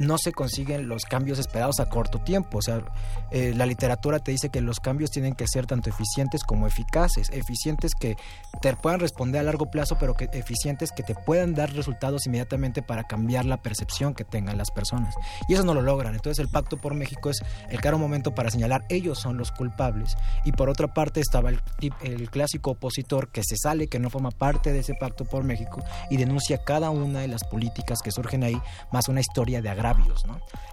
no 0.00 0.16
se 0.18 0.32
consiguen 0.32 0.88
los 0.88 1.04
cambios 1.04 1.38
esperados 1.38 1.78
a 1.78 1.86
corto 1.86 2.18
tiempo. 2.18 2.58
O 2.58 2.62
sea, 2.62 2.82
eh, 3.30 3.52
la 3.54 3.66
literatura 3.66 4.18
te 4.18 4.32
dice 4.32 4.48
que 4.48 4.62
los 4.62 4.80
cambios 4.80 5.10
tienen 5.10 5.34
que 5.34 5.46
ser 5.46 5.66
tanto 5.66 5.90
eficientes 5.90 6.42
como 6.42 6.66
eficaces. 6.66 7.28
Eficientes 7.30 7.92
que 7.94 8.16
te 8.62 8.74
puedan 8.76 8.98
responder 8.98 9.42
a 9.42 9.44
largo 9.44 9.70
plazo, 9.70 9.98
pero 10.00 10.14
que 10.14 10.28
eficientes 10.32 10.90
que 10.90 11.02
te 11.02 11.14
puedan 11.14 11.54
dar 11.54 11.72
resultados 11.74 12.26
inmediatamente 12.26 12.82
para 12.82 13.04
cambiar 13.04 13.44
la 13.44 13.58
percepción 13.58 14.14
que 14.14 14.24
tengan 14.24 14.56
las 14.56 14.70
personas. 14.70 15.14
Y 15.48 15.54
eso 15.54 15.64
no 15.64 15.74
lo 15.74 15.82
logran. 15.82 16.14
Entonces 16.14 16.38
el 16.38 16.48
Pacto 16.48 16.78
por 16.78 16.94
México 16.94 17.28
es 17.28 17.42
el 17.68 17.80
claro 17.80 17.98
momento 17.98 18.34
para 18.34 18.50
señalar 18.50 18.84
ellos 18.88 19.18
son 19.18 19.36
los 19.36 19.52
culpables. 19.52 20.16
Y 20.44 20.52
por 20.52 20.70
otra 20.70 20.94
parte 20.94 21.20
estaba 21.20 21.50
el, 21.50 22.30
clásico 22.30 22.70
opositor 22.70 23.28
que 23.28 23.42
se 23.44 23.56
sale, 23.56 23.88
que 23.88 23.98
no 23.98 24.08
forma 24.08 24.30
parte 24.30 24.72
de 24.72 24.78
ese 24.78 24.94
Pacto 24.94 25.26
por 25.26 25.44
México 25.44 25.82
y 26.08 26.16
denuncia 26.16 26.64
cada 26.64 26.88
una 26.88 27.20
de 27.20 27.28
las 27.28 27.44
políticas 27.44 28.00
que 28.02 28.10
surgen 28.10 28.44
ahí, 28.44 28.60
más 28.92 29.08
una 29.08 29.20
historia 29.20 29.60
de 29.60 29.68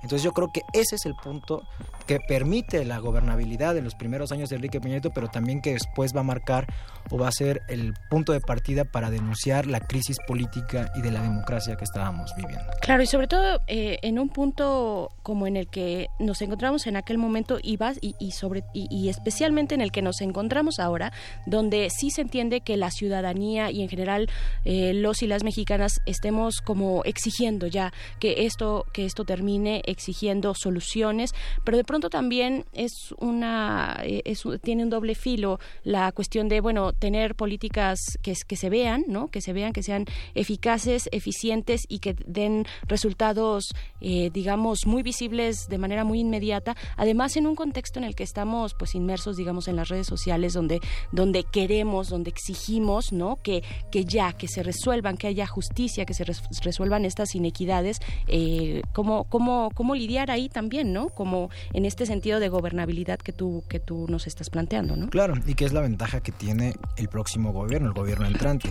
entonces 0.03 0.23
yo 0.23 0.33
creo 0.33 0.51
que 0.51 0.61
ese 0.73 0.95
es 0.95 1.05
el 1.05 1.15
punto 1.15 1.63
que 2.05 2.19
permite 2.19 2.85
la 2.85 2.99
gobernabilidad 2.99 3.77
en 3.77 3.83
los 3.83 3.95
primeros 3.95 4.31
años 4.31 4.49
de 4.49 4.57
Enrique 4.57 4.79
Peña 4.79 4.97
pero 5.13 5.27
también 5.27 5.61
que 5.61 5.73
después 5.73 6.15
va 6.15 6.21
a 6.21 6.23
marcar 6.23 6.67
o 7.09 7.17
va 7.17 7.27
a 7.27 7.31
ser 7.31 7.61
el 7.67 7.93
punto 8.09 8.33
de 8.33 8.41
partida 8.41 8.83
para 8.85 9.09
denunciar 9.09 9.67
la 9.67 9.79
crisis 9.79 10.17
política 10.27 10.91
y 10.95 11.01
de 11.01 11.11
la 11.11 11.21
democracia 11.21 11.75
que 11.75 11.83
estábamos 11.83 12.33
viviendo. 12.35 12.65
Claro, 12.81 13.03
y 13.03 13.07
sobre 13.07 13.27
todo 13.27 13.61
eh, 13.67 13.99
en 14.01 14.19
un 14.19 14.29
punto 14.29 15.11
como 15.23 15.47
en 15.47 15.57
el 15.57 15.67
que 15.67 16.07
nos 16.19 16.41
encontramos 16.41 16.87
en 16.87 16.97
aquel 16.97 17.17
momento 17.17 17.59
y, 17.61 17.77
y, 18.01 18.31
sobre, 18.31 18.63
y, 18.73 19.09
especialmente 19.09 19.75
en 19.75 19.81
el 19.81 19.91
que 19.91 20.01
nos 20.01 20.21
encontramos 20.21 20.79
ahora, 20.79 21.13
donde 21.45 21.89
sí 21.89 22.09
se 22.11 22.21
entiende 22.21 22.61
que 22.61 22.77
la 22.77 22.91
ciudadanía 22.91 23.71
y 23.71 23.81
en 23.81 23.89
general 23.89 24.29
eh, 24.65 24.93
los 24.93 25.21
y 25.21 25.27
las 25.27 25.43
mexicanas 25.43 25.99
estemos 26.05 26.61
como 26.61 27.03
exigiendo 27.05 27.67
ya 27.67 27.93
que 28.19 28.45
esto, 28.45 28.85
que 28.93 29.05
esto 29.07 29.25
termine, 29.25 29.81
exigiendo 29.85 30.53
soluciones, 30.53 31.33
pero 31.63 31.77
de 31.77 31.83
pronto 31.83 32.09
también 32.09 32.65
es 32.73 33.13
una, 33.17 33.99
eh, 34.03 34.21
tiene 34.61 34.83
un 34.83 34.89
doble 34.89 35.15
filo 35.15 35.59
la 35.83 36.11
cuestión 36.11 36.47
de, 36.47 36.61
bueno, 36.61 36.93
tener 36.93 37.35
políticas 37.35 37.99
que, 38.21 38.33
que 38.47 38.55
se 38.55 38.69
vean, 38.69 39.05
¿no? 39.07 39.29
Que 39.29 39.41
se 39.41 39.53
vean, 39.53 39.73
que 39.73 39.83
sean 39.83 40.05
eficaces, 40.35 41.09
eficientes 41.11 41.85
y 41.87 41.99
que 41.99 42.15
den 42.25 42.65
resultados, 42.87 43.73
eh, 44.01 44.29
digamos, 44.33 44.85
muy 44.85 45.03
visibles 45.03 45.67
de 45.69 45.77
manera 45.77 46.03
muy 46.03 46.19
inmediata. 46.19 46.75
Además, 46.95 47.35
en 47.37 47.47
un 47.47 47.55
contexto 47.55 47.99
en 47.99 48.05
el 48.05 48.15
que 48.15 48.23
estamos, 48.23 48.75
pues, 48.77 48.95
inmersos, 48.95 49.37
digamos, 49.37 49.67
en 49.67 49.75
las 49.75 49.89
redes 49.89 50.07
sociales, 50.07 50.53
donde, 50.53 50.79
donde 51.11 51.43
queremos, 51.43 52.09
donde 52.09 52.29
exigimos, 52.29 53.11
¿no? 53.11 53.37
Que, 53.41 53.63
que 53.91 54.05
ya, 54.05 54.33
que 54.33 54.47
se 54.47 54.63
resuelvan, 54.63 55.17
que 55.17 55.27
haya 55.27 55.47
justicia, 55.47 56.05
que 56.05 56.13
se 56.13 56.25
resuelvan 56.63 57.05
estas 57.05 57.35
inequidades, 57.35 57.99
eh, 58.27 58.81
cómo, 58.93 59.25
cómo, 59.25 59.69
cómo 59.73 59.95
lidiar 59.95 60.31
ahí 60.31 60.49
también, 60.49 60.93
¿no? 60.93 61.09
Como 61.09 61.49
en 61.73 61.85
este 61.85 62.05
sentido 62.05 62.39
de 62.39 62.49
gobernabilidad 62.49 63.19
que 63.19 63.33
tú, 63.33 63.63
que 63.67 63.79
tú 63.79 64.05
nos 64.09 64.27
estás 64.27 64.49
planteando, 64.49 64.95
¿no? 64.95 65.09
Claro, 65.09 65.35
y 65.45 65.53
que 65.55 65.65
es 65.65 65.73
la 65.73 65.81
ventaja 65.81 66.21
que 66.21 66.31
tiene 66.31 66.73
el 66.97 67.07
próximo 67.07 67.51
gobierno, 67.51 67.87
el 67.87 67.93
gobierno 67.93 68.27
entrante. 68.27 68.69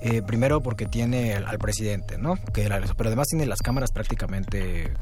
Eh, 0.00 0.22
primero 0.22 0.62
porque 0.62 0.86
tiene 0.86 1.34
al, 1.34 1.58
presidente, 1.58 2.18
¿no? 2.18 2.36
Que 2.52 2.68
pero 2.96 3.08
además 3.08 3.28
tiene 3.28 3.46
las 3.46 3.60
cámaras 3.60 3.92
prácticamente 3.92 4.92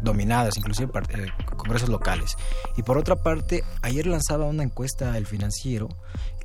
dominadas, 0.00 0.56
inclusive 0.56 0.90
eh, 1.10 1.26
congresos 1.56 1.88
locales. 1.88 2.36
Y 2.76 2.82
por 2.82 2.98
otra 2.98 3.16
parte, 3.16 3.64
ayer 3.82 4.06
lanzaba 4.06 4.46
una 4.46 4.62
encuesta 4.62 5.16
el 5.16 5.26
financiero 5.26 5.88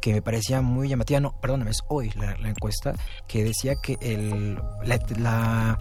que 0.01 0.13
me 0.13 0.21
parecía 0.21 0.61
muy 0.61 0.89
llamativa, 0.89 1.21
no, 1.21 1.33
perdóname, 1.39 1.71
es 1.71 1.81
hoy 1.87 2.11
la, 2.15 2.35
encuesta, 2.49 2.93
que 3.25 3.43
decía 3.43 3.75
que 3.81 3.97
el, 4.01 4.59
la 5.17 5.77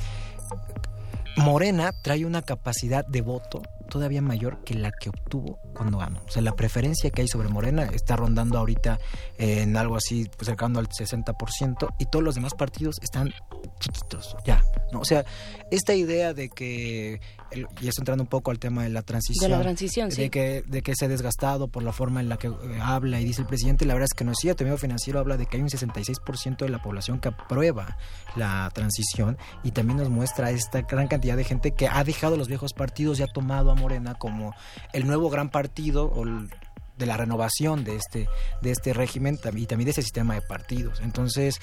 Morena 1.37 1.93
trae 2.03 2.25
una 2.27 2.43
capacidad 2.43 3.07
de 3.07 3.23
voto 3.23 3.63
todavía 3.93 4.23
mayor 4.23 4.65
que 4.65 4.73
la 4.75 4.91
que 4.91 5.11
obtuvo 5.11 5.59
cuando 5.75 5.99
ganó. 5.99 6.23
O 6.27 6.31
sea, 6.31 6.41
la 6.41 6.57
preferencia 6.57 7.11
que 7.11 7.21
hay 7.21 7.29
sobre 7.29 7.49
Morena 7.49 7.85
está 7.93 8.17
rondando 8.17 8.57
ahorita 8.59 8.99
en 9.37 9.77
algo 9.77 9.97
así, 9.97 10.31
pues 10.35 10.47
cercano 10.47 10.79
al 10.79 10.89
60%, 10.89 11.95
y 11.99 12.07
todos 12.07 12.25
los 12.25 12.35
demás 12.35 12.55
partidos 12.55 12.97
están 13.03 13.35
chiquitos, 13.81 14.35
ya. 14.47 14.63
¿no? 14.93 15.01
O 15.01 15.05
sea, 15.05 15.27
esta 15.71 15.95
idea 15.95 16.33
de 16.33 16.49
que, 16.49 17.21
y 17.55 17.89
eso 17.89 18.01
entrando 18.01 18.23
un 18.23 18.29
poco 18.29 18.51
al 18.51 18.59
tema 18.59 18.83
de 18.85 18.91
la 18.91 19.03
transición, 19.03 19.51
de 19.51 19.57
la 19.57 19.63
transición, 19.63 20.09
de 20.09 20.31
que, 20.31 20.63
de 20.67 20.83
que 20.83 20.95
se 20.95 21.07
ha 21.07 21.09
desgastado 21.09 21.69
por 21.69 21.83
la 21.83 21.93
forma 21.93 22.21
en 22.21 22.29
la 22.29 22.37
que 22.37 22.49
eh, 22.49 22.53
habla 22.81 23.21
y 23.21 23.25
dice 23.25 23.43
el 23.43 23.47
presidente, 23.47 23.85
la 23.85 23.95
verdad 23.95 24.09
es 24.11 24.17
que 24.17 24.25
no 24.25 24.33
es 24.33 24.39
cierto. 24.41 24.63
El 24.63 24.69
medio 24.69 24.79
financiero 24.79 25.19
habla 25.19 25.37
de 25.37 25.47
que 25.47 25.57
hay 25.57 25.63
un 25.63 25.69
66% 25.69 26.59
de 26.59 26.69
la 26.69 26.83
población 26.83 27.21
que 27.21 27.29
aprueba 27.29 27.97
la 28.37 28.71
transición 28.75 29.37
y 29.63 29.73
también 29.73 29.99
nos 29.99 30.09
muestra 30.09 30.51
esta 30.51 30.83
gran 30.83 31.09
cantidad 31.09 31.37
de 31.37 31.45
gente 31.45 31.73
que 31.73 31.89
ha 31.89 32.03
dejado 32.05 32.37
los 32.37 32.49
viejos 32.49 32.73
partidos 32.73 33.21
y 33.21 33.23
ha 33.23 33.27
tomado 33.27 33.71
a 33.71 33.75
Morena 33.75 34.15
como 34.15 34.55
el 34.93 35.07
nuevo 35.07 35.31
gran 35.31 35.51
partido 35.51 36.05
o 36.05 36.25
de 36.25 37.07
la 37.07 37.17
renovación 37.17 37.85
de 37.85 37.97
este, 37.97 38.29
de 38.61 38.71
este 38.71 38.93
régimen 38.93 39.39
y 39.55 39.67
también 39.67 39.87
de 39.87 39.91
ese 39.91 40.03
sistema 40.03 40.35
de 40.35 40.43
partidos. 40.43 41.01
Entonces, 41.01 41.59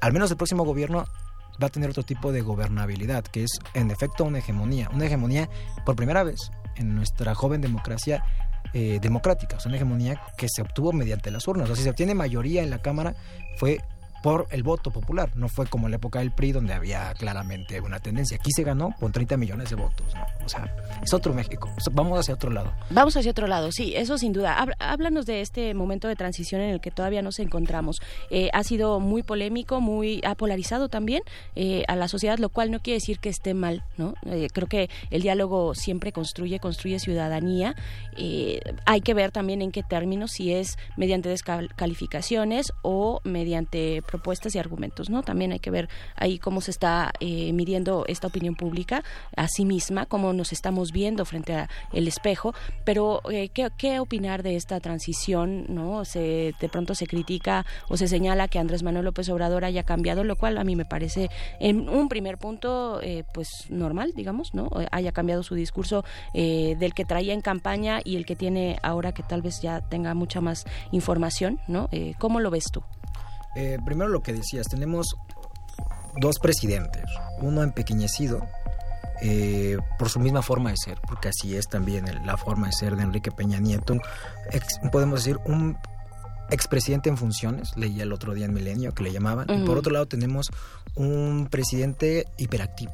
al 0.00 0.12
menos 0.12 0.30
el 0.30 0.36
próximo 0.36 0.64
gobierno 0.64 1.04
va 1.62 1.66
a 1.66 1.70
tener 1.70 1.90
otro 1.90 2.02
tipo 2.02 2.32
de 2.32 2.40
gobernabilidad, 2.40 3.24
que 3.24 3.44
es 3.44 3.58
en 3.74 3.90
efecto 3.90 4.24
una 4.24 4.38
hegemonía, 4.38 4.88
una 4.92 5.06
hegemonía 5.06 5.48
por 5.84 5.96
primera 5.96 6.22
vez 6.22 6.50
en 6.76 6.94
nuestra 6.94 7.34
joven 7.34 7.60
democracia 7.60 8.22
eh, 8.72 8.98
democrática, 9.00 9.56
o 9.56 9.68
una 9.68 9.76
hegemonía 9.76 10.20
que 10.36 10.46
se 10.48 10.62
obtuvo 10.62 10.92
mediante 10.92 11.30
las 11.30 11.46
urnas. 11.48 11.64
O 11.64 11.66
sea, 11.68 11.76
si 11.76 11.82
se 11.82 11.90
obtiene 11.90 12.14
mayoría 12.14 12.62
en 12.62 12.70
la 12.70 12.78
Cámara, 12.78 13.14
fue 13.56 13.80
por 14.22 14.46
el 14.50 14.62
voto 14.62 14.90
popular. 14.90 15.30
No 15.36 15.48
fue 15.48 15.66
como 15.66 15.86
en 15.86 15.92
la 15.92 15.96
época 15.96 16.20
del 16.20 16.32
PRI 16.32 16.52
donde 16.52 16.74
había 16.74 17.12
claramente 17.14 17.80
una 17.80 18.00
tendencia. 18.00 18.36
Aquí 18.36 18.50
se 18.52 18.62
ganó 18.62 18.94
con 18.98 19.12
30 19.12 19.36
millones 19.36 19.70
de 19.70 19.76
votos. 19.76 20.06
O 20.44 20.48
sea, 20.48 20.74
es 21.02 21.12
otro 21.14 21.34
México. 21.34 21.70
Vamos 21.92 22.18
hacia 22.18 22.34
otro 22.34 22.50
lado. 22.50 22.72
Vamos 22.90 23.16
hacia 23.16 23.30
otro 23.30 23.46
lado, 23.46 23.72
sí, 23.72 23.94
eso 23.96 24.18
sin 24.18 24.32
duda. 24.32 24.56
Háblanos 24.78 25.26
de 25.26 25.40
este 25.40 25.74
momento 25.74 26.08
de 26.08 26.16
transición 26.16 26.60
en 26.60 26.70
el 26.70 26.80
que 26.80 26.90
todavía 26.90 27.22
nos 27.22 27.38
encontramos. 27.38 28.00
Eh, 28.30 28.50
ha 28.52 28.64
sido 28.64 29.00
muy 29.00 29.22
polémico, 29.22 29.80
muy 29.80 30.20
ha 30.24 30.34
polarizado 30.34 30.88
también 30.88 31.22
eh, 31.56 31.84
a 31.88 31.96
la 31.96 32.08
sociedad, 32.08 32.38
lo 32.38 32.48
cual 32.48 32.70
no 32.70 32.80
quiere 32.80 32.96
decir 32.96 33.18
que 33.18 33.28
esté 33.28 33.54
mal, 33.54 33.84
¿no? 33.96 34.14
Eh, 34.26 34.48
creo 34.52 34.68
que 34.68 34.90
el 35.10 35.22
diálogo 35.22 35.74
siempre 35.74 36.12
construye, 36.12 36.58
construye 36.58 36.98
ciudadanía. 36.98 37.74
hay 38.86 39.00
que 39.00 39.14
ver 39.14 39.30
también 39.30 39.62
en 39.62 39.72
qué 39.72 39.82
términos, 39.82 40.32
si 40.32 40.52
es 40.52 40.76
mediante 40.96 41.28
descalificaciones 41.28 42.72
o 42.82 43.20
mediante 43.24 44.02
propuestas 44.10 44.54
y 44.54 44.58
argumentos, 44.58 45.08
¿no? 45.08 45.22
También 45.22 45.52
hay 45.52 45.60
que 45.60 45.70
ver 45.70 45.88
ahí 46.16 46.38
cómo 46.38 46.60
se 46.60 46.70
está 46.70 47.12
eh, 47.20 47.52
midiendo 47.52 48.04
esta 48.08 48.26
opinión 48.26 48.56
pública 48.56 49.02
a 49.36 49.46
sí 49.48 49.64
misma, 49.64 50.06
cómo 50.06 50.32
nos 50.32 50.52
estamos 50.52 50.92
viendo 50.92 51.24
frente 51.24 51.54
al 51.54 51.68
espejo, 52.08 52.54
pero 52.84 53.22
eh, 53.30 53.48
¿qué, 53.48 54.00
opinar 54.00 54.42
de 54.42 54.56
esta 54.56 54.80
transición, 54.80 55.66
¿no? 55.68 56.04
Se, 56.04 56.54
de 56.60 56.68
pronto 56.68 56.94
se 56.94 57.06
critica 57.06 57.64
o 57.88 57.96
se 57.96 58.08
señala 58.08 58.48
que 58.48 58.58
Andrés 58.58 58.82
Manuel 58.82 59.04
López 59.04 59.28
Obrador 59.28 59.64
haya 59.64 59.84
cambiado, 59.84 60.24
lo 60.24 60.36
cual 60.36 60.58
a 60.58 60.64
mí 60.64 60.74
me 60.74 60.84
parece 60.84 61.30
en 61.60 61.88
un 61.88 62.08
primer 62.08 62.38
punto, 62.38 63.00
eh, 63.02 63.24
pues 63.32 63.48
normal, 63.68 64.12
digamos, 64.14 64.54
¿no? 64.54 64.68
Haya 64.90 65.12
cambiado 65.12 65.42
su 65.42 65.54
discurso 65.54 66.04
del 66.34 66.94
que 66.94 67.04
traía 67.04 67.32
en 67.32 67.40
campaña 67.40 68.00
y 68.04 68.16
el 68.16 68.26
que 68.26 68.36
tiene 68.36 68.78
ahora 68.82 69.12
que 69.12 69.22
tal 69.22 69.42
vez 69.42 69.60
ya 69.60 69.80
tenga 69.80 70.14
mucha 70.14 70.40
más 70.40 70.64
información, 70.90 71.60
¿no? 71.68 71.88
¿Cómo 72.18 72.40
lo 72.40 72.50
ves 72.50 72.64
tú? 72.72 72.82
Eh, 73.54 73.78
primero 73.84 74.10
lo 74.10 74.22
que 74.22 74.32
decías, 74.32 74.68
tenemos 74.68 75.16
dos 76.20 76.38
presidentes, 76.38 77.04
uno 77.40 77.62
empequeñecido 77.62 78.46
eh, 79.22 79.78
por 79.98 80.08
su 80.08 80.20
misma 80.20 80.42
forma 80.42 80.70
de 80.70 80.76
ser, 80.76 80.98
porque 81.06 81.28
así 81.28 81.56
es 81.56 81.68
también 81.68 82.04
la 82.24 82.36
forma 82.36 82.68
de 82.68 82.72
ser 82.72 82.96
de 82.96 83.02
Enrique 83.02 83.30
Peña 83.30 83.58
Nieto, 83.58 83.96
podemos 84.90 85.24
decir 85.24 85.38
un 85.44 85.76
expresidente 86.50 87.08
en 87.08 87.16
funciones, 87.16 87.76
leía 87.76 88.04
el 88.04 88.12
otro 88.12 88.34
día 88.34 88.46
en 88.46 88.54
Milenio 88.54 88.92
que 88.92 89.04
le 89.04 89.12
llamaban, 89.12 89.46
y 89.50 89.64
por 89.64 89.78
otro 89.78 89.92
lado 89.92 90.06
tenemos 90.06 90.50
un 90.94 91.48
presidente 91.50 92.26
hiperactivo 92.38 92.92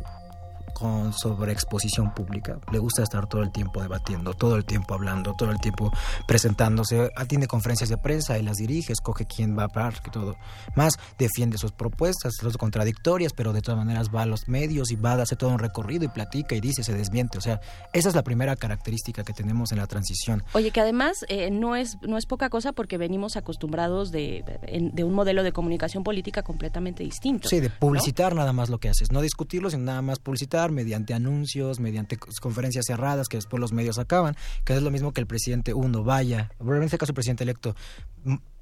con 0.79 1.15
sobreexposición 1.15 2.13
pública. 2.13 2.59
Le 2.71 2.79
gusta 2.79 3.03
estar 3.03 3.27
todo 3.27 3.43
el 3.43 3.51
tiempo 3.51 3.81
debatiendo, 3.81 4.35
todo 4.35 4.57
el 4.57 4.67
tiempo 4.67 4.93
hablando, 4.93 5.33
todo 5.33 5.51
el 5.51 5.59
tiempo 5.59 5.91
presentándose. 6.27 7.11
Atiende 7.17 7.47
conferencias 7.47 7.89
de 7.89 7.97
prensa 7.97 8.39
y 8.39 8.43
las 8.43 8.59
dirige, 8.59 8.93
escoge 8.93 9.25
quién 9.25 9.57
va 9.57 9.63
a 9.63 9.67
hablar, 9.67 10.03
que 10.03 10.11
todo. 10.11 10.37
Más 10.75 10.99
defiende 11.19 11.57
sus 11.57 11.73
propuestas, 11.73 12.35
son 12.39 12.53
contradictorias, 12.53 13.33
pero 13.33 13.55
de 13.55 13.63
todas 13.63 13.79
maneras 13.79 14.11
va 14.15 14.23
a 14.23 14.27
los 14.27 14.49
medios 14.49 14.91
y 14.91 14.97
va 14.97 15.13
a 15.13 15.23
hacer 15.23 15.39
todo 15.39 15.49
un 15.49 15.59
recorrido 15.59 16.05
y 16.05 16.09
platica 16.09 16.55
y 16.55 16.61
dice, 16.61 16.85
se 16.85 16.93
desmiente. 16.93 17.39
O 17.39 17.41
sea, 17.41 17.59
esa 17.95 18.11
es 18.11 18.15
la 18.15 18.23
primera 18.23 18.55
característica 18.55 19.25
que 19.25 19.33
tenemos 19.33 19.73
en 19.73 19.79
la 19.79 19.87
transición. 19.87 20.43
Oye, 20.53 20.73
que 20.73 20.81
además 20.83 21.25
eh, 21.29 21.51
no, 21.51 21.75
es, 21.75 21.97
no 22.03 22.19
es 22.19 22.27
poca 22.27 22.51
cosa 22.51 22.73
porque 22.73 22.99
venimos 22.99 23.39
acostumbrados 23.39 24.11
de, 24.11 24.45
de, 24.93 25.05
un 25.05 25.15
modelo 25.15 25.43
de 25.43 25.53
comunicación 25.53 26.05
política 26.05 26.43
completamente 26.43 27.03
distinto. 27.03 27.49
Sí, 27.49 27.61
de 27.61 27.71
publicitar 27.71 28.35
nada 28.35 28.53
más 28.53 28.69
lo 28.69 28.77
que 28.79 28.91
haces, 28.91 29.11
no 29.11 29.23
discutirlo, 29.23 29.71
sino 29.71 29.85
nada 29.85 30.03
más 30.03 30.19
publicitar 30.19 30.66
mediante 30.73 31.15
anuncios, 31.15 31.81
mediante 31.81 32.19
conferencias 32.41 32.85
cerradas 32.87 33.29
que 33.29 33.37
después 33.37 33.61
los 33.61 33.73
medios 33.73 33.99
acaban, 33.99 34.37
que 34.65 34.75
es 34.75 34.83
lo 34.83 34.91
mismo 34.91 35.13
que 35.13 35.21
el 35.21 35.27
presidente 35.27 35.75
uno 35.75 36.05
vaya, 36.05 36.51
en 36.61 36.83
este 36.83 36.99
caso 36.99 37.13
el 37.13 37.15
presidente 37.15 37.45
electo, 37.45 37.75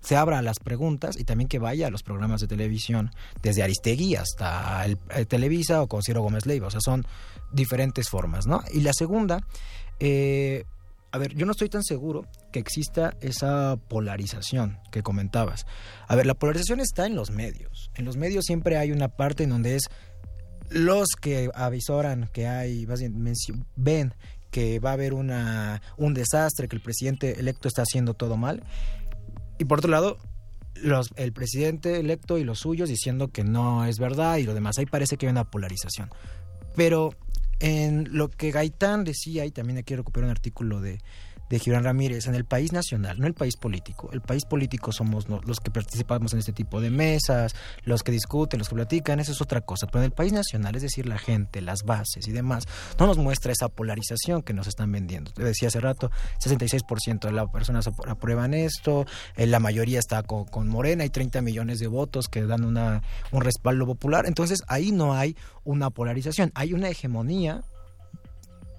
se 0.00 0.16
abra 0.16 0.38
a 0.38 0.42
las 0.42 0.60
preguntas 0.60 1.18
y 1.18 1.24
también 1.24 1.48
que 1.48 1.58
vaya 1.58 1.86
a 1.86 1.90
los 1.90 2.02
programas 2.02 2.40
de 2.40 2.46
televisión, 2.46 3.10
desde 3.42 3.62
Aristegui 3.62 4.16
hasta 4.16 4.84
el, 4.84 4.98
Televisa 5.26 5.82
o 5.82 5.88
con 5.88 6.02
Ciro 6.02 6.22
Gómez 6.22 6.46
Leiva, 6.46 6.66
o 6.68 6.70
sea, 6.70 6.80
son 6.80 7.06
diferentes 7.52 8.08
formas, 8.08 8.46
¿no? 8.46 8.62
Y 8.72 8.80
la 8.80 8.92
segunda, 8.92 9.40
eh, 10.00 10.64
a 11.10 11.18
ver, 11.18 11.34
yo 11.34 11.46
no 11.46 11.52
estoy 11.52 11.68
tan 11.68 11.84
seguro 11.84 12.26
que 12.52 12.58
exista 12.58 13.16
esa 13.20 13.76
polarización 13.88 14.78
que 14.90 15.02
comentabas. 15.02 15.64
A 16.08 16.16
ver, 16.16 16.26
la 16.26 16.34
polarización 16.34 16.80
está 16.80 17.06
en 17.06 17.14
los 17.14 17.30
medios. 17.30 17.90
En 17.94 18.04
los 18.04 18.16
medios 18.16 18.44
siempre 18.44 18.76
hay 18.76 18.92
una 18.92 19.08
parte 19.08 19.44
en 19.44 19.50
donde 19.50 19.76
es 19.76 19.84
los 20.70 21.08
que 21.20 21.50
avisoran 21.54 22.28
que 22.32 22.46
hay, 22.46 22.86
ven 23.76 24.14
que 24.50 24.78
va 24.78 24.90
a 24.90 24.92
haber 24.92 25.14
una, 25.14 25.82
un 25.96 26.14
desastre, 26.14 26.68
que 26.68 26.76
el 26.76 26.82
presidente 26.82 27.40
electo 27.40 27.66
está 27.66 27.82
haciendo 27.82 28.14
todo 28.14 28.36
mal. 28.36 28.62
Y 29.58 29.64
por 29.64 29.78
otro 29.78 29.90
lado, 29.90 30.18
los, 30.76 31.10
el 31.16 31.32
presidente 31.32 31.98
electo 31.98 32.38
y 32.38 32.44
los 32.44 32.60
suyos 32.60 32.88
diciendo 32.88 33.28
que 33.28 33.42
no 33.42 33.84
es 33.84 33.98
verdad 33.98 34.36
y 34.36 34.44
lo 34.44 34.54
demás. 34.54 34.78
Ahí 34.78 34.86
parece 34.86 35.16
que 35.16 35.26
hay 35.26 35.32
una 35.32 35.50
polarización. 35.50 36.10
Pero 36.76 37.14
en 37.58 38.16
lo 38.16 38.30
que 38.30 38.50
Gaitán 38.52 39.04
decía, 39.04 39.44
y 39.44 39.50
también 39.50 39.78
aquí 39.78 39.96
recuperar 39.96 40.26
un 40.26 40.30
artículo 40.30 40.80
de, 40.80 41.00
de 41.50 41.58
Gibran 41.58 41.84
Ramírez 41.84 42.26
en 42.26 42.34
el 42.34 42.44
país 42.44 42.72
nacional, 42.72 43.18
no 43.18 43.26
el 43.26 43.34
país 43.34 43.56
político. 43.56 44.10
El 44.12 44.20
país 44.20 44.44
político 44.44 44.92
somos 44.92 45.26
los 45.28 45.60
que 45.60 45.70
participamos 45.70 46.32
en 46.32 46.38
este 46.38 46.52
tipo 46.52 46.80
de 46.80 46.90
mesas, 46.90 47.54
los 47.84 48.02
que 48.02 48.12
discuten, 48.12 48.58
los 48.58 48.68
que 48.68 48.74
platican, 48.74 49.20
eso 49.20 49.32
es 49.32 49.40
otra 49.40 49.60
cosa. 49.60 49.86
Pero 49.86 50.00
en 50.00 50.06
el 50.06 50.12
país 50.12 50.32
nacional, 50.32 50.76
es 50.76 50.82
decir, 50.82 51.06
la 51.06 51.18
gente, 51.18 51.60
las 51.60 51.84
bases 51.84 52.26
y 52.26 52.32
demás, 52.32 52.66
no 52.98 53.06
nos 53.06 53.18
muestra 53.18 53.52
esa 53.52 53.68
polarización 53.68 54.42
que 54.42 54.54
nos 54.54 54.66
están 54.66 54.90
vendiendo. 54.90 55.32
Te 55.32 55.44
decía 55.44 55.68
hace 55.68 55.80
rato, 55.80 56.10
66% 56.40 57.20
de 57.20 57.32
las 57.32 57.50
personas 57.50 57.88
aprueban 58.06 58.54
esto, 58.54 59.06
eh, 59.36 59.46
la 59.46 59.60
mayoría 59.60 59.98
está 59.98 60.22
con, 60.22 60.44
con 60.44 60.68
Morena, 60.68 61.02
hay 61.02 61.10
30 61.10 61.42
millones 61.42 61.78
de 61.78 61.86
votos 61.86 62.28
que 62.28 62.44
dan 62.44 62.64
una, 62.64 63.02
un 63.32 63.42
respaldo 63.42 63.86
popular. 63.86 64.26
Entonces 64.26 64.62
ahí 64.68 64.92
no 64.92 65.14
hay 65.14 65.36
una 65.64 65.90
polarización, 65.90 66.52
hay 66.54 66.72
una 66.72 66.88
hegemonía 66.88 67.62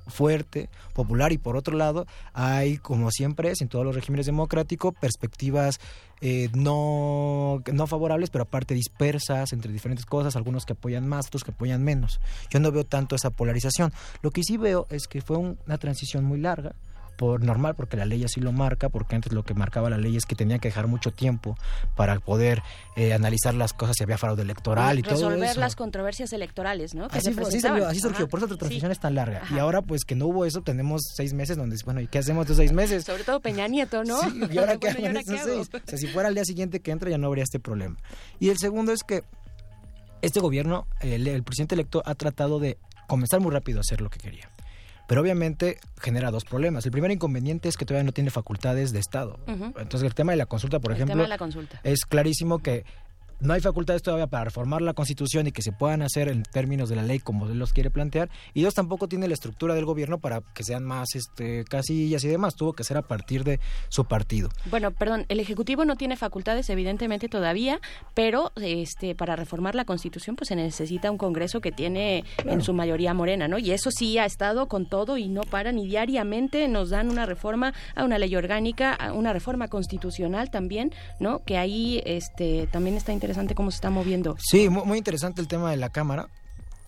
fuerte, 0.07 0.69
popular 0.93 1.31
y 1.31 1.37
por 1.37 1.55
otro 1.55 1.75
lado 1.75 2.05
hay, 2.33 2.77
como 2.77 3.11
siempre 3.11 3.51
es 3.51 3.61
en 3.61 3.69
todos 3.69 3.85
los 3.85 3.95
regímenes 3.95 4.25
democráticos, 4.25 4.93
perspectivas 4.99 5.79
eh, 6.21 6.49
no, 6.53 7.61
no 7.71 7.87
favorables, 7.87 8.29
pero 8.29 8.43
aparte 8.43 8.73
dispersas 8.73 9.51
entre 9.53 9.71
diferentes 9.71 10.05
cosas, 10.05 10.35
algunos 10.35 10.65
que 10.65 10.73
apoyan 10.73 11.07
más, 11.07 11.27
otros 11.27 11.43
que 11.43 11.51
apoyan 11.51 11.83
menos. 11.83 12.19
Yo 12.49 12.59
no 12.59 12.71
veo 12.71 12.85
tanto 12.85 13.15
esa 13.15 13.29
polarización. 13.29 13.91
Lo 14.21 14.31
que 14.31 14.43
sí 14.43 14.57
veo 14.57 14.87
es 14.89 15.07
que 15.07 15.21
fue 15.21 15.37
una 15.37 15.77
transición 15.77 16.23
muy 16.23 16.39
larga, 16.39 16.73
por 17.15 17.43
normal, 17.43 17.75
porque 17.75 17.97
la 17.97 18.05
ley 18.05 18.23
así 18.23 18.39
lo 18.41 18.51
marca, 18.51 18.89
porque 18.89 19.15
antes 19.15 19.33
lo 19.33 19.43
que 19.43 19.53
marcaba 19.53 19.89
la 19.89 19.97
ley 19.97 20.15
es 20.15 20.25
que 20.25 20.35
tenía 20.35 20.59
que 20.59 20.69
dejar 20.69 20.87
mucho 20.87 21.11
tiempo 21.11 21.57
para 21.95 22.19
poder 22.19 22.61
eh, 22.95 23.13
analizar 23.13 23.53
las 23.53 23.73
cosas 23.73 23.95
si 23.97 24.03
había 24.03 24.17
fraude 24.17 24.41
electoral 24.41 24.99
y, 24.99 25.01
todo 25.01 25.15
eso. 25.15 25.29
Resolver 25.29 25.57
las 25.57 25.75
controversias 25.75 26.33
electorales, 26.33 26.93
¿no? 26.95 27.05
así, 27.11 27.29
así, 27.29 27.99
surgió, 27.99 28.27
por 28.27 28.39
eso 28.39 28.47
la 28.47 28.57
transición 28.57 28.91
es 28.91 28.99
tan 28.99 29.15
larga. 29.15 29.43
Y 29.53 29.59
ahora, 29.59 29.81
pues 29.81 30.05
que 30.05 30.15
no 30.15 30.27
hubo 30.27 30.45
eso, 30.45 30.61
tenemos 30.61 31.01
seis 31.15 31.33
meses 31.33 31.57
donde, 31.57 31.77
bueno, 31.85 32.01
¿y 32.01 32.07
qué 32.07 32.19
hacemos 32.19 32.43
estos 32.43 32.57
seis 32.57 32.71
meses? 32.71 33.03
Sobre 33.03 33.23
todo 33.23 33.39
Peña 33.39 33.67
Nieto, 33.67 34.03
¿no? 34.03 34.21
Sí, 34.21 34.41
¿y 34.51 34.57
ahora 34.57 34.77
qué 34.79 34.93
bueno, 34.93 35.19
seis? 35.25 35.69
O 35.73 35.79
sea, 35.85 35.97
si 35.97 36.07
fuera 36.07 36.29
el 36.29 36.35
día 36.35 36.45
siguiente 36.45 36.79
que 36.79 36.91
entra 36.91 37.09
ya 37.09 37.17
no 37.17 37.27
habría 37.27 37.43
este 37.43 37.59
problema. 37.59 37.97
Y 38.39 38.49
el 38.49 38.57
segundo 38.57 38.91
es 38.91 39.03
que 39.03 39.23
este 40.21 40.39
gobierno, 40.39 40.87
el 41.01 41.43
presidente 41.43 41.75
electo, 41.75 42.01
ha 42.05 42.15
tratado 42.15 42.59
de 42.59 42.77
comenzar 43.07 43.39
muy 43.39 43.51
rápido 43.51 43.79
a 43.79 43.81
hacer 43.81 44.01
lo 44.01 44.09
que 44.09 44.19
quería 44.19 44.49
pero 45.07 45.21
obviamente 45.21 45.77
genera 45.99 46.31
dos 46.31 46.45
problemas. 46.45 46.85
El 46.85 46.91
primer 46.91 47.11
inconveniente 47.11 47.69
es 47.69 47.77
que 47.77 47.85
todavía 47.85 48.03
no 48.03 48.11
tiene 48.11 48.29
facultades 48.29 48.91
de 48.91 48.99
Estado. 48.99 49.39
Entonces 49.47 50.03
el 50.03 50.15
tema 50.15 50.31
de 50.31 50.37
la 50.37 50.45
consulta, 50.45 50.79
por 50.79 50.91
ejemplo, 50.91 51.25
es 51.83 52.05
clarísimo 52.05 52.59
que 52.59 52.85
no 53.39 53.53
hay 53.53 53.61
facultades 53.61 54.01
todavía 54.01 54.27
para 54.27 54.45
reformar 54.45 54.81
la 54.81 54.93
Constitución 54.93 55.47
y 55.47 55.51
que 55.51 55.61
se 55.61 55.71
puedan 55.71 56.01
hacer 56.01 56.29
en 56.29 56.43
términos 56.43 56.89
de 56.89 56.95
la 56.95 57.03
ley 57.03 57.19
como 57.19 57.47
él 57.47 57.59
los 57.59 57.73
quiere 57.73 57.89
plantear. 57.89 58.29
Y 58.53 58.61
dos, 58.61 58.73
tampoco 58.73 59.07
tiene 59.07 59.27
la 59.27 59.33
estructura 59.33 59.75
del 59.75 59.85
gobierno 59.85 60.19
para 60.19 60.41
que 60.53 60.63
sean 60.63 60.83
más 60.83 61.15
este, 61.15 61.65
casillas 61.65 62.23
y 62.23 62.27
demás. 62.27 62.55
Tuvo 62.55 62.73
que 62.73 62.83
ser 62.83 62.97
a 62.97 63.01
partir 63.01 63.43
de 63.43 63.59
su 63.89 64.05
partido. 64.05 64.49
Bueno, 64.69 64.91
perdón, 64.91 65.25
el 65.27 65.39
Ejecutivo 65.39 65.85
no 65.85 65.95
tiene 65.95 66.15
facultades 66.15 66.69
evidentemente 66.69 67.27
todavía, 67.27 67.79
pero 68.13 68.51
este, 68.55 69.15
para 69.15 69.35
reformar 69.35 69.75
la 69.75 69.85
Constitución 69.85 70.35
pues 70.35 70.47
se 70.47 70.55
necesita 70.55 71.11
un 71.11 71.17
Congreso 71.17 71.59
que 71.59 71.71
tiene 71.71 72.23
en 72.45 72.61
su 72.61 72.73
mayoría 72.73 73.13
morena, 73.13 73.47
¿no? 73.47 73.57
Y 73.57 73.71
eso 73.71 73.91
sí 73.91 74.17
ha 74.17 74.25
estado 74.25 74.67
con 74.67 74.87
todo 74.87 75.17
y 75.17 75.27
no 75.27 75.41
paran 75.41 75.77
y 75.77 75.87
diariamente 75.87 76.67
nos 76.67 76.89
dan 76.89 77.09
una 77.09 77.25
reforma 77.25 77.73
a 77.95 78.03
una 78.03 78.17
ley 78.17 78.35
orgánica, 78.35 78.93
a 78.93 79.13
una 79.13 79.33
reforma 79.33 79.67
constitucional 79.67 80.49
también, 80.49 80.93
¿no? 81.19 81.43
Que 81.43 81.57
ahí 81.57 82.01
este, 82.05 82.67
también 82.67 82.95
está 82.95 83.11
interesante 83.11 83.24
interesante 83.25 83.55
cómo 83.55 83.71
se 83.71 83.75
está 83.75 83.89
moviendo. 83.89 84.37
Sí, 84.39 84.69
muy, 84.69 84.97
interesante 84.97 85.41
el 85.41 85.47
tema 85.47 85.71
de 85.71 85.77
la 85.77 85.89
cámara. 85.89 86.29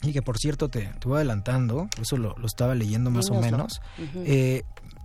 Y 0.04 0.14
que 0.14 0.22
por 0.22 0.38
cierto 0.38 0.70
te, 0.70 0.82
te 1.00 1.08
voy 1.08 1.16
adelantando, 1.16 1.90
eso 2.00 2.18
lo, 2.18 2.36
estaba 2.46 2.76
leyendo 2.76 3.10
más 3.10 3.32
o 3.32 3.42
menos 3.42 3.82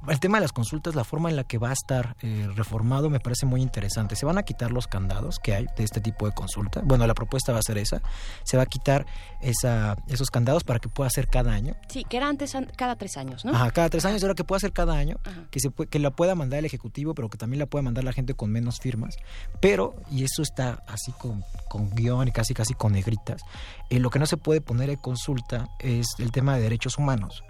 el 0.08 0.20
tema 0.20 0.38
de 0.38 0.42
las 0.42 0.52
consultas, 0.52 0.94
la 0.94 1.04
forma 1.04 1.30
en 1.30 1.36
la 1.36 1.44
que 1.44 1.58
va 1.58 1.70
a 1.70 1.72
estar 1.72 2.16
eh, 2.22 2.48
reformado 2.54 3.10
me 3.10 3.20
parece 3.20 3.46
muy 3.46 3.62
interesante. 3.62 4.16
Se 4.16 4.26
van 4.26 4.38
a 4.38 4.42
quitar 4.42 4.70
los 4.70 4.86
candados 4.86 5.38
que 5.38 5.54
hay 5.54 5.66
de 5.76 5.84
este 5.84 6.00
tipo 6.00 6.26
de 6.26 6.32
consulta. 6.32 6.80
Bueno, 6.84 7.06
la 7.06 7.14
propuesta 7.14 7.52
va 7.52 7.58
a 7.58 7.62
ser 7.62 7.78
esa. 7.78 8.02
Se 8.44 8.56
va 8.56 8.64
a 8.64 8.66
quitar 8.66 9.06
esa, 9.40 9.96
esos 10.08 10.30
candados 10.30 10.64
para 10.64 10.78
que 10.80 10.88
pueda 10.88 11.08
ser 11.10 11.28
cada 11.28 11.52
año. 11.52 11.76
Sí, 11.88 12.04
que 12.04 12.16
era 12.16 12.28
antes 12.28 12.52
cada 12.76 12.96
tres 12.96 13.16
años, 13.16 13.44
¿no? 13.44 13.52
Ajá, 13.52 13.70
cada 13.70 13.88
tres 13.88 14.04
años, 14.04 14.22
ahora 14.22 14.34
que 14.34 14.44
pueda 14.44 14.60
ser 14.60 14.72
cada 14.72 14.94
año, 14.94 15.16
que, 15.50 15.60
se 15.60 15.70
que 15.70 15.98
la 15.98 16.10
pueda 16.10 16.34
mandar 16.34 16.58
el 16.58 16.64
Ejecutivo, 16.64 17.14
pero 17.14 17.28
que 17.28 17.38
también 17.38 17.60
la 17.60 17.66
pueda 17.66 17.82
mandar 17.82 18.04
la 18.04 18.12
gente 18.12 18.34
con 18.34 18.50
menos 18.50 18.80
firmas. 18.80 19.16
Pero, 19.60 19.94
y 20.10 20.24
eso 20.24 20.42
está 20.42 20.82
así 20.88 21.12
con, 21.12 21.44
con 21.68 21.90
guion 21.90 22.28
y 22.28 22.32
casi 22.32 22.54
casi 22.54 22.74
con 22.74 22.92
negritas, 22.92 23.42
eh, 23.90 23.98
lo 24.00 24.10
que 24.10 24.18
no 24.18 24.26
se 24.26 24.36
puede 24.36 24.60
poner 24.60 24.90
en 24.90 24.96
consulta 24.96 25.68
es 25.78 26.06
el 26.18 26.32
tema 26.32 26.56
de 26.56 26.62
derechos 26.62 26.98
humanos 26.98 27.42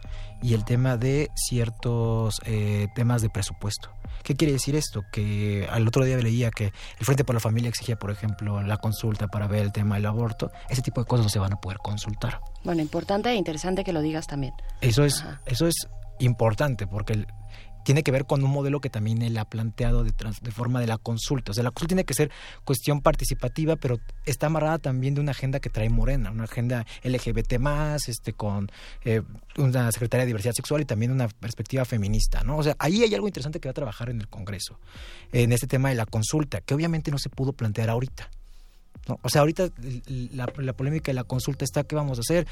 y 0.43 0.55
el 0.55 0.64
tema 0.64 0.97
de 0.97 1.31
ciertos 1.35 2.40
eh, 2.44 2.89
temas 2.94 3.23
de 3.23 3.31
presupuesto. 3.31 3.90
¿Qué 4.23 4.36
quiere 4.36 4.52
decir 4.52 4.77
esto? 4.77 5.02
Que 5.10 5.66
al 5.70 5.86
otro 5.89 6.05
día 6.05 6.16
leía 6.19 6.51
que 6.51 6.66
el 6.66 7.06
Frente 7.06 7.24
por 7.24 7.35
la 7.35 7.40
Familia 7.40 7.69
exigía, 7.69 7.97
por 7.97 8.10
ejemplo, 8.10 8.62
la 8.62 8.77
consulta 8.77 9.28
para 9.28 9.47
ver 9.47 9.62
el 9.62 9.73
tema 9.73 9.97
del 9.97 10.06
aborto. 10.06 10.51
Ese 10.69 10.82
tipo 10.82 11.01
de 11.01 11.06
cosas 11.06 11.27
no 11.27 11.31
se 11.31 11.39
van 11.39 11.52
a 11.52 11.60
poder 11.60 11.78
consultar. 11.78 12.40
Bueno, 12.64 12.82
importante 12.82 13.31
e 13.31 13.35
interesante 13.35 13.85
que 13.85 13.93
lo 13.93 14.01
digas 14.01 14.27
también. 14.27 14.52
Eso 14.81 15.05
es, 15.05 15.24
eso 15.47 15.66
es 15.66 15.74
importante 16.19 16.86
porque 16.86 17.27
tiene 17.84 18.02
que 18.02 18.10
ver 18.10 18.24
con 18.26 18.42
un 18.44 18.50
modelo 18.50 18.80
que 18.80 18.90
también 18.90 19.22
él 19.22 19.36
ha 19.38 19.44
planteado 19.44 20.04
de, 20.04 20.12
de, 20.12 20.50
forma 20.50 20.80
de 20.80 20.86
la 20.86 20.98
consulta. 20.98 21.52
O 21.52 21.54
sea, 21.54 21.64
la 21.64 21.70
consulta 21.70 21.94
tiene 21.94 22.04
que 22.04 22.14
ser 22.14 22.30
cuestión 22.64 23.00
participativa, 23.00 23.76
pero 23.76 23.98
está 24.26 24.46
amarrada 24.46 24.78
también 24.78 25.14
de 25.14 25.20
una 25.20 25.32
agenda 25.32 25.60
que 25.60 25.70
trae 25.70 25.88
Morena, 25.88 26.30
una 26.30 26.44
agenda 26.44 26.86
LGBT 27.02 27.59
más, 27.59 28.09
este, 28.09 28.32
con 28.32 28.70
eh, 29.04 29.22
una 29.56 29.90
secretaria 29.92 30.22
de 30.24 30.28
diversidad 30.28 30.54
sexual 30.54 30.82
y 30.82 30.84
también 30.84 31.10
una 31.10 31.28
perspectiva 31.28 31.84
feminista, 31.84 32.42
¿no? 32.42 32.56
O 32.59 32.62
sea, 32.62 32.76
ahí 32.78 33.02
hay 33.02 33.14
algo 33.14 33.26
interesante 33.26 33.60
que 33.60 33.68
va 33.68 33.72
a 33.72 33.74
trabajar 33.74 34.10
en 34.10 34.20
el 34.20 34.28
Congreso, 34.28 34.78
en 35.32 35.52
este 35.52 35.66
tema 35.66 35.88
de 35.88 35.94
la 35.94 36.06
consulta, 36.06 36.60
que 36.60 36.74
obviamente 36.74 37.10
no 37.10 37.18
se 37.18 37.28
pudo 37.28 37.52
plantear 37.52 37.90
ahorita. 37.90 38.30
O 39.22 39.28
sea, 39.28 39.40
ahorita 39.40 39.68
la, 40.06 40.46
la, 40.56 40.72
polémica 40.74 41.10
de 41.10 41.14
la 41.14 41.24
consulta 41.24 41.64
está, 41.64 41.82
¿qué 41.82 41.96
vamos 41.96 42.18
a 42.18 42.20
hacer? 42.20 42.46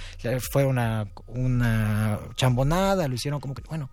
Fue 0.50 0.64
una, 0.64 1.06
una 1.28 2.18
chambonada, 2.34 3.06
lo 3.06 3.14
hicieron 3.14 3.40
como 3.40 3.54
que, 3.54 3.62
bueno, 3.68 3.88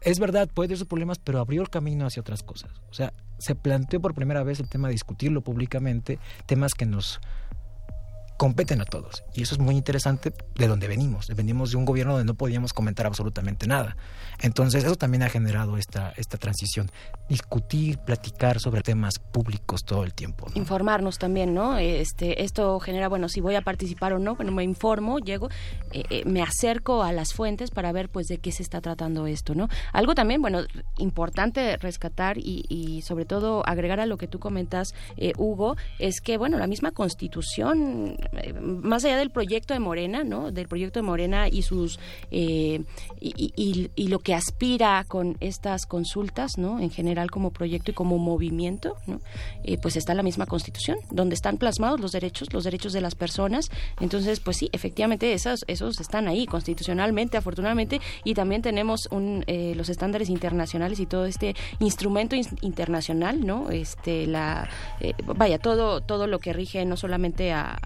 es 0.00 0.18
verdad, 0.18 0.48
puede 0.52 0.68
tener 0.68 0.78
sus 0.78 0.88
problemas, 0.88 1.18
pero 1.18 1.40
abrió 1.40 1.62
el 1.62 1.70
camino 1.70 2.06
hacia 2.06 2.20
otras 2.20 2.42
cosas. 2.42 2.70
O 2.90 2.94
sea, 2.94 3.12
se 3.38 3.54
planteó 3.54 4.00
por 4.00 4.14
primera 4.14 4.42
vez 4.42 4.60
el 4.60 4.68
tema 4.68 4.88
de 4.88 4.92
discutirlo 4.92 5.42
públicamente, 5.42 6.18
temas 6.46 6.74
que 6.74 6.86
nos 6.86 7.20
competen 8.38 8.80
a 8.80 8.84
todos. 8.84 9.24
Y 9.34 9.42
eso 9.42 9.56
es 9.56 9.60
muy 9.60 9.76
interesante 9.76 10.32
de 10.54 10.68
donde 10.68 10.86
venimos. 10.86 11.26
Venimos 11.34 11.72
de 11.72 11.76
un 11.76 11.84
gobierno 11.84 12.12
donde 12.12 12.24
no 12.24 12.34
podíamos 12.34 12.72
comentar 12.72 13.04
absolutamente 13.04 13.66
nada. 13.66 13.96
Entonces, 14.40 14.84
eso 14.84 14.94
también 14.94 15.24
ha 15.24 15.28
generado 15.28 15.76
esta, 15.76 16.14
esta 16.16 16.38
transición. 16.38 16.90
Discutir, 17.28 17.98
platicar 17.98 18.60
sobre 18.60 18.82
temas 18.82 19.18
públicos 19.18 19.84
todo 19.84 20.04
el 20.04 20.14
tiempo. 20.14 20.46
Informarnos 20.54 21.18
también, 21.18 21.52
¿no? 21.52 21.78
Este, 21.78 22.44
esto 22.44 22.78
genera, 22.78 23.08
bueno, 23.08 23.28
si 23.28 23.40
voy 23.40 23.56
a 23.56 23.62
participar 23.62 24.12
o 24.12 24.20
no, 24.20 24.36
bueno, 24.36 24.52
me 24.52 24.62
informo, 24.62 25.18
llego, 25.18 25.48
eh, 25.92 26.04
eh, 26.08 26.22
me 26.24 26.40
acerco 26.40 27.02
a 27.02 27.12
las 27.12 27.34
fuentes 27.34 27.72
para 27.72 27.90
ver, 27.90 28.08
pues, 28.08 28.28
de 28.28 28.38
qué 28.38 28.52
se 28.52 28.62
está 28.62 28.80
tratando 28.80 29.26
esto, 29.26 29.56
¿no? 29.56 29.68
Algo 29.92 30.14
también, 30.14 30.40
bueno, 30.40 30.60
importante 30.98 31.76
rescatar 31.76 32.38
y, 32.38 32.64
y 32.68 33.02
sobre 33.02 33.24
todo 33.24 33.66
agregar 33.66 33.98
a 33.98 34.06
lo 34.06 34.16
que 34.16 34.28
tú 34.28 34.38
comentas, 34.38 34.94
eh, 35.16 35.32
Hugo, 35.36 35.76
es 35.98 36.20
que, 36.20 36.38
bueno, 36.38 36.56
la 36.56 36.68
misma 36.68 36.92
constitución 36.92 38.16
más 38.60 39.04
allá 39.04 39.16
del 39.16 39.30
proyecto 39.30 39.74
de 39.74 39.80
Morena, 39.80 40.24
¿no? 40.24 40.50
Del 40.52 40.68
proyecto 40.68 40.98
de 41.00 41.02
Morena 41.04 41.48
y 41.48 41.62
sus 41.62 41.98
eh, 42.30 42.82
y, 43.20 43.52
y- 43.94 44.08
lo 44.08 44.20
que 44.20 44.34
aspira 44.34 45.04
con 45.06 45.36
estas 45.40 45.84
consultas, 45.86 46.56
¿no? 46.56 46.80
En 46.80 46.90
general 46.90 47.30
como 47.30 47.50
proyecto 47.50 47.90
y 47.90 47.94
como 47.94 48.16
movimiento, 48.18 48.96
¿no? 49.06 49.20
Eh, 49.64 49.76
pues 49.78 49.96
está 49.96 50.14
la 50.14 50.22
misma 50.22 50.46
Constitución, 50.46 50.98
donde 51.10 51.34
están 51.34 51.58
plasmados 51.58 52.00
los 52.00 52.12
derechos, 52.12 52.52
los 52.52 52.64
derechos 52.64 52.92
de 52.92 53.00
las 53.00 53.14
personas. 53.14 53.70
Entonces, 54.00 54.40
pues 54.40 54.56
sí, 54.56 54.68
efectivamente, 54.72 55.32
esos, 55.34 55.64
esos 55.68 56.00
están 56.00 56.26
ahí 56.28 56.46
constitucionalmente, 56.46 57.36
afortunadamente, 57.36 58.00
y 58.24 58.34
también 58.34 58.62
tenemos 58.62 59.08
un, 59.10 59.44
eh, 59.46 59.74
los 59.76 59.88
estándares 59.88 60.30
internacionales 60.30 61.00
y 61.00 61.06
todo 61.06 61.26
este 61.26 61.54
instrumento 61.80 62.34
ins- 62.36 62.56
internacional, 62.62 63.44
¿no? 63.46 63.70
Este, 63.70 64.26
la, 64.26 64.68
eh, 65.00 65.12
vaya, 65.36 65.58
todo, 65.58 66.00
todo 66.00 66.26
lo 66.26 66.38
que 66.38 66.52
rige 66.52 66.84
no 66.86 66.96
solamente 66.96 67.52
a, 67.52 67.78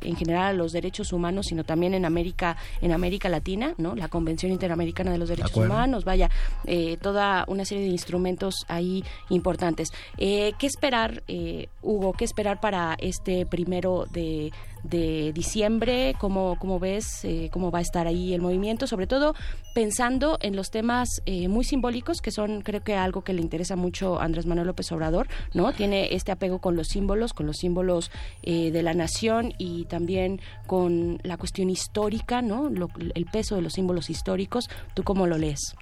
en 0.00 0.16
general 0.16 0.46
a 0.46 0.52
los 0.52 0.72
derechos 0.72 1.12
humanos, 1.12 1.46
sino 1.46 1.64
también 1.64 1.94
en 1.94 2.04
América, 2.04 2.56
en 2.80 2.92
América 2.92 3.28
Latina, 3.28 3.74
¿no? 3.78 3.94
La 3.94 4.08
Convención 4.08 4.52
Interamericana 4.52 5.12
de 5.12 5.18
los 5.18 5.28
Derechos. 5.28 5.56
Humanos, 5.56 6.04
vaya, 6.04 6.30
eh, 6.66 6.96
toda 7.00 7.44
una 7.48 7.64
serie 7.64 7.84
de 7.84 7.90
instrumentos 7.90 8.64
ahí 8.68 9.04
importantes. 9.30 9.88
Eh, 10.18 10.52
¿Qué 10.58 10.66
esperar, 10.66 11.22
eh, 11.28 11.68
Hugo? 11.82 12.12
¿Qué 12.12 12.24
esperar 12.24 12.60
para 12.60 12.96
este 12.98 13.46
primero 13.46 14.06
de, 14.10 14.52
de 14.84 15.32
diciembre? 15.32 16.14
¿Cómo, 16.20 16.56
cómo 16.60 16.78
ves 16.78 17.24
eh, 17.24 17.48
cómo 17.52 17.70
va 17.70 17.80
a 17.80 17.82
estar 17.82 18.06
ahí 18.06 18.34
el 18.34 18.40
movimiento? 18.40 18.86
Sobre 18.86 19.06
todo 19.06 19.34
pensando 19.74 20.38
en 20.40 20.54
los 20.54 20.70
temas 20.70 21.08
eh, 21.26 21.48
muy 21.48 21.64
simbólicos, 21.64 22.20
que 22.20 22.30
son 22.30 22.60
creo 22.60 22.84
que 22.84 22.94
algo 22.94 23.24
que 23.24 23.32
le 23.32 23.42
interesa 23.42 23.76
mucho 23.76 24.20
a 24.20 24.24
Andrés 24.24 24.46
Manuel 24.46 24.68
López 24.68 24.92
Obrador, 24.92 25.26
¿no? 25.52 25.72
Tiene 25.72 26.14
este 26.14 26.30
apego 26.30 26.60
con 26.60 26.76
los 26.76 26.88
símbolos, 26.88 27.32
con 27.32 27.46
los 27.46 27.56
símbolos 27.56 28.10
eh, 28.42 28.70
de 28.70 28.82
la 28.82 28.94
nación 28.94 29.52
y 29.58 29.86
también 29.86 30.40
con 30.66 31.18
la 31.22 31.36
cuestión 31.36 31.70
histórica, 31.70 32.42
¿no? 32.42 32.68
El 33.14 33.26
peso 33.26 33.56
de 33.56 33.62
los 33.62 33.72
símbolos 33.72 34.10
históricos. 34.10 34.68
¿Tú 34.94 35.02
cómo 35.02 35.26
lo 35.26 35.38
lees? 35.38 35.74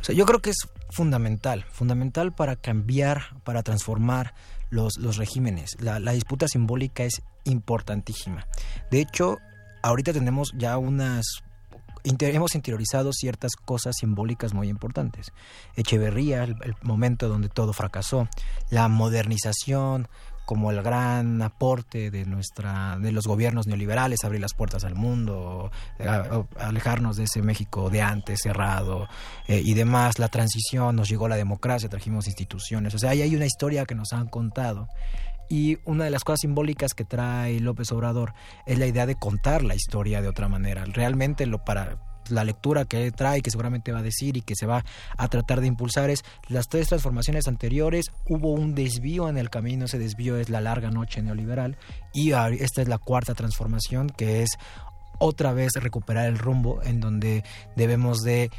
O 0.00 0.04
sea, 0.04 0.14
yo 0.14 0.26
creo 0.26 0.40
que 0.40 0.50
es 0.50 0.68
fundamental, 0.90 1.64
fundamental 1.70 2.32
para 2.32 2.56
cambiar, 2.56 3.22
para 3.44 3.62
transformar 3.62 4.34
los, 4.70 4.98
los 4.98 5.16
regímenes. 5.16 5.76
La, 5.80 5.98
la 6.00 6.12
disputa 6.12 6.48
simbólica 6.48 7.04
es 7.04 7.22
importantísima. 7.44 8.46
De 8.90 9.00
hecho, 9.00 9.38
ahorita 9.82 10.12
tenemos 10.12 10.52
ya 10.56 10.76
unas... 10.78 11.24
inter- 12.04 12.34
hemos 12.34 12.54
interiorizado 12.54 13.12
ciertas 13.12 13.52
cosas 13.56 13.96
simbólicas 13.98 14.54
muy 14.54 14.68
importantes. 14.68 15.32
Echeverría, 15.76 16.44
el, 16.44 16.56
el 16.62 16.74
momento 16.82 17.28
donde 17.28 17.48
todo 17.48 17.72
fracasó, 17.72 18.28
la 18.70 18.88
modernización 18.88 20.08
como 20.48 20.70
el 20.70 20.82
gran 20.82 21.42
aporte 21.42 22.10
de 22.10 22.24
nuestra 22.24 22.96
de 22.98 23.12
los 23.12 23.26
gobiernos 23.26 23.66
neoliberales 23.66 24.24
abrir 24.24 24.40
las 24.40 24.54
puertas 24.54 24.82
al 24.84 24.94
mundo 24.94 25.70
a- 26.00 26.42
alejarnos 26.58 27.18
de 27.18 27.24
ese 27.24 27.42
México 27.42 27.90
de 27.90 28.00
antes 28.00 28.40
cerrado 28.42 29.08
eh, 29.46 29.60
y 29.62 29.74
demás. 29.74 30.18
La 30.18 30.28
transición 30.28 30.96
nos 30.96 31.10
llegó 31.10 31.28
la 31.28 31.36
democracia 31.36 31.90
trajimos 31.90 32.26
instituciones. 32.28 32.94
O 32.94 32.98
sea 32.98 33.10
ahí 33.10 33.20
hay 33.20 33.36
una 33.36 33.44
historia 33.44 33.84
que 33.84 33.94
nos 33.94 34.14
han 34.14 34.28
contado. 34.28 34.88
Y 35.50 35.76
una 35.84 36.04
de 36.04 36.10
las 36.10 36.24
cosas 36.24 36.40
simbólicas 36.40 36.94
que 36.94 37.04
trae 37.04 37.60
López 37.60 37.92
Obrador 37.92 38.32
es 38.64 38.78
la 38.78 38.86
idea 38.86 39.04
de 39.04 39.16
contar 39.16 39.62
la 39.62 39.74
historia 39.74 40.22
de 40.22 40.28
otra 40.28 40.48
manera. 40.48 40.86
Realmente 40.86 41.44
lo 41.44 41.62
para 41.62 41.98
la 42.30 42.44
lectura 42.44 42.84
que 42.84 43.10
trae, 43.12 43.40
que 43.40 43.50
seguramente 43.50 43.92
va 43.92 44.00
a 44.00 44.02
decir 44.02 44.36
y 44.36 44.42
que 44.42 44.54
se 44.54 44.66
va 44.66 44.84
a 45.16 45.28
tratar 45.28 45.60
de 45.60 45.66
impulsar 45.66 46.10
es 46.10 46.24
las 46.48 46.68
tres 46.68 46.88
transformaciones 46.88 47.48
anteriores, 47.48 48.06
hubo 48.26 48.52
un 48.52 48.74
desvío 48.74 49.28
en 49.28 49.38
el 49.38 49.50
camino, 49.50 49.86
ese 49.86 49.98
desvío 49.98 50.36
es 50.36 50.50
la 50.50 50.60
larga 50.60 50.90
noche 50.90 51.22
neoliberal 51.22 51.76
y 52.12 52.32
esta 52.32 52.82
es 52.82 52.88
la 52.88 52.98
cuarta 52.98 53.34
transformación 53.34 54.10
que 54.10 54.42
es 54.42 54.50
otra 55.18 55.52
vez 55.52 55.72
recuperar 55.74 56.26
el 56.26 56.38
rumbo 56.38 56.82
en 56.82 57.00
donde 57.00 57.44
debemos 57.76 58.20
de 58.20 58.50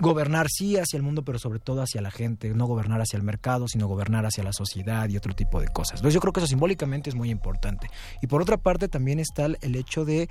gobernar 0.00 0.46
sí 0.48 0.76
hacia 0.78 0.96
el 0.96 1.02
mundo, 1.02 1.22
pero 1.24 1.38
sobre 1.38 1.58
todo 1.58 1.82
hacia 1.82 2.00
la 2.00 2.10
gente, 2.10 2.48
no 2.54 2.66
gobernar 2.66 3.00
hacia 3.00 3.18
el 3.18 3.22
mercado, 3.22 3.68
sino 3.68 3.86
gobernar 3.86 4.24
hacia 4.24 4.42
la 4.42 4.52
sociedad 4.52 5.08
y 5.08 5.16
otro 5.16 5.34
tipo 5.34 5.60
de 5.60 5.68
cosas. 5.68 6.00
Entonces 6.00 6.14
yo 6.14 6.20
creo 6.20 6.32
que 6.32 6.40
eso 6.40 6.46
simbólicamente 6.46 7.10
es 7.10 7.16
muy 7.16 7.30
importante. 7.30 7.88
Y 8.22 8.26
por 8.26 8.40
otra 8.40 8.56
parte 8.56 8.88
también 8.88 9.20
está 9.20 9.46
el 9.46 9.76
hecho 9.76 10.04
de 10.04 10.28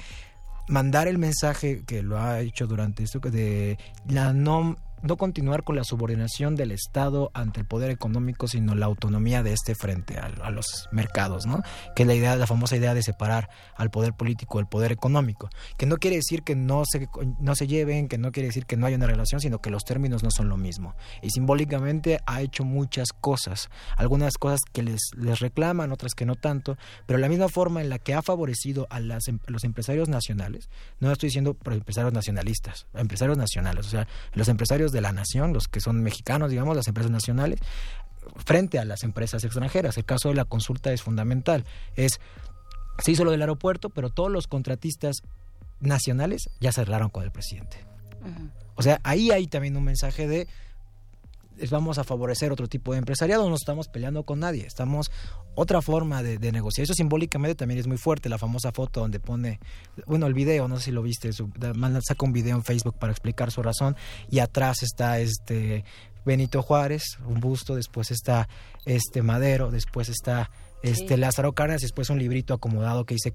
mandar 0.70 1.08
el 1.08 1.18
mensaje 1.18 1.84
que 1.86 2.02
lo 2.04 2.20
ha 2.20 2.40
hecho 2.40 2.68
durante 2.68 3.04
esto 3.04 3.20
de 3.20 3.78
la 4.08 4.34
no 4.34 4.78
no 5.02 5.18
continuar 5.18 5.64
con 5.64 5.76
la 5.76 5.84
subordinación 5.84 6.56
del 6.56 6.72
Estado 6.72 7.32
ante 7.34 7.60
el 7.60 7.66
poder 7.66 7.92
económico, 7.92 8.48
sino 8.48 8.76
la 8.76 8.86
autonomía 8.86 9.44
de 9.44 9.54
este 9.54 9.76
frente 9.76 10.18
a, 10.18 10.50
los 10.50 10.90
mercados, 10.92 11.46
¿no? 11.46 11.62
Que 11.96 12.04
es 12.04 12.08
la 12.08 12.16
idea, 12.16 12.36
la 12.36 12.48
famosa 12.48 12.76
idea 12.76 12.94
de 12.94 13.04
separar 13.04 13.50
al 13.76 13.90
poder 13.92 14.14
político 14.14 14.58
del 14.58 14.68
poder 14.68 14.92
económico, 14.92 15.50
que 15.78 15.86
no 15.86 15.98
quiere 15.98 16.18
decir 16.18 16.44
que 16.44 16.56
no 16.56 16.84
se 16.86 17.08
no 17.40 17.56
se 17.56 17.68
lleven, 17.68 18.08
que 18.08 18.18
no 18.18 18.32
quiere 18.32 18.48
decir 18.48 18.66
que 18.66 18.78
no 18.78 18.86
haya 18.86 18.98
una 18.98 19.08
relación, 19.08 19.42
sino 19.42 19.60
que 19.60 19.70
los 19.70 19.84
términos 19.84 20.24
no 20.24 20.32
son 20.32 20.50
lo 20.50 20.58
mismo. 20.58 20.96
Y 21.22 21.30
simbólicamente 21.30 22.20
ha 22.26 22.42
hecho 22.42 22.64
muchas 22.64 23.10
cosas, 23.12 23.70
algunas 23.96 24.38
cosas 24.38 24.62
que 24.72 24.84
les 24.84 25.12
les 25.18 25.40
reclaman, 25.40 25.92
otras 25.92 26.16
que 26.16 26.26
no 26.26 26.36
tanto, 26.36 26.78
pero 27.06 27.20
la 27.20 27.30
misma 27.30 27.50
forma 27.50 27.82
en 27.82 27.90
la 27.90 28.00
que 28.00 28.14
ha 28.14 28.22
favorecido 28.22 28.88
a 28.90 29.00
las, 29.00 29.28
em- 29.28 29.40
los 29.48 29.64
empresarios 29.64 30.10
nacionales, 30.10 30.70
no 31.00 31.12
estoy 31.12 31.28
diciendo 31.28 31.58
empresarios 31.66 32.14
nacionalistas, 32.14 32.88
empresarios 32.94 33.38
nacionales, 33.38 33.88
o 33.88 33.90
sea, 33.90 34.08
los 34.34 34.48
empresarios 34.48 34.89
de 34.92 35.02
la 35.02 35.12
nación, 35.12 35.54
los 35.54 35.68
que 35.68 35.80
son 35.80 36.02
mexicanos, 36.02 36.50
digamos, 36.50 36.76
las 36.76 36.88
empresas 36.88 37.12
nacionales, 37.12 37.60
frente 38.46 38.80
a 38.80 38.86
las 38.86 39.04
empresas 39.04 39.44
extranjeras. 39.44 39.98
El 39.98 40.06
caso 40.06 40.30
de 40.30 40.36
la 40.36 40.46
consulta 40.46 40.92
es 40.92 41.02
fundamental. 41.02 41.66
Es, 41.96 42.20
se 43.00 43.12
hizo 43.12 43.24
lo 43.24 43.32
del 43.32 43.42
aeropuerto, 43.42 43.90
pero 43.90 44.10
todos 44.10 44.32
los 44.32 44.48
contratistas 44.48 45.24
nacionales 45.80 46.50
ya 46.60 46.72
cerraron 46.72 47.10
con 47.10 47.24
el 47.24 47.32
presidente. 47.32 47.86
O 48.76 48.82
sea, 48.82 49.00
ahí 49.04 49.32
hay 49.32 49.48
también 49.48 49.78
un 49.78 49.84
mensaje 49.84 50.28
de 50.28 50.48
vamos 51.70 51.98
a 51.98 52.04
favorecer 52.04 52.52
otro 52.52 52.68
tipo 52.68 52.94
de 52.94 53.00
empresariado, 53.00 53.50
no 53.50 53.56
estamos 53.56 53.88
peleando 53.88 54.24
con 54.24 54.40
nadie, 54.40 54.66
estamos 54.66 55.12
otra 55.56 55.82
forma 55.82 56.24
de, 56.24 56.38
de 56.38 56.52
negociar. 56.52 56.84
Eso 56.84 56.94
simbólicamente 56.94 57.56
también 57.56 57.80
es 57.80 57.88
muy 57.88 57.98
fuerte, 57.98 58.30
la 58.30 58.38
famosa 58.38 58.72
foto 58.72 59.02
donde 59.02 59.20
pone, 59.20 59.60
bueno, 60.06 60.28
el 60.28 60.34
video, 60.34 60.68
no 60.68 60.78
sé 60.78 60.86
si 60.86 60.92
lo 60.92 61.02
viste, 61.02 61.34
su, 61.34 61.50
saca 62.02 62.26
un 62.26 62.34
video 62.34 62.56
en 62.56 62.64
Facebook 62.64 62.98
para 62.98 63.12
explicar 63.12 63.52
su 63.52 63.62
razón 63.62 63.96
y 64.30 64.40
atrás 64.40 64.84
está 64.84 65.20
este 65.20 65.84
Benito 66.26 66.62
Juárez, 66.62 67.18
un 67.26 67.40
busto, 67.40 67.76
después 67.76 68.12
está 68.12 68.48
este 68.86 69.22
Madero, 69.22 69.72
después 69.72 70.10
está 70.10 70.50
este 70.82 71.16
Sí. 71.16 71.18
Lázaro 71.18 71.54
Cárdenas, 71.54 71.82
después 71.82 72.10
un 72.10 72.20
librito 72.20 72.54
acomodado 72.54 73.06
que 73.06 73.16
dice 73.16 73.34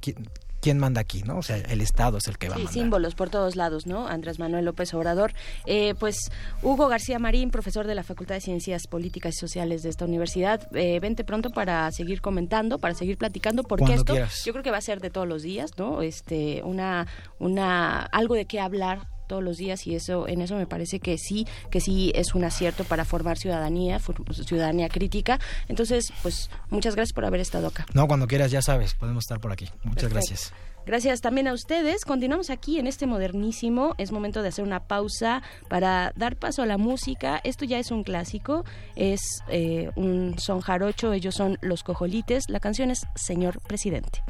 quién, 0.64 0.78
manda 0.78 1.00
aquí, 1.00 1.22
¿no? 1.22 1.38
O 1.38 1.42
sea, 1.42 1.56
el 1.56 1.80
Estado 1.80 2.18
es 2.18 2.26
el 2.26 2.38
que 2.38 2.48
va 2.48 2.54
a 2.54 2.58
Sí, 2.58 2.64
mandar. 2.64 2.74
símbolos 2.74 3.14
por 3.14 3.30
todos 3.30 3.54
lados, 3.56 3.86
¿no? 3.86 4.08
Andrés 4.08 4.38
Manuel 4.38 4.64
López 4.64 4.92
Obrador. 4.94 5.32
Eh, 5.66 5.94
pues 6.00 6.16
Hugo 6.62 6.88
García 6.88 7.18
Marín, 7.18 7.50
profesor 7.50 7.86
de 7.86 7.94
la 7.94 8.02
Facultad 8.02 8.34
de 8.34 8.40
Ciencias 8.40 8.86
Políticas 8.86 9.34
y 9.36 9.38
Sociales 9.38 9.82
de 9.82 9.90
esta 9.90 10.04
universidad, 10.04 10.66
eh, 10.74 10.98
vente 11.00 11.24
pronto 11.24 11.50
para 11.50 11.90
seguir 11.92 12.20
comentando, 12.20 12.78
para 12.78 12.94
seguir 12.94 13.18
platicando, 13.18 13.62
porque 13.62 13.84
Cuando 13.84 14.00
esto 14.00 14.12
quieras. 14.14 14.42
yo 14.44 14.52
creo 14.52 14.62
que 14.64 14.70
va 14.70 14.78
a 14.78 14.82
ser 14.82 15.00
de 15.00 15.10
todos 15.10 15.28
los 15.28 15.42
días, 15.42 15.70
¿no? 15.78 16.02
Este, 16.02 16.62
una, 16.64 17.06
una, 17.38 18.00
algo 18.00 18.34
de 18.34 18.46
qué 18.46 18.60
hablar 18.60 19.06
todos 19.26 19.42
los 19.42 19.56
días 19.56 19.86
y 19.86 19.94
eso 19.94 20.28
en 20.28 20.40
eso 20.40 20.56
me 20.56 20.66
parece 20.66 21.00
que 21.00 21.18
sí 21.18 21.46
que 21.70 21.80
sí 21.80 22.12
es 22.14 22.34
un 22.34 22.44
acierto 22.44 22.84
para 22.84 23.04
formar 23.04 23.38
ciudadanía 23.38 24.00
ciudadanía 24.44 24.88
crítica 24.88 25.38
entonces 25.68 26.12
pues 26.22 26.50
muchas 26.70 26.94
gracias 26.94 27.12
por 27.12 27.24
haber 27.24 27.40
estado 27.40 27.68
acá 27.68 27.86
No, 27.94 28.06
cuando 28.06 28.26
quieras, 28.26 28.50
ya 28.50 28.62
sabes, 28.62 28.94
podemos 28.94 29.24
estar 29.24 29.40
por 29.40 29.52
aquí. 29.52 29.66
Muchas 29.82 30.04
Perfecto. 30.04 30.14
gracias. 30.14 30.52
Gracias 30.86 31.20
también 31.22 31.48
a 31.48 31.54
ustedes. 31.54 32.04
Continuamos 32.04 32.50
aquí 32.50 32.78
en 32.78 32.86
este 32.86 33.06
modernísimo. 33.06 33.94
Es 33.96 34.12
momento 34.12 34.42
de 34.42 34.48
hacer 34.48 34.64
una 34.64 34.80
pausa 34.80 35.42
para 35.68 36.12
dar 36.14 36.36
paso 36.36 36.62
a 36.62 36.66
la 36.66 36.76
música. 36.76 37.40
Esto 37.42 37.64
ya 37.64 37.78
es 37.78 37.90
un 37.90 38.04
clásico. 38.04 38.64
Es 38.94 39.20
eh, 39.48 39.90
un 39.96 40.38
son 40.38 40.60
jarocho. 40.60 41.14
Ellos 41.14 41.34
son 41.34 41.58
los 41.62 41.82
cojolites. 41.82 42.44
La 42.48 42.60
canción 42.60 42.90
es 42.90 43.06
Señor 43.14 43.60
Presidente. 43.62 44.22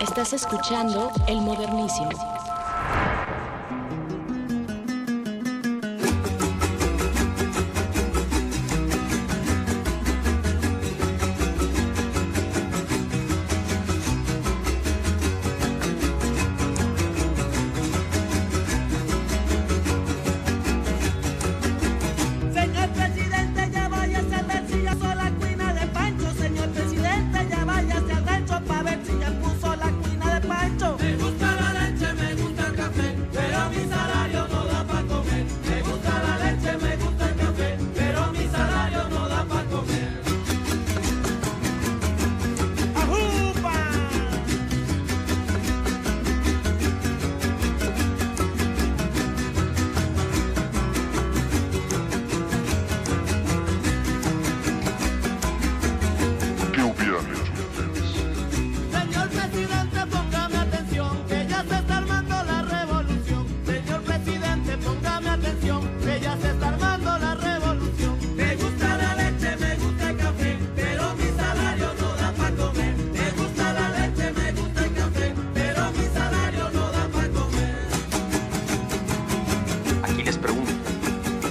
Estás 0.00 0.32
escuchando 0.32 1.10
el 1.26 1.40
modernísimo. 1.40 2.53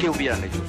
¿Qué 0.03 0.09
hubieran 0.09 0.43
hecho 0.43 0.57
ustedes? 0.57 0.62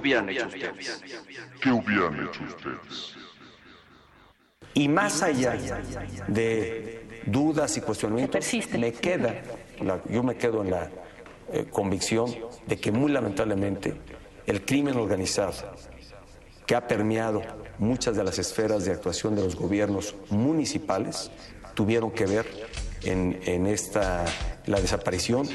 Hubieran 0.00 0.28
hecho 0.28 0.46
ustedes? 0.46 1.00
¿Qué 1.60 1.70
hubieran 1.70 2.14
hecho 2.28 2.42
ustedes? 2.44 3.14
Y 4.74 4.88
más 4.88 5.22
allá 5.22 5.58
de 6.28 7.22
dudas 7.26 7.76
y 7.76 7.80
cuestionamientos, 7.80 8.46
me 8.78 8.92
queda, 8.92 9.42
la- 9.80 10.00
yo 10.08 10.22
me 10.22 10.36
quedo 10.36 10.62
en 10.62 10.70
la 10.70 10.90
eh, 11.52 11.66
convicción 11.70 12.32
de 12.68 12.78
que 12.78 12.92
muy 12.92 13.10
lamentablemente 13.10 13.94
el 14.46 14.64
crimen 14.64 14.96
organizado 14.96 15.74
que 16.66 16.76
ha 16.76 16.86
permeado 16.86 17.42
muchas 17.78 18.14
de 18.16 18.22
las 18.22 18.38
esferas 18.38 18.84
de 18.84 18.92
actuación 18.92 19.34
de 19.34 19.42
los 19.42 19.56
gobiernos 19.56 20.14
municipales 20.30 21.32
tuvieron 21.74 22.12
que 22.12 22.26
ver 22.26 22.46
en, 23.02 23.40
en 23.44 23.66
esta 23.66 24.24
la 24.66 24.80
desaparición 24.80 25.48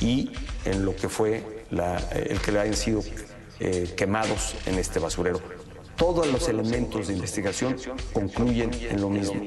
y 0.00 0.32
en 0.64 0.84
lo 0.84 0.96
que 0.96 1.08
fue 1.08 1.64
la- 1.70 1.98
el 2.10 2.40
que 2.40 2.50
le 2.50 2.58
hayan 2.58 2.74
sido 2.76 3.02
eh, 3.60 3.94
quemados 3.96 4.54
en 4.66 4.78
este 4.78 4.98
basurero. 4.98 5.40
Todos 5.96 6.26
los 6.30 6.48
elementos 6.48 7.08
de 7.08 7.14
investigación 7.14 7.76
concluyen 8.12 8.70
en 8.74 9.00
lo 9.00 9.08
mismo. 9.08 9.40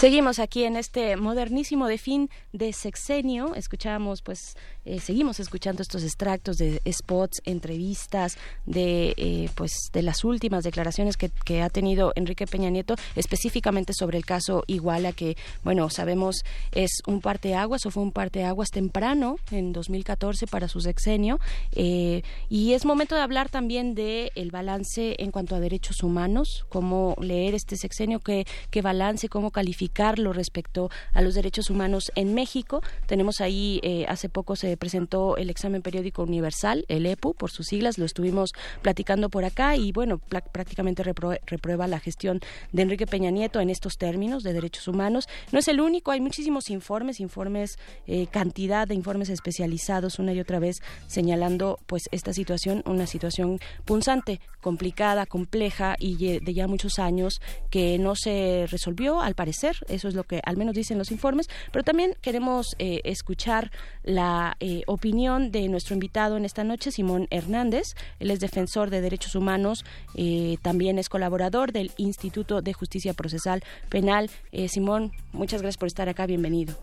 Seguimos 0.00 0.38
aquí 0.38 0.64
en 0.64 0.76
este 0.76 1.16
modernísimo 1.16 1.86
de 1.86 1.98
fin 1.98 2.30
de 2.54 2.72
sexenio. 2.72 3.54
Escuchamos, 3.54 4.22
pues, 4.22 4.56
eh, 4.86 4.98
seguimos 4.98 5.40
escuchando 5.40 5.82
estos 5.82 6.02
extractos 6.02 6.56
de 6.56 6.80
spots, 6.90 7.42
entrevistas, 7.44 8.38
de, 8.64 9.12
eh, 9.18 9.50
pues, 9.54 9.72
de 9.92 10.02
las 10.02 10.24
últimas 10.24 10.64
declaraciones 10.64 11.16
que, 11.16 11.30
ha 11.60 11.68
tenido 11.68 12.12
Enrique 12.14 12.46
Peña 12.46 12.70
Nieto, 12.70 12.94
específicamente 13.16 13.92
sobre 13.92 14.16
el 14.16 14.24
caso 14.24 14.64
Iguala, 14.66 15.12
que, 15.12 15.36
bueno, 15.62 15.90
sabemos 15.90 16.42
es 16.72 17.02
un 17.06 17.20
parteaguas 17.20 17.84
o 17.84 17.90
fue 17.90 18.02
un 18.02 18.12
parteaguas 18.12 18.70
temprano 18.70 19.36
en 19.50 19.72
2014 19.72 20.46
para 20.46 20.68
su 20.68 20.80
sexenio. 20.80 21.38
eh, 21.72 22.22
y 22.48 22.72
es 22.72 22.84
momento 22.84 23.14
de 23.14 23.20
hablar 23.20 23.48
también 23.50 23.94
de 23.94 24.32
el 24.34 24.50
balance 24.50 25.16
en 25.18 25.30
cuanto 25.30 25.54
a 25.54 25.60
derechos 25.60 26.02
humanos, 26.02 26.64
cómo 26.68 27.16
leer 27.20 27.54
este 27.54 27.76
sexenio, 27.76 28.20
qué, 28.20 28.46
qué 28.70 28.80
balance, 28.80 29.28
cómo 29.28 29.50
calificarlo 29.50 30.32
respecto 30.32 30.90
a 31.12 31.20
los 31.20 31.34
derechos 31.34 31.68
humanos 31.68 32.10
en 32.14 32.32
México. 32.34 32.82
Tenemos 33.06 33.40
ahí, 33.40 33.80
hace 34.08 34.28
poco 34.28 34.56
se 34.56 34.69
presentó 34.76 35.36
el 35.36 35.50
examen 35.50 35.82
periódico 35.82 36.22
universal, 36.22 36.84
el 36.88 37.06
EPU, 37.06 37.34
por 37.34 37.50
sus 37.50 37.66
siglas, 37.66 37.98
lo 37.98 38.04
estuvimos 38.04 38.52
platicando 38.82 39.28
por 39.28 39.44
acá 39.44 39.76
y 39.76 39.92
bueno, 39.92 40.18
prácticamente 40.52 41.02
reprue- 41.04 41.40
reprueba 41.46 41.86
la 41.86 42.00
gestión 42.00 42.40
de 42.72 42.82
Enrique 42.82 43.06
Peña 43.06 43.30
Nieto 43.30 43.60
en 43.60 43.70
estos 43.70 43.96
términos 43.98 44.42
de 44.42 44.52
derechos 44.52 44.88
humanos. 44.88 45.28
No 45.52 45.58
es 45.58 45.68
el 45.68 45.80
único, 45.80 46.10
hay 46.10 46.20
muchísimos 46.20 46.70
informes, 46.70 47.20
informes, 47.20 47.78
eh, 48.06 48.26
cantidad 48.30 48.86
de 48.88 48.94
informes 48.94 49.28
especializados 49.28 50.18
una 50.18 50.32
y 50.32 50.40
otra 50.40 50.58
vez 50.58 50.80
señalando 51.06 51.78
pues 51.86 52.08
esta 52.12 52.32
situación, 52.32 52.82
una 52.86 53.06
situación 53.06 53.58
punzante, 53.84 54.40
complicada, 54.60 55.26
compleja 55.26 55.96
y 55.98 56.38
de 56.40 56.54
ya 56.54 56.66
muchos 56.68 56.98
años 56.98 57.40
que 57.70 57.98
no 57.98 58.14
se 58.14 58.66
resolvió 58.70 59.20
al 59.20 59.34
parecer, 59.34 59.76
eso 59.88 60.08
es 60.08 60.14
lo 60.14 60.24
que 60.24 60.40
al 60.44 60.56
menos 60.56 60.74
dicen 60.74 60.98
los 60.98 61.10
informes, 61.10 61.48
pero 61.72 61.82
también 61.82 62.14
queremos 62.20 62.76
eh, 62.78 63.00
escuchar 63.04 63.70
la 64.02 64.56
eh, 64.60 64.82
opinión 64.86 65.50
de 65.50 65.68
nuestro 65.68 65.94
invitado 65.94 66.36
en 66.36 66.44
esta 66.44 66.64
noche, 66.64 66.92
Simón 66.92 67.26
Hernández, 67.30 67.94
él 68.18 68.30
es 68.30 68.40
defensor 68.40 68.90
de 68.90 69.00
derechos 69.00 69.34
humanos, 69.34 69.84
eh, 70.14 70.58
también 70.62 70.98
es 70.98 71.08
colaborador 71.08 71.72
del 71.72 71.92
Instituto 71.96 72.62
de 72.62 72.72
Justicia 72.72 73.14
Procesal 73.14 73.62
Penal. 73.88 74.30
Eh, 74.52 74.68
Simón, 74.68 75.12
muchas 75.32 75.62
gracias 75.62 75.78
por 75.78 75.88
estar 75.88 76.08
acá, 76.08 76.26
bienvenido. 76.26 76.76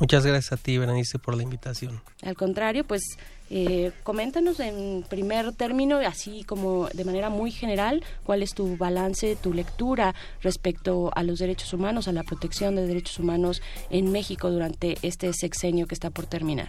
Muchas 0.00 0.24
gracias 0.24 0.52
a 0.52 0.56
ti, 0.56 0.78
Berenice, 0.78 1.18
por 1.18 1.36
la 1.36 1.42
invitación. 1.42 2.00
Al 2.22 2.36
contrario, 2.36 2.84
pues 2.84 3.02
eh, 3.50 3.92
coméntanos 4.02 4.60
en 4.60 5.04
primer 5.08 5.52
término, 5.52 5.98
así 5.98 6.44
como 6.44 6.88
de 6.88 7.04
manera 7.04 7.30
muy 7.30 7.50
general, 7.50 8.04
cuál 8.24 8.42
es 8.42 8.54
tu 8.54 8.76
balance, 8.76 9.36
tu 9.36 9.52
lectura 9.52 10.14
respecto 10.42 11.10
a 11.14 11.22
los 11.22 11.38
derechos 11.38 11.72
humanos, 11.72 12.06
a 12.06 12.12
la 12.12 12.22
protección 12.22 12.76
de 12.76 12.86
derechos 12.86 13.18
humanos 13.18 13.60
en 13.90 14.12
México 14.12 14.50
durante 14.50 14.98
este 15.02 15.32
sexenio 15.32 15.86
que 15.86 15.94
está 15.94 16.10
por 16.10 16.26
terminar. 16.26 16.68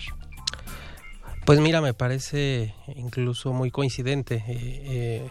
Pues 1.49 1.59
mira, 1.61 1.81
me 1.81 1.95
parece 1.95 2.75
incluso 2.95 3.53
muy 3.53 3.71
coincidente 3.71 4.35
eh, 4.35 4.83
eh, 4.85 5.29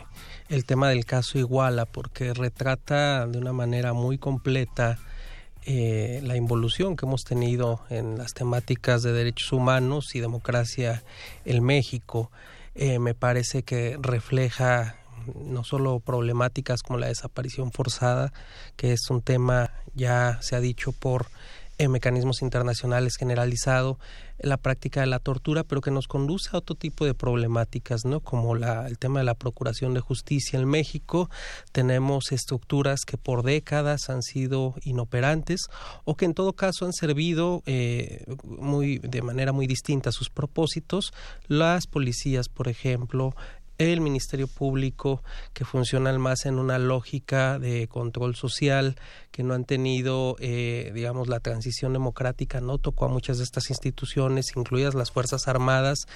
el 0.48 0.64
tema 0.64 0.88
del 0.88 1.04
caso 1.04 1.38
Iguala, 1.38 1.86
porque 1.86 2.34
retrata 2.34 3.24
de 3.28 3.38
una 3.38 3.52
manera 3.52 3.92
muy 3.92 4.18
completa 4.18 4.98
eh, 5.64 6.20
la 6.24 6.34
involución 6.34 6.96
que 6.96 7.06
hemos 7.06 7.22
tenido 7.22 7.82
en 7.88 8.18
las 8.18 8.34
temáticas 8.34 9.04
de 9.04 9.12
derechos 9.12 9.52
humanos 9.52 10.16
y 10.16 10.18
democracia 10.18 11.04
en 11.44 11.62
México. 11.62 12.32
Eh, 12.74 12.98
me 12.98 13.14
parece 13.14 13.62
que 13.62 13.96
refleja 14.00 14.96
no 15.36 15.62
solo 15.62 16.00
problemáticas 16.00 16.82
como 16.82 16.98
la 16.98 17.06
desaparición 17.06 17.70
forzada, 17.70 18.32
que 18.74 18.92
es 18.92 19.08
un 19.08 19.22
tema 19.22 19.70
ya 19.94 20.38
se 20.42 20.56
ha 20.56 20.60
dicho 20.60 20.90
por 20.90 21.26
eh, 21.78 21.88
mecanismos 21.88 22.42
internacionales 22.42 23.16
generalizado, 23.16 23.98
la 24.38 24.56
práctica 24.56 25.00
de 25.00 25.06
la 25.06 25.18
tortura, 25.18 25.64
pero 25.64 25.80
que 25.80 25.90
nos 25.90 26.06
conduce 26.06 26.50
a 26.52 26.58
otro 26.58 26.76
tipo 26.76 27.04
de 27.04 27.14
problemáticas, 27.14 28.04
¿no? 28.04 28.20
Como 28.20 28.54
la, 28.54 28.86
el 28.86 28.98
tema 28.98 29.20
de 29.20 29.24
la 29.24 29.34
procuración 29.34 29.94
de 29.94 30.00
justicia 30.00 30.58
en 30.58 30.66
México. 30.66 31.28
Tenemos 31.72 32.32
estructuras 32.32 33.00
que 33.04 33.16
por 33.16 33.42
décadas 33.42 34.10
han 34.10 34.22
sido 34.22 34.74
inoperantes 34.82 35.68
o 36.04 36.16
que 36.16 36.24
en 36.24 36.34
todo 36.34 36.52
caso 36.52 36.84
han 36.84 36.92
servido 36.92 37.62
eh, 37.66 38.24
muy, 38.44 38.98
de 38.98 39.22
manera 39.22 39.52
muy 39.52 39.66
distinta 39.66 40.10
a 40.10 40.12
sus 40.12 40.30
propósitos. 40.30 41.12
Las 41.46 41.86
policías, 41.86 42.48
por 42.48 42.68
ejemplo, 42.68 43.34
el 43.78 44.00
Ministerio 44.00 44.48
Público, 44.48 45.22
que 45.54 45.64
funcionan 45.64 46.20
más 46.20 46.46
en 46.46 46.58
una 46.58 46.78
lógica 46.78 47.58
de 47.58 47.86
control 47.88 48.34
social, 48.34 48.96
que 49.30 49.42
no 49.44 49.54
han 49.54 49.64
tenido, 49.64 50.36
eh, 50.40 50.90
digamos, 50.94 51.28
la 51.28 51.40
transición 51.40 51.92
democrática, 51.92 52.60
no 52.60 52.78
tocó 52.78 53.04
a 53.04 53.08
muchas 53.08 53.38
de 53.38 53.44
estas 53.44 53.70
instituciones, 53.70 54.56
incluidas 54.56 54.94
las 54.94 55.12
Fuerzas 55.12 55.46
Armadas, 55.46 56.06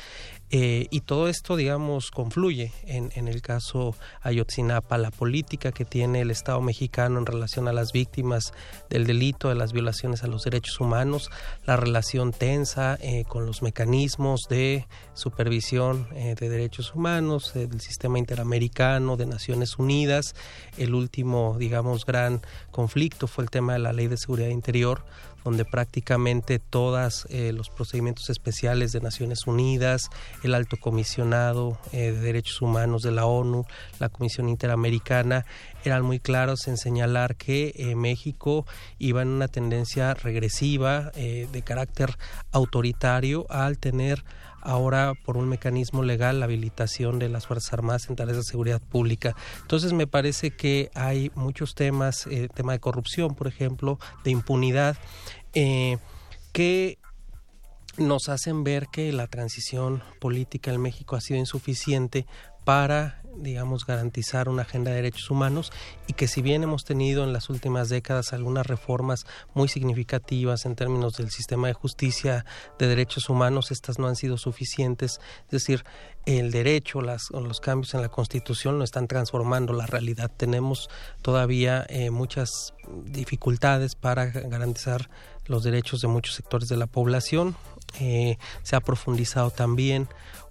eh, 0.53 0.87
y 0.91 1.01
todo 1.01 1.29
esto, 1.29 1.57
digamos, 1.57 2.11
confluye 2.11 2.73
en, 2.85 3.11
el 3.27 3.43
caso 3.43 3.97
Ayotzinapa, 4.21 4.99
la 4.99 5.11
política 5.11 5.73
que 5.73 5.85
tiene 5.85 6.21
el 6.21 6.31
Estado 6.31 6.61
mexicano 6.61 7.19
en 7.19 7.27
relación 7.27 7.67
a 7.67 7.73
las 7.73 7.93
víctimas 7.93 8.53
del 8.89 9.07
delito, 9.07 9.49
de 9.49 9.57
las 9.57 9.73
violaciones 9.73 10.23
a 10.23 10.29
los 10.29 10.45
derechos 10.45 10.79
humanos, 10.81 11.31
la 11.67 11.77
relación 11.77 12.33
tensa 12.33 12.99
eh, 13.01 13.25
con 13.27 13.47
los 13.47 13.63
mecanismos 13.63 14.43
de 14.49 14.87
supervisión 15.15 16.07
eh, 16.15 16.35
de 16.39 16.49
derechos 16.49 16.95
humanos, 16.95 17.33
digamos, 17.33 17.55
del 17.55 17.81
sistema 17.81 18.19
interamericano, 18.19 19.17
de 19.17 19.27
Naciones 19.27 19.79
Unidas. 19.79 20.35
El 20.77 20.95
último, 20.95 21.57
digamos, 21.59 22.05
gran 22.05 22.43
conflicto 22.71 23.27
fue 23.27 23.45
el 23.45 23.51
tema 23.51 23.73
de 23.75 23.79
la 23.79 23.93
Ley 23.93 24.09
de 24.09 24.17
Seguridad 24.17 24.49
Interior, 24.49 25.05
donde 25.45 25.65
prácticamente 25.65 26.59
todos 26.59 27.27
eh, 27.31 27.53
los 27.53 27.69
procedimientos 27.71 28.31
especiales 28.31 28.93
de 28.93 29.01
Naciones 29.01 29.47
Unidas, 29.47 30.11
el 30.43 30.55
alto 30.55 30.77
comisionado 30.77 31.79
eh, 31.93 32.13
de 32.13 32.21
derechos 32.21 32.63
humanos 32.63 33.03
de 33.03 33.13
la 33.13 33.27
ONU, 33.27 33.65
la 33.99 34.09
Comisión 34.09 34.49
Interamericana, 34.49 35.45
eran 35.85 36.05
muy 36.05 36.21
claros 36.21 36.69
en 36.69 36.77
señalar 36.77 37.37
que 37.37 37.73
eh, 37.77 37.95
México 37.97 38.67
iba 38.99 39.23
en 39.23 39.29
una 39.29 39.49
tendencia 39.49 40.15
regresiva 40.15 41.11
de 41.13 41.63
carácter 41.65 42.17
autoritario 42.53 43.47
al 43.51 43.79
tener 43.79 44.25
ahora 44.63 45.15
por 45.25 45.37
un 45.37 45.49
mecanismo 45.49 46.03
legal 46.03 46.41
la 46.41 46.47
habilitación 46.47 47.19
de 47.19 47.29
las 47.29 47.47
Fuerzas 47.47 47.73
Armadas 47.73 48.09
en 48.09 48.17
tareas 48.17 48.37
de 48.37 48.45
seguridad 48.45 48.81
pública. 48.81 49.35
Entonces 49.63 49.93
me 49.93 50.07
parece 50.07 50.51
que 50.51 50.91
hay 50.95 51.31
muchos 51.35 51.75
temas, 51.75 52.27
eh, 52.27 52.49
tema 52.55 52.73
de 52.73 52.81
corrupción, 52.81 53.35
por 53.35 53.47
ejemplo, 53.47 53.99
de 54.25 54.31
impunidad, 54.31 54.97
eh, 55.55 55.99
que 56.53 56.99
nos 57.99 58.29
hacen 58.29 58.65
ver 58.65 58.89
que 58.89 59.13
la 59.13 59.27
transición 59.27 60.03
política 60.21 60.73
en 60.73 60.81
México 60.81 61.17
ha 61.17 61.21
sido 61.21 61.39
insuficiente 61.39 62.27
para 62.65 63.22
digamos, 63.37 63.87
garantizar 63.87 64.49
una 64.49 64.63
agenda 64.63 64.91
de 64.91 64.97
derechos 64.97 65.31
humanos 65.31 65.73
y 66.07 66.13
que 66.13 66.29
si 66.29 66.43
bien 66.43 66.63
hemos 66.63 66.85
tenido 66.85 67.25
en 67.25 67.33
las 67.33 67.51
últimas 67.51 67.89
décadas 67.89 68.33
algunas 68.33 68.67
reformas 68.67 69.27
muy 69.55 69.69
significativas 69.69 70.67
en 70.67 70.77
términos 70.77 71.17
del 71.17 71.31
sistema 71.31 71.69
de 71.69 71.75
justicia 71.75 72.45
de 72.79 72.87
derechos 72.89 73.29
humanos, 73.29 73.71
estas 73.71 73.99
no 73.99 74.07
han 74.07 74.17
sido 74.17 74.39
suficientes. 74.39 75.21
Es 75.45 75.51
decir, 75.51 75.85
el 76.27 76.51
derecho 76.51 77.01
las, 77.01 77.31
los 77.31 77.61
cambios 77.61 77.95
en 77.95 78.03
la 78.03 78.09
Constitución 78.09 78.79
no 78.79 78.85
están 78.85 79.09
transformando 79.09 79.73
la 79.73 79.87
realidad. 79.87 80.31
Tenemos 80.37 80.89
todavía 81.23 81.85
eh, 81.89 82.11
muchas 82.11 82.75
dificultades 83.05 83.95
para 83.95 84.27
garantizar 84.27 85.11
los 85.47 85.65
derechos 85.65 86.01
de 86.01 86.09
muchos 86.09 86.35
sectores 86.35 86.69
de 86.69 86.77
la 86.77 86.87
población. 86.87 87.57
Eh, 88.01 88.39
se 88.63 88.77
ha 88.77 88.81
profundizado 88.81 89.51
también 89.51 90.09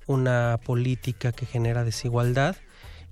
una 0.08 0.60
política 0.64 1.32
que 1.32 1.46
genera 1.46 1.84
desigualdad 1.84 2.58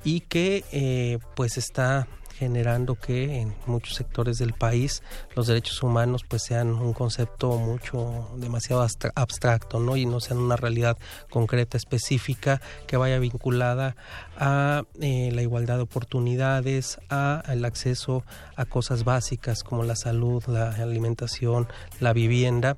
y 0.04 0.22
que 0.22 0.64
eh, 0.72 1.20
pues 1.36 1.58
está 1.58 2.08
generando 2.40 2.96
que 2.96 3.42
en 3.42 3.54
muchos 3.66 3.96
sectores 3.96 4.38
del 4.38 4.54
país 4.54 5.04
los 5.36 5.48
derechos 5.48 5.84
humanos 5.84 6.24
pues 6.26 6.44
sean 6.44 6.70
un 6.70 6.94
concepto 6.94 7.58
mucho 7.58 8.30
demasiado 8.38 8.88
abstracto 9.16 9.82
no 9.82 9.98
y 9.98 10.06
no 10.06 10.22
sean 10.22 10.40
una 10.40 10.56
realidad 10.56 10.98
concreta 11.30 11.76
específica 11.76 12.62
que 12.88 12.96
vaya 12.96 13.20
vinculada 13.20 13.98
a 14.38 14.84
eh, 15.02 15.32
la 15.34 15.42
igualdad 15.42 15.76
de 15.76 15.82
oportunidades 15.84 17.00
a 17.10 17.44
el 17.50 17.66
acceso 17.66 18.24
a 18.56 18.64
cosas 18.64 19.04
básicas 19.04 19.62
como 19.64 19.84
la 19.84 19.98
salud 19.98 20.42
la 20.48 20.70
alimentación 20.70 21.68
la 22.00 22.14
vivienda 22.14 22.78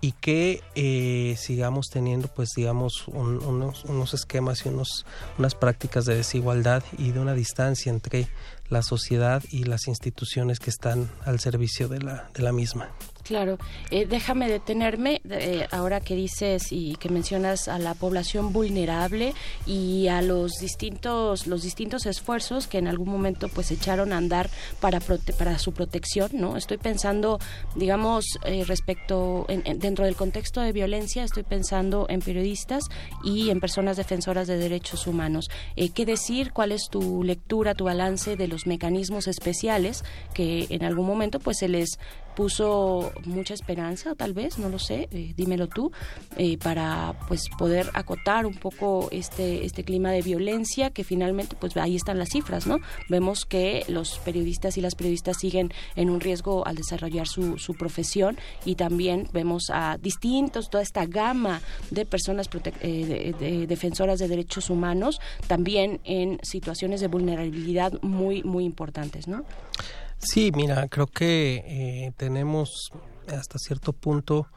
y 0.00 0.12
que 0.12 0.62
eh, 0.74 1.36
sigamos 1.38 1.88
teniendo 1.88 2.28
pues 2.28 2.50
digamos 2.56 3.08
unos, 3.08 3.84
unos 3.84 4.14
esquemas 4.14 4.64
y 4.64 4.68
unos, 4.68 5.04
unas 5.38 5.54
prácticas 5.54 6.04
de 6.04 6.14
desigualdad 6.14 6.84
y 6.96 7.10
de 7.10 7.20
una 7.20 7.34
distancia 7.34 7.90
entre 7.90 8.28
la 8.68 8.82
sociedad 8.82 9.42
y 9.50 9.64
las 9.64 9.88
instituciones 9.88 10.60
que 10.60 10.70
están 10.70 11.10
al 11.24 11.40
servicio 11.40 11.88
de 11.88 12.00
la, 12.00 12.30
de 12.34 12.42
la 12.42 12.52
misma. 12.52 12.90
Claro, 13.28 13.58
eh, 13.90 14.06
déjame 14.06 14.48
detenerme 14.48 15.20
eh, 15.28 15.66
ahora 15.70 16.00
que 16.00 16.14
dices 16.14 16.72
y 16.72 16.94
que 16.94 17.10
mencionas 17.10 17.68
a 17.68 17.78
la 17.78 17.92
población 17.92 18.54
vulnerable 18.54 19.34
y 19.66 20.08
a 20.08 20.22
los 20.22 20.52
distintos 20.62 21.46
los 21.46 21.62
distintos 21.62 22.06
esfuerzos 22.06 22.66
que 22.66 22.78
en 22.78 22.88
algún 22.88 23.10
momento 23.10 23.50
pues 23.50 23.70
echaron 23.70 24.14
a 24.14 24.16
andar 24.16 24.48
para 24.80 25.00
para 25.00 25.58
su 25.58 25.72
protección, 25.74 26.30
¿no? 26.32 26.56
Estoy 26.56 26.78
pensando, 26.78 27.38
digamos, 27.76 28.24
eh, 28.46 28.64
respecto 28.66 29.44
dentro 29.76 30.06
del 30.06 30.16
contexto 30.16 30.62
de 30.62 30.72
violencia, 30.72 31.22
estoy 31.22 31.42
pensando 31.42 32.06
en 32.08 32.20
periodistas 32.20 32.84
y 33.22 33.50
en 33.50 33.60
personas 33.60 33.98
defensoras 33.98 34.46
de 34.46 34.56
derechos 34.56 35.06
humanos. 35.06 35.50
¿Qué 35.76 36.06
decir? 36.06 36.52
¿Cuál 36.54 36.72
es 36.72 36.88
tu 36.90 37.22
lectura, 37.22 37.74
tu 37.74 37.84
balance 37.84 38.36
de 38.36 38.48
los 38.48 38.66
mecanismos 38.66 39.26
especiales 39.26 40.02
que 40.32 40.66
en 40.70 40.82
algún 40.82 41.06
momento 41.06 41.40
pues 41.40 41.58
se 41.58 41.68
les 41.68 41.98
puso 42.38 43.10
mucha 43.24 43.52
esperanza, 43.52 44.14
tal 44.14 44.32
vez, 44.32 44.60
no 44.60 44.68
lo 44.68 44.78
sé, 44.78 45.08
eh, 45.10 45.34
dímelo 45.36 45.66
tú, 45.66 45.90
eh, 46.36 46.56
para 46.56 47.16
pues 47.26 47.48
poder 47.58 47.90
acotar 47.94 48.46
un 48.46 48.54
poco 48.54 49.08
este 49.10 49.64
este 49.64 49.82
clima 49.82 50.12
de 50.12 50.22
violencia 50.22 50.90
que 50.90 51.02
finalmente 51.02 51.56
pues 51.58 51.76
ahí 51.76 51.96
están 51.96 52.16
las 52.16 52.28
cifras, 52.28 52.68
¿no? 52.68 52.78
Vemos 53.08 53.44
que 53.44 53.84
los 53.88 54.20
periodistas 54.20 54.78
y 54.78 54.80
las 54.80 54.94
periodistas 54.94 55.38
siguen 55.40 55.72
en 55.96 56.10
un 56.10 56.20
riesgo 56.20 56.64
al 56.64 56.76
desarrollar 56.76 57.26
su, 57.26 57.58
su 57.58 57.74
profesión 57.74 58.38
y 58.64 58.76
también 58.76 59.26
vemos 59.32 59.64
a 59.72 59.98
distintos 59.98 60.70
toda 60.70 60.84
esta 60.84 61.06
gama 61.06 61.60
de 61.90 62.06
personas 62.06 62.48
eh, 62.82 63.66
defensoras 63.66 64.20
de 64.20 64.28
derechos 64.28 64.70
humanos 64.70 65.20
también 65.48 65.98
en 66.04 66.38
situaciones 66.44 67.00
de 67.00 67.08
vulnerabilidad 67.08 68.00
muy 68.00 68.44
muy 68.44 68.64
importantes, 68.64 69.26
¿no? 69.26 69.44
Sí, 70.18 70.50
mira, 70.54 70.88
creo 70.88 71.06
que 71.06 71.62
eh, 71.64 72.12
tenemos 72.16 72.90
hasta 73.28 73.58
cierto 73.58 73.92
punto 73.92 74.48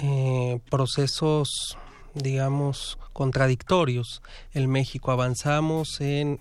eh, 0.00 0.60
procesos, 0.70 1.78
digamos, 2.14 2.98
contradictorios. 3.12 4.22
En 4.52 4.70
México 4.70 5.10
avanzamos 5.10 6.00
en, 6.00 6.38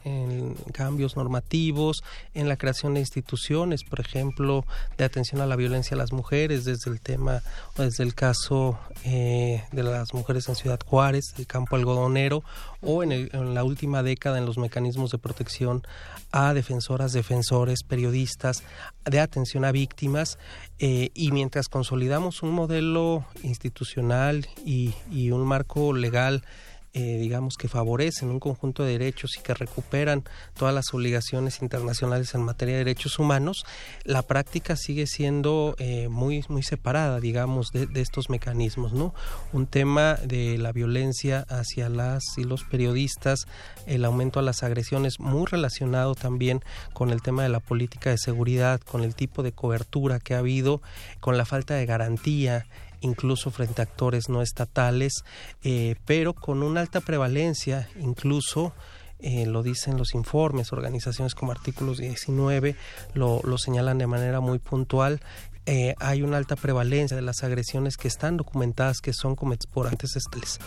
cambios 0.74 1.16
normativos, 1.16 2.04
en 2.34 2.50
la 2.50 2.58
creación 2.58 2.94
de 2.94 3.02
instituciones, 3.02 3.84
por 3.84 4.00
ejemplo, 4.00 4.66
de 4.98 5.06
atención 5.06 5.42
a 5.42 5.46
la 5.46 5.56
violencia 5.56 5.96
a 5.96 5.98
las 5.98 6.12
mujeres, 6.12 6.66
desde 6.66 6.92
el 6.92 7.00
tema 7.00 7.42
desde 7.78 8.04
el 8.04 8.16
caso 8.16 8.78
eh, 9.06 9.64
de 9.72 9.84
las 9.84 10.14
mujeres 10.14 10.48
en 10.50 10.56
Ciudad 10.56 10.80
Juárez, 10.86 11.34
el 11.38 11.48
campo 11.48 11.76
algodonero, 11.76 12.44
o 12.82 13.04
en, 13.04 13.12
en 13.12 13.54
la 13.54 13.64
última 13.64 14.04
década 14.04 14.38
en 14.38 14.46
los 14.46 14.58
mecanismos 14.58 15.12
de 15.12 15.18
protección 15.18 15.84
a 16.32 16.54
defensoras, 16.54 17.14
defensores, 17.14 17.84
periodistas, 17.84 18.64
de 19.06 19.20
atención 19.20 19.66
a 19.66 19.72
víctimas 19.72 20.38
eh, 20.80 21.10
y 21.14 21.32
mientras 21.32 21.68
consolidamos 21.68 22.44
un 22.44 22.52
modelo 22.52 23.26
institucional 23.44 24.48
y, 24.66 24.94
y 25.12 25.32
un 25.32 25.46
marco 25.46 25.94
legal 25.94 26.44
eh, 26.94 27.18
digamos, 27.20 27.56
que 27.56 27.70
favorecen 27.70 28.30
un 28.30 28.42
conjunto 28.42 28.84
de 28.84 28.92
derechos 28.92 29.38
y 29.38 29.42
que 29.42 29.54
recuperan 29.54 30.26
todas 30.58 30.76
las 30.76 30.94
obligaciones 30.94 31.62
internacionales 31.62 32.36
en 32.36 32.44
materia 32.44 32.74
de 32.74 32.80
derechos 32.80 33.18
humanos, 33.18 33.66
la 34.04 34.24
práctica 34.24 34.76
sigue 34.76 35.08
siendo 35.08 35.76
eh, 35.80 36.10
muy, 36.10 36.44
muy 36.50 36.64
separada, 36.64 37.22
digamos, 37.22 37.72
de, 37.72 37.88
estos 38.02 38.30
mecanismos, 38.30 38.92
¿no? 38.92 39.14
Un 39.54 39.68
tema 39.68 40.16
de 40.16 40.58
la 40.58 40.74
violencia 40.74 41.46
hacia 41.48 41.88
las 41.88 42.24
y 42.38 42.44
los 42.44 42.66
periodistas, 42.66 43.48
el 43.86 44.04
aumento 44.04 44.40
a 44.40 44.44
las 44.44 44.64
agresiones, 44.64 45.20
muy 45.20 45.46
relacionado 45.46 46.14
también 46.14 46.62
con 46.94 47.12
el 47.12 47.22
tema 47.22 47.44
de 47.44 47.50
la 47.50 47.62
política 47.62 48.10
de 48.10 48.18
seguridad, 48.18 48.82
con 48.82 49.04
el 49.04 49.16
tipo 49.16 49.44
de 49.44 49.54
cobertura 49.54 50.20
que 50.20 50.36
ha 50.36 50.40
habido, 50.40 50.82
con 51.22 51.38
la 51.38 51.46
falta 51.46 51.76
de 51.76 51.86
garantía 51.86 52.66
incluso 53.02 53.52
frente 53.52 53.82
a 53.82 53.84
actores 53.84 54.30
no 54.30 54.42
estatales, 54.42 55.26
eh, 55.64 55.96
pero 56.06 56.34
con 56.34 56.64
una 56.64 56.82
alta 56.82 57.02
prevalencia, 57.02 57.90
incluso 58.00 58.74
eh, 59.20 59.46
lo 59.46 59.62
dicen 59.62 59.98
los 59.98 60.16
informes, 60.16 60.72
organizaciones 60.72 61.36
como 61.36 61.52
Artículos 61.52 61.98
19 61.98 62.76
lo, 63.14 63.42
lo 63.44 63.58
señalan 63.58 63.98
de 63.98 64.08
manera 64.08 64.40
muy 64.40 64.60
puntual. 64.60 65.22
Eh, 65.68 65.94
hay 66.00 66.24
una 66.24 66.38
alta 66.38 66.56
prevalencia 66.56 67.16
de 67.16 67.22
las 67.22 67.44
agresiones 67.44 67.96
que 67.96 68.08
están 68.08 68.36
documentadas 68.36 69.00
que 69.00 69.14
son 69.14 69.36
cometidas 69.36 69.72
por 69.72 69.86
estatales 69.86 70.60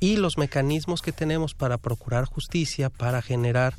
y 0.00 0.16
los 0.16 0.38
mecanismos 0.38 1.02
que 1.02 1.12
tenemos 1.12 1.54
para 1.54 1.78
procurar 1.78 2.24
justicia, 2.24 2.90
para 2.90 3.22
generar 3.22 3.74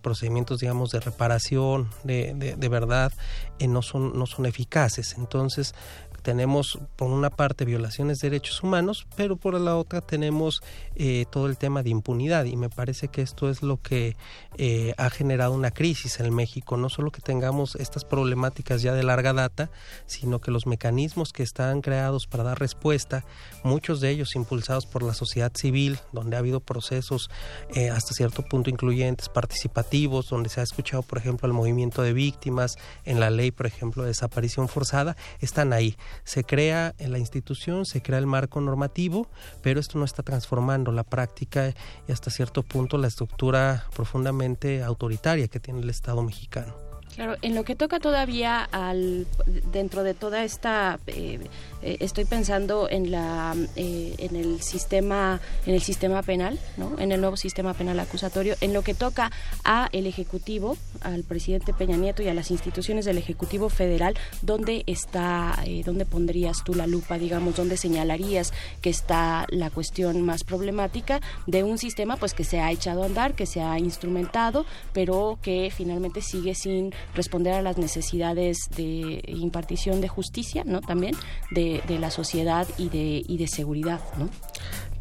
procedimientos, 0.00 0.60
digamos, 0.60 0.90
de 0.90 1.00
reparación, 1.00 1.90
de, 2.04 2.32
de, 2.34 2.56
de 2.56 2.68
verdad, 2.68 3.12
no, 3.60 3.82
son, 3.82 4.16
no 4.18 4.24
son 4.24 4.46
eficaces. 4.46 5.16
Entonces, 5.18 5.74
tenemos 6.22 6.78
por 6.96 7.10
una 7.10 7.30
parte 7.30 7.64
violaciones 7.64 8.20
de 8.20 8.30
derechos 8.30 8.62
humanos, 8.62 9.06
pero 9.16 9.36
por 9.36 9.58
la 9.60 9.76
otra 9.76 10.00
tenemos 10.00 10.62
eh, 10.94 11.26
todo 11.30 11.46
el 11.46 11.58
tema 11.58 11.82
de 11.82 11.90
impunidad. 11.90 12.44
Y 12.44 12.56
me 12.56 12.70
parece 12.70 13.08
que 13.08 13.22
esto 13.22 13.50
es 13.50 13.62
lo 13.62 13.80
que 13.80 14.16
eh, 14.56 14.94
ha 14.96 15.10
generado 15.10 15.52
una 15.52 15.70
crisis 15.70 16.20
en 16.20 16.32
México, 16.34 16.76
no 16.76 16.88
solo 16.88 17.10
que 17.10 17.20
tengamos 17.20 17.74
estas 17.76 18.04
problemáticas 18.04 18.82
ya 18.82 18.94
de 18.94 19.02
larga 19.02 19.32
data, 19.32 19.70
sino 20.06 20.40
que 20.40 20.50
los 20.50 20.66
mecanismos 20.66 21.32
que 21.32 21.42
están 21.42 21.82
creados 21.82 22.26
para 22.26 22.44
dar 22.44 22.58
respuesta, 22.58 23.24
muchos 23.64 24.00
de 24.00 24.10
ellos 24.10 24.34
impulsados 24.36 24.86
por 24.86 25.02
la 25.02 25.14
sociedad 25.14 25.52
civil, 25.54 25.98
donde 26.12 26.36
ha 26.36 26.38
habido 26.38 26.60
procesos 26.60 27.30
eh, 27.74 27.90
hasta 27.90 28.14
cierto 28.14 28.42
punto 28.44 28.70
incluyentes, 28.70 29.28
participativos, 29.28 30.28
donde 30.28 30.48
se 30.48 30.60
ha 30.60 30.64
escuchado, 30.64 31.02
por 31.02 31.18
ejemplo, 31.18 31.46
el 31.46 31.54
movimiento 31.54 32.02
de 32.02 32.12
víctimas, 32.12 32.76
en 33.04 33.20
la 33.20 33.30
ley, 33.30 33.50
por 33.50 33.66
ejemplo, 33.66 34.02
de 34.02 34.08
desaparición 34.08 34.68
forzada, 34.68 35.16
están 35.40 35.72
ahí 35.72 35.96
se 36.24 36.44
crea 36.44 36.94
en 36.98 37.12
la 37.12 37.18
institución, 37.18 37.86
se 37.86 38.02
crea 38.02 38.18
el 38.18 38.26
marco 38.26 38.60
normativo, 38.60 39.28
pero 39.62 39.80
esto 39.80 39.98
no 39.98 40.04
está 40.04 40.22
transformando 40.22 40.92
la 40.92 41.04
práctica 41.04 41.74
y 42.08 42.12
hasta 42.12 42.30
cierto 42.30 42.62
punto 42.62 42.98
la 42.98 43.08
estructura 43.08 43.86
profundamente 43.94 44.82
autoritaria 44.82 45.48
que 45.48 45.60
tiene 45.60 45.80
el 45.80 45.90
Estado 45.90 46.22
mexicano. 46.22 46.91
Claro, 47.14 47.36
en 47.42 47.54
lo 47.54 47.64
que 47.64 47.76
toca 47.76 48.00
todavía 48.00 48.62
al 48.72 49.26
dentro 49.70 50.02
de 50.02 50.14
toda 50.14 50.44
esta 50.44 50.98
eh, 51.06 51.40
eh, 51.82 51.96
estoy 52.00 52.24
pensando 52.24 52.88
en 52.88 53.10
la 53.10 53.54
eh, 53.76 54.14
en 54.16 54.34
el 54.34 54.62
sistema 54.62 55.38
en 55.66 55.74
el 55.74 55.82
sistema 55.82 56.22
penal, 56.22 56.58
¿no? 56.78 56.98
En 56.98 57.12
el 57.12 57.20
nuevo 57.20 57.36
sistema 57.36 57.74
penal 57.74 58.00
acusatorio, 58.00 58.54
en 58.62 58.72
lo 58.72 58.80
que 58.80 58.94
toca 58.94 59.30
a 59.62 59.90
el 59.92 60.06
ejecutivo, 60.06 60.78
al 61.02 61.22
presidente 61.22 61.74
Peña 61.74 61.98
Nieto 61.98 62.22
y 62.22 62.28
a 62.28 62.34
las 62.34 62.50
instituciones 62.50 63.04
del 63.04 63.18
ejecutivo 63.18 63.68
federal, 63.68 64.14
¿dónde 64.40 64.82
está 64.86 65.58
dónde 65.84 66.06
pondrías 66.06 66.64
tú 66.64 66.74
la 66.74 66.86
lupa, 66.86 67.18
digamos, 67.18 67.56
dónde 67.56 67.76
señalarías 67.76 68.54
que 68.80 68.88
está 68.88 69.46
la 69.50 69.68
cuestión 69.68 70.22
más 70.22 70.44
problemática 70.44 71.20
de 71.46 71.62
un 71.62 71.76
sistema 71.76 72.16
pues 72.16 72.32
que 72.32 72.44
se 72.44 72.60
ha 72.60 72.70
echado 72.70 73.02
a 73.02 73.06
andar, 73.06 73.34
que 73.34 73.44
se 73.44 73.60
ha 73.60 73.78
instrumentado, 73.78 74.64
pero 74.94 75.38
que 75.42 75.70
finalmente 75.74 76.22
sigue 76.22 76.54
sin 76.54 76.94
responder 77.14 77.54
a 77.54 77.62
las 77.62 77.78
necesidades 77.78 78.68
de 78.76 79.22
impartición 79.26 80.00
de 80.00 80.08
justicia, 80.08 80.62
¿no? 80.64 80.80
También 80.80 81.14
de, 81.50 81.82
de 81.86 81.98
la 81.98 82.10
sociedad 82.10 82.66
y 82.78 82.88
de, 82.88 83.22
y 83.26 83.38
de 83.38 83.46
seguridad, 83.48 84.00
¿no? 84.18 84.28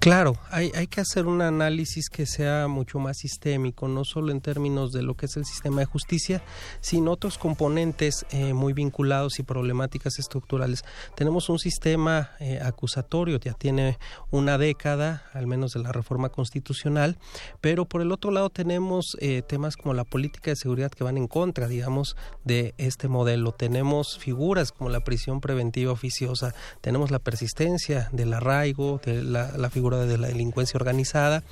Claro, 0.01 0.35
hay, 0.49 0.71
hay, 0.73 0.87
que 0.87 0.99
hacer 0.99 1.27
un 1.27 1.43
análisis 1.43 2.09
que 2.09 2.25
sea 2.25 2.67
mucho 2.67 2.97
más 2.97 3.17
sistémico, 3.17 3.87
no 3.87 4.03
solo 4.03 4.31
en 4.31 4.41
términos 4.41 4.91
de 4.91 5.03
lo 5.03 5.13
que 5.13 5.27
es 5.27 5.37
el 5.37 5.45
sistema 5.45 5.81
de 5.81 5.85
justicia, 5.85 6.41
sino 6.79 7.11
otros 7.11 7.37
componentes 7.37 8.25
eh, 8.31 8.55
muy 8.55 8.73
vinculados 8.73 9.37
y 9.37 9.43
problemáticas 9.43 10.17
estructurales. 10.17 10.83
Tenemos 11.15 11.49
un 11.49 11.59
sistema 11.59 12.31
eh, 12.39 12.59
acusatorio, 12.63 13.37
ya 13.37 13.53
tiene 13.53 13.99
una 14.31 14.57
década, 14.57 15.23
al 15.33 15.45
menos 15.45 15.73
de 15.73 15.81
la 15.81 15.91
reforma 15.91 16.29
constitucional, 16.29 17.19
pero 17.61 17.85
por 17.85 18.01
el 18.01 18.11
otro 18.11 18.31
lado 18.31 18.49
tenemos 18.49 19.15
eh, 19.19 19.43
temas 19.43 19.77
como 19.77 19.93
la 19.93 20.03
política 20.03 20.49
de 20.49 20.55
seguridad 20.55 20.89
que 20.89 21.03
van 21.03 21.17
en 21.17 21.27
contra, 21.27 21.67
digamos, 21.67 22.15
de 22.43 22.73
este 22.79 23.07
modelo. 23.07 23.51
Tenemos 23.51 24.17
figuras 24.17 24.71
como 24.71 24.89
la 24.89 25.01
prisión 25.01 25.41
preventiva 25.41 25.91
oficiosa, 25.91 26.55
tenemos 26.81 27.11
la 27.11 27.19
persistencia 27.19 28.09
del 28.11 28.33
arraigo, 28.33 28.99
de 29.05 29.21
la, 29.21 29.55
la 29.59 29.69
figura 29.69 29.90
de 29.99 30.17
la 30.17 30.27
delincuencia 30.27 30.77
organizada 30.77 31.43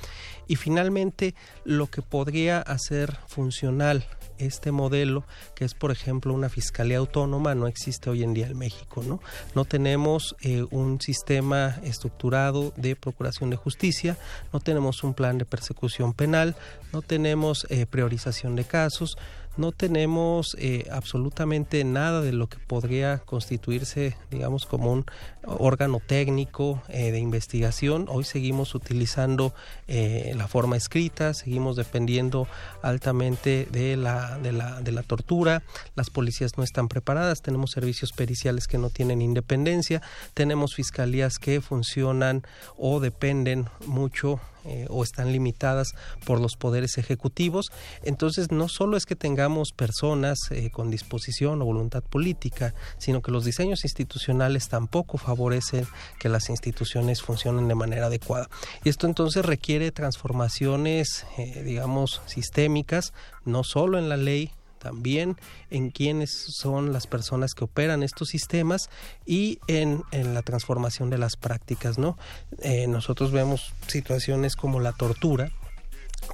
y 0.46 0.56
finalmente 0.56 1.34
lo 1.64 1.86
que 1.88 2.02
podría 2.02 2.60
hacer 2.60 3.16
funcional 3.28 4.06
este 4.38 4.72
modelo, 4.72 5.24
que 5.54 5.64
es 5.64 5.74
por 5.74 5.90
ejemplo 5.90 6.32
una 6.32 6.48
fiscalía 6.48 6.98
autónoma, 6.98 7.54
no 7.54 7.66
existe 7.66 8.10
hoy 8.10 8.22
en 8.22 8.34
día 8.34 8.46
en 8.46 8.58
México, 8.58 9.02
¿no? 9.06 9.20
No 9.54 9.64
tenemos 9.64 10.34
eh, 10.40 10.64
un 10.70 11.00
sistema 11.00 11.78
estructurado 11.82 12.72
de 12.76 12.96
procuración 12.96 13.50
de 13.50 13.56
justicia, 13.56 14.16
no 14.52 14.60
tenemos 14.60 15.04
un 15.04 15.14
plan 15.14 15.38
de 15.38 15.44
persecución 15.44 16.12
penal, 16.12 16.56
no 16.92 17.02
tenemos 17.02 17.66
eh, 17.70 17.86
priorización 17.86 18.56
de 18.56 18.64
casos, 18.64 19.16
no 19.56 19.72
tenemos 19.72 20.56
eh, 20.58 20.86
absolutamente 20.90 21.84
nada 21.84 22.20
de 22.20 22.32
lo 22.32 22.48
que 22.48 22.58
podría 22.58 23.18
constituirse, 23.18 24.16
digamos, 24.30 24.66
como 24.66 24.92
un 24.92 25.04
órgano 25.44 26.00
técnico 26.04 26.82
eh, 26.88 27.10
de 27.10 27.18
investigación. 27.18 28.06
Hoy 28.08 28.24
seguimos 28.24 28.74
utilizando 28.74 29.52
eh, 29.88 30.32
la 30.36 30.48
forma 30.48 30.76
escrita, 30.76 31.34
seguimos 31.34 31.76
dependiendo 31.76 32.46
altamente 32.82 33.66
de 33.70 33.96
la, 33.96 34.38
de, 34.38 34.52
la, 34.52 34.80
de 34.80 34.92
la 34.92 35.02
tortura, 35.02 35.62
las 35.94 36.10
policías 36.10 36.56
no 36.56 36.64
están 36.64 36.88
preparadas, 36.88 37.42
tenemos 37.42 37.72
servicios 37.72 38.12
periciales 38.12 38.66
que 38.66 38.78
no 38.78 38.90
tienen 38.90 39.22
independencia, 39.22 40.02
tenemos 40.34 40.74
fiscalías 40.74 41.38
que 41.38 41.60
funcionan 41.60 42.42
o 42.76 43.00
dependen 43.00 43.68
mucho 43.86 44.40
eh, 44.64 44.86
o 44.88 45.02
están 45.02 45.32
limitadas 45.32 45.94
por 46.24 46.40
los 46.40 46.56
poderes 46.56 46.98
ejecutivos. 46.98 47.72
Entonces, 48.02 48.50
no 48.50 48.68
solo 48.68 48.96
es 48.96 49.06
que 49.06 49.16
tengamos 49.16 49.72
personas 49.72 50.38
eh, 50.50 50.70
con 50.70 50.90
disposición 50.90 51.62
o 51.62 51.64
voluntad 51.64 52.02
política, 52.02 52.74
sino 52.98 53.22
que 53.22 53.30
los 53.30 53.44
diseños 53.44 53.84
institucionales 53.84 54.68
tampoco 54.68 55.18
favorecen 55.18 55.86
que 56.18 56.28
las 56.28 56.48
instituciones 56.50 57.22
funcionen 57.22 57.68
de 57.68 57.74
manera 57.74 58.06
adecuada. 58.06 58.48
Y 58.84 58.88
esto 58.88 59.06
entonces 59.06 59.44
requiere 59.44 59.92
transformaciones, 59.92 61.26
eh, 61.38 61.62
digamos, 61.64 62.22
sistémicas, 62.26 63.12
no 63.44 63.64
solo 63.64 63.98
en 63.98 64.08
la 64.08 64.16
ley, 64.16 64.52
también 64.80 65.36
en 65.70 65.90
quiénes 65.90 66.30
son 66.32 66.92
las 66.92 67.06
personas 67.06 67.54
que 67.54 67.64
operan 67.64 68.02
estos 68.02 68.28
sistemas 68.28 68.90
y 69.26 69.60
en, 69.68 70.02
en 70.10 70.34
la 70.34 70.42
transformación 70.42 71.10
de 71.10 71.18
las 71.18 71.36
prácticas, 71.36 71.98
¿no? 71.98 72.18
Eh, 72.62 72.88
nosotros 72.88 73.30
vemos 73.30 73.72
situaciones 73.86 74.56
como 74.56 74.80
la 74.80 74.92
tortura, 74.92 75.52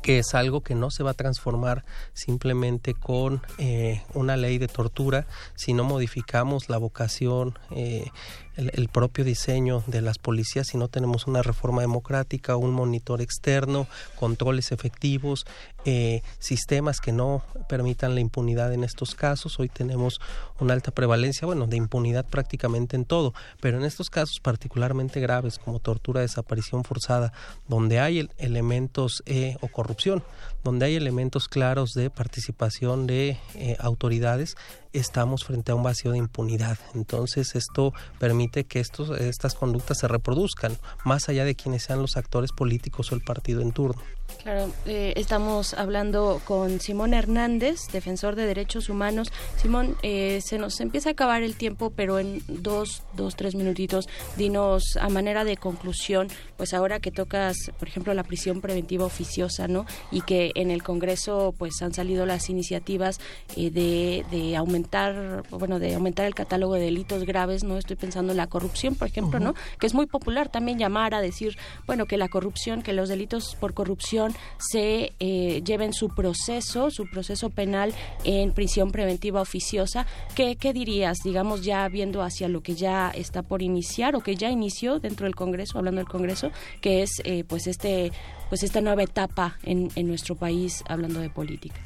que 0.02 0.18
es 0.18 0.34
algo 0.34 0.62
que 0.62 0.74
no 0.74 0.90
se 0.90 1.02
va 1.02 1.12
a 1.12 1.14
transformar 1.14 1.84
simplemente 2.12 2.94
con 2.94 3.42
eh, 3.58 4.02
una 4.14 4.36
ley 4.36 4.58
de 4.58 4.68
tortura, 4.68 5.26
si 5.54 5.72
no 5.72 5.84
modificamos 5.84 6.68
la 6.68 6.78
vocación, 6.78 7.58
eh, 7.70 8.10
el, 8.56 8.70
el, 8.74 8.88
propio 8.88 9.24
diseño 9.24 9.82
de 9.86 10.00
las 10.00 10.18
policías, 10.18 10.68
si 10.68 10.78
no 10.78 10.88
tenemos 10.88 11.26
una 11.26 11.42
reforma 11.42 11.82
democrática, 11.82 12.56
un 12.56 12.72
monitor 12.72 13.20
externo, 13.20 13.86
controles 14.16 14.72
efectivos, 14.72 15.46
eh, 15.88 16.22
sistemas 16.40 17.00
que 17.00 17.12
no 17.12 17.44
permitan 17.68 18.16
la 18.16 18.20
impunidad 18.20 18.72
en 18.72 18.82
estos 18.82 19.14
casos. 19.14 19.60
Hoy 19.60 19.68
tenemos 19.68 20.20
una 20.58 20.74
alta 20.74 20.90
prevalencia, 20.90 21.46
bueno, 21.46 21.68
de 21.68 21.76
impunidad 21.76 22.24
prácticamente 22.24 22.96
en 22.96 23.04
todo, 23.04 23.34
pero 23.60 23.78
en 23.78 23.84
estos 23.84 24.10
casos 24.10 24.40
particularmente 24.40 25.20
graves 25.20 25.60
como 25.60 25.78
tortura, 25.78 26.22
desaparición 26.22 26.82
forzada, 26.82 27.32
donde 27.68 28.00
hay 28.00 28.28
elementos 28.38 29.22
eh, 29.26 29.56
o 29.60 29.68
corrupción, 29.68 30.24
donde 30.64 30.86
hay 30.86 30.96
elementos 30.96 31.46
claros 31.46 31.94
de 31.94 32.10
participación 32.10 33.06
de 33.06 33.38
eh, 33.54 33.76
autoridades, 33.78 34.56
estamos 34.98 35.44
frente 35.44 35.72
a 35.72 35.74
un 35.74 35.82
vacío 35.82 36.12
de 36.12 36.18
impunidad. 36.18 36.78
Entonces 36.94 37.54
esto 37.54 37.92
permite 38.18 38.64
que 38.64 38.80
estos, 38.80 39.10
estas 39.20 39.54
conductas 39.54 39.98
se 39.98 40.08
reproduzcan, 40.08 40.76
más 41.04 41.28
allá 41.28 41.44
de 41.44 41.54
quienes 41.54 41.84
sean 41.84 42.00
los 42.00 42.16
actores 42.16 42.52
políticos 42.52 43.12
o 43.12 43.14
el 43.14 43.22
partido 43.22 43.60
en 43.60 43.72
turno. 43.72 44.02
Claro, 44.42 44.70
eh, 44.86 45.12
estamos 45.16 45.74
hablando 45.74 46.40
con 46.44 46.80
Simón 46.80 47.14
Hernández, 47.14 47.88
defensor 47.92 48.36
de 48.36 48.46
derechos 48.46 48.88
humanos. 48.88 49.32
Simón, 49.56 49.96
eh, 50.02 50.40
se 50.44 50.58
nos 50.58 50.78
empieza 50.80 51.08
a 51.08 51.12
acabar 51.12 51.42
el 51.42 51.56
tiempo, 51.56 51.90
pero 51.90 52.18
en 52.18 52.42
dos, 52.46 53.02
dos, 53.14 53.34
tres 53.34 53.54
minutitos, 53.54 54.08
dinos 54.36 54.96
a 55.00 55.08
manera 55.08 55.44
de 55.44 55.56
conclusión, 55.56 56.28
pues 56.56 56.74
ahora 56.74 57.00
que 57.00 57.10
tocas, 57.10 57.56
por 57.78 57.88
ejemplo, 57.88 58.14
la 58.14 58.24
prisión 58.24 58.60
preventiva 58.60 59.04
oficiosa, 59.04 59.68
¿no? 59.68 59.86
Y 60.10 60.22
que 60.22 60.52
en 60.54 60.70
el 60.70 60.82
Congreso, 60.82 61.54
pues 61.56 61.80
han 61.82 61.92
salido 61.92 62.26
las 62.26 62.48
iniciativas 62.50 63.20
eh, 63.56 63.70
de, 63.70 64.24
de, 64.30 64.56
aumentar, 64.56 65.42
bueno, 65.50 65.78
de 65.78 65.94
aumentar 65.94 66.26
el 66.26 66.34
catálogo 66.34 66.74
de 66.74 66.80
delitos 66.80 67.24
graves, 67.24 67.64
¿no? 67.64 67.78
Estoy 67.78 67.96
pensando 67.96 68.32
en 68.32 68.38
la 68.38 68.46
corrupción, 68.46 68.94
por 68.94 69.08
ejemplo, 69.08 69.38
uh 69.38 69.42
-huh. 69.42 69.46
¿no? 69.46 69.54
Que 69.78 69.86
es 69.86 69.94
muy 69.94 70.06
popular 70.06 70.48
también 70.48 70.78
llamar 70.78 71.14
a 71.14 71.20
decir, 71.20 71.56
bueno, 71.86 72.06
que 72.06 72.16
la 72.16 72.28
corrupción, 72.28 72.82
que 72.82 72.92
los 72.92 73.08
delitos 73.08 73.56
por 73.60 73.74
corrupción 73.74 74.34
se 74.58 75.12
eh, 75.20 75.62
lleven 75.64 75.92
su 75.92 76.08
proceso, 76.08 76.90
su 76.90 77.08
proceso 77.08 77.50
penal 77.50 77.94
en 78.24 78.52
prisión 78.52 78.90
preventiva 78.90 79.40
oficiosa. 79.40 80.06
¿Qué, 80.34 80.56
¿Qué, 80.56 80.72
dirías, 80.72 81.18
digamos, 81.24 81.62
ya 81.62 81.88
viendo 81.88 82.22
hacia 82.22 82.48
lo 82.48 82.62
que 82.62 82.74
ya 82.74 83.10
está 83.10 83.42
por 83.42 83.62
iniciar 83.62 84.16
o 84.16 84.20
que 84.20 84.36
ya 84.36 84.50
inició 84.50 84.98
dentro 84.98 85.24
del 85.26 85.34
Congreso, 85.34 85.78
hablando 85.78 86.00
del 86.00 86.08
Congreso, 86.08 86.45
que 86.80 87.02
es 87.02 87.10
eh, 87.24 87.44
pues 87.46 87.66
este 87.66 88.12
pues 88.48 88.62
esta 88.62 88.80
nueva 88.80 89.02
etapa 89.02 89.58
en, 89.64 89.90
en, 89.96 90.06
nuestro 90.06 90.36
país 90.36 90.84
hablando 90.88 91.20
de 91.20 91.30
política? 91.30 91.80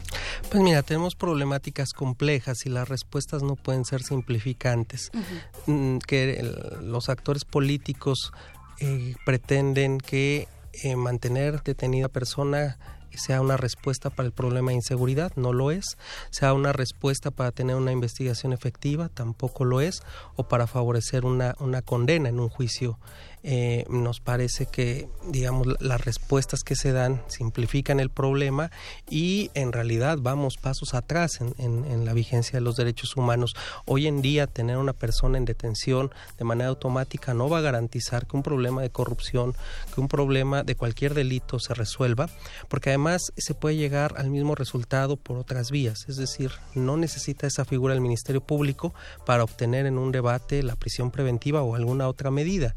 Pues 0.50 0.62
mira, 0.62 0.82
tenemos 0.82 1.14
problemáticas 1.14 1.92
complejas 1.92 2.66
y 2.66 2.68
las 2.68 2.88
respuestas 2.88 3.42
no 3.42 3.56
pueden 3.56 3.86
ser 3.86 4.02
simplificantes. 4.02 5.10
Uh 5.14 5.18
-huh. 5.66 5.98
Que 6.06 6.38
el, 6.38 6.56
los 6.82 7.08
actores 7.08 7.46
políticos 7.46 8.32
eh, 8.80 9.14
pretenden 9.24 9.98
que 9.98 10.48
eh, 10.82 10.96
mantener 10.96 11.62
detenida 11.62 12.08
persona 12.08 12.78
sea 13.16 13.40
una 13.40 13.56
respuesta 13.56 14.10
para 14.10 14.26
el 14.26 14.32
problema 14.32 14.70
de 14.70 14.76
inseguridad, 14.76 15.32
no 15.36 15.52
lo 15.52 15.70
es, 15.70 15.98
sea 16.30 16.54
una 16.54 16.72
respuesta 16.72 17.30
para 17.30 17.50
tener 17.50 17.76
una 17.76 17.92
investigación 17.92 18.52
efectiva, 18.52 19.08
tampoco 19.08 19.64
lo 19.64 19.80
es, 19.80 20.02
o 20.36 20.44
para 20.44 20.66
favorecer 20.66 21.24
una, 21.24 21.54
una 21.58 21.82
condena 21.82 22.28
en 22.28 22.40
un 22.40 22.48
juicio 22.48 22.98
eh, 23.42 23.84
nos 23.88 24.20
parece 24.20 24.66
que, 24.66 25.08
digamos, 25.26 25.66
las 25.80 26.04
respuestas 26.04 26.62
que 26.62 26.76
se 26.76 26.92
dan 26.92 27.22
simplifican 27.28 27.98
el 27.98 28.10
problema 28.10 28.70
y 29.08 29.50
en 29.54 29.72
realidad 29.72 30.18
vamos 30.20 30.56
pasos 30.58 30.92
atrás 30.94 31.40
en, 31.40 32.04
la 32.04 32.12
vigencia 32.12 32.58
de 32.58 32.64
los 32.64 32.76
derechos 32.76 33.16
humanos. 33.16 33.54
Hoy 33.86 34.06
en 34.06 34.22
día 34.22 34.46
tener 34.46 34.76
una 34.76 34.92
persona 34.92 35.38
en 35.38 35.44
detención 35.44 36.10
de 36.38 36.44
manera 36.44 36.68
automática 36.68 37.34
no 37.34 37.48
va 37.48 37.58
a 37.58 37.62
garantizar 37.62 38.26
que 38.26 38.36
un 38.36 38.42
problema 38.42 38.82
de 38.82 38.90
corrupción, 38.90 39.54
que 39.94 40.00
un 40.00 40.08
problema 40.08 40.62
de 40.62 40.74
cualquier 40.74 41.14
delito 41.14 41.58
se 41.58 41.74
resuelva, 41.74 42.28
porque 42.68 42.90
además 42.90 43.32
se 43.36 43.54
puede 43.54 43.76
llegar 43.76 44.14
al 44.16 44.30
mismo 44.30 44.54
resultado 44.54 45.16
por 45.16 45.38
otras 45.38 45.70
vías, 45.70 46.06
es 46.08 46.16
decir, 46.16 46.52
no 46.74 46.96
necesita 46.96 47.46
esa 47.46 47.64
figura 47.64 47.94
del 47.94 48.02
Ministerio 48.02 48.40
Público 48.40 48.94
para 49.26 49.44
obtener 49.44 49.86
en 49.86 49.98
un 49.98 50.12
debate 50.12 50.62
la 50.62 50.76
prisión 50.76 51.10
preventiva 51.10 51.62
o 51.62 51.74
alguna 51.74 52.08
otra 52.08 52.30
medida, 52.30 52.74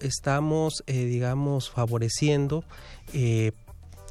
estamos, 0.00 0.82
eh, 0.86 1.04
digamos, 1.04 1.70
favoreciendo 1.70 2.64
eh, 3.12 3.52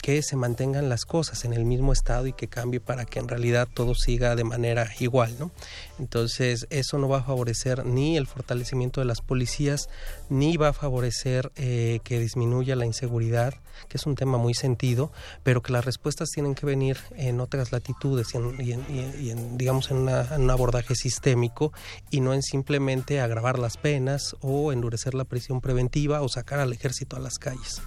que 0.01 0.21
se 0.23 0.35
mantengan 0.35 0.89
las 0.89 1.05
cosas 1.05 1.45
en 1.45 1.53
el 1.53 1.65
mismo 1.65 1.93
estado 1.93 2.27
y 2.27 2.33
que 2.33 2.47
cambie 2.47 2.79
para 2.79 3.05
que 3.05 3.19
en 3.19 3.27
realidad 3.27 3.67
todo 3.73 3.95
siga 3.95 4.35
de 4.35 4.43
manera 4.43 4.89
igual, 4.99 5.35
¿no? 5.39 5.51
Entonces 5.99 6.67
eso 6.69 6.97
no 6.97 7.09
va 7.09 7.19
a 7.19 7.23
favorecer 7.23 7.85
ni 7.85 8.17
el 8.17 8.27
fortalecimiento 8.27 9.01
de 9.01 9.05
las 9.05 9.21
policías 9.21 9.89
ni 10.29 10.57
va 10.57 10.69
a 10.69 10.73
favorecer 10.73 11.51
eh, 11.55 11.99
que 12.03 12.19
disminuya 12.19 12.75
la 12.75 12.85
inseguridad, 12.85 13.53
que 13.87 13.97
es 13.97 14.05
un 14.05 14.15
tema 14.15 14.37
muy 14.37 14.53
sentido, 14.53 15.11
pero 15.43 15.61
que 15.61 15.73
las 15.73 15.85
respuestas 15.85 16.29
tienen 16.29 16.55
que 16.55 16.65
venir 16.65 16.97
en 17.15 17.39
otras 17.39 17.71
latitudes 17.71 18.27
y, 18.33 18.71
en, 18.71 19.57
digamos 19.57 19.91
en, 19.91 20.07
en 20.09 20.41
un 20.41 20.49
abordaje 20.49 20.95
sistémico 20.95 21.73
y 22.09 22.21
no 22.21 22.33
en 22.33 22.41
simplemente 22.41 23.21
agravar 23.21 23.59
las 23.59 23.77
penas 23.77 24.35
o 24.41 24.71
endurecer 24.71 25.13
la 25.13 25.25
prisión 25.25 25.61
preventiva 25.61 26.21
o 26.21 26.29
sacar 26.29 26.59
al 26.59 26.73
ejército 26.73 27.15
a 27.15 27.19
las 27.19 27.37
calles 27.37 27.81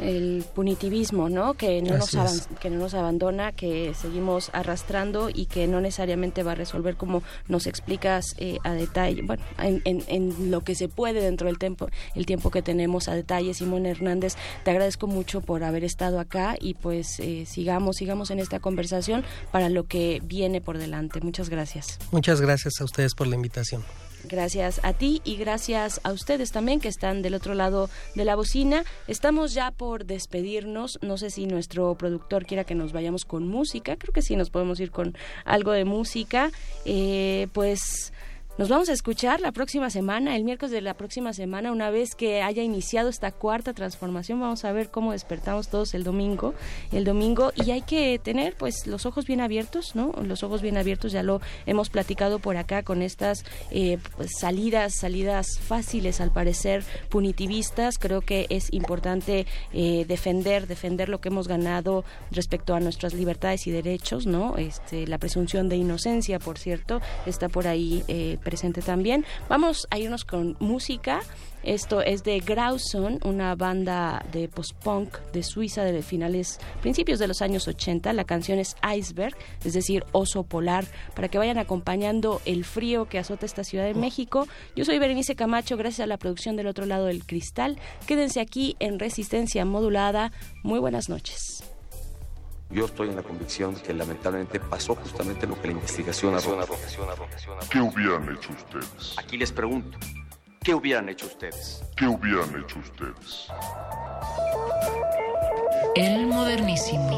el 0.00 0.44
punitivismo, 0.54 1.28
¿no? 1.28 1.54
Que 1.54 1.82
no, 1.82 1.96
nos 1.96 2.10
que 2.60 2.70
no 2.70 2.78
nos 2.78 2.94
abandona, 2.94 3.52
que 3.52 3.94
seguimos 3.94 4.50
arrastrando 4.52 5.28
y 5.32 5.46
que 5.46 5.66
no 5.66 5.80
necesariamente 5.80 6.42
va 6.42 6.52
a 6.52 6.54
resolver 6.54 6.96
como 6.96 7.22
nos 7.48 7.66
explicas 7.66 8.34
eh, 8.38 8.58
a 8.64 8.72
detalle, 8.72 9.22
bueno, 9.22 9.42
en, 9.58 9.82
en, 9.84 10.50
lo 10.50 10.62
que 10.62 10.74
se 10.74 10.88
puede 10.88 11.20
dentro 11.20 11.46
del 11.46 11.58
tiempo, 11.58 11.88
el 12.14 12.26
tiempo 12.26 12.50
que 12.50 12.62
tenemos 12.62 13.08
a 13.08 13.14
detalle. 13.14 13.54
Simón 13.54 13.86
Hernández, 13.86 14.34
te 14.64 14.70
agradezco 14.70 15.06
mucho 15.06 15.40
por 15.40 15.64
haber 15.64 15.84
estado 15.84 16.20
acá 16.20 16.56
y 16.60 16.74
pues 16.74 17.18
eh, 17.20 17.44
sigamos, 17.46 17.96
sigamos 17.96 18.30
en 18.30 18.38
esta 18.38 18.60
conversación 18.60 19.24
para 19.50 19.68
lo 19.68 19.84
que 19.84 20.20
viene 20.24 20.60
por 20.60 20.78
delante. 20.78 21.20
Muchas 21.20 21.48
gracias. 21.48 21.98
Muchas 22.10 22.40
gracias 22.40 22.80
a 22.80 22.84
ustedes 22.84 23.14
por 23.14 23.26
la 23.26 23.36
invitación. 23.36 23.82
Gracias 24.24 24.80
a 24.84 24.92
ti 24.92 25.20
y 25.24 25.36
gracias 25.36 26.00
a 26.04 26.12
ustedes 26.12 26.52
también 26.52 26.80
que 26.80 26.88
están 26.88 27.22
del 27.22 27.34
otro 27.34 27.54
lado 27.54 27.90
de 28.14 28.24
la 28.24 28.36
bocina. 28.36 28.84
Estamos 29.08 29.52
ya 29.52 29.70
por 29.72 30.04
despedirnos. 30.04 30.98
No 31.02 31.18
sé 31.18 31.30
si 31.30 31.46
nuestro 31.46 31.94
productor 31.96 32.46
quiera 32.46 32.64
que 32.64 32.74
nos 32.74 32.92
vayamos 32.92 33.24
con 33.24 33.48
música. 33.48 33.96
Creo 33.96 34.12
que 34.12 34.22
sí, 34.22 34.36
nos 34.36 34.50
podemos 34.50 34.78
ir 34.80 34.90
con 34.90 35.16
algo 35.44 35.72
de 35.72 35.84
música. 35.84 36.50
Eh, 36.84 37.48
pues 37.52 38.12
nos 38.58 38.68
vamos 38.68 38.90
a 38.90 38.92
escuchar 38.92 39.40
la 39.40 39.50
próxima 39.50 39.88
semana, 39.88 40.36
el 40.36 40.44
miércoles 40.44 40.72
de 40.72 40.82
la 40.82 40.92
próxima 40.92 41.32
semana, 41.32 41.72
una 41.72 41.88
vez 41.88 42.14
que 42.14 42.42
haya 42.42 42.62
iniciado 42.62 43.08
esta 43.08 43.32
cuarta 43.32 43.72
transformación, 43.72 44.40
vamos 44.40 44.66
a 44.66 44.72
ver 44.72 44.90
cómo 44.90 45.12
despertamos 45.12 45.68
todos 45.68 45.94
el 45.94 46.04
domingo, 46.04 46.52
el 46.92 47.04
domingo 47.04 47.52
y 47.56 47.70
hay 47.70 47.80
que 47.80 48.20
tener 48.22 48.54
pues 48.54 48.86
los 48.86 49.06
ojos 49.06 49.26
bien 49.26 49.40
abiertos, 49.40 49.96
¿no? 49.96 50.12
Los 50.22 50.42
ojos 50.42 50.60
bien 50.60 50.76
abiertos, 50.76 51.12
ya 51.12 51.22
lo 51.22 51.40
hemos 51.64 51.88
platicado 51.88 52.40
por 52.40 52.58
acá 52.58 52.82
con 52.82 53.00
estas 53.00 53.44
eh, 53.70 53.98
pues, 54.16 54.32
salidas, 54.38 54.96
salidas 54.96 55.58
fáciles 55.58 56.20
al 56.20 56.30
parecer 56.30 56.84
punitivistas, 57.08 57.98
creo 57.98 58.20
que 58.20 58.46
es 58.50 58.70
importante 58.74 59.46
eh, 59.72 60.04
defender, 60.06 60.66
defender 60.66 61.08
lo 61.08 61.22
que 61.22 61.30
hemos 61.30 61.48
ganado 61.48 62.04
respecto 62.30 62.74
a 62.74 62.80
nuestras 62.80 63.14
libertades 63.14 63.66
y 63.66 63.70
derechos, 63.70 64.26
¿no? 64.26 64.58
Este, 64.58 65.06
la 65.06 65.16
presunción 65.16 65.70
de 65.70 65.76
inocencia, 65.76 66.38
por 66.38 66.58
cierto, 66.58 67.00
está 67.24 67.48
por 67.48 67.66
ahí 67.66 68.04
eh, 68.08 68.36
presente 68.52 68.82
también. 68.82 69.24
Vamos 69.48 69.86
a 69.88 69.98
irnos 69.98 70.26
con 70.26 70.58
música. 70.60 71.22
Esto 71.62 72.02
es 72.02 72.22
de 72.22 72.38
Grauson, 72.40 73.18
una 73.24 73.54
banda 73.54 74.22
de 74.30 74.46
post-punk 74.46 75.16
de 75.32 75.42
Suiza 75.42 75.84
de 75.84 76.02
finales, 76.02 76.60
principios 76.82 77.18
de 77.18 77.28
los 77.28 77.40
años 77.40 77.66
80. 77.66 78.12
La 78.12 78.24
canción 78.24 78.58
es 78.58 78.76
Iceberg, 78.94 79.34
es 79.64 79.72
decir, 79.72 80.04
oso 80.12 80.42
polar, 80.42 80.84
para 81.14 81.28
que 81.28 81.38
vayan 81.38 81.56
acompañando 81.56 82.42
el 82.44 82.66
frío 82.66 83.06
que 83.06 83.18
azota 83.18 83.46
esta 83.46 83.64
Ciudad 83.64 83.86
de 83.86 83.94
México. 83.94 84.46
Yo 84.76 84.84
soy 84.84 84.98
Berenice 84.98 85.34
Camacho, 85.34 85.78
gracias 85.78 86.04
a 86.04 86.06
la 86.06 86.18
producción 86.18 86.54
del 86.56 86.66
otro 86.66 86.84
lado 86.84 87.06
del 87.06 87.24
cristal. 87.24 87.78
Quédense 88.06 88.40
aquí 88.40 88.76
en 88.80 88.98
Resistencia 88.98 89.64
Modulada. 89.64 90.30
Muy 90.62 90.78
buenas 90.78 91.08
noches. 91.08 91.71
Yo 92.72 92.86
estoy 92.86 93.10
en 93.10 93.16
la 93.16 93.22
convicción 93.22 93.74
que 93.74 93.92
lamentablemente 93.92 94.58
pasó 94.58 94.94
justamente 94.94 95.46
lo 95.46 95.60
que 95.60 95.68
la 95.68 95.74
investigación 95.74 96.34
arroja. 96.34 96.64
¿Qué 97.70 97.80
hubieran 97.80 98.34
hecho 98.34 98.50
ustedes? 98.52 99.14
Aquí 99.18 99.36
les 99.36 99.52
pregunto, 99.52 99.98
¿qué 100.62 100.74
hubieran 100.74 101.08
hecho 101.10 101.26
ustedes? 101.26 101.84
¿Qué 101.96 102.06
hubieran 102.06 102.48
hecho 102.58 102.78
ustedes? 102.78 103.48
El 105.94 106.26
modernísimo. 106.26 107.12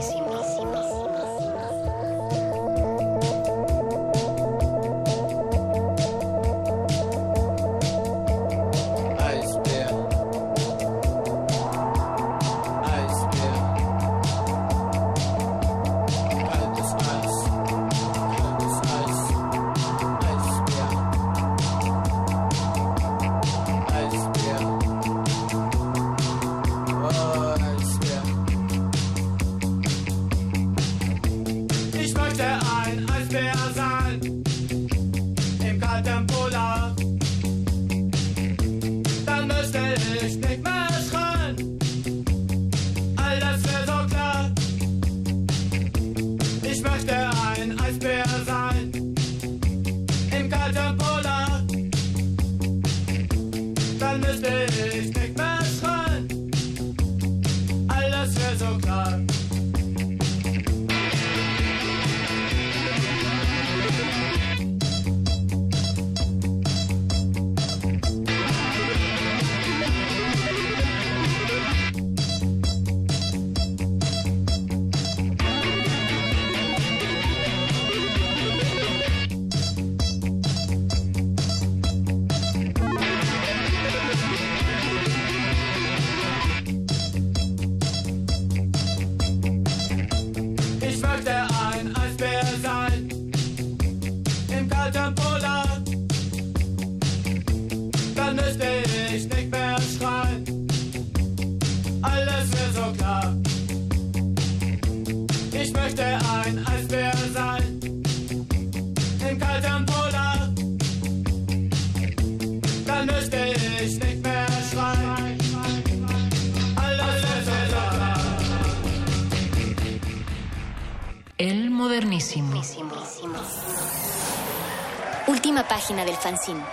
Página 125.62 126.04
del 126.04 126.16
fanzine. 126.16 126.64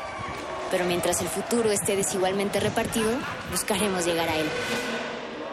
Pero 0.72 0.86
mientras 0.86 1.22
el 1.22 1.28
futuro 1.28 1.70
esté 1.70 1.96
desigualmente 1.96 2.60
repartido, 2.60 3.12
buscaremos 3.52 4.06
llegar 4.06 4.28
a 4.28 4.36
él. 4.36 4.50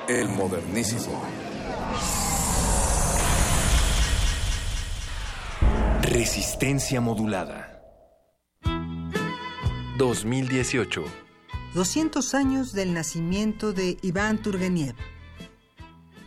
El 0.08 0.28
modernísimo. 0.30 1.22
Resistencia 6.00 7.02
modulada. 7.02 7.82
2018. 9.98 11.04
200 11.74 12.34
años 12.34 12.72
del 12.72 12.94
nacimiento 12.94 13.72
de 13.72 13.98
Iván 14.00 14.38
Turgeniev. 14.38 14.94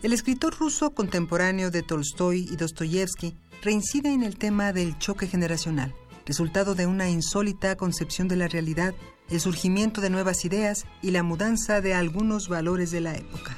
El 0.04 0.14
escritor 0.14 0.56
ruso 0.58 0.94
contemporáneo 0.94 1.72
de 1.72 1.82
Tolstoy 1.82 2.48
y 2.52 2.56
Dostoyevsky 2.58 3.38
reincide 3.62 4.14
en 4.14 4.24
el 4.24 4.38
tema 4.38 4.74
del 4.74 4.98
choque 4.98 5.28
generacional, 5.28 5.94
resultado 6.26 6.76
de 6.76 6.88
una 6.88 7.10
insólita 7.10 7.76
concepción 7.76 8.28
de 8.28 8.36
la 8.36 8.48
realidad, 8.48 8.94
el 9.30 9.40
surgimiento 9.40 10.02
de 10.02 10.10
nuevas 10.10 10.46
ideas 10.46 10.86
y 11.02 11.12
la 11.12 11.24
mudanza 11.24 11.82
de 11.82 11.94
algunos 11.94 12.50
valores 12.50 12.92
de 12.92 13.02
la 13.02 13.16
época. 13.16 13.56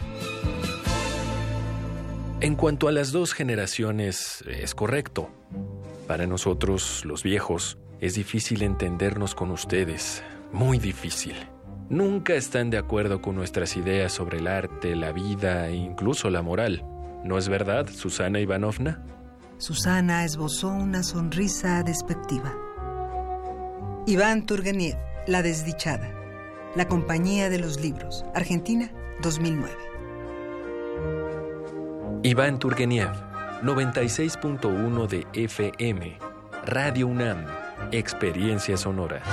En 2.42 2.56
cuanto 2.56 2.88
a 2.88 2.92
las 2.92 3.12
dos 3.12 3.34
generaciones, 3.34 4.44
es 4.48 4.76
correcto. 4.76 5.30
Para 6.08 6.28
nosotros, 6.28 7.06
los 7.06 7.24
viejos, 7.24 7.78
es 8.02 8.16
difícil 8.16 8.64
entendernos 8.64 9.34
con 9.34 9.50
ustedes, 9.50 10.22
muy 10.52 10.78
difícil. 10.78 11.36
Nunca 11.90 12.34
están 12.34 12.70
de 12.70 12.78
acuerdo 12.78 13.22
con 13.22 13.36
nuestras 13.36 13.78
ideas 13.78 14.12
sobre 14.12 14.40
el 14.40 14.48
arte, 14.48 14.96
la 14.96 15.12
vida 15.12 15.70
e 15.70 15.76
incluso 15.76 16.30
la 16.30 16.42
moral. 16.42 16.84
¿No 17.24 17.38
es 17.38 17.48
verdad, 17.48 17.88
Susana 17.88 18.42
Ivanovna? 18.42 19.06
Susana 19.64 20.26
esbozó 20.26 20.68
una 20.68 21.04
sonrisa 21.04 21.84
despectiva. 21.84 22.54
Iván 24.06 24.46
Turgeniev, 24.46 24.98
La 25.26 25.42
desdichada. 25.42 26.12
La 26.76 26.90
compañía 26.90 27.50
de 27.50 27.60
los 27.60 27.80
libros. 27.80 28.26
Argentina, 28.36 28.92
2009. 29.22 29.74
Iván 32.24 32.60
Turgeniev, 32.60 33.14
96.1 33.62 35.08
de 35.08 35.26
FM, 35.32 36.18
Radio 36.66 37.08
UNAM, 37.08 37.46
Experiencia 37.94 38.76
Sonora. 38.76 39.24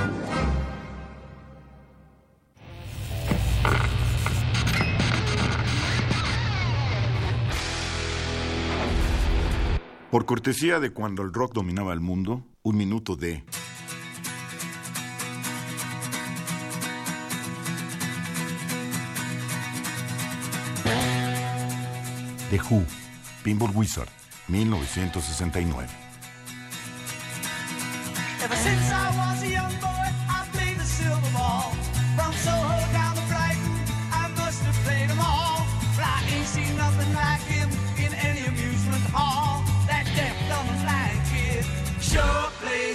Por 10.11 10.27
cortesía 10.27 10.81
de 10.81 10.91
cuando 10.91 11.23
el 11.23 11.33
rock 11.33 11.55
dominaba 11.55 11.93
el 11.93 12.01
mundo, 12.01 12.45
un 12.63 12.77
minuto 12.77 13.15
de... 13.15 13.45
The 22.51 22.61
Who, 22.69 22.85
Pinball 23.45 23.71
Wizard, 23.73 24.09
1969. 24.49 25.89
Ever 28.43 28.57
since 28.57 28.91
I 28.91 29.17
was 29.17 29.43
a 29.45 29.49
young 29.49 29.81
boy, 29.81 29.90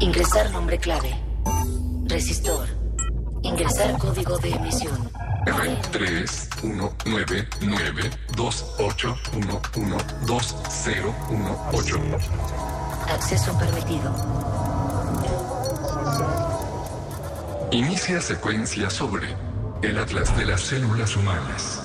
Ingresar 0.00 0.50
nombre 0.50 0.78
clave. 0.78 1.14
Resistor. 2.06 2.66
Ingresar 3.44 3.96
código 3.98 4.38
de 4.38 4.50
emisión. 4.50 5.21
R3 5.46 6.64
1 6.64 6.92
9 7.04 7.48
9 7.60 8.10
2 8.36 8.64
8 8.78 9.16
1 9.34 9.62
1 9.76 9.96
2 10.26 10.56
0 10.68 11.14
1 11.30 11.68
8. 11.72 12.00
Acceso 13.08 13.58
permitido. 13.58 14.14
Inicia 17.72 18.20
secuencia 18.20 18.88
sobre 18.88 19.34
el 19.82 19.98
atlas 19.98 20.36
de 20.36 20.44
las 20.46 20.60
células 20.60 21.16
humanas. 21.16 21.81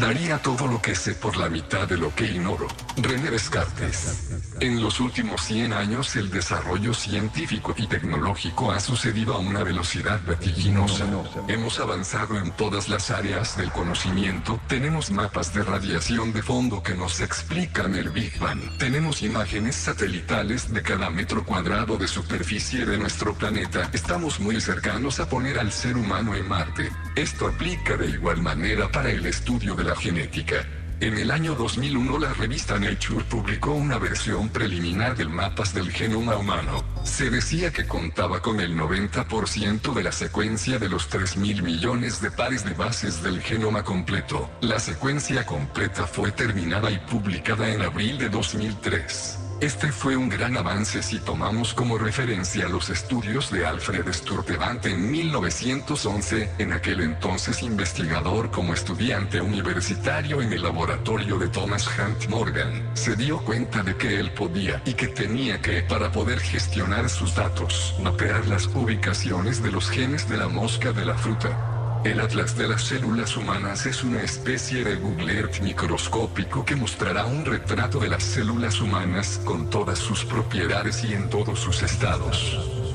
Daría 0.00 0.38
todo 0.42 0.66
lo 0.66 0.82
que 0.82 0.94
sé 0.94 1.14
por 1.14 1.38
la 1.38 1.48
mitad 1.48 1.88
de 1.88 1.96
lo 1.96 2.14
que 2.14 2.26
ignoro. 2.26 2.68
René 2.98 3.30
Descartes. 3.30 4.42
En 4.60 4.82
los 4.82 5.00
últimos 5.00 5.42
100 5.42 5.72
años 5.72 6.16
el 6.16 6.30
desarrollo 6.30 6.92
científico 6.92 7.74
y 7.78 7.86
tecnológico 7.86 8.72
ha 8.72 8.80
sucedido 8.80 9.34
a 9.34 9.38
una 9.38 9.62
velocidad 9.62 10.20
vertiginosa. 10.26 11.06
Hemos 11.48 11.80
avanzado 11.80 12.36
en 12.38 12.50
todas 12.52 12.90
las 12.90 13.10
áreas 13.10 13.56
del 13.56 13.70
conocimiento. 13.70 14.60
Tenemos 14.68 15.10
mapas 15.10 15.54
de 15.54 15.62
radiación 15.62 16.32
de 16.32 16.42
fondo 16.42 16.82
que 16.82 16.94
nos 16.94 17.20
explican 17.20 17.94
el 17.94 18.10
Big 18.10 18.38
Bang. 18.38 18.60
Tenemos 18.78 19.22
imágenes 19.22 19.76
satelitales 19.76 20.72
de 20.72 20.82
cada 20.82 21.08
metro 21.08 21.44
cuadrado 21.44 21.96
de 21.96 22.08
superficie 22.08 22.84
de 22.84 22.98
nuestro 22.98 23.32
planeta. 23.34 23.88
Estamos 23.94 24.40
muy 24.40 24.60
cercanos 24.60 25.20
a 25.20 25.28
poner 25.28 25.58
al 25.58 25.72
ser 25.72 25.96
humano 25.96 26.34
en 26.34 26.46
Marte. 26.46 26.90
Esto 27.14 27.46
aplica 27.46 27.96
de 27.96 28.08
igual 28.08 28.42
manera 28.42 28.90
para 28.90 29.10
el 29.10 29.24
estudio 29.24 29.74
de 29.74 29.85
la 29.86 29.96
genética. 29.96 30.66
En 30.98 31.16
el 31.18 31.30
año 31.30 31.54
2001 31.54 32.18
la 32.18 32.32
revista 32.32 32.78
Nature 32.78 33.24
publicó 33.24 33.72
una 33.72 33.98
versión 33.98 34.48
preliminar 34.48 35.14
del 35.14 35.28
mapas 35.28 35.74
del 35.74 35.90
genoma 35.92 36.36
humano. 36.36 36.82
Se 37.04 37.30
decía 37.30 37.70
que 37.70 37.86
contaba 37.86 38.40
con 38.40 38.60
el 38.60 38.76
90% 38.76 39.92
de 39.92 40.02
la 40.02 40.12
secuencia 40.12 40.78
de 40.78 40.88
los 40.88 41.10
3.000 41.10 41.62
millones 41.62 42.20
de 42.20 42.30
pares 42.30 42.64
de 42.64 42.72
bases 42.72 43.22
del 43.22 43.40
genoma 43.42 43.84
completo. 43.84 44.50
La 44.62 44.80
secuencia 44.80 45.44
completa 45.44 46.06
fue 46.06 46.32
terminada 46.32 46.90
y 46.90 46.98
publicada 46.98 47.68
en 47.68 47.82
abril 47.82 48.18
de 48.18 48.28
2003. 48.30 49.45
Este 49.60 49.90
fue 49.90 50.18
un 50.18 50.28
gran 50.28 50.54
avance 50.58 51.02
si 51.02 51.18
tomamos 51.18 51.72
como 51.72 51.96
referencia 51.96 52.68
los 52.68 52.90
estudios 52.90 53.50
de 53.50 53.64
Alfred 53.64 54.12
Sturtevant 54.12 54.84
en 54.84 55.10
1911, 55.10 56.50
en 56.58 56.74
aquel 56.74 57.00
entonces 57.00 57.62
investigador 57.62 58.50
como 58.50 58.74
estudiante 58.74 59.40
universitario 59.40 60.42
en 60.42 60.52
el 60.52 60.62
laboratorio 60.62 61.38
de 61.38 61.48
Thomas 61.48 61.88
Hunt 61.88 62.28
Morgan. 62.28 62.90
Se 62.92 63.16
dio 63.16 63.38
cuenta 63.38 63.82
de 63.82 63.96
que 63.96 64.20
él 64.20 64.30
podía 64.32 64.82
y 64.84 64.92
que 64.92 65.08
tenía 65.08 65.58
que, 65.62 65.80
para 65.80 66.12
poder 66.12 66.38
gestionar 66.38 67.08
sus 67.08 67.34
datos, 67.34 67.94
mapear 68.02 68.46
las 68.48 68.66
ubicaciones 68.66 69.62
de 69.62 69.72
los 69.72 69.88
genes 69.88 70.28
de 70.28 70.36
la 70.36 70.48
mosca 70.48 70.92
de 70.92 71.06
la 71.06 71.14
fruta. 71.14 71.75
El 72.06 72.20
atlas 72.20 72.56
de 72.56 72.68
las 72.68 72.84
células 72.84 73.36
humanas 73.36 73.84
es 73.84 74.04
una 74.04 74.22
especie 74.22 74.84
de 74.84 74.94
Google 74.94 75.40
Earth 75.40 75.60
microscópico 75.60 76.64
que 76.64 76.76
mostrará 76.76 77.26
un 77.26 77.44
retrato 77.44 77.98
de 77.98 78.08
las 78.08 78.22
células 78.22 78.80
humanas 78.80 79.40
con 79.44 79.68
todas 79.70 79.98
sus 79.98 80.24
propiedades 80.24 81.02
y 81.02 81.14
en 81.14 81.28
todos 81.28 81.58
sus 81.58 81.82
estados. 81.82 82.85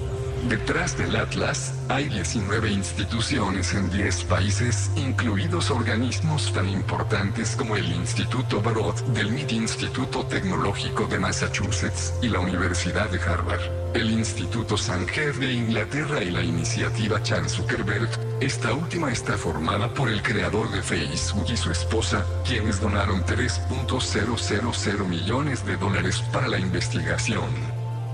Detrás 0.49 0.97
del 0.97 1.15
Atlas 1.15 1.73
hay 1.87 2.09
19 2.09 2.71
instituciones 2.71 3.73
en 3.73 3.89
10 3.91 4.23
países, 4.23 4.89
incluidos 4.95 5.69
organismos 5.69 6.51
tan 6.51 6.67
importantes 6.67 7.55
como 7.55 7.75
el 7.75 7.91
Instituto 7.93 8.59
Broad 8.59 8.95
del 9.13 9.31
MIT 9.31 9.51
Instituto 9.51 10.25
Tecnológico 10.25 11.05
de 11.05 11.19
Massachusetts 11.19 12.13
y 12.21 12.29
la 12.29 12.39
Universidad 12.39 13.09
de 13.09 13.19
Harvard, 13.19 13.61
el 13.93 14.09
Instituto 14.09 14.77
Sanger 14.77 15.35
de 15.35 15.53
Inglaterra 15.53 16.23
y 16.23 16.31
la 16.31 16.41
iniciativa 16.41 17.21
Chan 17.21 17.47
Zuckerberg. 17.47 18.09
Esta 18.41 18.73
última 18.73 19.11
está 19.11 19.37
formada 19.37 19.93
por 19.93 20.09
el 20.09 20.23
creador 20.23 20.71
de 20.71 20.81
Facebook 20.81 21.45
y 21.49 21.57
su 21.57 21.71
esposa, 21.71 22.25
quienes 22.45 22.81
donaron 22.81 23.23
3.000 23.23 25.05
millones 25.07 25.65
de 25.65 25.77
dólares 25.77 26.23
para 26.33 26.47
la 26.47 26.57
investigación 26.57 27.70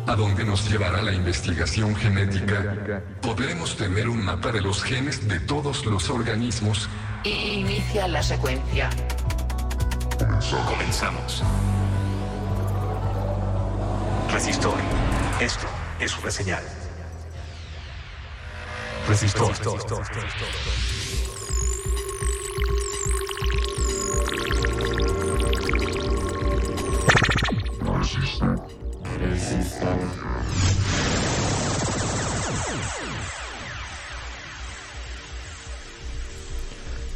a 0.07 0.15
dónde 0.15 0.45
nos 0.45 0.69
llevará 0.69 1.01
la 1.01 1.13
investigación 1.13 1.95
genética, 1.95 3.01
podremos 3.21 3.75
tener 3.75 4.07
un 4.07 4.23
mapa 4.23 4.51
de 4.51 4.61
los 4.61 4.81
genes 4.81 5.27
de 5.27 5.39
todos 5.41 5.85
los 5.85 6.09
organismos. 6.09 6.89
Inicia 7.23 8.07
la 8.07 8.23
secuencia. 8.23 8.89
Comenzamos. 10.65 11.43
Resistor. 14.31 14.77
Esto 15.41 15.67
es 15.99 16.17
una 16.17 16.31
señal. 16.31 16.63
Resistor. 19.07 19.53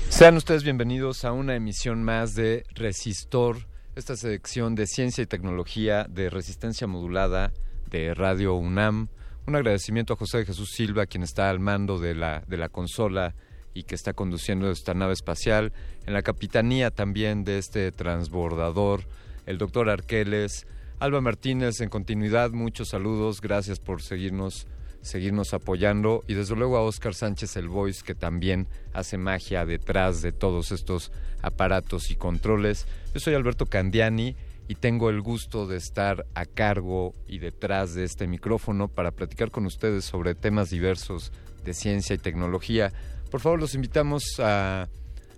Sean 0.09 0.37
ustedes 0.37 0.63
bienvenidos 0.63 1.25
a 1.25 1.33
una 1.33 1.55
emisión 1.55 2.03
más 2.03 2.33
de 2.33 2.63
Resistor, 2.73 3.57
esta 3.97 4.15
sección 4.15 4.75
de 4.75 4.87
ciencia 4.87 5.23
y 5.23 5.25
tecnología 5.25 6.05
de 6.09 6.29
resistencia 6.29 6.87
modulada 6.87 7.51
de 7.89 8.13
Radio 8.13 8.55
UNAM. 8.55 9.09
Un 9.45 9.55
agradecimiento 9.57 10.13
a 10.13 10.15
José 10.15 10.37
de 10.37 10.45
Jesús 10.45 10.69
Silva, 10.73 11.07
quien 11.07 11.23
está 11.23 11.49
al 11.49 11.59
mando 11.59 11.99
de 11.99 12.15
la, 12.15 12.43
de 12.47 12.55
la 12.55 12.69
consola 12.69 13.35
y 13.73 13.83
que 13.83 13.95
está 13.95 14.13
conduciendo 14.13 14.71
esta 14.71 14.93
nave 14.93 15.11
espacial. 15.11 15.73
En 16.05 16.13
la 16.13 16.21
capitanía 16.21 16.91
también 16.91 17.43
de 17.43 17.57
este 17.57 17.91
transbordador, 17.91 19.03
el 19.45 19.57
doctor 19.57 19.89
Arqueles. 19.89 20.65
Alba 21.01 21.19
Martínez, 21.19 21.81
en 21.81 21.89
continuidad, 21.89 22.51
muchos 22.51 22.89
saludos. 22.89 23.41
Gracias 23.41 23.79
por 23.79 24.03
seguirnos 24.03 24.67
seguirnos 25.01 25.55
apoyando 25.55 26.23
y 26.27 26.35
desde 26.35 26.55
luego 26.55 26.77
a 26.77 26.83
Oscar 26.83 27.15
Sánchez 27.15 27.57
el 27.57 27.69
Voice 27.69 28.03
que 28.05 28.13
también 28.13 28.67
hace 28.93 29.17
magia 29.17 29.65
detrás 29.65 30.21
de 30.21 30.31
todos 30.31 30.71
estos 30.71 31.11
aparatos 31.41 32.11
y 32.11 32.15
controles. 32.15 32.85
Yo 33.15 33.19
soy 33.19 33.33
Alberto 33.33 33.65
Candiani 33.65 34.35
y 34.67 34.75
tengo 34.75 35.09
el 35.09 35.21
gusto 35.21 35.65
de 35.65 35.77
estar 35.77 36.27
a 36.35 36.45
cargo 36.45 37.15
y 37.25 37.39
detrás 37.39 37.95
de 37.95 38.03
este 38.03 38.27
micrófono 38.27 38.87
para 38.87 39.09
platicar 39.09 39.49
con 39.49 39.65
ustedes 39.65 40.05
sobre 40.05 40.35
temas 40.35 40.69
diversos 40.69 41.31
de 41.65 41.73
ciencia 41.73 42.13
y 42.13 42.19
tecnología. 42.19 42.93
Por 43.31 43.39
favor, 43.39 43.59
los 43.59 43.73
invitamos 43.73 44.21
a, 44.37 44.87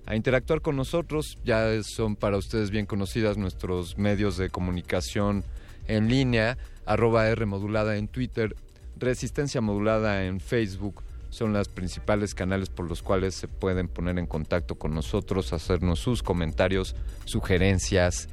a 0.05 0.15
interactuar 0.15 0.61
con 0.61 0.75
nosotros. 0.75 1.37
Ya 1.43 1.81
son 1.83 2.15
para 2.15 2.37
ustedes 2.37 2.69
bien 2.69 2.85
conocidas 2.85 3.37
nuestros 3.37 3.97
medios 3.97 4.37
de 4.37 4.49
comunicación 4.49 5.43
en 5.87 6.09
línea, 6.09 6.57
arroba 6.85 7.27
R 7.27 7.45
modulada 7.45 7.97
en 7.97 8.07
Twitter 8.07 8.55
Resistencia 9.03 9.61
Modulada 9.61 10.25
en 10.25 10.39
Facebook 10.39 11.03
son 11.29 11.53
los 11.53 11.67
principales 11.67 12.35
canales 12.35 12.69
por 12.69 12.87
los 12.87 13.01
cuales 13.01 13.33
se 13.33 13.47
pueden 13.47 13.87
poner 13.87 14.19
en 14.19 14.27
contacto 14.27 14.75
con 14.75 14.93
nosotros, 14.93 15.51
hacernos 15.51 15.99
sus 15.99 16.21
comentarios, 16.21 16.95
sugerencias 17.25 18.29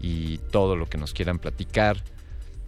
y 0.00 0.38
todo 0.38 0.76
lo 0.76 0.86
que 0.86 0.96
nos 0.96 1.12
quieran 1.12 1.38
platicar. 1.38 2.02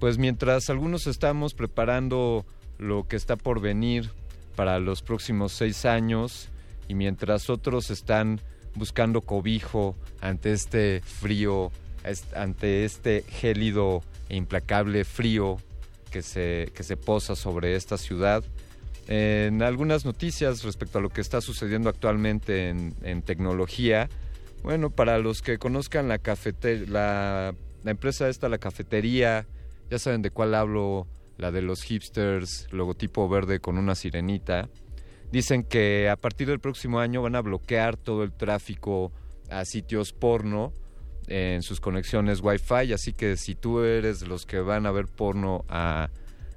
Pues 0.00 0.18
mientras 0.18 0.68
algunos 0.68 1.06
estamos 1.06 1.54
preparando 1.54 2.44
lo 2.78 3.06
que 3.06 3.16
está 3.16 3.36
por 3.36 3.60
venir 3.60 4.10
para 4.56 4.80
los 4.80 5.02
próximos 5.02 5.52
seis 5.52 5.84
años 5.84 6.48
y 6.88 6.94
mientras 6.94 7.50
otros 7.50 7.90
están 7.90 8.40
buscando 8.74 9.20
cobijo 9.20 9.96
ante 10.20 10.52
este 10.52 11.00
frío, 11.00 11.70
ante 12.34 12.84
este 12.84 13.24
gélido 13.28 14.02
e 14.28 14.36
implacable 14.36 15.04
frío 15.04 15.58
que 16.10 16.22
se, 16.22 16.70
que 16.74 16.82
se 16.82 16.96
posa 16.96 17.36
sobre 17.36 17.76
esta 17.76 17.98
ciudad. 17.98 18.42
En 19.06 19.62
algunas 19.62 20.04
noticias 20.04 20.62
respecto 20.64 20.98
a 20.98 21.00
lo 21.00 21.08
que 21.08 21.20
está 21.20 21.40
sucediendo 21.40 21.88
actualmente 21.88 22.68
en, 22.68 23.22
tecnología, 23.22 24.08
bueno, 24.62 24.90
para 24.90 25.18
los 25.18 25.40
que 25.40 25.58
conozcan 25.58 26.08
la 26.08 26.18
cafetería, 26.18 26.86
la, 26.88 27.54
la 27.84 27.90
empresa 27.90 28.28
esta, 28.28 28.48
la 28.48 28.58
cafetería, 28.58 29.46
ya 29.90 29.98
saben 29.98 30.20
de 30.20 30.30
cuál 30.30 30.54
hablo, 30.54 31.06
la 31.38 31.52
de 31.52 31.62
los 31.62 31.82
hipsters, 31.82 32.66
logotipo 32.72 33.28
verde 33.28 33.60
con 33.60 33.78
una 33.78 33.94
sirenita. 33.94 34.68
Dicen 35.30 35.62
que 35.62 36.08
a 36.08 36.16
partir 36.16 36.48
del 36.48 36.60
próximo 36.60 37.00
año 37.00 37.22
van 37.22 37.36
a 37.36 37.42
bloquear 37.42 37.96
todo 37.96 38.22
el 38.22 38.32
tráfico 38.32 39.12
a 39.50 39.64
sitios 39.64 40.12
porno 40.12 40.72
en 41.26 41.62
sus 41.62 41.80
conexiones 41.80 42.40
Wi-Fi, 42.40 42.92
así 42.92 43.12
que 43.12 43.36
si 43.36 43.54
tú 43.54 43.80
eres 43.80 44.26
los 44.26 44.46
que 44.46 44.60
van 44.60 44.86
a 44.86 44.90
ver 44.90 45.06
porno 45.06 45.64
a, 45.68 46.08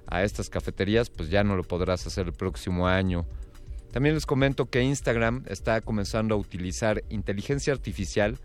a 0.07 0.23
estas 0.23 0.49
cafeterías, 0.49 1.09
pues 1.09 1.29
ya 1.29 1.43
no 1.43 1.55
lo 1.55 1.63
podrás 1.63 2.07
hacer 2.07 2.27
el 2.27 2.33
próximo 2.33 2.87
año. 2.87 3.25
También 3.91 4.15
les 4.15 4.25
comento 4.25 4.69
que 4.69 4.81
Instagram 4.81 5.43
está 5.47 5.81
comenzando 5.81 6.35
a 6.35 6.37
utilizar 6.37 7.03
inteligencia 7.09 7.73
artificial 7.73 8.37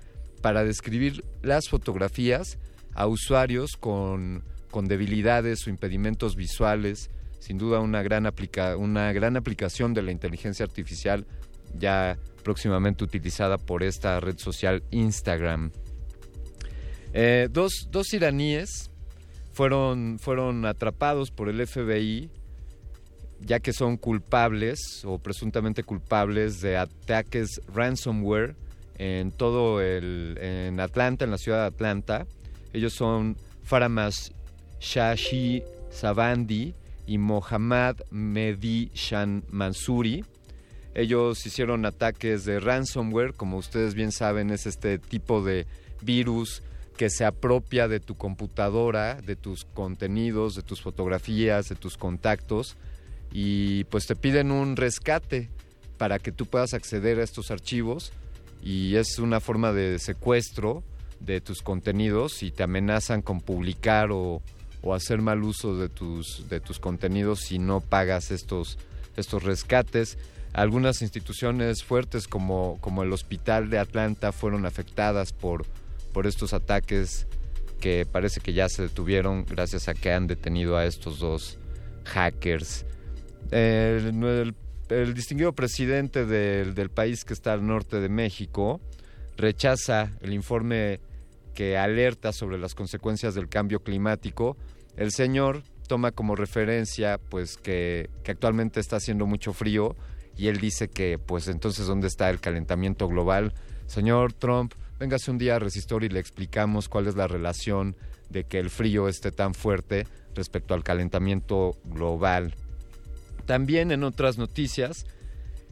para 0.43 0.65
describir 0.65 1.25
las 1.43 1.69
fotografías 1.69 2.59
a 2.95 3.07
usuarios 3.07 3.77
con, 3.77 4.43
con 4.71 4.89
debilidades 4.89 5.67
o 5.67 5.71
impedimentos 5.71 6.35
visuales. 6.35 7.11
Sin 7.47 7.59
duda 7.59 7.79
una 7.79 8.03
gran, 8.03 8.27
aplica, 8.27 8.77
una 8.77 9.13
gran 9.13 9.37
aplicación 9.37 9.95
de 9.95 10.03
la 10.03 10.11
inteligencia 10.11 10.65
artificial 10.65 11.25
ya 11.79 12.19
próximamente 12.43 13.05
utilizada 13.05 13.57
por 13.57 13.85
esta 13.85 14.19
red 14.19 14.37
social 14.39 14.83
Instagram. 14.91 15.71
Eh, 17.13 17.47
dos, 17.49 17.87
dos 17.93 18.13
iraníes 18.13 18.91
fueron, 19.53 20.19
fueron 20.19 20.67
atrapados 20.67 21.31
por 21.31 21.49
el 21.49 21.65
FBI 21.65 22.31
ya 23.39 23.61
que 23.61 23.73
son 23.73 23.97
culpables 23.97 25.05
o 25.05 25.21
presuntamente 25.21 25.85
culpables 25.85 26.61
de 26.61 26.77
ataques 26.77 27.61
ransomware 27.73 28.57
en 28.99 29.31
todo 29.31 29.81
el 29.81 30.37
en 30.41 30.81
Atlanta, 30.81 31.25
en 31.25 31.31
la 31.31 31.39
ciudad 31.39 31.61
de 31.61 31.67
Atlanta. 31.67 32.27
Ellos 32.73 32.95
son 32.95 33.37
Faramas 33.63 34.33
Shashi 34.81 35.63
Savandi 35.91 36.75
y 37.07 37.19
Mohammad 37.19 37.97
Mehdi 38.11 38.91
Shan 38.95 39.45
Mansuri. 39.51 40.25
Ellos 40.95 41.45
hicieron 41.47 41.85
ataques 41.85 42.45
de 42.45 42.59
ransomware, 42.59 43.35
como 43.35 43.59
ustedes 43.59 43.95
bien 43.95 44.13
saben, 44.13 44.51
es 44.51 44.67
este 44.67 44.99
tipo 44.99 45.43
de 45.43 45.67
virus 46.01 46.63
que 46.97 47.11
se 47.11 47.25
apropia 47.25 47.89
de 47.89 48.01
tu 48.01 48.17
computadora, 48.17 49.21
de 49.21 49.37
tus 49.37 49.65
contenidos, 49.65 50.55
de 50.55 50.63
tus 50.63 50.81
fotografías, 50.81 51.69
de 51.69 51.77
tus 51.77 51.97
contactos 51.97 52.77
y 53.33 53.85
pues 53.85 54.07
te 54.07 54.17
piden 54.17 54.51
un 54.51 54.77
rescate 54.77 55.51
para 55.99 56.19
que 56.19 56.33
tú 56.33 56.47
puedas 56.47 56.75
acceder 56.75 57.21
a 57.21 57.25
estos 57.25 57.51
archivos 57.51 58.13
y 58.63 58.97
es 58.97 59.19
una 59.19 59.41
forma 59.41 59.73
de 59.73 59.99
secuestro 59.99 60.83
de 61.21 61.41
tus 61.41 61.63
contenidos 61.63 62.43
y 62.43 62.51
te 62.51 62.63
amenazan 62.63 63.23
con 63.23 63.41
publicar 63.41 64.11
o, 64.11 64.43
o 64.87 64.95
hacer 64.95 65.21
mal 65.21 65.43
uso 65.43 65.77
de 65.77 65.89
tus, 65.89 66.49
de 66.49 66.61
tus 66.61 66.79
contenidos 66.79 67.41
si 67.41 67.59
no 67.59 67.81
pagas 67.81 68.31
estos, 68.31 68.79
estos 69.17 69.43
rescates. 69.43 70.17
Algunas 70.53 71.03
instituciones 71.03 71.83
fuertes 71.83 72.29
como, 72.29 72.79
como 72.81 73.03
el 73.03 73.13
Hospital 73.13 73.69
de 73.69 73.79
Atlanta 73.79 74.33
fueron 74.33 74.65
afectadas 74.65 75.33
por, 75.33 75.67
por 76.13 76.27
estos 76.27 76.53
ataques 76.53 77.27
que 77.81 78.07
parece 78.07 78.41
que 78.41 78.53
ya 78.55 78.69
se 78.69 78.83
detuvieron 78.83 79.45
gracias 79.45 79.89
a 79.89 79.95
que 79.95 80.13
han 80.13 80.27
detenido 80.27 80.77
a 80.77 80.87
estos 80.87 81.19
dos 81.19 81.59
hackers. 82.05 82.87
El, 83.51 84.55
el- 84.89 85.15
distinguido 85.15 85.53
presidente 85.53 86.25
del, 86.25 86.75
del 86.75 86.91
país 86.91 87.25
que 87.25 87.35
está 87.35 87.53
al 87.53 87.67
norte 87.67 88.01
de 88.01 88.09
México 88.09 88.81
rechaza 89.37 90.13
el 90.21 90.33
informe 90.33 91.01
que 91.55 91.77
alerta 91.77 92.33
sobre 92.33 92.57
las 92.59 92.75
consecuencias 92.75 93.35
del 93.35 93.49
cambio 93.49 93.81
climático. 93.81 94.57
El 94.97 95.13
señor 95.13 95.63
toma 95.87 96.13
como 96.13 96.37
referencia 96.37 97.19
pues 97.19 97.57
que, 97.57 98.11
actualmente 98.27 98.81
está 98.81 98.97
haciendo 98.97 99.27
mucho 99.27 99.53
frío 99.53 99.97
y 100.37 100.49
él 100.49 100.59
dice 100.59 100.89
que 100.89 101.19
pues 101.19 101.49
entonces 101.49 101.87
dónde 101.87 102.09
está 102.09 102.29
el 102.31 102.41
calentamiento 102.41 103.09
global. 103.09 103.53
Señor 103.87 104.33
Trump, 104.33 104.75
véngase 104.99 105.31
un 105.31 105.39
día 105.39 105.57
a 105.57 105.59
Resistor 105.59 106.05
y 106.05 106.09
le 106.09 106.21
explicamos 106.21 106.89
cuál 106.89 107.07
es 107.07 107.15
la 107.15 107.27
relación 107.29 107.97
de 108.31 108.45
que 108.45 108.59
el 108.59 108.71
frío 108.71 109.09
esté 109.09 109.31
tan 109.31 109.55
fuerte 109.55 110.07
respecto 110.35 110.75
al 110.75 110.83
calentamiento 110.83 111.77
global. 111.85 112.55
También 113.47 113.93
en 113.93 114.03
otras 114.03 114.39
noticias, 114.39 115.07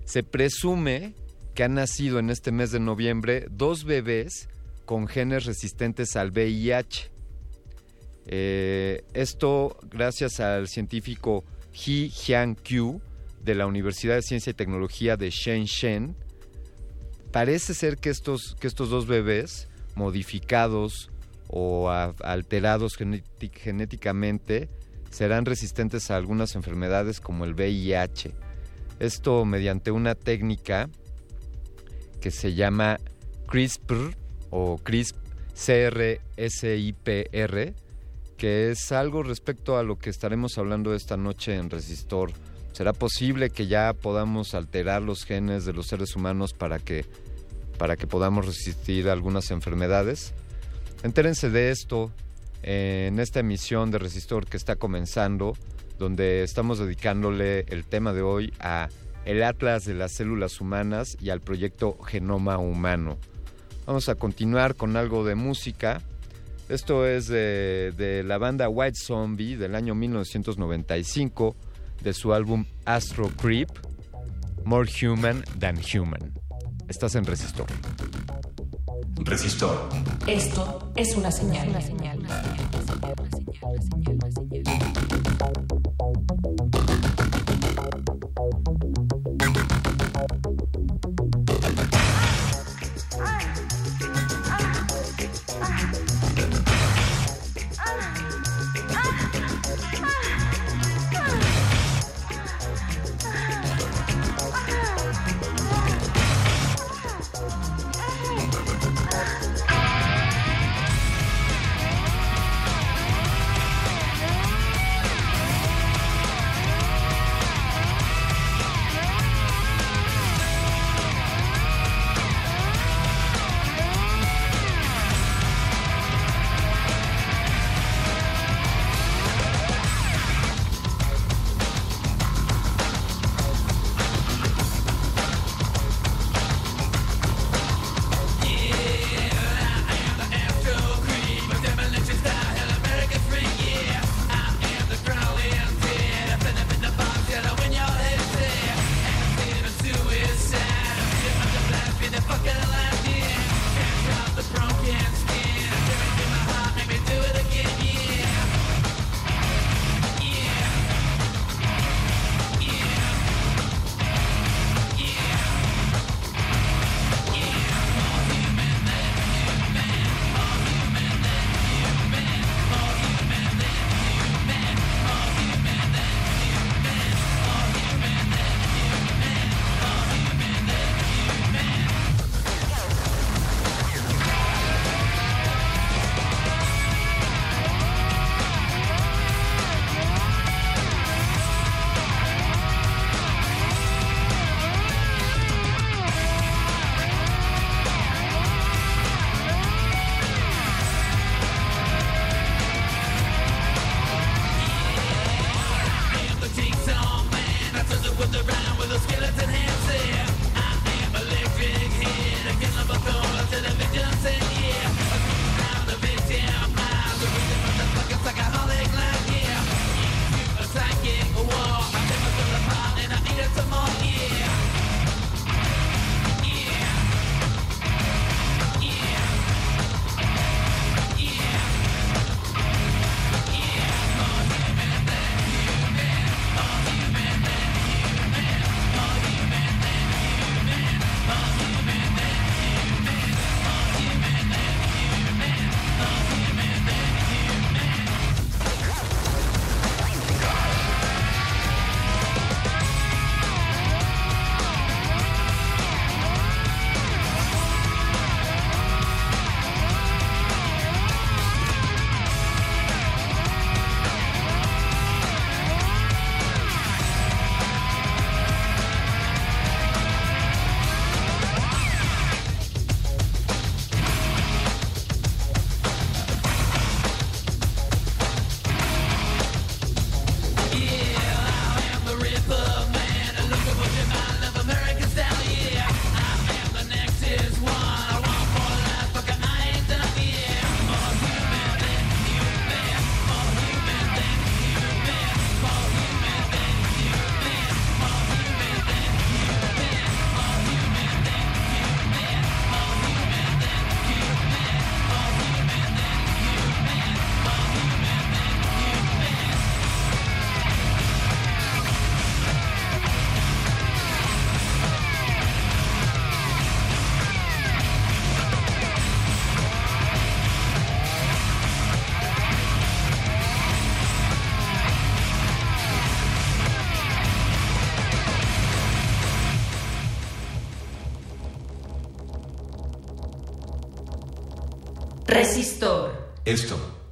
se 0.04 0.22
presume 0.22 1.14
que 1.54 1.64
han 1.64 1.74
nacido 1.74 2.18
en 2.18 2.30
este 2.30 2.52
mes 2.52 2.70
de 2.70 2.80
noviembre 2.80 3.46
dos 3.50 3.84
bebés 3.84 4.48
con 4.84 5.08
genes 5.08 5.44
resistentes 5.44 6.16
al 6.16 6.30
VIH. 6.30 7.13
Eh, 8.26 9.02
esto 9.12 9.76
gracias 9.90 10.40
al 10.40 10.68
científico 10.68 11.44
He 11.72 12.08
Jian-Q 12.08 13.00
de 13.42 13.54
la 13.54 13.66
Universidad 13.66 14.14
de 14.14 14.22
Ciencia 14.22 14.50
y 14.50 14.54
Tecnología 14.54 15.16
de 15.16 15.30
Shenzhen. 15.30 16.16
Parece 17.30 17.74
ser 17.74 17.96
que 17.98 18.10
estos, 18.10 18.56
que 18.58 18.66
estos 18.66 18.90
dos 18.90 19.06
bebés 19.06 19.68
modificados 19.94 21.10
o 21.48 21.90
alterados 21.90 22.98
genéti- 22.98 23.52
genéticamente 23.52 24.68
serán 25.10 25.44
resistentes 25.44 26.10
a 26.10 26.16
algunas 26.16 26.54
enfermedades 26.54 27.20
como 27.20 27.44
el 27.44 27.54
VIH. 27.54 28.32
Esto 28.98 29.44
mediante 29.44 29.90
una 29.90 30.14
técnica 30.14 30.88
que 32.20 32.30
se 32.30 32.54
llama 32.54 32.98
CRISPR 33.48 34.16
o 34.50 34.78
CRISP 34.78 35.16
CRSIPR, 36.46 37.74
que 38.44 38.70
es 38.70 38.92
algo 38.92 39.22
respecto 39.22 39.78
a 39.78 39.82
lo 39.82 39.96
que 39.96 40.10
estaremos 40.10 40.58
hablando 40.58 40.92
esta 40.92 41.16
noche 41.16 41.54
en 41.54 41.70
Resistor. 41.70 42.30
¿Será 42.72 42.92
posible 42.92 43.48
que 43.48 43.68
ya 43.68 43.94
podamos 43.94 44.52
alterar 44.52 45.00
los 45.00 45.24
genes 45.24 45.64
de 45.64 45.72
los 45.72 45.86
seres 45.86 46.14
humanos 46.14 46.52
para 46.52 46.78
que, 46.78 47.06
para 47.78 47.96
que 47.96 48.06
podamos 48.06 48.44
resistir 48.44 49.08
algunas 49.08 49.50
enfermedades? 49.50 50.34
Entérense 51.02 51.48
de 51.48 51.70
esto 51.70 52.12
en 52.62 53.18
esta 53.18 53.40
emisión 53.40 53.90
de 53.90 53.96
Resistor 53.96 54.44
que 54.46 54.58
está 54.58 54.76
comenzando, 54.76 55.56
donde 55.98 56.42
estamos 56.42 56.78
dedicándole 56.78 57.60
el 57.68 57.86
tema 57.86 58.12
de 58.12 58.20
hoy 58.20 58.52
a 58.60 58.90
el 59.24 59.42
Atlas 59.42 59.86
de 59.86 59.94
las 59.94 60.12
Células 60.12 60.60
Humanas 60.60 61.16
y 61.18 61.30
al 61.30 61.40
proyecto 61.40 61.96
Genoma 62.02 62.58
Humano. 62.58 63.16
Vamos 63.86 64.10
a 64.10 64.16
continuar 64.16 64.74
con 64.74 64.98
algo 64.98 65.24
de 65.24 65.34
música. 65.34 66.02
Esto 66.68 67.06
es 67.06 67.28
de, 67.28 67.92
de 67.96 68.22
la 68.24 68.38
banda 68.38 68.68
White 68.68 68.98
Zombie 68.98 69.56
del 69.56 69.74
año 69.74 69.94
1995, 69.94 71.54
de 72.02 72.14
su 72.14 72.32
álbum 72.32 72.64
Astro 72.86 73.28
Creep, 73.40 73.68
More 74.64 74.90
Human 75.02 75.44
Than 75.58 75.78
Human. 75.94 76.32
Estás 76.88 77.14
en 77.16 77.24
Resistor. 77.24 77.66
Resistor. 79.16 79.88
Esto 80.26 80.92
es 80.96 81.14
una 81.16 81.30
señal. 81.30 81.70
Ah! 82.28 82.42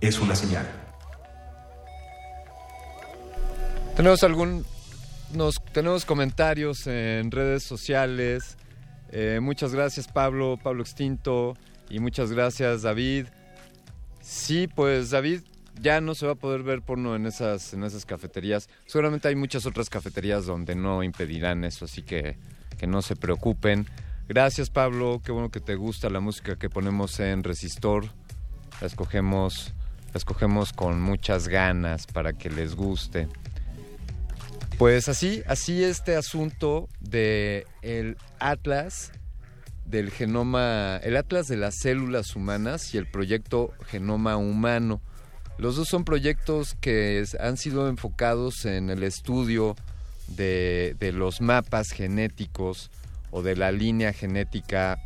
Es 0.02 0.18
una 0.18 0.34
señal. 0.34 0.68
Tenemos 3.96 4.22
algún 4.24 4.66
tenemos 5.72 6.04
comentarios 6.04 6.86
en 6.86 7.30
redes 7.30 7.62
sociales. 7.62 8.56
Eh, 9.12 9.38
muchas 9.40 9.72
gracias 9.72 10.08
Pablo, 10.08 10.58
Pablo 10.62 10.82
Extinto 10.82 11.56
y 11.88 12.00
muchas 12.00 12.32
gracias 12.32 12.82
David. 12.82 13.26
Sí, 14.20 14.66
pues 14.66 15.10
David 15.10 15.40
ya 15.80 16.00
no 16.00 16.14
se 16.14 16.26
va 16.26 16.32
a 16.32 16.36
poder 16.36 16.62
ver 16.62 16.82
porno 16.82 17.14
en 17.14 17.26
esas 17.26 17.72
en 17.72 17.84
esas 17.84 18.04
cafeterías. 18.04 18.68
Seguramente 18.86 19.28
hay 19.28 19.36
muchas 19.36 19.66
otras 19.66 19.88
cafeterías 19.88 20.46
donde 20.46 20.74
no 20.74 21.02
impedirán 21.02 21.64
eso, 21.64 21.84
así 21.84 22.02
que 22.02 22.36
que 22.76 22.88
no 22.88 23.02
se 23.02 23.14
preocupen. 23.14 23.86
Gracias 24.28 24.68
Pablo, 24.68 25.22
qué 25.24 25.30
bueno 25.30 25.50
que 25.50 25.60
te 25.60 25.76
gusta 25.76 26.10
la 26.10 26.20
música 26.20 26.56
que 26.56 26.68
ponemos 26.68 27.20
en 27.20 27.44
Resistor. 27.44 28.06
La 28.80 28.88
escogemos 28.88 29.72
la 30.12 30.18
escogemos 30.18 30.72
con 30.72 31.00
muchas 31.00 31.48
ganas 31.48 32.06
para 32.06 32.32
que 32.32 32.50
les 32.50 32.74
guste. 32.74 33.28
Pues 34.78 35.08
así, 35.08 35.42
así 35.46 35.84
este 35.84 36.16
asunto 36.16 36.88
de 37.00 37.66
el 37.82 38.16
Atlas 38.38 39.12
del 39.86 40.10
genoma, 40.10 40.98
el 41.02 41.16
Atlas 41.16 41.46
de 41.48 41.56
las 41.56 41.76
células 41.76 42.34
humanas 42.36 42.94
y 42.94 42.98
el 42.98 43.06
proyecto 43.06 43.72
Genoma 43.86 44.36
Humano. 44.36 45.00
Los 45.58 45.76
dos 45.76 45.88
son 45.88 46.04
proyectos 46.04 46.74
que 46.80 47.24
han 47.38 47.56
sido 47.56 47.88
enfocados 47.88 48.64
en 48.64 48.90
el 48.90 49.02
estudio 49.02 49.76
de, 50.28 50.96
de 50.98 51.12
los 51.12 51.40
mapas 51.40 51.90
genéticos 51.90 52.90
o 53.30 53.42
de 53.42 53.56
la 53.56 53.70
línea 53.70 54.12
genética 54.12 54.98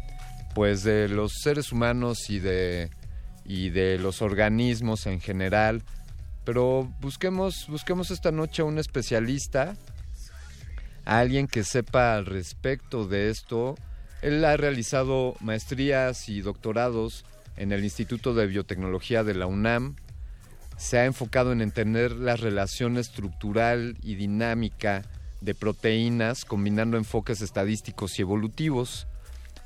pues 0.55 0.85
de 0.85 1.09
los 1.09 1.33
seres 1.43 1.71
humanos 1.71 2.31
y 2.31 2.39
de 2.39 2.91
y 3.47 3.71
de 3.71 3.99
los 3.99 4.23
organismos 4.23 5.07
en 5.07 5.21
general 5.21 5.83
pero 6.47 6.89
busquemos, 7.01 7.67
busquemos 7.69 8.13
esta 8.13 8.31
noche 8.31 8.63
a 8.63 8.67
un 8.67 8.79
especialista, 8.79 9.77
a 11.05 11.19
alguien 11.19 11.49
que 11.49 11.65
sepa 11.65 12.15
al 12.15 12.25
respecto 12.25 13.09
de 13.09 13.31
esto. 13.31 13.75
Él 14.23 14.45
ha 14.45 14.57
realizado 14.57 15.35
maestrías 15.41 16.29
y 16.29 16.43
doctorados 16.43 17.25
en 17.57 17.73
el 17.73 17.83
Instituto 17.83 18.33
de 18.33 18.47
Biotecnología 18.47 19.25
de 19.25 19.35
la 19.35 19.47
UNAM. 19.47 19.97
Se 20.77 20.99
ha 20.99 21.05
enfocado 21.05 21.51
en 21.51 21.63
entender 21.63 22.13
la 22.13 22.37
relación 22.37 22.97
estructural 22.97 23.97
y 24.01 24.15
dinámica 24.15 25.03
de 25.41 25.57
proteínas, 25.57 26.45
combinando 26.45 26.97
enfoques 26.97 27.43
estadísticos 27.43 28.21
y 28.21 28.23
evolutivos. 28.23 29.09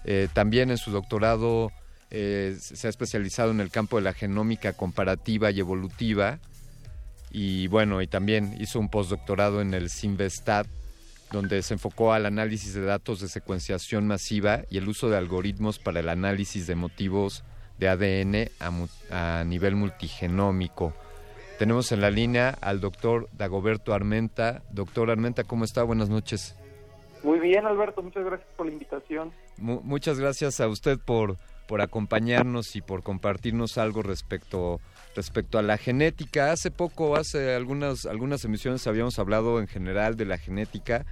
Eh, 0.07 0.29
también 0.33 0.71
en 0.71 0.79
su 0.79 0.93
doctorado 0.93 1.73
eh, 2.11 2.57
se 2.59 2.87
ha 2.87 2.91
especializado 2.91 3.51
en 3.51 3.61
el 3.61 3.71
campo 3.71 3.97
de 3.97 4.03
la 4.03 4.13
genómica 4.13 4.73
comparativa 4.73 5.51
y 5.51 5.61
evolutiva 5.61 6.41
y 7.31 7.69
bueno, 7.69 8.03
y 8.03 8.07
también 8.07 8.57
hizo 8.59 8.81
un 8.81 8.89
postdoctorado 8.89 9.61
en 9.61 9.73
el 9.73 9.89
Sinvestat, 9.89 10.67
donde 11.31 11.63
se 11.63 11.75
enfocó 11.75 12.13
al 12.13 12.27
análisis 12.27 12.75
de 12.75 12.83
datos 12.83 13.21
de 13.21 13.29
secuenciación 13.29 14.07
masiva 14.07 14.63
y 14.69 14.79
el 14.79 14.89
uso 14.89 15.09
de 15.09 15.17
algoritmos 15.17 15.79
para 15.79 16.01
el 16.01 16.09
análisis 16.09 16.67
de 16.67 16.75
motivos 16.75 17.45
de 17.79 17.89
ADN 17.89 18.51
a, 19.11 19.45
nivel 19.45 19.77
multigenómico. 19.77 20.93
Tenemos 21.59 21.93
en 21.93 22.01
la 22.01 22.11
línea 22.11 22.51
al 22.61 22.81
doctor 22.81 23.29
Dagoberto 23.33 23.95
Armenta. 23.95 24.63
Doctor 24.71 25.11
Armenta, 25.11 25.45
¿cómo 25.45 25.65
está? 25.65 25.85
Buenas 25.85 26.09
noches. 26.09 26.57
Muy 27.23 27.39
bien, 27.39 27.67
Alberto, 27.67 28.03
muchas 28.03 28.25
gracias 28.25 28.49
por 28.57 28.67
la 28.67 28.73
invitación. 28.73 29.31
muchas 29.59 30.19
gracias 30.19 30.61
a 30.61 30.69
usted 30.69 30.99
por, 30.99 31.37
por 31.71 31.83
acompañarnos 31.83 32.75
y 32.75 32.81
por 32.81 33.05
compartirnos 33.05 33.79
algo 33.79 34.03
respecto 34.03 34.81
respecto 35.15 35.57
a 35.57 35.63
la 35.63 35.79
genética. 35.79 36.51
Hace 36.51 36.73
poco, 36.73 37.15
hace 37.15 37.55
algunas, 37.55 38.07
algunas 38.07 38.45
emisiones 38.45 38.89
habíamos 38.89 39.21
hablado 39.21 39.61
en 39.61 39.69
general 39.69 40.17
de 40.17 40.25
la 40.25 40.37
genética 40.37 41.07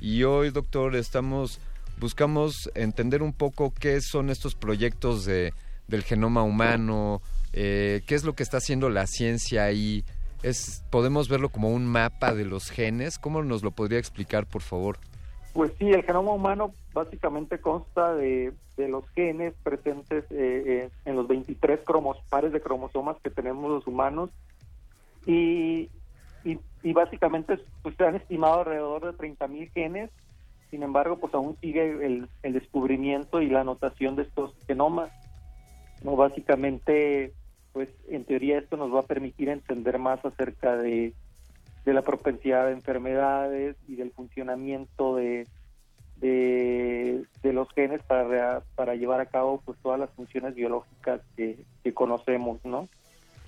y 0.00 0.22
hoy, 0.22 0.48
doctor, 0.48 0.96
estamos 0.96 1.60
buscamos 1.98 2.70
entender 2.74 3.22
un 3.22 3.34
poco 3.34 3.74
qué 3.78 4.00
son 4.00 4.30
estos 4.30 4.54
proyectos 4.54 5.26
de, 5.26 5.52
del 5.88 6.04
genoma 6.04 6.42
humano, 6.42 7.20
eh, 7.52 8.00
qué 8.06 8.14
es 8.14 8.24
lo 8.24 8.34
que 8.34 8.44
está 8.44 8.56
haciendo 8.56 8.88
la 8.88 9.06
ciencia 9.06 9.64
ahí. 9.64 10.06
Es, 10.42 10.84
¿Podemos 10.88 11.28
verlo 11.28 11.50
como 11.50 11.68
un 11.68 11.84
mapa 11.84 12.32
de 12.32 12.46
los 12.46 12.70
genes? 12.70 13.18
¿Cómo 13.18 13.42
nos 13.42 13.62
lo 13.62 13.72
podría 13.72 13.98
explicar, 13.98 14.46
por 14.46 14.62
favor? 14.62 15.00
Pues 15.58 15.72
sí, 15.76 15.90
el 15.90 16.04
genoma 16.04 16.30
humano 16.30 16.72
básicamente 16.92 17.58
consta 17.58 18.14
de, 18.14 18.52
los 18.76 19.08
genes 19.08 19.54
presentes 19.64 20.22
eh, 20.30 20.86
eh, 20.86 20.90
en 21.04 21.16
los 21.16 21.26
23 21.26 21.80
cromos, 21.84 22.16
pares 22.30 22.52
de 22.52 22.60
cromosomas 22.60 23.16
que 23.24 23.30
tenemos 23.30 23.68
los 23.68 23.84
humanos 23.88 24.30
y, 25.26 25.90
y, 26.44 26.92
básicamente 26.92 27.58
pues, 27.82 27.96
se 27.96 28.04
han 28.04 28.14
estimado 28.14 28.60
alrededor 28.60 29.04
de 29.06 29.18
30.000 29.18 29.72
genes, 29.72 30.10
sin 30.70 30.84
embargo 30.84 31.18
pues 31.18 31.34
aún 31.34 31.56
sigue 31.60 32.06
el, 32.06 32.28
el 32.44 32.52
descubrimiento 32.52 33.42
y 33.42 33.48
la 33.48 33.62
anotación 33.62 34.14
de 34.14 34.22
estos 34.22 34.54
genomas. 34.68 35.10
no 36.04 36.14
Básicamente 36.14 37.32
pues 37.72 37.88
en 38.06 38.24
teoría 38.24 38.58
esto 38.58 38.76
nos 38.76 38.94
va 38.94 39.00
a 39.00 39.06
permitir 39.06 39.48
entender 39.48 39.98
más 39.98 40.24
acerca 40.24 40.76
de 40.76 41.14
de 41.88 41.94
la 41.94 42.02
propensidad 42.02 42.66
de 42.66 42.72
enfermedades 42.72 43.74
y 43.88 43.96
del 43.96 44.10
funcionamiento 44.10 45.16
de, 45.16 45.46
de, 46.20 47.24
los 47.54 47.66
genes 47.70 48.02
para, 48.02 48.60
para 48.74 48.94
llevar 48.94 49.22
a 49.22 49.26
cabo 49.26 49.62
pues 49.64 49.78
todas 49.82 49.98
las 49.98 50.10
funciones 50.10 50.54
biológicas 50.54 51.22
que, 51.34 51.56
conocemos, 51.94 52.62
¿no? 52.62 52.86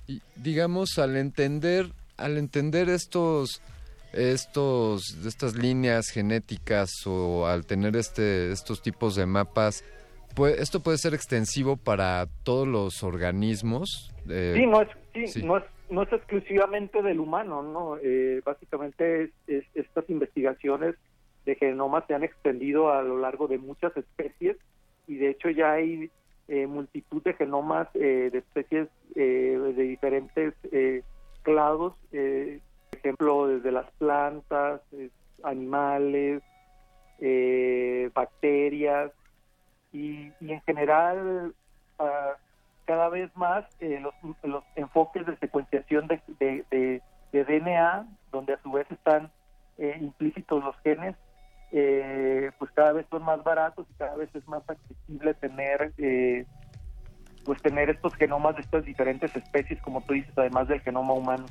Y 0.07 0.23
digamos 0.35 0.97
al 0.97 1.15
entender 1.17 1.91
al 2.17 2.39
entender 2.39 2.89
estos 2.89 3.61
estos 4.13 5.15
estas 5.23 5.55
líneas 5.55 6.07
genéticas 6.09 6.89
o 7.05 7.45
al 7.45 7.67
tener 7.67 7.95
este 7.95 8.51
estos 8.51 8.81
tipos 8.81 9.15
de 9.15 9.27
mapas 9.27 9.83
pues, 10.35 10.59
esto 10.59 10.79
puede 10.79 10.97
ser 10.97 11.13
extensivo 11.13 11.77
para 11.77 12.25
todos 12.41 12.67
los 12.67 13.03
organismos 13.03 14.11
eh, 14.27 14.53
sí 14.55 14.65
no 14.65 14.81
es 14.81 15.31
sí, 15.31 15.43
no 15.43 15.57
es 15.57 15.63
no 15.91 16.03
es 16.03 16.13
exclusivamente 16.13 17.01
del 17.01 17.19
humano, 17.19 17.61
¿no? 17.61 17.97
Eh, 18.01 18.41
básicamente 18.45 19.31
estas 19.47 20.09
investigaciones 20.09 20.95
de 21.45 21.55
genomas 21.55 22.05
se 22.07 22.13
han 22.13 22.23
extendido 22.23 22.93
a 22.93 23.03
lo 23.03 23.17
largo 23.19 23.47
de 23.47 23.57
muchas 23.57 23.95
especies 23.97 24.55
y 25.05 25.15
de 25.15 25.31
hecho 25.31 25.49
ya 25.49 25.73
hay 25.73 26.09
eh, 26.47 26.65
multitud 26.65 27.21
de 27.23 27.33
genomas 27.33 27.89
eh, 27.95 28.29
de 28.31 28.37
especies 28.37 28.87
de 29.13 29.73
diferentes 29.73 30.53
clados, 31.43 31.93
por 32.09 32.99
ejemplo, 32.99 33.47
desde 33.47 33.71
las 33.73 33.91
plantas, 33.97 34.81
animales, 35.43 36.41
bacterias 38.13 39.11
y, 39.91 40.31
y, 40.39 40.53
en 40.53 40.61
general 40.61 41.53
uh, 41.99 42.35
cada 42.91 43.07
vez 43.07 43.31
más 43.37 43.63
eh, 43.79 44.01
los, 44.01 44.13
los, 44.43 44.65
enfoques 44.75 45.25
de 45.25 45.37
secuenciación 45.37 46.07
de, 46.07 46.21
de, 46.41 47.01
DNA, 47.31 48.05
donde 48.33 48.53
a 48.53 48.61
su 48.61 48.69
vez 48.69 48.85
están 48.91 49.31
eh, 49.77 49.97
implícitos 50.01 50.61
los 50.61 50.75
genes, 50.83 51.15
eh, 51.71 52.51
pues 52.59 52.69
cada 52.71 52.91
vez 52.91 53.05
son 53.09 53.23
más 53.23 53.41
baratos 53.45 53.87
y 53.89 53.93
cada 53.93 54.17
vez 54.17 54.29
es 54.35 54.45
más 54.45 54.61
accesible 54.67 55.33
tener 55.35 55.93
pues 57.45 57.61
tener 57.61 57.89
estos 57.89 58.13
genomas 58.15 58.57
de 58.57 58.61
estas 58.61 58.83
diferentes 58.83 59.33
especies, 59.33 59.81
como 59.83 60.01
tú 60.01 60.13
dices, 60.13 60.33
además 60.35 60.67
del 60.67 60.81
genoma 60.81 61.13
humano. 61.13 61.45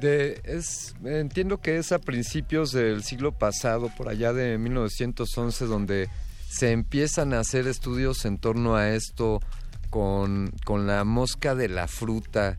De, 0.00 0.40
es, 0.44 0.94
entiendo 1.04 1.58
que 1.58 1.78
es 1.78 1.90
a 1.90 1.98
principios 1.98 2.70
del 2.70 3.02
siglo 3.02 3.32
pasado, 3.32 3.90
por 3.98 4.08
allá 4.08 4.32
de 4.32 4.56
1911, 4.56 5.66
donde 5.66 6.08
se 6.48 6.70
empiezan 6.70 7.34
a 7.34 7.40
hacer 7.40 7.66
estudios 7.66 8.24
en 8.24 8.38
torno 8.38 8.76
a 8.76 8.90
esto 8.90 9.40
con, 9.90 10.52
con 10.64 10.86
la 10.86 11.04
mosca 11.04 11.54
de 11.54 11.68
la 11.68 11.88
fruta. 11.88 12.58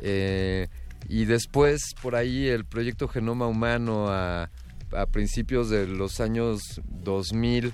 Eh, 0.00 0.68
y 1.08 1.24
después, 1.24 1.94
por 2.02 2.16
ahí, 2.16 2.48
el 2.48 2.64
proyecto 2.64 3.08
Genoma 3.08 3.46
Humano 3.46 4.08
a, 4.08 4.50
a 4.92 5.06
principios 5.06 5.70
de 5.70 5.86
los 5.86 6.20
años 6.20 6.80
2000, 6.86 7.72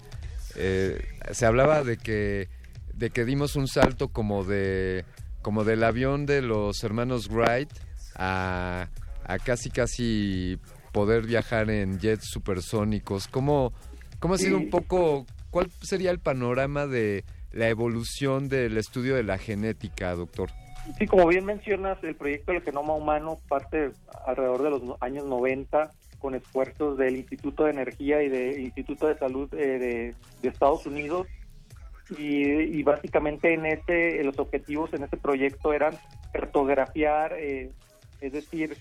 eh, 0.57 1.05
se 1.33 1.47
hablaba 1.47 1.83
de 1.83 1.97
que, 1.97 2.49
de 2.95 3.11
que 3.11 3.25
dimos 3.25 3.57
un 3.57 3.67
salto 3.69 4.09
como, 4.09 4.45
de, 4.45 5.05
como 5.41 5.65
del 5.65 5.83
avión 5.83 6.27
de 6.27 6.43
los 6.43 6.85
hermanos 6.85 7.29
Wright 7.29 7.71
a, 8.17 8.89
a 9.25 9.39
casi 9.39 9.71
casi 9.71 10.59
poder 10.93 11.27
viajar 11.27 11.71
en 11.71 11.99
jets 11.99 12.29
supersónicos. 12.29 13.29
¿Cómo, 13.29 13.73
cómo 14.19 14.35
ha 14.35 14.39
sido 14.39 14.59
un 14.59 14.69
poco, 14.69 15.27
cuál 15.51 15.71
sería 15.81 16.11
el 16.11 16.19
panorama 16.19 16.87
de 16.87 17.25
la 17.53 17.69
evolución 17.69 18.49
del 18.49 18.79
estudio 18.79 19.15
de 19.15 19.23
la 19.23 19.39
genética, 19.39 20.15
doctor? 20.15 20.51
Sí, 20.99 21.07
como 21.07 21.27
bien 21.29 21.45
mencionas, 21.45 22.03
el 22.03 22.17
proyecto 22.17 22.53
del 22.53 22.63
genoma 22.63 22.95
humano 22.95 23.39
parte 23.49 23.93
alrededor 24.27 24.63
de 24.63 24.71
los 24.71 24.83
años 25.01 25.25
90 25.27 25.91
con 26.19 26.35
esfuerzos 26.35 26.99
del 26.99 27.17
Instituto 27.17 27.65
de 27.65 27.73
Energía 27.73 28.23
y 28.23 28.29
del 28.29 28.61
Instituto 28.61 29.09
de 29.09 29.19
Salud 29.19 29.53
eh, 29.55 30.15
de, 30.41 30.49
Estados 30.49 30.87
Unidos 30.87 31.27
y, 32.19 32.83
básicamente 32.83 33.55
en 33.55 33.65
ese 33.65 34.23
los 34.23 34.39
objetivos 34.39 34.93
en 34.93 35.05
ese 35.05 35.17
proyecto 35.17 35.73
eran 35.73 35.95
cartografiar, 36.33 37.33
eh, 37.39 37.71
es 38.21 38.33
decir, 38.33 38.77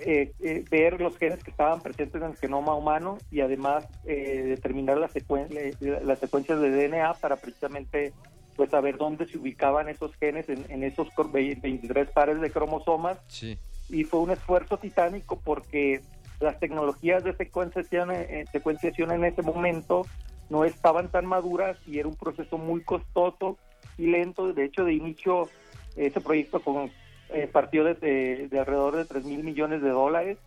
eh, 0.00 0.32
eh, 0.40 0.64
ver 0.70 1.00
los 1.00 1.16
genes 1.18 1.42
que 1.42 1.50
estaban 1.50 1.80
presentes 1.82 2.20
en 2.20 2.30
el 2.30 2.36
genoma 2.36 2.74
humano 2.74 3.18
y 3.30 3.40
además 3.40 3.86
eh, 4.06 4.42
determinar 4.46 4.98
las 4.98 5.12
secuen- 5.14 5.48
eh, 5.56 5.74
las 6.04 6.18
secuencias 6.18 6.60
de 6.60 6.70
DNA 6.70 7.14
para 7.14 7.36
precisamente 7.36 8.12
pues 8.56 8.70
saber 8.70 8.96
dónde 8.98 9.26
se 9.26 9.38
ubicaban 9.38 9.88
esos 9.88 10.14
genes 10.16 10.48
en, 10.48 10.64
en 10.70 10.84
esos 10.84 11.10
cor- 11.10 11.32
ve- 11.32 11.58
23 11.60 12.10
pares 12.10 12.40
de 12.40 12.50
cromosomas 12.50 13.18
Sí. 13.26 13.58
y 13.88 14.04
fue 14.04 14.20
un 14.20 14.30
esfuerzo 14.30 14.78
titánico 14.78 15.40
porque 15.42 16.00
las 16.40 16.58
tecnologías 16.60 17.24
de 17.24 17.34
secuenciación, 17.34 18.10
eh, 18.12 18.46
secuenciación 18.52 19.12
en 19.12 19.24
ese 19.24 19.42
momento 19.42 20.06
no 20.50 20.64
estaban 20.64 21.08
tan 21.08 21.26
maduras 21.26 21.76
y 21.86 21.98
era 21.98 22.08
un 22.08 22.16
proceso 22.16 22.58
muy 22.58 22.82
costoso 22.82 23.56
y 23.96 24.06
lento. 24.08 24.52
De 24.52 24.64
hecho, 24.66 24.84
de 24.84 24.92
inicio, 24.92 25.48
ese 25.96 26.20
proyecto 26.20 26.60
con, 26.60 26.90
eh, 27.30 27.48
partió 27.50 27.84
de, 27.84 27.94
de- 27.94 28.48
de 28.48 28.58
alrededor 28.58 28.96
de 28.96 29.04
3 29.04 29.24
mil 29.24 29.42
millones 29.44 29.82
de 29.82 29.90
dólares, 29.90 30.38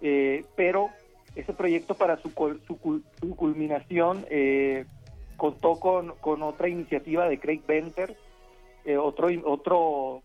eh, 0.00 0.44
pero 0.56 0.90
ese 1.34 1.52
proyecto 1.52 1.94
para 1.94 2.16
su, 2.18 2.30
su, 2.66 3.02
su 3.20 3.36
culminación 3.36 4.24
eh, 4.30 4.84
contó 5.36 5.78
con, 5.78 6.14
otra 6.42 6.68
iniciativa 6.68 7.28
de 7.28 7.38
Craig 7.38 7.60
Venter, 7.66 8.16
eh, 8.84 8.96
otro, 8.96 9.28
otro 9.44 10.22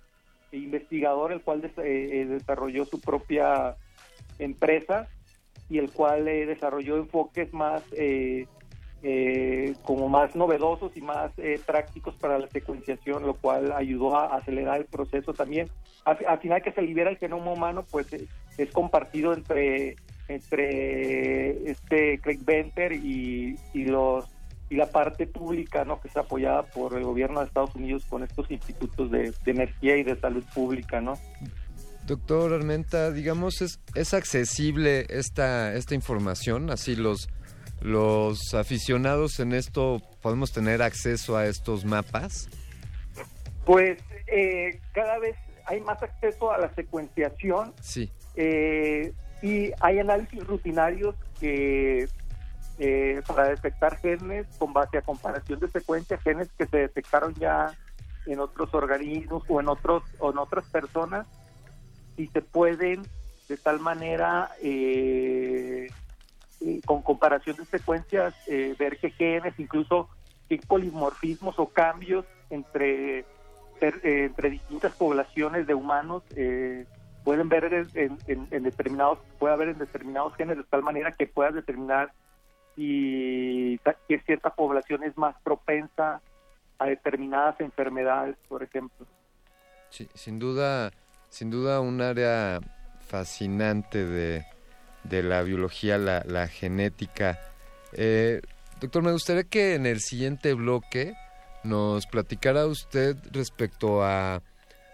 investigador, 0.52 1.32
el 1.34 1.42
cual 1.42 1.62
des- 1.62 1.78
eh, 1.80 2.22
eh, 2.22 2.26
desarrolló 2.26 2.86
su 2.86 3.00
propia 3.02 3.76
empresa 4.40 5.08
y 5.70 5.78
el 5.80 5.92
cual 5.92 6.26
desarrolló 6.26 6.98
enfoques 6.98 7.54
más 7.54 7.84
eh, 9.04 9.74
como 9.84 10.10
más 10.10 10.36
novedosos 10.36 10.96
y 10.96 11.02
más 11.02 11.32
eh, 11.38 11.60
prácticos 11.66 12.16
para 12.16 12.38
la 12.38 12.48
secuenciación, 12.50 13.24
lo 13.24 13.34
cual 13.34 13.72
ayudó 13.72 14.16
a 14.16 14.36
acelerar 14.36 14.80
el 14.82 14.86
proceso 14.86 15.34
también. 15.34 15.70
Al, 16.06 16.18
al 16.28 16.40
final 16.40 16.62
que 16.62 16.72
se 16.72 16.82
libera 16.82 17.10
el 17.10 17.18
genoma 17.18 17.52
humano, 17.52 17.86
pues 17.90 18.12
eh, 18.14 18.28
es 18.58 18.72
compartido 18.72 19.34
entre 19.34 19.96
entre 20.28 21.70
este 21.70 22.20
Craig 22.20 22.40
Venter 22.46 22.94
y, 22.94 23.58
y 23.74 23.86
los 23.86 24.26
y 24.70 24.76
la 24.76 24.90
parte 24.90 25.28
pública, 25.28 25.84
¿no? 25.84 26.00
Que 26.00 26.08
está 26.08 26.22
apoyada 26.22 26.64
por 26.64 26.98
el 26.98 27.04
gobierno 27.04 27.42
de 27.42 27.48
Estados 27.48 27.76
Unidos 27.76 28.06
con 28.06 28.24
estos 28.24 28.50
institutos 28.50 29.12
de, 29.12 29.34
de 29.44 29.52
energía 29.52 29.98
y 29.98 30.04
de 30.04 30.18
salud 30.18 30.46
pública, 30.54 31.02
¿no? 31.02 31.16
Doctor 32.08 32.54
Armenta, 32.54 33.12
digamos, 33.12 33.62
¿es, 33.62 33.80
es 33.96 34.14
accesible 34.14 35.06
esta, 35.10 35.74
esta 35.74 35.94
información? 35.94 36.70
Así 36.70 36.96
los, 36.96 37.28
los 37.82 38.54
aficionados 38.54 39.40
en 39.40 39.54
esto 39.54 40.02
podemos 40.22 40.52
tener 40.52 40.82
acceso 40.82 41.36
a 41.38 41.46
estos 41.48 41.84
mapas. 41.86 42.48
Pues 43.66 44.00
eh, 44.28 44.80
cada 44.94 45.20
vez 45.20 45.36
hay 45.66 45.82
más 45.82 46.02
acceso 46.02 46.52
a 46.52 46.58
la 46.58 46.74
secuenciación 46.74 47.74
Sí. 47.82 48.12
eh, 48.36 49.14
y 49.42 49.72
hay 49.80 50.00
análisis 50.00 50.46
rutinarios 50.46 51.16
que 51.40 52.08
eh, 52.80 53.22
para 53.28 53.50
detectar 53.50 53.98
genes 53.98 54.48
con 54.58 54.74
base 54.74 54.98
a 54.98 55.02
comparación 55.02 55.60
de 55.60 55.68
secuencias, 55.70 56.22
genes 56.22 56.50
que 56.58 56.66
se 56.68 56.78
detectaron 56.78 57.34
ya 57.36 57.76
en 58.26 58.40
otros 58.40 58.74
organismos 58.74 59.44
o 59.48 59.60
en 59.60 59.68
otros 59.68 60.04
o 60.20 60.32
en 60.32 60.38
otras 60.38 60.66
personas 60.66 61.26
y 62.18 62.28
se 62.28 62.42
pueden 62.42 63.02
de 63.50 63.58
tal 63.58 63.80
manera 63.80 64.52
eh, 66.62 66.82
con 66.86 67.02
comparación 67.02 67.58
de 67.58 67.66
secuencias 67.66 68.36
eh, 68.48 68.76
ver 68.78 68.98
qué 68.98 69.10
genes 69.12 69.54
incluso 69.58 70.10
qué 70.48 70.60
polimorfismos 70.68 71.58
o 71.58 71.68
cambios 71.68 72.26
entre 72.50 73.20
eh, 73.82 74.26
entre 74.26 74.52
distintas 74.52 74.94
poblaciones 74.94 75.66
de 75.66 75.74
humanos 75.74 76.22
eh, 76.36 76.86
pueden 77.24 77.50
ver 77.50 77.88
en, 77.96 78.64
determinados 78.64 79.18
puede 79.40 79.54
haber 79.56 79.70
en 79.70 79.80
determinados 79.80 80.36
genes 80.36 80.58
de 80.58 80.64
tal 80.66 80.84
manera 80.84 81.14
que 81.14 81.26
puedas 81.26 81.56
determinar 81.56 82.14
si 82.76 83.80
que 84.08 84.20
cierta 84.20 84.54
población 84.54 85.04
es 85.04 85.18
más 85.18 85.36
propensa 85.44 86.22
a 86.78 86.86
determinadas 86.86 87.60
enfermedades 87.60 88.36
por 88.48 88.62
ejemplo. 88.62 89.08
Sí, 89.90 90.08
sin 90.14 90.38
duda, 90.38 90.92
sin 91.30 91.50
duda 91.50 91.82
un 91.82 92.02
área 92.02 92.60
fascinante 93.00 94.06
de, 94.06 94.46
de 95.04 95.24
la 95.24 95.42
biología, 95.44 95.98
la, 95.98 96.24
la 96.26 96.48
genética. 96.48 97.40
Eh, 97.94 98.42
doctor, 98.80 99.04
me 99.04 99.12
gustaría 99.12 99.44
que 99.44 99.76
en 99.76 99.86
el 99.86 100.00
siguiente 100.00 100.54
bloque 100.54 101.14
nos 101.64 102.08
platicara 102.08 102.66
usted 102.66 103.16
respecto 103.32 104.04
a, 104.04 104.42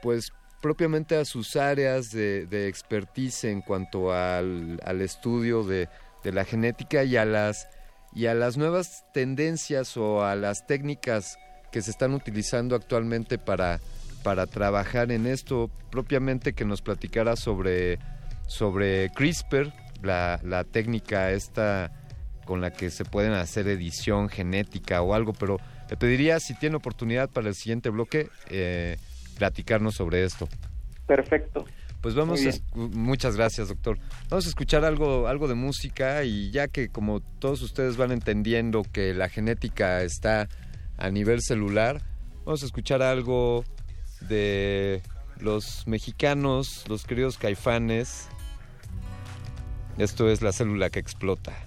pues, 0.02 0.32
propiamente 0.62 1.16
a 1.16 1.26
sus 1.26 1.56
áreas 1.56 2.10
de, 2.10 2.46
de 2.48 2.68
expertise 2.68 3.46
en 3.46 3.62
cuanto 3.62 4.12
al, 4.12 4.80
al 4.84 5.02
estudio 5.02 5.64
de, 5.64 5.88
de 6.24 6.32
la 6.32 6.46
genética 6.46 7.04
y 7.04 7.16
a 7.16 7.26
las 7.26 7.68
y 8.14 8.26
a 8.26 8.34
las 8.34 8.58
nuevas 8.58 9.04
tendencias 9.14 9.96
o 9.96 10.24
a 10.24 10.36
las 10.36 10.66
técnicas 10.66 11.38
que 11.72 11.82
se 11.82 11.92
están 11.92 12.14
utilizando 12.14 12.76
actualmente 12.76 13.38
para, 13.38 13.80
para 14.24 14.48
trabajar 14.48 15.12
en 15.12 15.28
esto, 15.28 15.70
propiamente 15.92 16.54
que 16.54 16.66
nos 16.66 16.82
platicara 16.82 17.36
sobre, 17.36 18.00
sobre 18.48 19.12
CRISPR, 19.12 19.72
la, 20.02 20.40
la 20.44 20.64
técnica 20.64 21.32
esta 21.32 21.92
con 22.48 22.62
la 22.62 22.72
que 22.72 22.90
se 22.90 23.06
pueden 23.06 23.34
hacer 23.34 23.68
edición 23.68 24.30
genética 24.30 25.02
o 25.04 25.14
algo, 25.14 25.34
pero 25.34 25.58
le 25.90 25.98
pediría 25.98 26.40
si 26.40 26.56
tiene 26.56 26.78
oportunidad 26.78 27.30
para 27.30 27.50
el 27.50 27.56
siguiente 27.56 27.90
bloque 27.90 28.30
eh, 28.50 28.98
platicarnos 29.38 29.96
sobre 29.96 30.24
esto. 30.24 30.48
perfecto 31.06 31.66
Pues 32.02 32.16
vamos 32.16 32.40
a 32.42 32.52
muchas 32.74 33.36
gracias, 33.36 33.68
doctor. 33.68 34.00
Vamos 34.30 34.46
a 34.46 34.50
escuchar 34.50 34.86
algo 34.86 35.28
algo 35.28 35.48
de 35.48 35.56
música 35.56 36.24
y 36.24 36.50
ya 36.52 36.68
que 36.68 36.90
como 36.90 37.20
todos 37.20 37.62
ustedes 37.62 37.98
van 37.98 38.12
entendiendo 38.12 38.84
que 38.84 39.14
la 39.14 39.30
genética 39.30 40.02
está 40.02 40.48
a 40.98 41.10
nivel 41.10 41.42
celular, 41.42 42.02
vamos 42.46 42.64
a 42.64 42.66
escuchar 42.66 43.02
algo 43.02 43.64
de 44.22 45.02
los 45.40 45.86
mexicanos, 45.86 46.86
los 46.88 47.04
queridos 47.04 47.38
caifanes. 47.38 48.30
Esto 49.98 50.30
es 50.30 50.44
la 50.44 50.52
célula 50.52 50.92
que 50.92 51.00
explota. 51.00 51.67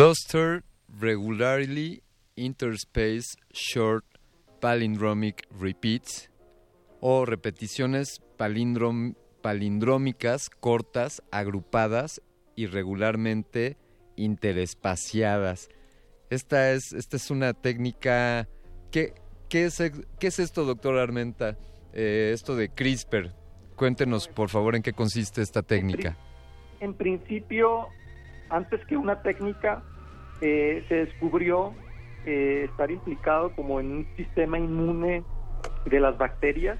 Cluster 0.00 0.64
Regularly 0.98 2.02
Interspace 2.34 3.36
Short 3.52 4.06
Palindromic 4.58 5.46
Repeats 5.60 6.30
o 7.00 7.26
repeticiones 7.26 8.22
palindrom 8.38 9.12
palindrómicas 9.42 10.48
cortas, 10.48 11.22
agrupadas 11.30 12.22
y 12.56 12.64
regularmente 12.64 13.76
interespaciadas. 14.16 15.68
Esta 16.30 16.72
es, 16.72 16.94
esta 16.94 17.18
es 17.18 17.30
una 17.30 17.52
técnica... 17.52 18.48
¿Qué, 18.90 19.12
qué, 19.50 19.66
es, 19.66 19.82
qué 20.18 20.26
es 20.28 20.38
esto, 20.38 20.64
doctor 20.64 20.96
Armenta? 20.96 21.58
Eh, 21.92 22.30
esto 22.32 22.56
de 22.56 22.70
CRISPR. 22.70 23.34
Cuéntenos, 23.76 24.28
por 24.28 24.48
favor, 24.48 24.76
en 24.76 24.82
qué 24.82 24.94
consiste 24.94 25.42
esta 25.42 25.62
técnica. 25.62 26.16
En 26.80 26.94
principio, 26.94 27.88
antes 28.50 28.84
que 28.86 28.96
una 28.96 29.22
técnica, 29.22 29.82
eh, 30.40 30.84
se 30.88 30.94
descubrió 31.06 31.74
eh, 32.26 32.66
estar 32.70 32.90
implicado 32.90 33.52
como 33.54 33.80
en 33.80 33.92
un 33.92 34.06
sistema 34.16 34.58
inmune 34.58 35.22
de 35.86 36.00
las 36.00 36.18
bacterias. 36.18 36.78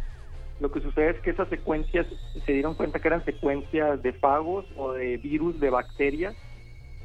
Lo 0.60 0.70
que 0.70 0.80
sucede 0.80 1.10
es 1.10 1.20
que 1.20 1.30
esas 1.30 1.48
secuencias 1.48 2.06
se 2.44 2.52
dieron 2.52 2.74
cuenta 2.74 2.98
que 2.98 3.08
eran 3.08 3.24
secuencias 3.24 4.02
de 4.02 4.12
fagos 4.12 4.66
o 4.76 4.92
de 4.92 5.16
virus 5.16 5.58
de 5.60 5.70
bacterias 5.70 6.36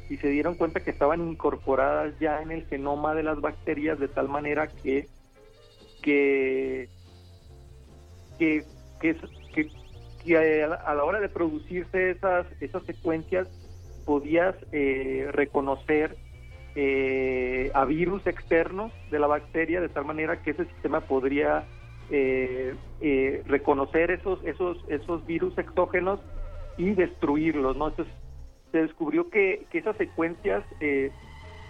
y 0.08 0.18
se 0.18 0.28
dieron 0.28 0.54
cuenta 0.54 0.80
que 0.80 0.90
estaban 0.90 1.26
incorporadas 1.26 2.14
ya 2.20 2.42
en 2.42 2.50
el 2.50 2.66
genoma 2.66 3.14
de 3.14 3.22
las 3.22 3.40
bacterias 3.40 3.98
de 3.98 4.08
tal 4.08 4.28
manera 4.28 4.68
que 4.68 5.08
que 6.02 6.88
que, 8.38 8.64
que, 9.00 9.16
que, 10.22 10.64
a, 10.64 10.94
la, 10.94 11.04
hora 11.04 11.20
de 11.20 11.28
producirse 11.28 12.10
esas 12.10 12.46
esas 12.60 12.84
secuencias 12.84 13.48
podías 14.06 14.54
eh, 14.72 15.28
reconocer 15.32 16.16
eh, 16.78 17.70
a 17.72 17.86
virus 17.86 18.26
externos 18.26 18.92
de 19.10 19.18
la 19.18 19.26
bacteria 19.26 19.80
de 19.80 19.88
tal 19.88 20.04
manera 20.04 20.42
que 20.42 20.50
ese 20.50 20.66
sistema 20.66 21.00
podría 21.00 21.64
eh, 22.10 22.74
eh, 23.00 23.42
reconocer 23.46 24.10
esos 24.10 24.44
esos 24.44 24.76
esos 24.88 25.24
virus 25.24 25.56
exógenos 25.56 26.20
y 26.76 26.90
destruirlos 26.90 27.78
no 27.78 27.88
entonces 27.88 28.14
se 28.72 28.82
descubrió 28.82 29.30
que, 29.30 29.64
que 29.70 29.78
esas 29.78 29.96
secuencias 29.96 30.64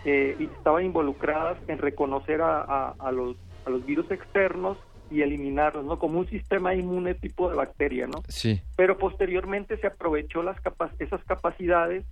estaban 0.05 0.87
involucradas 0.87 1.57
en 1.69 1.79
reconocer 1.79 2.43
a, 2.43 2.89
a, 2.91 3.13
los 3.13 3.37
a 3.65 3.71
los 3.71 3.87
virus 3.87 4.11
externos 4.11 4.77
y 5.09 5.23
eliminarlos, 5.23 5.85
¿no? 5.85 6.01
Como 6.01 6.19
un 6.19 6.27
sistema 6.27 6.75
inmune 6.75 7.15
tipo 7.15 7.49
de 7.49 7.55
bacteria, 7.55 8.09
¿no? 8.09 8.23
Sí. 8.27 8.61
Pero 8.77 8.99
posteriormente 8.99 9.77
se 9.77 9.87
aprovechó 9.87 10.43
las 10.43 10.57
esas 10.99 11.23
capacidades 11.25 12.05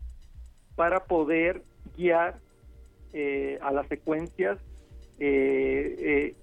para 0.76 1.04
poder 1.04 1.62
guiar 1.96 2.38
eh, 3.12 3.58
a 3.62 3.70
las 3.72 3.86
secuencias 3.88 4.58
eh, 5.18 5.96
eh, 5.98 6.34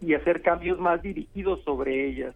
y 0.00 0.14
hacer 0.14 0.42
cambios 0.42 0.78
más 0.78 1.02
dirigidos 1.02 1.62
sobre 1.62 2.06
ellas. 2.08 2.34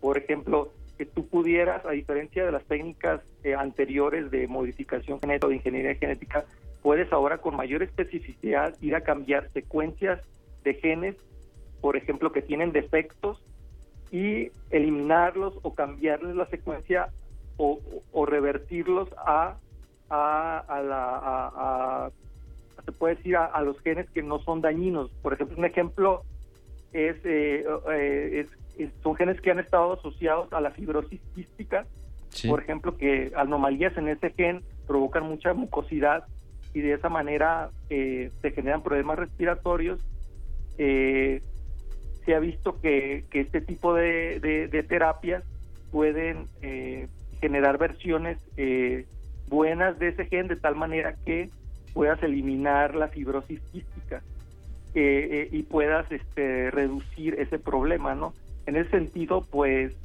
Por 0.00 0.18
ejemplo, 0.18 0.72
que 0.98 1.06
tú 1.06 1.26
pudieras, 1.26 1.84
a 1.86 1.90
diferencia 1.90 2.44
de 2.44 2.52
las 2.52 2.64
técnicas 2.64 3.20
anteriores 3.58 4.30
de 4.30 4.46
modificación 4.46 5.20
genética 5.20 5.46
o 5.46 5.50
de 5.50 5.56
ingeniería 5.56 5.94
genética, 5.94 6.44
puedes 6.82 7.12
ahora 7.12 7.38
con 7.38 7.56
mayor 7.56 7.82
especificidad 7.82 8.74
ir 8.80 8.94
a 8.94 9.00
cambiar 9.00 9.50
secuencias 9.52 10.20
de 10.62 10.74
genes, 10.74 11.16
por 11.80 11.96
ejemplo, 11.96 12.32
que 12.32 12.42
tienen 12.42 12.72
defectos 12.72 13.42
y 14.10 14.50
eliminarlos 14.70 15.58
o 15.62 15.74
cambiarles 15.74 16.36
la 16.36 16.46
secuencia 16.46 17.08
o, 17.56 17.80
revertirlos 18.26 19.08
a, 19.16 19.56
a, 20.10 20.82
la, 20.82 21.50
a, 21.54 22.10
se 22.84 22.92
puede 22.92 23.16
decir, 23.16 23.36
a, 23.36 23.60
los 23.62 23.80
genes 23.80 24.08
que 24.10 24.22
no 24.22 24.38
son 24.40 24.60
dañinos. 24.60 25.10
Por 25.22 25.32
ejemplo, 25.32 25.56
un 25.58 25.64
ejemplo 25.64 26.22
es, 26.92 27.16
eh, 27.24 27.64
eh, 27.90 28.46
son 29.02 29.16
genes 29.16 29.40
que 29.40 29.50
han 29.50 29.58
estado 29.58 29.94
asociados 29.94 30.52
a 30.52 30.60
la 30.60 30.70
fibrosis 30.70 31.20
quística, 31.34 31.86
por 32.48 32.60
ejemplo, 32.60 32.96
que 32.96 33.32
anomalías 33.36 33.96
en 33.96 34.08
ese 34.08 34.30
gen 34.30 34.62
provocan 34.86 35.24
mucha 35.24 35.54
mucosidad 35.54 36.24
y 36.74 36.80
de 36.80 36.94
esa 36.94 37.08
manera 37.08 37.70
eh, 37.90 38.30
se 38.42 38.50
generan 38.50 38.82
problemas 38.82 39.18
respiratorios. 39.18 40.00
se 40.76 42.34
ha 42.34 42.38
visto 42.40 42.80
que, 42.80 43.24
este 43.32 43.60
tipo 43.60 43.94
de, 43.94 44.40
de 44.40 44.82
terapias 44.82 45.44
pueden 45.90 46.48
generar 47.40 47.78
versiones 47.78 48.38
buenas 49.48 49.98
de 49.98 50.08
ese 50.08 50.26
gen 50.26 50.48
de 50.48 50.56
tal 50.56 50.76
manera 50.76 51.14
que 51.24 51.50
puedas 51.92 52.22
eliminar 52.22 52.94
la 52.94 53.08
fibrosis 53.08 53.60
quística 53.72 54.22
eh, 54.94 55.28
eh, 55.30 55.48
y 55.50 55.62
puedas 55.62 56.10
este, 56.10 56.70
reducir 56.70 57.34
ese 57.38 57.58
problema, 57.58 58.14
¿no? 58.14 58.34
En 58.66 58.76
ese 58.76 58.90
sentido, 58.90 59.44
pues, 59.50 59.96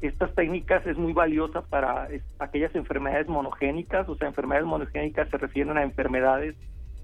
estas 0.00 0.34
técnicas 0.34 0.86
es 0.86 0.96
muy 0.96 1.12
valiosa 1.12 1.62
para 1.62 2.08
aquellas 2.38 2.74
enfermedades 2.74 3.28
monogénicas, 3.28 4.08
o 4.08 4.16
sea, 4.16 4.28
enfermedades 4.28 4.66
monogénicas 4.66 5.28
se 5.30 5.38
refieren 5.38 5.76
a 5.78 5.82
enfermedades 5.82 6.56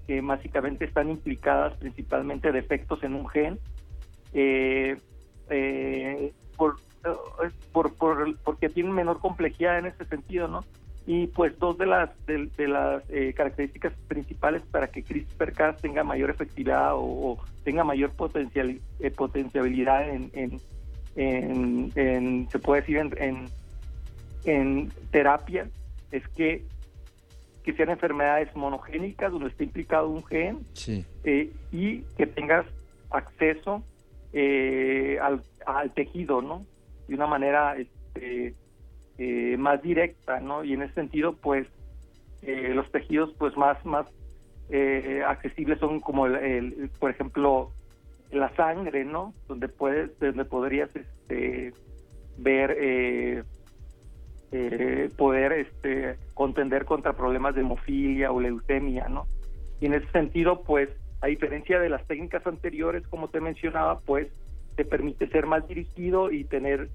que 0.06 0.20
básicamente 0.20 0.86
están 0.86 1.10
implicadas 1.10 1.76
principalmente 1.76 2.50
defectos 2.50 3.02
en 3.02 3.14
un 3.14 3.28
gen, 3.28 3.58
eh, 4.32 4.96
por, 6.56 6.76
por, 7.72 7.94
por, 7.94 8.38
porque 8.38 8.68
tienen 8.68 8.92
menor 8.92 9.20
complejidad 9.20 9.78
en 9.78 9.86
ese 9.86 10.04
sentido, 10.06 10.48
¿no? 10.48 10.64
Y 11.08 11.26
pues 11.28 11.58
dos 11.58 11.78
de 11.78 11.86
las 11.86 12.10
de, 12.26 12.68
las 12.68 13.02
eh, 13.08 13.32
características 13.34 13.94
principales 14.08 14.60
para 14.70 14.88
que 14.88 15.02
CRISPR-Cas 15.02 15.80
tenga 15.80 16.04
mayor 16.04 16.28
efectividad 16.28 16.90
o, 16.96 17.38
tenga 17.64 17.82
mayor 17.82 18.10
potencial 18.10 18.78
eh, 19.00 19.10
potenciabilidad 19.10 20.06
en, 20.06 20.60
en, 21.16 22.46
se 22.50 22.58
puede 22.58 22.82
decir 22.82 22.98
en, 22.98 23.48
en, 24.44 24.92
terapia 25.10 25.66
es 26.12 26.28
que 26.28 26.62
que 27.64 27.72
sean 27.72 27.88
enfermedades 27.88 28.54
monogénicas 28.54 29.32
donde 29.32 29.48
esté 29.48 29.64
implicado 29.64 30.10
un 30.10 30.22
gen 30.26 30.58
eh, 31.24 31.50
y 31.72 32.02
que 32.18 32.26
tengas 32.26 32.66
acceso 33.08 33.82
al, 34.34 35.42
al 35.64 35.94
tejido 35.94 36.42
no 36.42 36.66
de 37.08 37.14
una 37.14 37.26
manera 37.26 37.78
este, 37.78 38.52
eh, 39.18 39.56
más 39.58 39.82
directa, 39.82 40.38
¿no? 40.38 40.62
Y 40.62 40.74
en 40.74 40.82
ese 40.82 40.94
sentido, 40.94 41.34
pues, 41.34 41.66
eh, 42.42 42.70
los 42.72 42.88
tejidos, 42.92 43.34
pues, 43.36 43.56
más, 43.56 43.84
más 43.84 44.06
eh, 44.70 45.22
accesibles 45.26 45.80
son 45.80 45.98
como, 45.98 46.26
el, 46.26 46.88
por 47.00 47.10
ejemplo, 47.10 47.72
la 48.30 48.54
sangre, 48.54 49.04
¿no? 49.04 49.34
Donde 49.48 49.68
puedes, 49.68 50.16
donde 50.20 50.44
podrías, 50.44 50.94
este, 50.94 51.72
ver, 52.36 53.44
poder, 55.16 55.52
este, 55.52 56.16
contender 56.34 56.84
contra 56.84 57.14
problemas 57.14 57.56
de 57.56 57.62
hemofilia 57.62 58.30
o 58.30 58.40
leucemia, 58.40 59.08
¿no? 59.08 59.26
Y 59.80 59.86
en 59.86 59.94
ese 59.94 60.08
sentido, 60.12 60.62
pues, 60.62 60.90
a 61.20 61.26
diferencia 61.26 61.80
de 61.80 61.88
las 61.88 62.06
técnicas 62.06 62.46
anteriores, 62.46 63.04
como 63.08 63.28
te 63.28 63.40
mencionaba, 63.40 63.98
pues, 63.98 64.28
te 64.76 64.84
permite 64.84 65.26
ser 65.28 65.46
más 65.46 65.66
dirigido 65.66 66.30
y 66.30 66.44
tener 66.44 66.88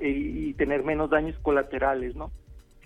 y 0.00 0.52
tener 0.54 0.84
menos 0.84 1.10
daños 1.10 1.38
colaterales, 1.40 2.14
¿no? 2.16 2.30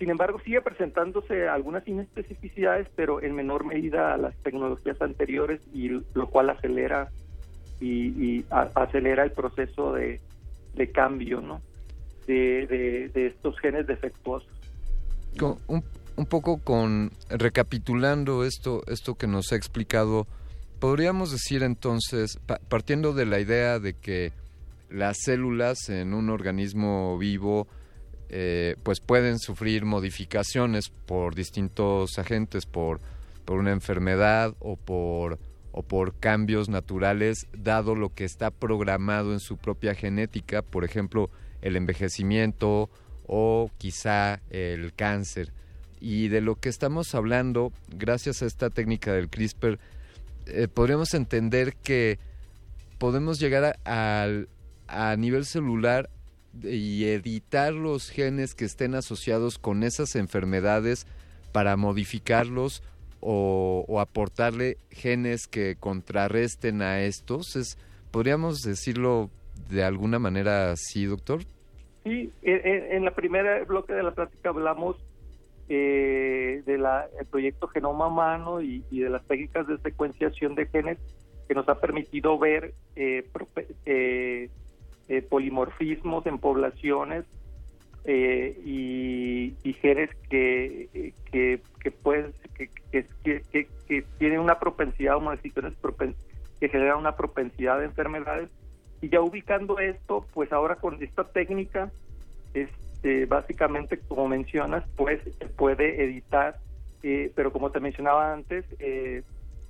Sin 0.03 0.09
embargo, 0.09 0.39
sigue 0.43 0.61
presentándose 0.61 1.47
algunas 1.47 1.87
inespecificidades, 1.87 2.87
pero 2.95 3.21
en 3.21 3.35
menor 3.35 3.63
medida 3.63 4.13
a 4.13 4.17
las 4.17 4.35
tecnologías 4.37 5.01
anteriores 5.01 5.61
y 5.73 5.89
lo 5.89 6.29
cual 6.29 6.49
acelera 6.49 7.09
y, 7.79 8.43
acelera 8.49 9.23
el 9.23 9.31
proceso 9.31 9.93
de, 9.93 10.19
cambio, 10.93 11.41
¿no? 11.41 11.61
De, 12.27 13.11
estos 13.13 13.59
genes 13.59 13.85
defectuosos. 13.87 14.49
un, 15.41 15.83
un, 16.17 16.25
poco 16.25 16.57
con 16.57 17.11
recapitulando 17.29 18.43
esto, 18.45 18.81
esto 18.87 19.15
que 19.15 19.27
nos 19.27 19.51
ha 19.51 19.55
explicado, 19.55 20.27
podríamos 20.79 21.31
decir 21.31 21.63
entonces, 21.63 22.39
partiendo 22.67 23.13
de 23.13 23.25
la 23.25 23.39
idea 23.39 23.79
de 23.79 23.93
que 23.93 24.31
las 24.93 25.17
células 25.23 25.89
en 25.89 26.13
un 26.13 26.29
organismo 26.29 27.17
vivo 27.17 27.67
eh, 28.29 28.75
pues 28.83 28.99
pueden 28.99 29.39
sufrir 29.39 29.85
modificaciones 29.85 30.89
por 30.89 31.35
distintos 31.35 32.17
agentes, 32.19 32.65
por, 32.65 33.01
por 33.43 33.59
una 33.59 33.71
enfermedad 33.71 34.55
o 34.59 34.75
por, 34.75 35.39
o 35.71 35.81
por 35.81 36.15
cambios 36.19 36.69
naturales, 36.69 37.47
dado 37.57 37.95
lo 37.95 38.13
que 38.13 38.23
está 38.23 38.51
programado 38.51 39.33
en 39.33 39.39
su 39.39 39.57
propia 39.57 39.95
genética, 39.95 40.61
por 40.61 40.85
ejemplo, 40.85 41.29
el 41.61 41.75
envejecimiento 41.75 42.89
o 43.25 43.71
quizá 43.79 44.41
el 44.51 44.93
cáncer. 44.93 45.53
Y 45.99 46.27
de 46.27 46.41
lo 46.41 46.55
que 46.55 46.69
estamos 46.69 47.15
hablando, 47.15 47.71
gracias 47.87 48.43
a 48.43 48.45
esta 48.45 48.69
técnica 48.69 49.13
del 49.13 49.29
CRISPR, 49.29 49.79
eh, 50.45 50.67
podríamos 50.67 51.13
entender 51.13 51.75
que 51.77 52.19
podemos 52.99 53.39
llegar 53.39 53.79
al 53.85 54.49
a 54.87 55.15
nivel 55.15 55.45
celular 55.45 56.09
y 56.61 57.05
editar 57.05 57.73
los 57.73 58.09
genes 58.09 58.53
que 58.53 58.65
estén 58.65 58.95
asociados 58.95 59.57
con 59.57 59.83
esas 59.83 60.15
enfermedades 60.15 61.07
para 61.51 61.75
modificarlos 61.77 62.83
o, 63.21 63.99
aportarle 63.99 64.77
genes 64.91 65.47
que 65.47 65.75
contrarresten 65.79 66.81
a 66.81 67.01
estos. 67.01 67.55
Es, 67.55 67.77
¿Podríamos 68.11 68.61
decirlo 68.61 69.29
de 69.69 69.83
alguna 69.83 70.19
manera 70.19 70.71
así, 70.71 71.05
doctor? 71.05 71.41
Sí, 72.03 72.31
en, 72.41 73.05
la 73.05 73.11
primera 73.11 73.63
bloque 73.63 73.93
de 73.93 74.03
la 74.03 74.11
plática 74.11 74.49
hablamos 74.49 74.97
eh, 75.69 76.61
del 76.65 76.83
proyecto 77.31 77.67
Genoma 77.69 78.07
Humano 78.07 78.61
y, 78.61 78.83
y 78.91 78.99
de 78.99 79.09
las 79.09 79.25
técnicas 79.25 79.67
de 79.67 79.77
secuenciación 79.77 80.53
de 80.55 80.65
genes 80.67 80.97
que 81.47 81.53
nos 81.53 81.67
ha 81.69 81.79
permitido 81.79 82.37
ver 82.37 82.73
eh, 82.95 83.25
eh, 83.85 84.49
eh, 85.13 85.21
polimorfismos 85.21 86.25
en 86.25 86.39
poblaciones 86.39 87.25
eh, 88.03 88.57
y, 88.65 89.53
y 89.63 89.73
que, 90.29 90.89
que, 91.31 91.91
pueden- 91.91 92.33
que, 92.55 92.69
que, 93.87 94.05
tienen 94.17 94.39
una 94.39 94.57
propensidad 94.57 95.17
o 95.17 95.21
modificaciones 95.21 95.77
que 96.59 96.69
generan 96.69 96.97
una 96.97 97.15
propensidad 97.15 97.77
de 97.77 97.85
enfermedades. 97.85 98.49
Y 99.01 99.09
ya 99.09 99.21
ubicando 99.21 99.77
esto, 99.77 100.25
pues 100.33 100.51
ahora 100.51 100.77
con 100.77 101.01
esta 101.03 101.25
técnica, 101.25 101.91
este, 102.55 103.27
básicamente, 103.27 103.99
como 103.99 104.27
mencionas, 104.27 104.83
pues 104.95 105.21
se 105.37 105.45
puede 105.47 106.03
editar, 106.03 106.57
eh, 107.03 107.31
pero 107.35 107.51
como 107.53 107.69
te 107.69 107.79
mencionaba 107.79 108.33
antes, 108.33 108.65
eh, 108.79 109.21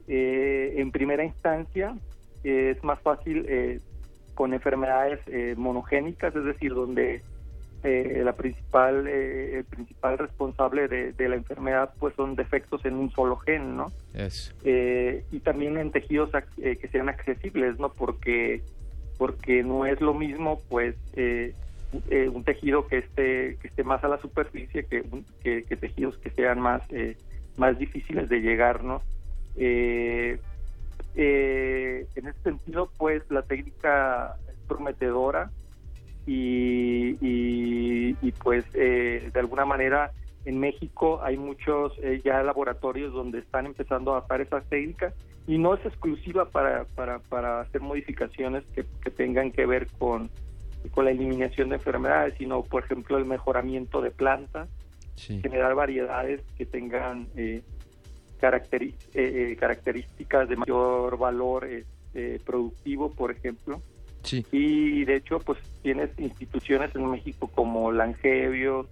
en 0.08 0.92
primera 0.92 1.26
instancia 1.26 1.98
es 2.44 2.82
más 2.84 3.00
fácil 3.02 3.46
con 4.34 4.54
enfermedades 4.54 5.20
eh, 5.28 5.54
monogénicas, 5.58 6.36
es 6.36 6.44
decir, 6.46 6.74
donde 6.74 7.22
eh, 7.84 8.22
la 8.24 8.34
principal 8.34 9.06
eh, 9.08 9.58
el 9.60 9.66
principal 9.66 10.18
responsable 10.18 10.88
de, 10.88 11.12
de 11.14 11.30
la 11.30 11.36
enfermedad 11.36 11.92
pues 12.00 12.14
son 12.16 12.36
defectos 12.36 12.86
en 12.86 12.96
un 12.96 13.12
solo 13.12 13.36
gen, 13.38 13.76
¿no? 13.76 13.92
Eso. 14.14 14.54
Eh, 14.64 15.24
y 15.32 15.40
también 15.42 15.78
en 15.78 15.92
tejidos 15.92 16.30
que 16.58 16.88
sean 16.92 17.10
accesibles, 17.10 17.78
¿no? 17.80 17.90
Porque 17.90 18.62
porque 19.18 19.64
no 19.64 19.86
es 19.86 20.02
lo 20.02 20.14
mismo, 20.14 20.60
pues, 20.70 20.96
un 22.34 22.44
tejido 22.44 22.88
que 22.88 22.98
esté 23.00 23.58
que 23.62 23.68
esté 23.68 23.84
más 23.84 24.04
a 24.04 24.08
la 24.08 24.18
superficie 24.20 24.86
que, 24.86 25.02
un- 25.12 25.26
que, 25.44 25.64
que 25.64 25.76
tejidos 25.76 26.18
que 26.18 26.32
sean 26.32 26.60
más 26.60 26.82
eh, 26.90 27.16
más 27.58 27.78
difíciles 27.78 28.30
de 28.30 28.40
llegar, 28.42 28.84
¿no? 28.84 29.02
Eh, 31.16 32.08
en 32.16 32.28
ese 32.28 32.40
sentido, 32.42 32.90
pues, 32.98 33.24
la 33.30 33.44
técnica 33.44 34.36
es 34.50 34.56
prometedora 34.68 35.52
y, 36.26 37.18
y, 37.22 38.18
y, 38.22 38.32
pues, 38.32 38.66
eh, 38.74 39.30
de 39.32 39.40
alguna 39.40 39.66
manera 39.66 40.12
en 40.46 40.60
México 40.60 41.22
hay 41.24 41.38
muchos 41.38 41.94
eh, 42.02 42.22
ya 42.24 42.44
laboratorios 42.44 43.14
donde 43.14 43.40
están 43.40 43.66
empezando 43.66 44.12
a 44.12 44.18
adaptar 44.18 44.42
esas 44.42 44.66
técnicas 44.68 45.14
y 45.48 45.58
no 45.58 45.74
es 45.74 45.86
exclusiva 45.86 46.46
para, 46.46 46.86
para, 46.96 47.20
para 47.20 47.62
hacer 47.62 47.82
modificaciones 47.82 48.64
que, 48.74 48.86
que 49.02 49.10
tengan 49.10 49.52
que 49.52 49.66
ver 49.66 49.88
con, 50.00 50.30
con 50.92 51.06
la 51.06 51.12
eliminación 51.12 51.70
de 51.70 51.76
enfermedades, 51.76 52.36
sino, 52.38 52.64
por 52.64 52.84
ejemplo, 52.84 53.18
el 53.18 53.26
mejoramiento 53.26 54.02
de 54.02 54.12
plantas, 54.12 54.70
generar 55.16 55.76
variedades 55.76 56.42
que 56.58 56.66
tengan 56.66 57.28
eh, 57.36 57.62
caracteri- 58.44 58.94
eh, 59.14 59.52
eh, 59.52 59.56
características 59.58 60.50
de 60.50 60.58
mayor 60.58 61.18
valor 61.18 61.64
este, 61.66 62.40
productivo, 62.46 63.10
por 63.10 63.32
ejemplo. 63.32 63.82
Sí. 64.24 64.46
Y 64.52 65.06
de 65.06 65.16
hecho, 65.18 65.40
pues 65.40 65.60
tienes 65.82 66.10
instituciones 66.18 66.94
en 66.96 67.10
México 67.10 67.48
como 67.48 67.92
Langevio, 67.92 68.88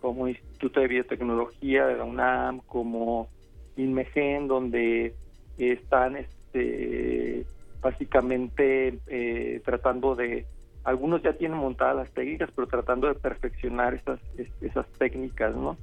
como 0.00 0.26
Instituto 0.28 0.80
de 0.80 0.88
Biotecnología 0.88 1.86
de 1.86 1.96
la 1.96 2.04
UNAM, 2.04 2.60
como 2.66 3.28
INMEGEN, 3.76 4.48
donde 4.48 5.14
están 5.58 6.16
este, 6.16 7.44
básicamente 7.80 8.98
eh, 9.06 9.60
tratando 9.64 10.14
de, 10.14 10.46
algunos 10.84 11.22
ya 11.22 11.32
tienen 11.34 11.58
montadas 11.58 11.96
las 11.96 12.10
técnicas, 12.12 12.50
pero 12.54 12.66
tratando 12.66 13.06
de 13.08 13.14
perfeccionar 13.14 13.94
esas, 13.94 14.20
es- 14.38 14.52
esas 14.62 14.86
técnicas, 14.98 15.54
¿no? 15.56 15.76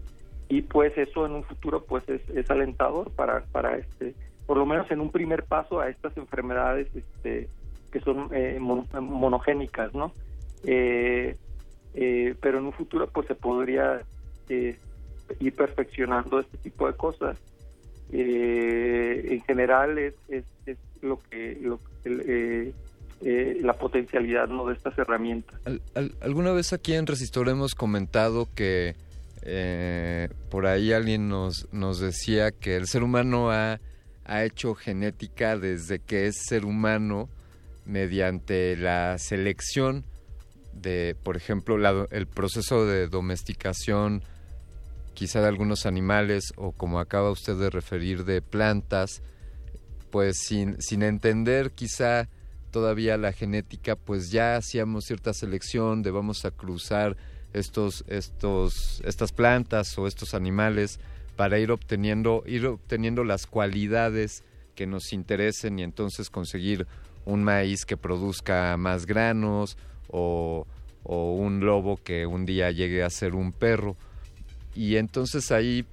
Y 0.52 0.64
pues 0.64 0.92
eso 0.98 1.26
en 1.26 1.32
un 1.32 1.44
futuro 1.46 1.86
pues 1.86 2.04
es, 2.10 2.52
alentador 2.52 3.10
para, 3.12 3.46
para 3.54 3.78
este, 3.78 4.14
por 4.46 4.58
lo 4.58 4.66
menos 4.66 4.92
en 4.92 5.00
un 5.00 5.10
primer 5.10 5.44
paso 5.44 5.80
a 5.80 5.88
estas 5.88 6.18
enfermedades 6.18 6.90
este, 6.94 7.48
que 7.90 8.02
son 8.02 8.28
eh, 8.34 8.58
mon- 8.60 8.86
monogénicas, 9.00 9.94
¿no? 9.94 10.12
Eh, 10.66 11.38
eh, 11.94 12.36
pero 12.42 12.58
en 12.60 12.66
un 12.66 12.74
futuro 12.74 13.08
pues 13.08 13.28
se 13.28 13.36
podría 13.36 14.02
eh, 14.50 14.78
ir 15.40 15.54
perfeccionando 15.56 16.42
este 16.42 16.58
tipo 16.58 16.86
de 16.86 16.98
cosas. 16.98 17.38
Eh, 18.12 19.28
en 19.32 19.42
general 19.44 19.98
es, 19.98 20.16
es, 20.28 20.44
lo 21.02 21.18
que, 21.30 21.58
lo 21.62 21.80
la 23.64 23.74
potencialidad 23.74 24.50
¿no? 24.50 24.66
de 24.68 24.74
estas 24.74 24.98
herramientas. 24.98 25.60
Al- 25.64 25.82
al- 25.96 26.12
alguna 26.22 26.52
vez 26.52 26.74
aquí 26.74 26.94
en 26.94 27.08
Resistor 27.08 27.48
hemos 27.48 27.74
comentado 27.74 28.50
que 28.54 28.96
eh, 29.42 30.30
por 30.50 30.66
ahí 30.68 30.94
alguien 30.94 31.30
nos, 31.30 31.68
nos 31.72 32.00
decía 32.00 32.52
que 32.52 32.76
el 32.76 32.88
ser 32.88 33.04
humano 33.04 33.52
ha, 33.52 33.80
ha 34.26 34.44
hecho 34.44 34.76
genética 34.76 35.58
desde 35.58 36.00
que 36.00 36.28
es 36.28 36.36
ser 36.48 36.66
humano 36.66 37.30
mediante 37.86 38.76
la 38.78 39.18
selección 39.18 40.06
de, 40.74 41.16
por 41.24 41.38
ejemplo, 41.38 41.76
el 42.10 42.28
proceso 42.28 42.86
de 42.86 43.08
domesticación 43.08 44.24
quizá 45.14 45.42
de 45.42 45.48
algunos 45.48 45.86
animales 45.86 46.54
o 46.56 46.72
como 46.72 47.00
acaba 47.00 47.32
usted 47.32 47.58
de 47.58 47.70
referir 47.70 48.24
de 48.24 48.42
plantas, 48.42 49.22
pues 50.10 50.38
sin, 50.38 50.82
sin 50.82 51.04
entender 51.04 51.72
quizá 51.72 52.30
todavía 52.72 53.18
la 53.18 53.34
genética, 53.34 53.96
pues 53.96 54.32
ya 54.32 54.56
hacíamos 54.56 55.06
cierta 55.06 55.34
selección 55.34 56.02
de 56.04 56.12
vamos 56.12 56.46
a 56.46 56.52
cruzar 56.52 57.18
estos, 57.54 58.04
estos, 58.08 59.02
estas 59.06 59.32
plantas 59.32 59.98
o 59.98 60.08
estos 60.08 60.34
animales 60.34 61.00
para 61.36 61.60
ir 61.60 61.72
obteniendo, 61.72 62.44
ir 62.46 62.68
obteniendo 62.68 63.24
las 63.24 63.48
cualidades 63.48 64.44
que 64.76 64.88
nos 64.88 65.14
interesen 65.14 65.80
y 65.80 65.84
entonces 65.84 66.30
conseguir 66.30 66.88
un 67.26 67.44
maíz 67.44 67.86
que 67.86 67.98
produzca 67.98 68.76
más 68.78 69.06
granos 69.06 69.78
o, 70.08 70.66
o 71.04 71.34
un 71.36 71.60
lobo 71.62 71.98
que 71.98 72.26
un 72.26 72.46
día 72.46 72.72
llegue 72.72 73.04
a 73.04 73.10
ser 73.10 73.36
un 73.36 73.52
perro. 73.52 73.96
Y 74.76 74.96
entonces 74.96 75.52
ahí 75.52 75.86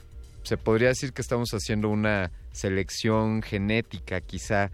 se 0.42 0.56
podría 0.56 0.88
decir 0.88 1.12
que 1.12 1.22
estamos 1.22 1.50
haciendo 1.50 1.88
una 1.88 2.30
selección 2.52 3.42
genética 3.42 4.20
quizá. 4.20 4.70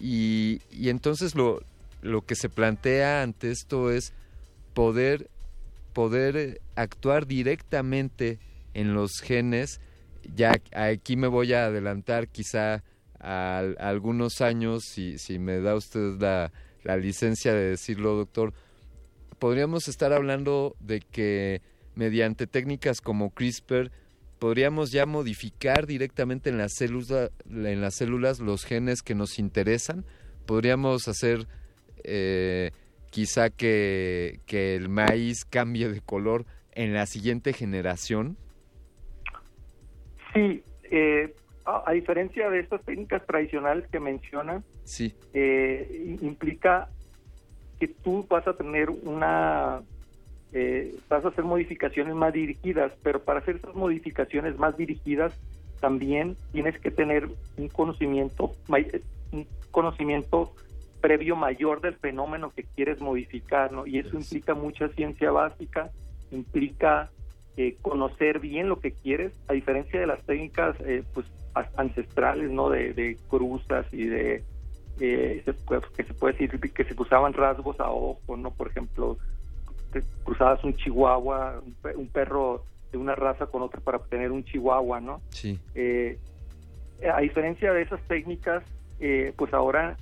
Y, 0.00 0.60
y 0.70 0.90
entonces 0.90 1.34
lo, 1.34 1.62
lo 2.02 2.22
que 2.22 2.34
se 2.34 2.48
plantea 2.48 3.22
ante 3.22 3.50
esto 3.50 3.90
es 3.90 4.12
poder, 4.74 5.28
poder 5.98 6.36
eh, 6.36 6.60
actuar 6.76 7.26
directamente 7.26 8.38
en 8.72 8.94
los 8.94 9.18
genes. 9.20 9.80
Ya 10.32 10.52
aquí 10.72 11.16
me 11.16 11.26
voy 11.26 11.54
a 11.54 11.64
adelantar 11.64 12.28
quizá 12.28 12.84
a, 13.18 13.58
algunos 13.80 14.40
años, 14.40 14.84
si, 14.84 15.18
si 15.18 15.40
me 15.40 15.58
da 15.58 15.74
usted 15.74 16.20
la, 16.20 16.52
la 16.84 16.96
licencia 16.96 17.52
de 17.52 17.70
decirlo, 17.70 18.14
doctor, 18.14 18.54
podríamos 19.40 19.88
estar 19.88 20.12
hablando 20.12 20.76
de 20.78 21.00
que 21.00 21.62
mediante 21.96 22.46
técnicas 22.46 23.00
como 23.00 23.30
CRISPR 23.30 23.90
podríamos 24.38 24.92
ya 24.92 25.04
modificar 25.04 25.88
directamente 25.88 26.48
en 26.48 26.58
las 26.58 26.74
células 26.76 27.32
en 27.44 27.80
las 27.80 27.96
células 27.96 28.38
los 28.38 28.64
genes 28.64 29.02
que 29.02 29.16
nos 29.16 29.40
interesan 29.40 30.04
podríamos 30.46 31.08
hacer 31.08 31.48
eh, 32.04 32.70
quizá 33.10 33.50
que, 33.50 34.40
que 34.46 34.74
el 34.76 34.88
maíz 34.88 35.44
cambie 35.44 35.88
de 35.88 36.00
color 36.00 36.44
en 36.72 36.94
la 36.94 37.06
siguiente 37.06 37.52
generación 37.52 38.36
Sí, 40.34 40.62
eh, 40.90 41.34
a, 41.64 41.84
a 41.86 41.92
diferencia 41.92 42.50
de 42.50 42.60
estas 42.60 42.84
técnicas 42.84 43.24
tradicionales 43.26 43.86
que 43.90 44.00
mencionan, 44.00 44.64
sí. 44.84 45.14
eh, 45.32 46.16
implica 46.22 46.88
que 47.78 47.88
tú 47.88 48.26
vas 48.28 48.46
a 48.46 48.56
tener 48.56 48.90
una, 48.90 49.82
eh, 50.52 50.94
vas 51.08 51.24
a 51.24 51.28
hacer 51.28 51.44
modificaciones 51.44 52.14
más 52.14 52.32
dirigidas, 52.32 52.92
pero 53.02 53.22
para 53.24 53.40
hacer 53.40 53.56
esas 53.56 53.74
modificaciones 53.74 54.58
más 54.58 54.76
dirigidas 54.76 55.32
también 55.80 56.36
tienes 56.52 56.78
que 56.80 56.90
tener 56.90 57.28
un 57.56 57.68
conocimiento, 57.68 58.52
may- 58.66 58.90
un 59.32 59.46
conocimiento 59.70 60.54
previo 61.00 61.36
mayor 61.36 61.80
del 61.80 61.94
fenómeno 61.94 62.52
que 62.54 62.64
quieres 62.64 63.00
modificar, 63.00 63.72
¿no? 63.72 63.86
Y 63.86 63.98
eso 63.98 64.16
implica 64.16 64.54
mucha 64.54 64.88
ciencia 64.88 65.30
básica, 65.30 65.90
implica 66.30 67.10
eh, 67.56 67.76
conocer 67.82 68.40
bien 68.40 68.68
lo 68.68 68.80
que 68.80 68.92
quieres, 68.92 69.32
a 69.48 69.52
diferencia 69.52 70.00
de 70.00 70.06
las 70.06 70.22
técnicas 70.24 70.76
eh, 70.80 71.02
pues 71.14 71.26
ancestrales, 71.76 72.50
¿no? 72.50 72.70
De, 72.70 72.92
de 72.92 73.16
cruzas 73.28 73.86
y 73.92 74.04
de 74.04 74.44
eh, 75.00 75.44
que 75.96 76.04
se 76.04 76.14
puede 76.14 76.34
decir 76.34 76.60
que 76.72 76.84
se 76.84 76.94
usaban 77.00 77.32
rasgos 77.32 77.78
a 77.80 77.90
ojo, 77.90 78.36
¿no? 78.36 78.50
Por 78.50 78.68
ejemplo, 78.68 79.16
te 79.92 80.02
cruzabas 80.24 80.62
un 80.64 80.74
chihuahua, 80.74 81.62
un 81.96 82.08
perro 82.08 82.64
de 82.92 82.98
una 82.98 83.14
raza 83.14 83.46
con 83.46 83.62
otra 83.62 83.80
para 83.80 83.98
obtener 83.98 84.32
un 84.32 84.44
chihuahua, 84.44 85.00
¿no? 85.00 85.20
sí 85.30 85.58
Eh, 85.74 86.18
a 87.12 87.20
diferencia 87.20 87.72
de 87.72 87.82
esas 87.82 88.00
técnicas, 88.08 88.64
eh, 89.00 89.32
pues 89.36 89.52
ahora 89.54 89.96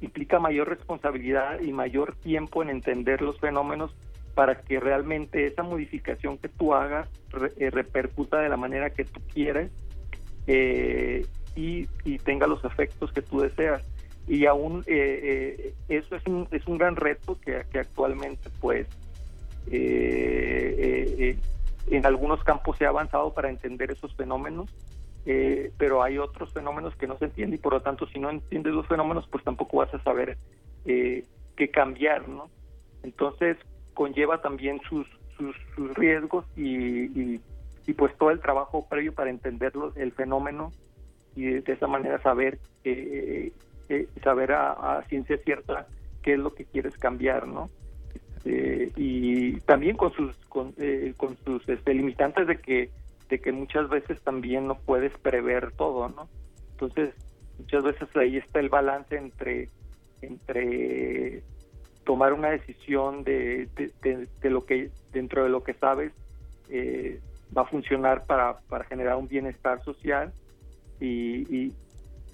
implica 0.00 0.38
mayor 0.38 0.68
responsabilidad 0.68 1.60
y 1.60 1.72
mayor 1.72 2.14
tiempo 2.16 2.62
en 2.62 2.70
entender 2.70 3.22
los 3.22 3.38
fenómenos 3.38 3.94
para 4.34 4.60
que 4.60 4.80
realmente 4.80 5.46
esa 5.46 5.62
modificación 5.62 6.38
que 6.38 6.48
tú 6.48 6.74
hagas 6.74 7.08
eh, 7.56 7.70
repercuta 7.70 8.38
de 8.38 8.48
la 8.48 8.56
manera 8.56 8.90
que 8.90 9.04
tú 9.04 9.20
quieres 9.32 9.70
eh, 10.46 11.26
y, 11.54 11.86
tenga 12.18 12.46
los 12.46 12.64
efectos 12.64 13.12
que 13.12 13.22
tú 13.22 13.40
deseas. 13.40 13.82
Y 14.26 14.46
aún 14.46 14.82
eh, 14.86 15.74
eso 15.88 16.16
es 16.16 16.26
un, 16.26 16.48
es 16.50 16.66
un 16.66 16.78
gran 16.78 16.96
reto 16.96 17.38
que, 17.40 17.64
actualmente 17.78 18.50
pues 18.60 18.86
en 21.90 22.06
algunos 22.06 22.42
campos 22.44 22.76
se 22.78 22.86
ha 22.86 22.88
avanzado 22.88 23.32
para 23.32 23.50
entender 23.50 23.90
esos 23.90 24.14
fenómenos 24.14 24.70
eh, 25.26 25.72
pero 25.78 26.02
hay 26.02 26.18
otros 26.18 26.52
fenómenos 26.52 26.94
que 26.96 27.06
no 27.06 27.16
se 27.16 27.26
entienden 27.26 27.58
y 27.58 27.62
por 27.62 27.72
lo 27.72 27.80
tanto 27.80 28.06
si 28.08 28.18
no 28.18 28.28
entiendes 28.30 28.74
los 28.74 28.86
fenómenos 28.86 29.26
pues 29.30 29.42
tampoco 29.42 29.78
vas 29.78 29.92
a 29.94 30.02
saber 30.02 30.36
eh, 30.84 31.24
qué 31.56 31.70
cambiar, 31.70 32.28
¿no? 32.28 32.50
Entonces 33.02 33.56
conlleva 33.94 34.42
también 34.42 34.80
sus, 34.88 35.06
sus, 35.36 35.56
riesgos 35.94 36.44
y, 36.56 37.38
y, 37.86 37.92
pues 37.96 38.14
todo 38.18 38.30
el 38.30 38.40
trabajo 38.40 38.86
previo 38.88 39.14
para 39.14 39.30
entenderlo, 39.30 39.92
el 39.96 40.12
fenómeno 40.12 40.72
y 41.36 41.44
de, 41.44 41.72
esa 41.72 41.86
manera 41.86 42.20
saber 42.22 42.58
eh, 42.84 43.52
eh, 43.88 44.08
saber 44.22 44.52
a, 44.52 45.02
ciencia 45.08 45.38
cierta 45.38 45.86
qué 46.22 46.34
es 46.34 46.38
lo 46.38 46.54
que 46.54 46.64
quieres 46.64 46.96
cambiar, 46.98 47.46
¿no? 47.46 47.70
Este, 48.14 48.92
y 48.96 49.60
también 49.60 49.96
con 49.96 50.12
sus 50.12 50.36
con, 50.48 50.74
con 51.16 51.36
sus 51.44 51.66
este, 51.68 51.94
limitantes 51.94 52.46
de 52.46 52.58
que 52.58 52.90
de 53.34 53.40
que 53.40 53.50
muchas 53.50 53.88
veces 53.88 54.20
también 54.22 54.68
no 54.68 54.76
puedes 54.76 55.12
prever 55.18 55.72
todo, 55.72 56.08
¿no? 56.08 56.28
Entonces, 56.70 57.12
muchas 57.58 57.82
veces 57.82 58.08
ahí 58.14 58.36
está 58.36 58.60
el 58.60 58.68
balance 58.68 59.16
entre, 59.16 59.68
entre 60.22 61.42
tomar 62.04 62.32
una 62.32 62.50
decisión 62.50 63.24
de, 63.24 63.68
de, 63.74 64.50
lo 64.50 64.64
que 64.64 64.90
dentro 65.12 65.42
de 65.42 65.48
lo 65.48 65.64
que 65.64 65.74
sabes 65.74 66.12
eh, 66.68 67.20
va 67.56 67.62
a 67.62 67.66
funcionar 67.66 68.24
para, 68.24 68.60
para 68.68 68.84
generar 68.84 69.16
un 69.16 69.26
bienestar 69.26 69.82
social 69.82 70.32
y, 71.00 71.72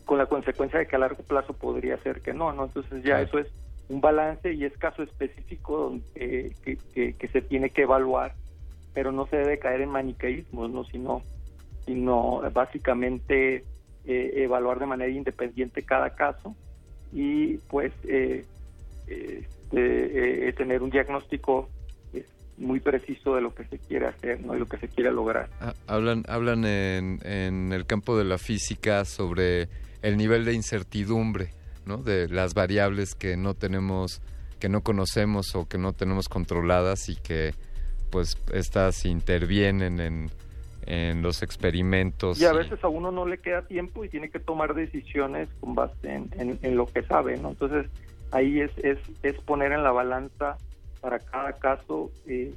con 0.04 0.18
la 0.18 0.26
consecuencia 0.26 0.80
de 0.80 0.86
que 0.86 0.96
a 0.96 0.98
largo 0.98 1.22
plazo 1.22 1.54
podría 1.54 1.96
ser 2.02 2.20
que 2.20 2.34
no, 2.34 2.52
¿no? 2.52 2.64
Entonces 2.64 3.02
ya 3.02 3.22
eso 3.22 3.38
es 3.38 3.46
un 3.88 4.02
balance 4.02 4.52
y 4.52 4.64
es 4.66 4.76
caso 4.76 5.02
específico 5.02 5.78
donde, 5.78 6.54
que, 6.62 7.14
que 7.14 7.28
se 7.28 7.40
tiene 7.40 7.70
que 7.70 7.82
evaluar 7.82 8.34
pero 8.94 9.12
no 9.12 9.26
se 9.26 9.36
debe 9.36 9.58
caer 9.58 9.82
en 9.82 9.90
maniqueísmos, 9.90 10.70
¿no? 10.70 10.84
sino, 10.84 11.22
sino 11.86 12.42
básicamente 12.52 13.64
eh, 14.04 14.32
evaluar 14.36 14.78
de 14.78 14.86
manera 14.86 15.10
independiente 15.10 15.82
cada 15.82 16.10
caso 16.14 16.54
y 17.12 17.58
pues 17.68 17.92
eh, 18.04 18.44
este, 19.70 20.48
eh, 20.48 20.52
tener 20.52 20.82
un 20.82 20.90
diagnóstico 20.90 21.68
muy 22.58 22.80
preciso 22.80 23.34
de 23.34 23.40
lo 23.40 23.54
que 23.54 23.64
se 23.64 23.78
quiere 23.78 24.06
hacer 24.06 24.40
¿no? 24.44 24.54
y 24.54 24.58
lo 24.58 24.66
que 24.66 24.76
se 24.76 24.88
quiere 24.88 25.10
lograr. 25.10 25.48
Ah, 25.60 25.74
hablan 25.86 26.24
hablan 26.28 26.64
en, 26.66 27.20
en 27.24 27.72
el 27.72 27.86
campo 27.86 28.18
de 28.18 28.24
la 28.24 28.36
física 28.36 29.04
sobre 29.06 29.68
el 30.02 30.16
nivel 30.16 30.44
de 30.44 30.52
incertidumbre, 30.52 31.50
¿no? 31.86 31.98
de 31.98 32.28
las 32.28 32.52
variables 32.52 33.14
que 33.14 33.36
no 33.36 33.54
tenemos, 33.54 34.20
que 34.58 34.68
no 34.68 34.82
conocemos 34.82 35.54
o 35.54 35.68
que 35.68 35.78
no 35.78 35.92
tenemos 35.94 36.28
controladas 36.28 37.08
y 37.08 37.16
que 37.16 37.54
pues 38.10 38.36
estas 38.52 39.04
intervienen 39.04 40.00
en, 40.00 40.30
en 40.86 41.22
los 41.22 41.42
experimentos. 41.42 42.40
Y 42.40 42.44
a 42.44 42.52
veces 42.52 42.82
a 42.82 42.88
uno 42.88 43.10
no 43.10 43.26
le 43.26 43.38
queda 43.38 43.62
tiempo 43.62 44.04
y 44.04 44.08
tiene 44.08 44.30
que 44.30 44.40
tomar 44.40 44.74
decisiones 44.74 45.48
con 45.60 45.74
base 45.74 46.14
en, 46.14 46.58
en, 46.62 46.76
lo 46.76 46.86
que 46.86 47.02
sabe, 47.02 47.36
¿no? 47.38 47.50
Entonces 47.50 47.86
ahí 48.32 48.60
es, 48.60 48.70
es, 48.78 48.98
es, 49.22 49.36
poner 49.42 49.72
en 49.72 49.82
la 49.82 49.92
balanza 49.92 50.56
para 51.00 51.18
cada 51.18 51.52
caso 51.54 52.10
eh, 52.26 52.54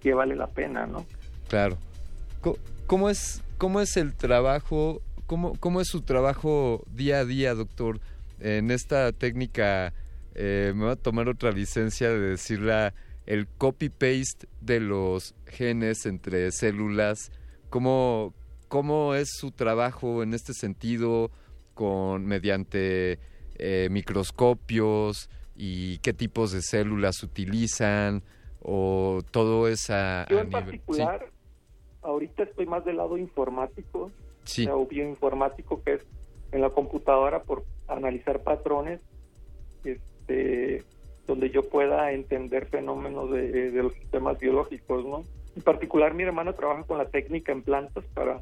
que 0.00 0.14
vale 0.14 0.36
la 0.36 0.46
pena, 0.46 0.86
¿no? 0.86 1.06
Claro. 1.48 1.76
¿Cómo 2.86 3.08
es, 3.08 3.42
cómo 3.56 3.80
es 3.80 3.96
el 3.96 4.14
trabajo, 4.14 5.00
cómo, 5.26 5.54
cómo 5.60 5.80
es 5.80 5.88
su 5.88 6.02
trabajo 6.02 6.82
día 6.90 7.20
a 7.20 7.24
día, 7.24 7.54
doctor? 7.54 8.00
En 8.40 8.70
esta 8.70 9.12
técnica, 9.12 9.92
eh, 10.34 10.72
me 10.74 10.84
voy 10.84 10.92
a 10.92 10.96
tomar 10.96 11.28
otra 11.28 11.52
licencia 11.52 12.10
de 12.10 12.18
decirla 12.18 12.94
el 13.30 13.46
copy-paste 13.46 14.48
de 14.60 14.80
los 14.80 15.36
genes 15.46 16.04
entre 16.04 16.50
células, 16.50 17.30
cómo, 17.68 18.34
cómo 18.66 19.14
es 19.14 19.28
su 19.38 19.52
trabajo 19.52 20.24
en 20.24 20.34
este 20.34 20.52
sentido 20.52 21.30
con 21.74 22.26
mediante 22.26 23.20
eh, 23.54 23.86
microscopios 23.88 25.30
y 25.54 25.98
qué 25.98 26.12
tipos 26.12 26.50
de 26.50 26.60
células 26.60 27.22
utilizan 27.22 28.24
o 28.60 29.20
todo 29.30 29.68
esa 29.68 30.26
Yo 30.28 30.40
en 30.40 30.50
particular, 30.50 31.30
ahorita 32.02 32.42
estoy 32.42 32.66
más 32.66 32.84
del 32.84 32.96
lado 32.96 33.16
informático, 33.16 34.10
sí. 34.42 34.66
o 34.66 34.84
bioinformático, 34.86 35.84
que 35.84 35.94
es 35.94 36.06
en 36.50 36.62
la 36.62 36.70
computadora 36.70 37.44
por 37.44 37.64
analizar 37.86 38.42
patrones. 38.42 39.00
Este, 39.84 40.82
donde 41.30 41.50
yo 41.50 41.68
pueda 41.68 42.10
entender 42.10 42.66
fenómenos 42.66 43.30
de, 43.30 43.70
los 43.70 43.94
sistemas 43.94 44.36
biológicos, 44.40 45.04
¿no? 45.04 45.24
En 45.54 45.62
particular, 45.62 46.12
mi 46.12 46.24
hermana 46.24 46.54
trabaja 46.54 46.82
con 46.82 46.98
la 46.98 47.08
técnica 47.08 47.52
en 47.52 47.62
plantas 47.62 48.04
para 48.14 48.40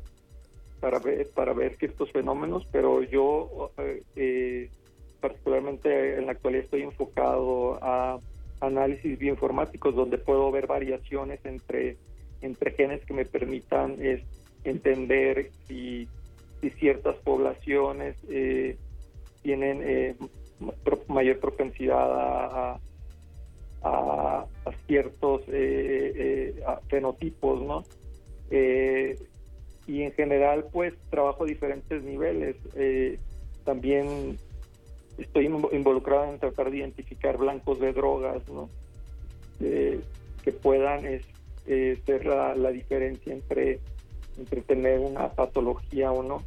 para 0.80 0.98
ver 1.00 1.28
para 1.34 1.52
ver 1.52 1.76
estos 1.80 2.10
fenómenos, 2.12 2.66
pero 2.72 3.02
yo 3.02 3.72
eh, 3.76 4.02
eh, 4.16 4.70
particularmente 5.20 6.16
en 6.16 6.26
la 6.26 6.32
actualidad 6.32 6.64
estoy 6.64 6.82
enfocado 6.82 7.78
a 7.82 8.18
análisis 8.60 9.18
bioinformáticos 9.18 9.94
donde 9.94 10.16
puedo 10.16 10.50
ver 10.50 10.66
variaciones 10.66 11.44
entre 11.44 11.98
entre 12.40 12.70
genes 12.70 13.04
que 13.04 13.12
me 13.12 13.26
permitan 13.26 13.96
entender 14.64 15.50
si, 15.66 16.08
ciertas 16.78 17.16
poblaciones 17.16 18.16
eh, 18.30 18.76
tienen 19.42 19.80
eh, 19.82 20.14
mayor 21.08 21.38
propensidad 21.38 21.98
a, 21.98 22.80
a, 23.82 24.46
ciertos 24.86 25.42
eh, 25.48 26.54
eh, 26.56 26.64
fenotipos, 26.88 27.62
¿no? 27.62 27.84
Eh, 28.50 29.18
y 29.86 30.02
en 30.02 30.12
general, 30.12 30.66
pues, 30.72 30.94
trabajo 31.10 31.44
a 31.44 31.46
diferentes 31.46 32.02
niveles. 32.02 32.56
también 33.64 34.38
estoy 35.18 35.46
involucrado 35.46 36.30
en 36.32 36.38
tratar 36.38 36.70
de 36.70 36.78
identificar 36.78 37.36
blancos 37.36 37.80
de 37.80 37.92
drogas, 37.92 38.46
¿no? 38.48 38.68
que 39.58 40.52
puedan 40.62 41.02
ser 42.06 42.26
la, 42.26 42.54
la, 42.54 42.70
diferencia 42.70 43.32
entre, 43.32 43.80
entre 44.38 44.60
tener 44.62 45.00
una 45.00 45.30
patología 45.30 46.12
o 46.12 46.22
no. 46.22 46.42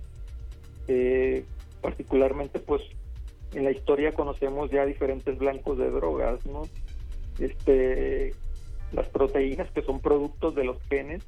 particularmente, 1.81 2.59
pues, 2.59 2.83
en 3.53 3.65
la 3.65 3.71
historia 3.71 4.13
conocemos 4.13 4.71
ya 4.71 4.85
diferentes 4.85 5.37
blancos 5.37 5.77
de 5.77 5.89
drogas, 5.89 6.45
¿no? 6.45 6.63
Este, 7.39 8.33
las 8.93 9.07
proteínas 9.09 9.69
que 9.71 9.81
son 9.81 9.99
productos 9.99 10.55
de 10.55 10.63
los 10.63 10.81
genes, 10.83 11.23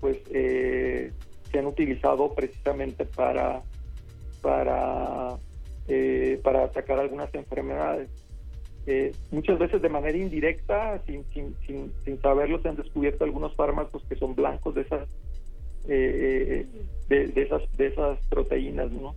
pues 0.00 0.18
eh, 0.32 1.12
se 1.50 1.58
han 1.58 1.66
utilizado 1.66 2.34
precisamente 2.34 3.04
para 3.04 3.62
para 4.40 5.36
eh, 5.88 6.40
para 6.42 6.64
atacar 6.64 6.98
algunas 6.98 7.34
enfermedades. 7.34 8.08
Eh, 8.86 9.12
muchas 9.30 9.58
veces 9.58 9.82
de 9.82 9.88
manera 9.90 10.16
indirecta, 10.16 11.02
sin, 11.06 11.24
sin, 11.32 11.54
sin, 11.66 12.20
saberlo, 12.22 12.60
se 12.62 12.68
han 12.68 12.76
descubierto 12.76 13.24
algunos 13.24 13.54
fármacos 13.54 14.02
que 14.08 14.16
son 14.16 14.34
blancos 14.34 14.74
de 14.74 14.80
esas 14.82 15.08
de, 15.86 16.66
de, 17.08 17.42
esas 17.42 17.62
de 17.76 17.86
esas 17.86 18.18
proteínas, 18.28 18.90
¿no? 18.92 19.14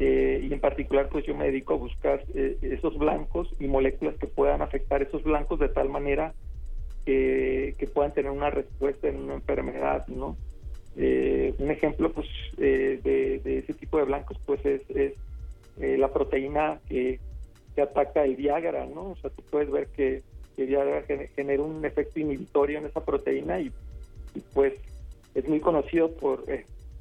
Eh, 0.00 0.40
y 0.42 0.52
en 0.52 0.60
particular 0.60 1.08
pues 1.08 1.24
yo 1.24 1.36
me 1.36 1.44
dedico 1.44 1.74
a 1.74 1.76
buscar 1.76 2.24
eh, 2.34 2.58
esos 2.62 2.98
blancos 2.98 3.48
y 3.60 3.68
moléculas 3.68 4.16
que 4.16 4.26
puedan 4.26 4.60
afectar 4.60 5.02
esos 5.02 5.22
blancos 5.22 5.60
de 5.60 5.68
tal 5.68 5.88
manera 5.88 6.34
que 7.04 7.90
puedan 7.92 8.14
tener 8.14 8.30
una 8.30 8.48
respuesta 8.48 9.08
en 9.08 9.16
una 9.16 9.34
enfermedad, 9.34 10.06
¿no? 10.08 10.38
Eh, 10.96 11.54
un 11.58 11.70
ejemplo 11.70 12.10
pues 12.10 12.26
de, 12.56 13.42
ese 13.44 13.74
tipo 13.74 13.98
de 13.98 14.04
blancos 14.04 14.38
pues 14.46 14.64
es, 14.64 14.80
es 14.88 15.12
la 15.76 16.10
proteína 16.10 16.80
que, 16.88 17.20
que, 17.74 17.82
ataca 17.82 18.24
el 18.24 18.36
Viagra, 18.36 18.86
¿no? 18.86 19.10
O 19.10 19.16
sea, 19.16 19.28
tú 19.28 19.42
puedes 19.50 19.70
ver 19.70 19.88
que, 19.88 20.22
el 20.56 20.66
Viagra 20.66 21.04
genera 21.36 21.62
un 21.62 21.84
efecto 21.84 22.20
inhibitorio 22.20 22.78
en 22.78 22.86
esa 22.86 23.04
proteína 23.04 23.60
y 23.60 23.70
pues 24.54 24.72
es 25.34 25.46
muy 25.46 25.60
conocido 25.60 26.10
por 26.12 26.42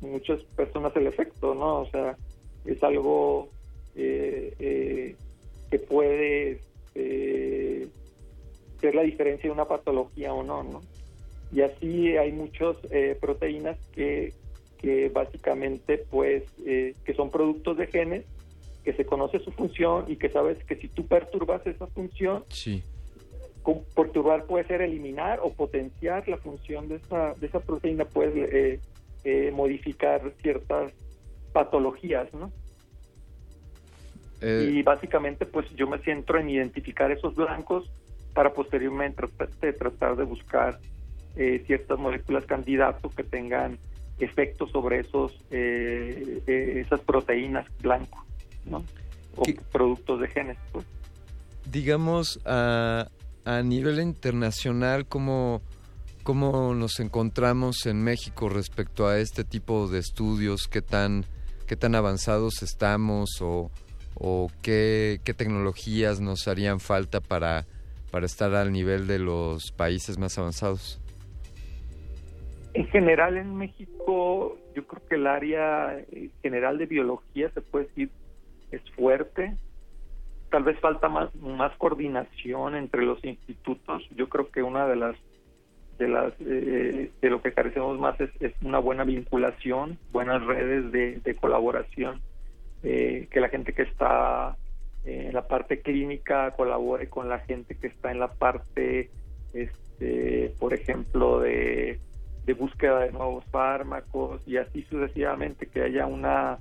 muchas 0.02 0.44
personas 0.56 0.94
el 0.98 1.08
efecto, 1.08 1.56
¿no? 1.56 1.82
O 1.82 1.86
sea, 1.90 2.18
es 2.66 2.82
algo 2.84 3.50
eh, 3.96 4.54
eh, 4.60 5.16
que 5.70 5.80
puede 5.80 6.60
eh, 6.96 7.88
ser 8.82 8.96
la 8.96 9.04
diferencia 9.04 9.50
de 9.50 9.54
una 9.54 9.66
patología 9.66 10.34
o 10.34 10.44
no, 10.44 10.64
¿no? 10.64 10.82
Y 11.52 11.62
así 11.62 12.18
hay 12.18 12.32
muchas 12.32 12.78
proteínas 13.20 13.78
que, 13.94 14.34
que 14.84 15.08
básicamente 15.08 15.98
pues 15.98 16.44
eh, 16.66 16.94
que 17.06 17.14
son 17.14 17.32
productos 17.32 17.78
de 17.78 17.88
genes 17.88 18.26
que 18.84 18.92
se 18.92 19.06
conoce 19.06 19.40
su 19.40 19.50
función 19.52 20.04
y 20.10 20.18
que 20.18 20.30
sabes 20.30 20.62
que 20.66 20.76
si 20.76 20.90
tú 20.90 21.08
perturbas 21.08 21.66
esa 21.66 21.88
función 21.88 22.44
sí. 22.50 22.84
perturbar 23.96 24.44
puede 24.44 24.68
ser 24.68 24.82
eliminar 24.82 25.40
o 25.42 25.54
potenciar 25.54 26.28
la 26.28 26.36
función 26.36 26.90
de 26.90 26.96
esa 26.96 27.34
de 27.36 27.48
esa 27.48 27.62
proteína 27.62 28.04
puede 28.04 28.82
eh, 29.24 29.52
modificar 29.54 30.34
ciertas 30.42 30.92
patologías 31.54 32.34
no 32.34 32.52
y 34.46 34.84
básicamente 34.84 35.46
pues 35.46 35.70
yo 35.76 35.88
me 35.88 36.00
centro 36.00 36.38
en 36.38 36.50
identificar 36.50 37.12
esos 37.12 37.34
blancos 37.36 37.90
para 38.34 38.54
posteriormente 38.54 39.24
tratar 39.80 40.18
de 40.18 40.24
buscar 40.26 40.80
eh, 41.36 41.64
ciertas 41.66 41.98
moléculas 41.98 42.46
candidato 42.46 43.10
que 43.10 43.24
tengan 43.24 43.78
efectos 44.20 44.72
sobre 44.72 45.00
esos 45.00 45.34
eh, 45.50 46.42
eh, 46.46 46.84
esas 46.86 47.00
proteínas 47.02 47.66
blancos, 47.82 48.22
¿no? 48.66 48.84
O 49.36 49.44
productos 49.72 50.20
de 50.20 50.28
genes, 50.28 50.58
pues. 50.72 50.86
Digamos, 51.72 52.40
a, 52.46 53.08
a 53.46 53.64
nivel 53.64 54.00
internacional, 54.00 55.08
¿cómo, 55.08 55.62
¿cómo 56.24 56.76
nos 56.76 57.00
encontramos 57.00 57.86
en 57.88 58.04
México 58.04 58.50
respecto 58.50 59.08
a 59.08 59.18
este 59.20 59.44
tipo 59.44 59.88
de 59.88 60.00
estudios? 60.00 60.68
¿Qué 60.68 60.82
tan, 60.84 61.26
qué 61.64 61.76
tan 61.76 61.96
avanzados 61.96 62.62
estamos 62.62 63.42
o, 63.42 63.72
qué, 64.62 65.20
tecnologías 65.38 66.20
nos 66.20 66.48
harían 66.48 66.80
falta 66.80 67.20
para, 67.20 67.66
estar 68.22 68.54
al 68.56 68.72
nivel 68.72 69.08
de 69.08 69.20
los 69.20 69.72
países 69.72 70.18
más 70.18 70.38
avanzados? 70.38 71.00
En 72.74 72.88
general 72.88 73.38
en 73.38 73.56
México, 73.56 74.58
yo 74.76 74.88
creo 74.88 75.02
que 75.08 75.16
el 75.16 75.28
área 75.28 76.00
eh, 76.12 76.30
general 76.42 76.78
de 76.78 76.88
biología 76.88 77.50
se 77.50 77.62
puede 77.62 77.86
decir 77.86 78.10
es 78.72 78.82
fuerte. 78.92 79.56
Tal 80.50 80.64
vez 80.64 80.80
falta 80.80 81.10
más 81.10 81.78
coordinación 81.78 82.76
entre 82.76 83.04
los 83.04 83.24
institutos. 83.24 84.04
Yo 84.16 84.30
creo 84.30 84.50
que 84.52 84.64
una 84.64 84.88
de 84.88 84.96
las 84.96 85.16
de 86.04 86.10
las 86.10 86.34
eh, 86.40 87.12
de 87.22 87.30
lo 87.30 87.42
que 87.42 87.54
carecemos 87.54 88.00
más 88.00 88.20
es, 88.20 88.30
una 88.62 88.80
buena 88.80 89.04
vinculación, 89.04 89.98
buenas 90.12 90.44
redes 90.44 90.92
de, 90.92 91.36
colaboración, 91.36 92.22
eh, 92.84 93.28
que 93.32 93.40
la 93.40 93.50
gente 93.50 93.74
que 93.74 93.84
está 93.84 94.58
en 95.06 95.34
la 95.34 95.48
parte 95.48 95.82
clínica 95.82 96.52
colabore 96.52 97.10
con 97.10 97.28
la 97.28 97.40
gente 97.40 97.76
que 97.76 97.88
está 97.88 98.12
en 98.12 98.20
la 98.20 98.30
parte, 98.30 99.10
este, 99.54 100.54
por 100.60 100.74
ejemplo, 100.74 101.40
de 101.40 102.00
búsqueda 102.58 103.00
de 103.00 103.12
nuevos 103.12 103.44
fármacos 103.46 104.42
y 104.48 104.58
así 104.58 104.84
sucesivamente, 104.84 105.68
que 105.68 105.82
haya 105.82 106.06
una, 106.06 106.58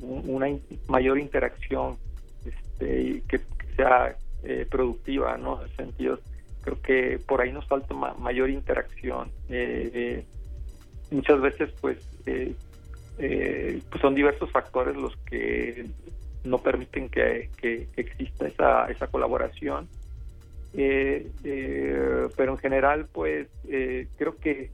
una 0.00 0.46
mayor 0.88 1.18
interacción 1.18 1.96
este, 2.44 3.00
y 3.00 3.20
que, 3.22 3.40
sea 3.76 4.16
eh, 4.42 4.66
productiva, 4.70 5.36
¿no? 5.36 5.62
En 5.62 5.76
sentido, 5.76 6.18
creo 6.66 6.82
que 6.82 7.18
por 7.24 7.40
ahí 7.40 7.52
nos 7.52 7.64
falta 7.66 7.94
mayor 7.94 8.50
interacción. 8.50 9.30
Eh, 9.48 9.90
eh, 9.94 10.24
muchas 11.12 11.40
veces, 11.40 11.70
pues, 11.80 11.98
pues 12.24 14.00
son 14.00 14.16
diversos 14.16 14.50
factores 14.50 14.96
los 14.96 15.16
que 15.18 15.86
no 16.42 16.58
permiten 16.58 17.08
que, 17.08 17.50
que 17.56 17.86
exista 17.96 18.48
esa, 18.48 18.86
esa 18.90 19.06
colaboración. 19.06 19.88
pero 20.74 22.52
en 22.52 22.58
general, 22.58 23.06
pues, 23.12 23.46
creo 24.16 24.36
que 24.36 24.70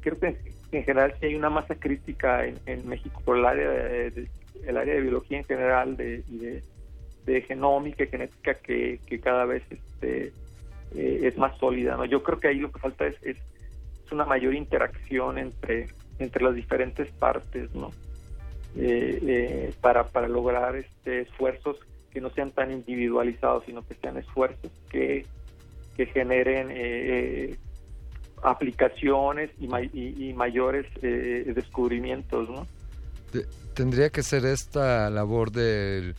creo 0.00 0.18
que 0.18 0.36
en 0.72 0.84
general 0.84 1.14
sí 1.20 1.26
hay 1.26 1.34
una 1.34 1.50
masa 1.50 1.74
crítica 1.74 2.46
en, 2.46 2.88
México 2.88 3.20
por 3.22 3.36
el 3.36 3.44
área 3.44 3.68
de, 3.68 4.28
el 4.66 4.76
área 4.78 4.94
de 4.94 5.02
biología 5.02 5.38
en 5.38 5.44
general 5.44 5.96
de, 5.96 6.22
de, 6.26 6.62
de 7.26 7.42
genómica 7.42 8.02
y 8.02 8.08
genética 8.08 8.54
que, 8.54 8.98
que 9.06 9.20
cada 9.20 9.44
vez 9.44 9.62
este, 9.70 10.32
eh, 10.94 11.20
es 11.22 11.36
más 11.38 11.56
sólida. 11.58 11.96
¿no? 11.96 12.04
Yo 12.04 12.22
creo 12.22 12.38
que 12.38 12.48
ahí 12.48 12.58
lo 12.58 12.70
que 12.70 12.80
falta 12.80 13.06
es, 13.06 13.16
es, 13.22 13.36
una 14.10 14.26
mayor 14.26 14.52
interacción 14.52 15.38
entre, 15.38 15.88
entre 16.18 16.44
las 16.44 16.54
diferentes 16.54 17.10
partes 17.12 17.74
¿no? 17.74 17.92
Eh, 18.76 19.18
eh, 19.22 19.74
para, 19.80 20.04
para 20.04 20.28
lograr 20.28 20.76
este, 20.76 21.22
esfuerzos 21.22 21.78
que 22.10 22.20
no 22.20 22.28
sean 22.28 22.50
tan 22.50 22.72
individualizados, 22.72 23.64
sino 23.64 23.80
que 23.80 23.94
sean 23.94 24.18
esfuerzos 24.18 24.70
que, 24.90 25.24
que 25.96 26.04
generen 26.04 26.70
aplicaciones 28.42 29.50
y, 29.58 30.32
mayores 30.34 30.86
eh, 31.02 31.52
descubrimientos, 31.54 32.50
¿no? 32.50 32.66
Tendría 33.74 34.10
que 34.10 34.22
ser 34.22 34.44
esta 34.44 35.08
labor 35.10 35.52
del, 35.52 36.14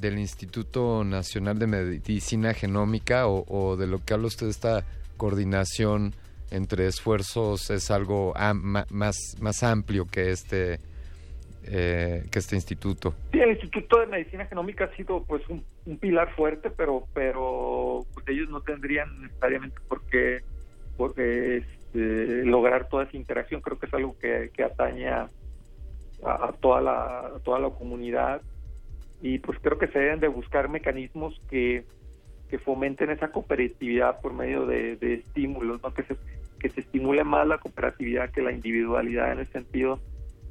del 0.00 0.18
Instituto 0.18 1.04
Nacional 1.04 1.58
de 1.58 1.66
Medicina 1.66 2.54
Genómica 2.54 3.26
o, 3.26 3.76
de 3.76 3.86
lo 3.86 4.04
que 4.04 4.14
habla 4.14 4.26
usted, 4.26 4.48
esta 4.48 4.84
coordinación 5.16 6.14
entre 6.50 6.86
esfuerzos 6.86 7.70
es 7.70 7.90
algo 7.90 8.32
más, 8.90 9.36
más 9.40 9.62
amplio 9.62 10.06
que 10.06 10.30
este 10.30 10.78
eh, 11.70 12.24
que 12.30 12.38
este 12.38 12.56
instituto. 12.56 13.14
Sí, 13.30 13.40
el 13.40 13.50
Instituto 13.50 14.00
de 14.00 14.06
Medicina 14.06 14.46
Genómica 14.46 14.84
ha 14.84 14.96
sido 14.96 15.22
pues 15.24 15.42
un, 15.48 15.62
pilar 15.98 16.34
fuerte, 16.34 16.70
pero 16.70 17.04
pero 17.12 18.06
pues, 18.14 18.26
ellos 18.28 18.48
no 18.48 18.62
tendrían 18.62 19.20
necesariamente 19.20 19.76
por 19.86 20.00
qué 20.06 20.42
porque 20.96 21.58
este, 21.58 22.44
lograr 22.46 22.88
toda 22.88 23.04
esa 23.04 23.16
interacción 23.16 23.60
creo 23.60 23.78
que 23.78 23.86
es 23.86 23.94
algo 23.94 24.16
que, 24.18 24.50
que 24.54 24.64
atañe 24.64 25.08
a, 25.08 25.28
toda 26.60 26.80
la 26.80 27.32
toda 27.44 27.58
la 27.58 27.70
comunidad 27.70 28.40
y 29.20 29.38
pues 29.38 29.58
creo 29.60 29.78
que 29.78 29.88
se 29.88 29.98
deben 29.98 30.20
de 30.20 30.28
buscar 30.28 30.68
mecanismos 30.68 31.40
que, 31.50 31.84
que 32.48 32.58
fomenten 32.58 33.10
esa 33.10 33.28
cooperatividad 33.28 34.20
por 34.20 34.32
medio 34.32 34.66
de, 34.66 34.98
estímulos 35.14 35.82
¿no? 35.82 35.92
que 35.92 36.02
se 36.04 36.16
que 36.58 36.70
se 36.70 36.80
estimule 36.80 37.22
más 37.22 37.46
la 37.46 37.58
cooperatividad 37.58 38.30
que 38.30 38.42
la 38.42 38.50
individualidad 38.50 39.32
en 39.32 39.40
ese 39.40 39.52
sentido 39.52 40.00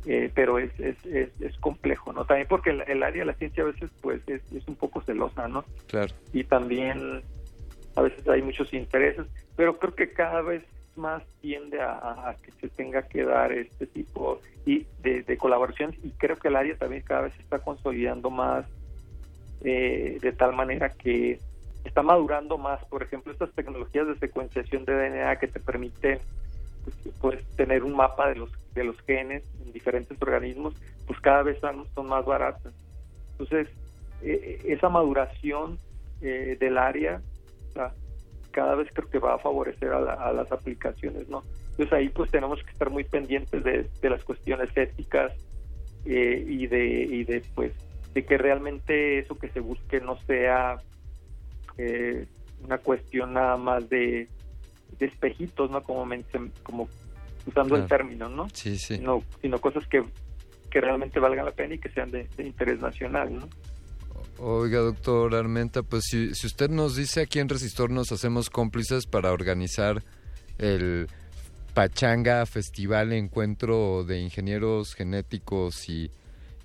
eh, 0.06 0.32
pero 0.34 0.58
es, 0.58 0.72
es, 0.80 0.96
es, 1.04 1.58
complejo, 1.60 2.14
¿no? 2.14 2.24
También 2.24 2.48
porque 2.48 2.70
el, 2.70 2.82
el, 2.88 3.04
área 3.04 3.24
de 3.24 3.26
la 3.26 3.34
ciencia 3.34 3.64
a 3.64 3.66
veces 3.66 3.92
pues 4.00 4.22
es, 4.28 4.42
es 4.54 4.66
un 4.70 4.76
poco 4.76 5.02
celosa, 5.02 5.50
¿no? 5.50 5.66
Claro. 5.88 6.14
Y 6.32 6.46
también 6.46 7.24
a 7.96 8.04
veces 8.04 8.26
hay 8.30 8.42
muchos 8.42 8.74
intereses 8.74 9.26
pero 9.58 9.78
creo 9.78 9.94
que 9.96 10.14
cada 10.14 10.42
vez 10.42 10.64
más 10.98 11.24
tiende 11.42 11.82
a, 11.82 12.36
que 12.44 12.52
se 12.54 12.70
tenga 12.70 13.04
que 13.04 13.24
dar 13.24 13.52
este 13.52 13.88
tipo 13.88 14.42
y 14.66 14.86
de, 15.02 15.38
colaboración 15.38 15.96
y 16.04 16.12
creo 16.12 16.38
que 16.38 16.50
el 16.50 16.56
área 16.56 16.78
también 16.78 17.04
cada 17.04 17.22
vez 17.22 17.34
se 17.36 17.42
está 17.42 17.60
consolidando 17.60 18.30
más 18.30 18.66
eh, 19.64 20.18
de 20.22 20.32
tal 20.34 20.54
manera 20.54 20.90
que 20.90 21.40
está 21.84 22.04
madurando 22.04 22.58
más 22.58 22.84
por 22.86 23.04
ejemplo 23.04 23.32
estas 23.32 23.52
tecnologías 23.54 24.08
de 24.08 24.18
secuenciación 24.18 24.86
de 24.86 24.94
DNA 24.94 25.38
que 25.38 25.48
te 25.48 25.60
permiten 25.60 26.20
pues, 27.22 27.44
tener 27.56 27.84
un 27.84 27.96
mapa 27.96 28.30
de 28.30 28.36
los 28.36 28.52
de 28.74 28.84
los 28.84 29.00
genes 29.02 29.44
en 29.66 29.72
diferentes 29.72 30.22
organismos 30.22 30.74
pues 31.06 31.20
cada 31.22 31.44
vez 31.44 31.60
son, 31.60 31.88
son 31.96 32.08
más 32.08 32.26
baratas. 32.26 32.74
Entonces 33.32 33.70
eh, 34.22 34.62
esa 34.66 34.90
maduración 34.90 35.78
eh, 36.22 36.58
del 36.60 36.78
área 36.78 37.22
cada 38.58 38.74
vez 38.74 38.90
creo 38.92 39.08
que 39.08 39.20
va 39.20 39.36
a 39.36 39.38
favorecer 39.38 39.92
a, 39.94 40.34
las 40.34 40.52
aplicaciones, 40.52 41.30
¿no? 41.30 41.44
Entonces 41.70 41.94
ahí 41.94 42.10
pues 42.10 42.32
tenemos 42.32 42.64
que 42.64 42.72
estar 42.72 42.90
muy 42.90 43.04
pendientes 43.04 43.64
de, 43.64 43.88
las 44.10 44.24
cuestiones 44.24 44.76
éticas 44.76 45.32
eh, 46.06 46.44
y 46.44 46.66
de 46.66 46.88
y 46.88 47.24
de 47.24 47.44
pues 47.54 47.72
de 48.16 48.26
que 48.26 48.36
realmente 48.36 49.20
eso 49.20 49.38
que 49.38 49.50
se 49.50 49.60
busque 49.60 50.02
no 50.02 50.18
sea 50.26 50.78
eh, 51.78 52.26
una 52.64 52.80
cuestión 52.80 53.34
nada 53.34 53.58
más 53.58 53.88
de, 53.90 54.28
espejitos, 55.00 55.70
¿no? 55.70 55.84
Como 55.84 56.10
como 56.64 56.90
usando 57.46 57.76
el 57.76 57.86
término, 57.86 58.28
¿no? 58.28 58.50
Sí, 58.54 58.76
sí. 58.80 58.96
Sino, 58.96 59.22
sino 59.40 59.62
cosas 59.62 59.86
que, 59.86 60.04
que 60.72 60.82
realmente 60.82 61.20
valgan 61.20 61.46
la 61.46 61.52
pena 61.52 61.76
y 61.76 61.78
que 61.78 61.90
sean 61.90 62.10
de, 62.10 62.28
de 62.36 62.44
interés 62.44 62.80
nacional, 62.80 63.36
¿no? 63.36 63.48
Oiga, 64.40 64.80
doctor 64.80 65.34
Armenta, 65.34 65.82
pues 65.82 66.04
si, 66.06 66.36
si 66.36 66.46
usted 66.46 66.70
nos 66.70 66.96
dice 66.96 67.22
aquí 67.22 67.40
en 67.40 67.50
Resistor 67.50 67.90
nos 67.90 68.12
hacemos 68.12 68.52
cómplices 68.52 69.08
para 69.08 69.32
organizar 69.32 70.04
el 70.60 71.08
Pachanga 71.74 72.46
Festival 72.46 73.14
Encuentro 73.14 74.04
de 74.04 74.20
Ingenieros 74.20 74.94
Genéticos 74.94 75.90
y, 75.90 76.12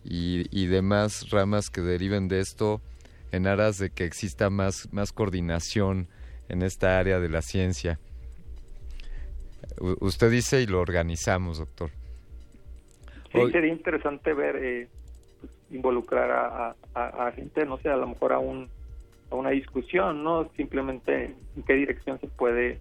y, 0.04 0.66
demás 0.66 1.30
ramas 1.30 1.70
que 1.70 1.80
deriven 1.80 2.28
de 2.28 2.40
esto 2.40 2.82
en 3.30 3.46
aras 3.46 3.78
de 3.78 3.90
que 3.90 4.04
exista 4.04 4.50
más, 4.50 4.92
más 4.92 5.12
coordinación 5.12 6.08
en 6.48 6.62
esta 6.62 6.98
área 6.98 7.20
de 7.20 7.28
la 7.28 7.40
ciencia. 7.40 7.98
usted 9.78 10.30
dice 10.30 10.60
y 10.60 10.66
lo 10.66 10.80
organizamos, 10.80 11.58
doctor. 11.58 11.90
Sí, 13.32 13.38
sería 13.50 13.72
interesante 13.72 14.34
ver 14.34 14.56
eh, 14.56 14.88
involucrar 15.72 16.74
a, 16.94 17.32
gente, 17.32 17.64
no 17.64 17.78
sé, 17.78 17.88
a 17.88 17.96
lo 17.96 18.06
mejor 18.06 18.32
a, 18.32 18.38
un, 18.38 18.68
a 19.30 19.34
una 19.34 19.50
discusión, 19.50 20.22
¿no? 20.22 20.48
Simplemente 20.56 21.34
en 21.56 21.62
qué 21.64 21.74
dirección 21.74 22.20
se 22.20 22.28
puede, 22.28 22.78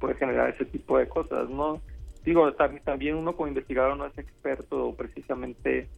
puede 0.00 0.14
generar 0.14 0.50
ese 0.50 0.64
tipo 0.64 0.98
de 0.98 1.08
cosas, 1.08 1.50
¿no? 1.50 1.80
digo, 2.24 2.52
también 2.84 3.16
uno 3.16 3.34
como 3.34 3.48
investigador 3.48 3.96
no 3.96 4.06
es 4.06 4.16
experto 4.16 4.94
precisamente 4.96 5.88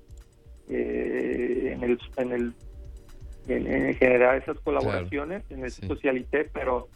eh, 0.68 1.72
en 1.72 1.82
el 1.84 1.98
en 2.16 2.32
el 2.32 2.54
en, 3.46 3.94
generar 3.94 4.36
esas 4.36 4.58
colaboraciones 4.60 5.42
en 5.50 5.64
el 5.64 5.70
socialité, 5.70 6.48
pero 6.52 6.88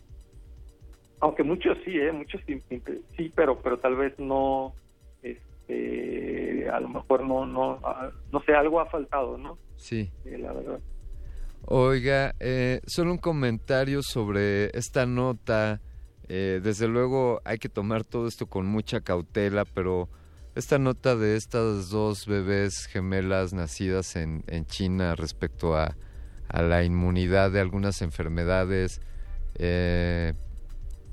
aunque 1.20 1.42
muchos 1.42 1.76
sí, 1.84 1.98
eh, 1.98 2.12
muchos 2.12 2.40
sí, 2.46 2.62
sí, 3.16 3.32
pero 3.34 3.58
pero 3.60 3.78
tal 3.78 3.96
vez 3.96 4.18
no 4.18 4.72
este 5.68 6.68
a 6.70 6.80
lo 6.80 6.88
mejor 6.88 7.24
no 7.24 7.46
no 7.46 7.80
no 8.32 8.42
sé, 8.42 8.54
algo 8.54 8.80
ha 8.80 8.86
faltado, 8.86 9.38
¿no? 9.38 9.58
Sí. 9.76 10.10
Eh, 10.24 10.38
la 10.38 10.52
verdad. 10.52 10.80
Oiga, 11.64 12.34
eh, 12.40 12.80
solo 12.86 13.12
un 13.12 13.18
comentario 13.18 14.02
sobre 14.02 14.76
esta 14.76 15.06
nota. 15.06 15.80
Eh, 16.30 16.60
desde 16.62 16.88
luego 16.88 17.40
hay 17.44 17.58
que 17.58 17.68
tomar 17.68 18.04
todo 18.04 18.26
esto 18.26 18.46
con 18.46 18.66
mucha 18.66 19.00
cautela, 19.00 19.64
pero 19.64 20.08
esta 20.54 20.78
nota 20.78 21.16
de 21.16 21.36
estas 21.36 21.88
dos 21.88 22.26
bebés 22.26 22.86
gemelas 22.86 23.52
nacidas 23.52 24.16
en, 24.16 24.44
en 24.46 24.66
China 24.66 25.14
respecto 25.14 25.74
a, 25.76 25.96
a, 26.48 26.62
la 26.62 26.84
inmunidad 26.84 27.50
de 27.50 27.60
algunas 27.60 28.02
enfermedades, 28.02 29.00
eh, 29.54 30.34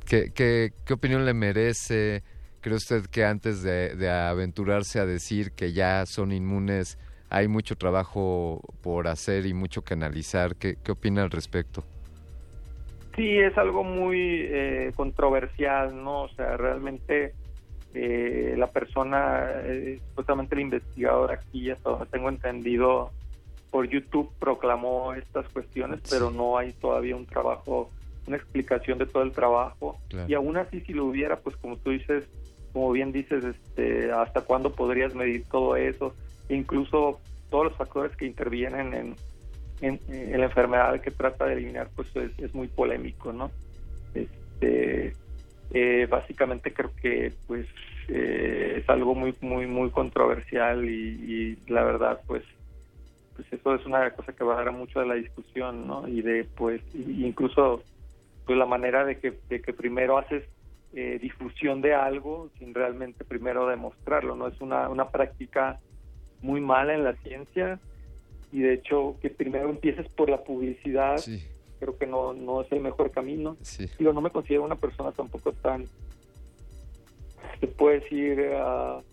¿qué, 0.05 0.31
qué, 0.33 0.73
qué, 0.85 0.93
opinión 0.93 1.25
le 1.25 1.33
merece? 1.33 2.23
¿Cree 2.65 2.77
usted 2.77 3.05
que 3.05 3.23
antes 3.23 3.61
de, 3.61 3.95
de 3.95 4.09
aventurarse 4.09 4.99
a 4.99 5.05
decir 5.05 5.51
que 5.51 5.71
ya 5.71 6.03
son 6.07 6.31
inmunes, 6.31 6.97
hay 7.29 7.47
mucho 7.47 7.75
trabajo 7.75 8.59
por 8.81 9.07
hacer 9.07 9.45
y 9.45 9.53
mucho 9.53 9.83
que 9.83 9.93
analizar. 9.93 10.55
¿Qué, 10.55 10.75
qué 10.83 10.91
opina 10.91 11.21
al 11.21 11.29
respecto? 11.29 11.83
Sí, 13.15 13.37
es 13.37 13.55
algo 13.59 13.83
muy 13.83 14.47
eh, 14.49 14.91
controversial, 14.95 15.95
¿no? 16.03 16.23
O 16.23 16.29
sea, 16.29 16.57
realmente 16.57 17.35
eh, 17.93 18.55
la 18.57 18.65
persona, 18.65 19.45
eh, 19.65 19.99
justamente 20.15 20.55
el 20.55 20.61
investigador 20.61 21.33
aquí, 21.33 21.69
hasta 21.69 21.91
donde 21.91 22.07
tengo 22.07 22.29
entendido, 22.29 23.11
por 23.69 23.87
YouTube 23.87 24.31
proclamó 24.39 25.13
estas 25.13 25.47
cuestiones, 25.49 25.99
pero 26.09 26.31
no 26.31 26.57
hay 26.57 26.73
todavía 26.73 27.15
un 27.15 27.27
trabajo, 27.27 27.91
una 28.25 28.37
explicación 28.37 28.97
de 28.97 29.05
todo 29.05 29.21
el 29.21 29.33
trabajo. 29.33 29.99
Y 30.27 30.33
aún 30.33 30.57
así, 30.57 30.81
si 30.81 30.93
lo 30.93 31.05
hubiera, 31.05 31.35
pues 31.35 31.55
como 31.57 31.77
tú 31.77 31.91
dices, 31.91 32.23
como 32.75 32.91
bien 32.91 33.13
dices, 33.13 33.41
este, 33.45 34.11
hasta 34.11 34.41
cuándo 34.41 34.73
podrías 34.73 35.15
medir 35.15 35.45
todo 35.49 35.77
eso 35.77 36.13
incluso 36.49 37.21
todos 37.49 37.67
los 37.67 37.75
factores 37.77 38.17
que 38.17 38.25
intervienen 38.25 39.15
en, 39.81 39.99
en, 40.09 40.37
la 40.37 40.43
enfermedad 40.43 40.99
que 40.99 41.09
trata 41.09 41.45
de 41.45 41.53
eliminar, 41.53 41.87
pues 41.95 42.13
es, 42.17 42.53
muy 42.53 42.67
polémico, 42.67 43.31
¿no? 43.31 43.49
Este, 44.13 45.13
eh, 45.71 46.05
básicamente 46.09 46.73
creo 46.73 46.91
que 47.01 47.31
pues 47.47 47.65
eh, 48.09 48.79
es 48.81 48.89
algo 48.89 49.15
muy 49.15 49.33
muy 49.39 49.67
muy 49.67 49.89
controversial 49.89 50.83
y, 50.83 51.57
la 51.69 51.85
verdad 51.85 52.19
pues 52.27 52.43
pues 53.37 53.47
eso 53.53 53.73
es 53.73 53.85
una 53.85 54.11
cosa 54.11 54.33
que 54.33 54.43
va 54.43 54.55
a 54.59 54.65
dar 54.65 54.73
mucho 54.73 54.99
de 54.99 55.07
la 55.07 55.15
discusión, 55.15 55.87
¿no? 55.87 56.09
Y 56.09 56.21
de 56.21 56.43
pues 56.43 56.81
incluso 56.93 57.81
pues 58.45 58.57
la 58.57 58.65
manera 58.65 59.05
de 59.05 59.17
que, 59.17 59.33
de 59.47 59.61
que 59.61 59.71
primero 59.71 60.17
haces 60.17 60.43
eh, 60.97 61.19
difusión 61.21 61.81
de 61.81 61.93
algo 61.93 62.49
sin 62.57 62.73
realmente 62.73 63.25
primero 63.25 63.67
demostrarlo, 63.67 64.35
¿no? 64.37 64.47
Es 64.47 64.61
una, 64.61 64.87
una 64.87 65.09
práctica 65.09 65.79
muy 66.41 66.61
mala 66.61 66.93
en 66.93 67.03
la 67.03 67.15
ciencia 67.17 67.81
y 68.51 68.61
de 68.61 68.75
hecho 68.75 69.17
que 69.21 69.29
primero 69.29 69.69
empieces 69.69 70.07
por 70.07 70.29
la 70.29 70.41
publicidad 70.43 71.17
creo 71.79 71.97
que 71.97 72.07
no, 72.07 72.33
no 72.33 72.61
es 72.61 72.71
el 72.71 72.79
mejor 72.79 73.11
camino. 73.11 73.57
Digo, 73.99 74.13
no 74.13 74.21
me 74.21 74.29
considero 74.29 74.63
una 74.63 74.77
persona 74.77 75.11
tampoco 75.11 75.51
tan, 75.51 75.85
se 77.59 77.67
puede 77.67 77.99
decir, 77.99 78.39
uh, 78.39 79.03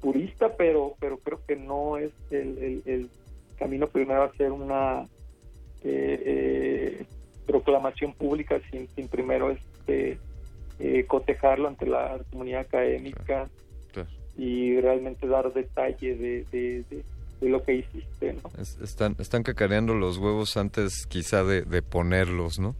purista, 0.00 0.56
pero 0.56 0.94
pero 0.98 1.18
creo 1.18 1.40
que 1.46 1.54
no 1.54 1.96
es 1.96 2.10
el, 2.32 2.82
el, 2.86 3.08
camino 3.56 3.86
primero 3.86 4.22
a 4.22 4.26
hacer 4.26 4.50
una 4.52 5.02
eh, 5.82 6.22
eh, 6.24 7.06
proclamación 7.46 8.12
pública 8.14 8.60
sin, 8.70 8.88
sin 8.88 9.08
primero 9.08 9.50
este 9.88 10.18
eh, 10.80 11.04
cotejarlo 11.06 11.68
ante 11.68 11.86
la 11.86 12.20
comunidad 12.30 12.60
académica 12.60 13.48
y 14.36 14.80
realmente 14.80 15.26
dar 15.26 15.52
detalle 15.52 16.14
de, 16.14 16.44
de, 16.52 17.48
lo 17.48 17.64
que 17.64 17.74
hiciste. 17.74 18.34
¿no? 18.34 18.50
están, 18.84 19.16
están 19.18 19.42
cacareando 19.42 19.94
los 19.94 20.18
huevos 20.18 20.56
antes 20.56 21.06
quizá 21.06 21.42
de, 21.42 21.62
de 21.62 21.82
ponerlos, 21.82 22.60
¿no? 22.60 22.76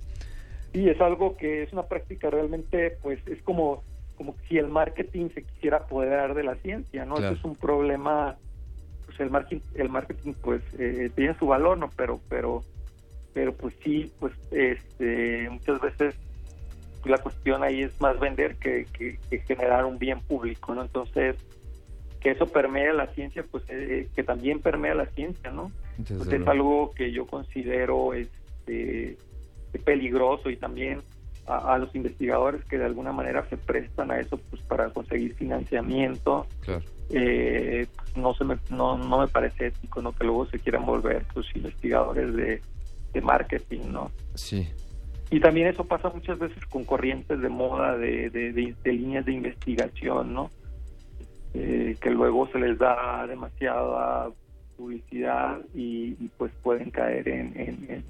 Sí, 0.73 0.89
es 0.89 1.01
algo 1.01 1.37
que 1.37 1.65
es 1.65 1.73
una 1.73 1.85
práctica 1.85 2.31
realmente, 2.31 2.97
pues 3.03 3.19
es 3.27 3.43
como, 3.43 3.83
como 4.17 4.37
si 4.49 4.59
el 4.59 4.69
marketing 4.69 5.31
se 5.35 5.43
quisiera 5.43 5.78
apoderar 5.78 6.35
de 6.35 6.45
la 6.45 6.55
ciencia, 6.57 7.05
¿no? 7.05 7.19
Eso 7.19 7.33
es 7.33 7.43
un 7.43 7.57
problema, 7.57 8.37
pues 9.07 9.19
el 9.19 9.31
marketing, 9.31 9.62
el 9.75 9.89
marketing 9.89 10.35
pues 10.41 10.62
eh, 10.78 11.11
tiene 11.17 11.37
su 11.39 11.47
valor, 11.47 11.78
¿no? 11.78 11.91
Pero, 11.97 12.20
pero, 12.28 12.62
pero 13.35 13.53
pues 13.55 13.75
sí, 13.83 14.12
pues 14.20 14.33
este, 14.53 15.49
muchas 15.51 15.81
veces 15.81 16.15
la 17.05 17.18
cuestión 17.18 17.62
ahí 17.62 17.83
es 17.83 18.01
más 18.01 18.18
vender 18.18 18.57
que, 18.57 18.86
generar 19.47 19.85
un 19.85 19.99
bien 19.99 20.20
público, 20.20 20.75
¿no? 20.75 20.83
Entonces, 20.83 21.36
que 22.20 22.31
eso 22.33 22.47
permea 22.47 22.93
la 22.93 23.07
ciencia, 23.09 23.44
pues 23.49 23.65
eh, 23.68 24.09
que 24.15 24.23
también 24.25 24.60
permea 24.60 24.94
la 24.94 25.07
ciencia, 25.07 25.51
¿no? 25.51 25.70
Pues 25.97 26.33
es 26.33 26.47
algo 26.47 26.93
que 26.94 27.12
yo 27.12 27.27
considero 27.27 28.15
este, 28.15 29.17
peligroso 29.85 30.51
y 30.51 30.57
también 30.57 31.02
a, 31.47 31.78
los 31.78 31.94
investigadores 31.94 32.65
que 32.67 32.78
de 32.78 32.85
alguna 32.85 33.12
manera 33.12 33.49
se 33.49 33.57
prestan 33.57 34.10
a 34.10 34.20
eso 34.20 34.39
pues 34.51 34.60
para 34.62 34.91
conseguir 34.91 35.35
financiamiento 35.35 36.47
eh, 37.10 37.86
pues, 37.97 38.17
no 38.17 38.35
se 38.35 38.44
me 38.44 38.59
no, 38.68 38.99
no 38.99 39.20
me 39.20 39.28
parece 39.28 39.68
ético 39.68 40.02
no 40.02 40.12
que 40.12 40.25
luego 40.25 40.47
se 40.47 40.59
quieran 40.59 40.85
volver 40.85 41.25
pues 41.33 41.47
investigadores 41.55 42.35
de, 42.35 42.60
de 43.15 43.20
marketing 43.23 43.81
no 43.91 44.10
sí 44.35 44.68
y 45.31 45.40
también 45.40 45.68
eso 45.68 45.84
pasa 45.84 46.08
muchas 46.08 46.39
veces 46.39 46.65
con 46.66 46.84
corrientes 46.84 47.40
de 47.40 47.48
moda, 47.48 47.97
de, 47.98 48.31
de, 48.31 48.92
líneas 48.92 49.26
de 49.26 49.32
investigación, 49.32 50.32
¿no? 50.32 50.50
Eh, 51.55 51.97
que 52.00 52.10
luego 52.10 52.48
se 52.48 52.58
les 52.58 52.78
da 52.78 53.26
demasiada 53.26 54.31
publicidad 54.76 55.58
y, 55.74 56.12
pues 56.39 56.52
pueden 56.62 56.90
caer 56.90 57.28
en, 57.28 58.05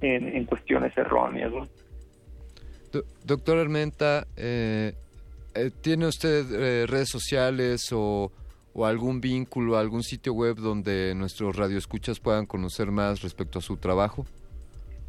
en, 0.00 0.36
en, 0.36 0.44
cuestiones 0.44 0.96
erróneas, 0.96 1.50
¿no? 1.52 1.66
doctor 3.24 3.58
Armenta, 3.58 4.26
eh, 4.36 4.94
eh, 5.54 5.70
¿tiene 5.82 6.06
usted 6.06 6.86
redes 6.86 7.08
sociales 7.10 7.88
o, 7.92 8.30
o 8.72 8.86
algún 8.86 9.20
vínculo, 9.20 9.76
algún 9.76 10.02
sitio 10.02 10.32
web 10.32 10.56
donde 10.56 11.14
nuestros 11.14 11.56
radioescuchas 11.56 12.20
puedan 12.20 12.46
conocer 12.46 12.90
más 12.90 13.22
respecto 13.22 13.58
a 13.58 13.62
su 13.62 13.76
trabajo? 13.76 14.26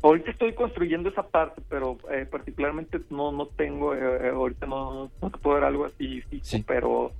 Ahorita 0.07 0.31
estoy 0.31 0.53
construyendo 0.53 1.09
esa 1.09 1.23
parte, 1.23 1.61
pero 1.67 1.97
eh, 2.09 2.25
particularmente 2.25 3.01
no 3.09 3.33
no 3.33 3.47
tengo, 3.47 3.93
eh, 3.93 3.99
eh, 4.21 4.29
ahorita 4.29 4.65
no, 4.65 5.11
no 5.21 5.29
te 5.29 5.37
puedo 5.37 5.57
dar 5.57 5.67
algo 5.67 5.83
así 5.83 6.21
fijo, 6.21 6.63
pero 6.65 7.11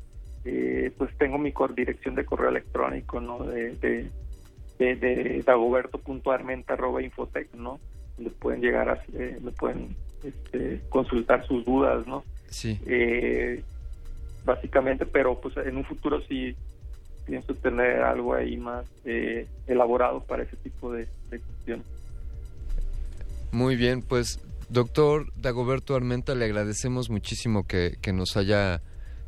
pues 0.98 1.10
tengo 1.18 1.38
mi 1.38 1.54
dirección 1.76 2.16
de 2.16 2.24
correo 2.24 2.50
electrónico, 2.50 3.20
¿no? 3.20 3.44
De, 3.44 3.76
de, 3.76 4.10
de, 4.80 4.96
de 4.96 5.44
dagoberto.armenta.infotec, 5.46 7.54
¿no? 7.56 7.82
Donde 8.16 8.32
pueden 8.32 8.62
llegar 8.62 8.88
a, 8.88 9.04
me 9.12 9.52
pueden 9.52 9.94
este, 10.24 10.80
consultar 10.88 11.46
sus 11.46 11.66
dudas, 11.66 12.08
¿no? 12.08 12.24
Sí. 12.48 12.80
básicamente, 14.46 15.06
pero 15.06 15.42
pues 15.42 15.58
en 15.58 15.76
un 15.76 15.84
futuro 15.84 16.22
sí 16.22 16.56
pienso 17.26 17.54
tener 17.56 18.04
algo 18.04 18.34
ahí 18.34 18.56
más 18.56 18.86
elaborado 19.68 20.24
para 20.24 20.44
ese 20.44 20.56
tipo 20.56 20.94
de, 20.94 21.10
de 21.30 21.42
cuestiones. 21.42 21.97
Muy 23.52 23.76
bien, 23.76 24.02
pues 24.02 24.40
doctor 24.70 25.32
Dagoberto 25.36 25.96
Armenta, 25.96 26.36
le 26.36 26.46
agradecemos 26.46 27.10
muchísimo 27.10 27.66
que, 27.66 27.98
que, 28.02 28.14
nos 28.14 28.36
haya 28.38 28.82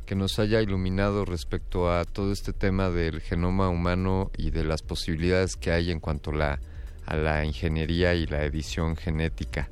que 0.06 0.14
nos 0.14 0.38
haya 0.38 0.60
iluminado 0.60 1.24
respecto 1.24 1.90
a 1.90 2.04
todo 2.04 2.32
este 2.32 2.52
tema 2.52 2.90
del 2.90 3.20
genoma 3.20 3.68
humano 3.68 4.30
y 4.36 4.50
de 4.50 4.64
las 4.64 4.82
posibilidades 4.82 5.56
que 5.56 5.70
hay 5.70 5.90
en 5.90 6.00
cuanto 6.00 6.32
la, 6.32 6.58
a 7.06 7.16
la 7.16 7.44
ingeniería 7.44 8.14
y 8.14 8.26
la 8.26 8.44
edición 8.44 8.96
genética. 8.96 9.68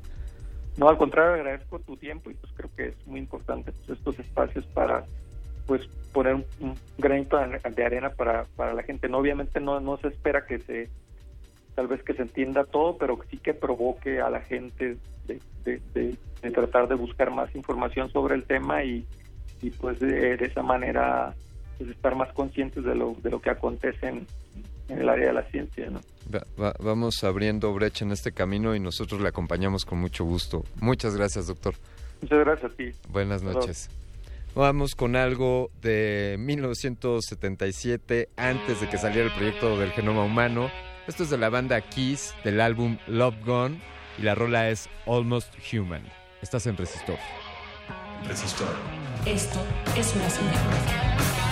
No, 0.77 0.87
al 0.87 0.97
contrario, 0.97 1.33
agradezco 1.33 1.79
tu 1.79 1.97
tiempo 1.97 2.31
y 2.31 2.35
pues 2.35 2.53
creo 2.53 2.69
que 2.75 2.87
es 2.87 3.07
muy 3.07 3.19
importante 3.19 3.71
pues, 3.71 3.97
estos 3.97 4.17
espacios 4.17 4.65
para 4.67 5.03
pues 5.67 5.85
poner 6.13 6.35
un, 6.35 6.45
un 6.61 6.75
granito 6.97 7.37
de 7.37 7.85
arena 7.85 8.09
para, 8.11 8.45
para 8.55 8.73
la 8.73 8.83
gente. 8.83 9.09
No, 9.09 9.17
obviamente 9.17 9.59
no, 9.59 9.79
no 9.79 9.97
se 9.97 10.07
espera 10.07 10.45
que 10.45 10.59
se 10.59 10.89
tal 11.75 11.87
vez 11.87 12.03
que 12.03 12.13
se 12.13 12.23
entienda 12.23 12.65
todo, 12.65 12.97
pero 12.97 13.19
sí 13.29 13.37
que 13.37 13.53
provoque 13.53 14.21
a 14.21 14.29
la 14.29 14.41
gente 14.41 14.97
de, 15.25 16.51
tratar 16.51 16.87
de 16.87 16.95
buscar 16.95 17.31
más 17.31 17.53
información 17.55 18.11
sobre 18.11 18.35
el 18.35 18.43
tema 18.43 18.83
y, 18.83 19.05
y 19.61 19.69
pues 19.71 19.99
de, 19.99 20.33
esa 20.35 20.63
manera 20.63 21.33
pues 21.77 21.89
estar 21.89 22.15
más 22.15 22.31
conscientes 22.33 22.83
de 22.83 22.95
lo, 22.95 23.15
de 23.21 23.29
lo 23.29 23.41
que 23.41 23.49
acontece 23.49 24.07
en, 24.07 24.27
el 24.89 25.07
área 25.07 25.27
de 25.27 25.33
la 25.33 25.43
ciencia. 25.51 25.87
¿no? 25.89 25.99
vamos 26.79 27.23
abriendo 27.23 27.71
brecha 27.73 28.05
en 28.05 28.11
este 28.11 28.31
camino 28.31 28.75
y 28.75 28.79
nosotros 28.79 29.21
le 29.21 29.29
acompañamos 29.29 29.85
con 29.85 29.99
mucho 29.99 30.25
gusto. 30.25 30.63
Muchas 30.81 31.15
gracias, 31.15 31.45
doctor. 31.45 31.75
Muchas 32.21 32.39
gracias 32.39 32.71
a 32.71 32.75
ti. 32.75 32.91
Buenas 33.09 33.43
noches. 33.43 33.89
Vamos 34.55 34.95
con 34.95 35.15
algo 35.15 35.69
de 35.81 36.37
1977, 36.39 38.29
antes 38.35 38.81
de 38.81 38.89
que 38.89 38.97
saliera 38.97 39.27
el 39.27 39.33
proyecto 39.33 39.77
del 39.77 39.91
genoma 39.91 40.23
humano. 40.23 40.71
Esto 41.09 41.23
es 41.23 41.31
de 41.31 41.39
la 41.39 41.49
banda 41.49 41.81
Kiss, 41.81 42.35
del 42.43 42.61
álbum 42.61 42.99
Love 43.07 43.43
Gone, 43.43 43.81
y 44.19 44.21
la 44.21 44.35
rola 44.35 44.69
es 44.69 44.87
Almost 45.07 45.51
Human. 45.73 46.03
Estás 46.43 46.67
en 46.67 46.77
Resistor. 46.77 47.17
Resistor. 48.27 48.67
Esto 49.25 49.59
es 49.97 50.15
una 50.15 50.29
señal. 50.29 51.48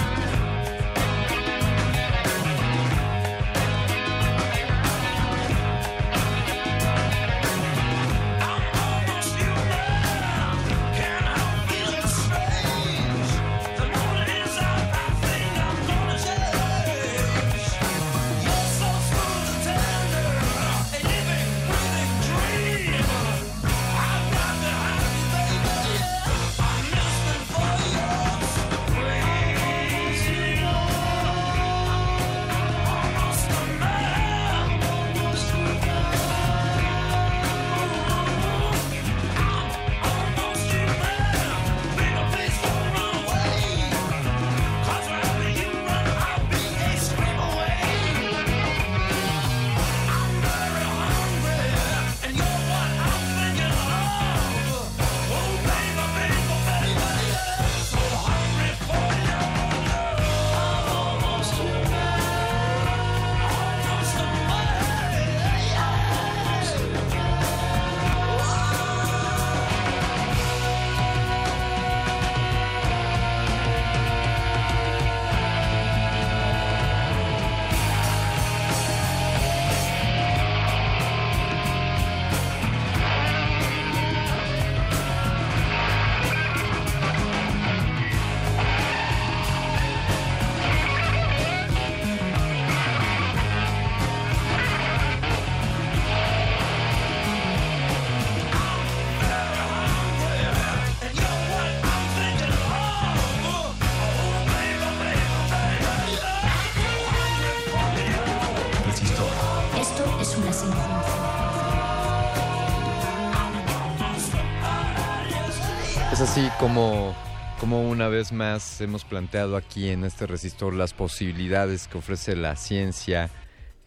Más 118.32 118.82
hemos 118.82 119.06
planteado 119.06 119.56
aquí 119.56 119.90
en 119.90 120.04
este 120.04 120.28
resistor 120.28 120.74
las 120.74 120.94
posibilidades 120.94 121.88
que 121.88 121.98
ofrece 121.98 122.36
la 122.36 122.56
ciencia. 122.56 123.30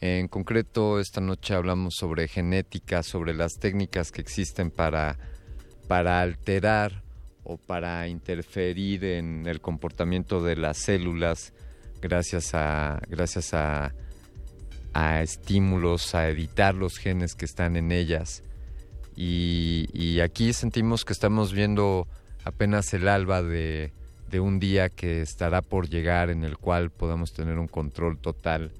En 0.00 0.28
concreto, 0.28 1.00
esta 1.00 1.20
noche 1.20 1.54
hablamos 1.54 1.94
sobre 1.94 2.28
genética, 2.28 3.02
sobre 3.02 3.34
las 3.34 3.58
técnicas 3.58 4.12
que 4.12 4.20
existen 4.20 4.70
para, 4.70 5.18
para 5.88 6.20
alterar 6.20 7.02
o 7.44 7.56
para 7.56 8.08
interferir 8.08 9.04
en 9.04 9.46
el 9.46 9.60
comportamiento 9.60 10.42
de 10.42 10.56
las 10.56 10.78
células 10.78 11.52
gracias 12.00 12.54
a, 12.54 13.00
gracias 13.08 13.54
a, 13.54 13.94
a 14.92 15.22
estímulos, 15.22 16.14
a 16.14 16.28
editar 16.28 16.74
los 16.74 16.98
genes 16.98 17.34
que 17.34 17.44
están 17.44 17.76
en 17.76 17.92
ellas. 17.92 18.42
Y 19.16 20.20
aquí 20.20 20.52
sentimos 20.52 21.04
que 21.04 21.12
estamos 21.12 21.52
viendo 21.52 22.08
apenas 22.44 22.94
el 22.94 23.06
alba 23.06 23.42
de, 23.42 23.92
de 24.30 24.40
un 24.40 24.60
día 24.60 24.88
que 24.88 25.22
estará 25.22 25.60
por 25.60 25.88
llegar 25.88 26.30
en 26.30 26.44
el 26.44 26.56
cual 26.56 26.90
podamos 26.90 27.32
tener 27.32 27.58
un 27.58 27.68
control 27.68 28.18
total 28.18 28.70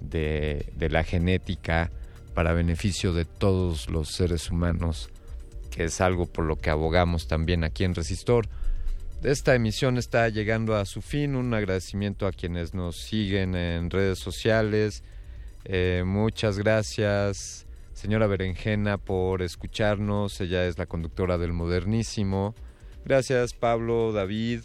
de, 0.00 0.72
de 0.76 0.88
la 0.88 1.02
genética 1.02 1.90
para 2.34 2.52
beneficio 2.52 3.12
de 3.12 3.24
todos 3.24 3.88
los 3.88 4.10
seres 4.10 4.50
humanos, 4.50 5.10
que 5.70 5.84
es 5.84 6.00
algo 6.00 6.26
por 6.26 6.44
lo 6.44 6.56
que 6.56 6.70
abogamos 6.70 7.26
también 7.26 7.64
aquí 7.64 7.84
en 7.84 7.94
Resistor. 7.94 8.48
Esta 9.24 9.54
emisión 9.54 9.96
está 9.96 10.28
llegando 10.28 10.76
a 10.76 10.84
su 10.84 11.00
fin. 11.00 11.34
Un 11.34 11.54
agradecimiento 11.54 12.26
a 12.26 12.32
quienes 12.32 12.74
nos 12.74 12.96
siguen 12.96 13.54
en 13.54 13.88
redes 13.88 14.18
sociales. 14.18 15.02
Eh, 15.64 16.02
muchas 16.04 16.58
gracias, 16.58 17.64
señora 17.94 18.26
Berenjena, 18.26 18.98
por 18.98 19.40
escucharnos. 19.40 20.40
Ella 20.42 20.66
es 20.66 20.76
la 20.76 20.84
conductora 20.84 21.38
del 21.38 21.54
Modernísimo. 21.54 22.54
Gracias, 23.06 23.54
Pablo, 23.54 24.12
David. 24.12 24.60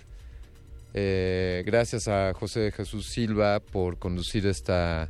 Eh, 0.93 1.63
gracias 1.65 2.07
a 2.07 2.31
José 2.33 2.71
Jesús 2.71 3.07
Silva 3.07 3.59
por 3.59 3.97
conducir 3.99 4.47
esta, 4.47 5.09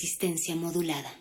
Resistencia 0.00 0.56
modulada. 0.56 1.12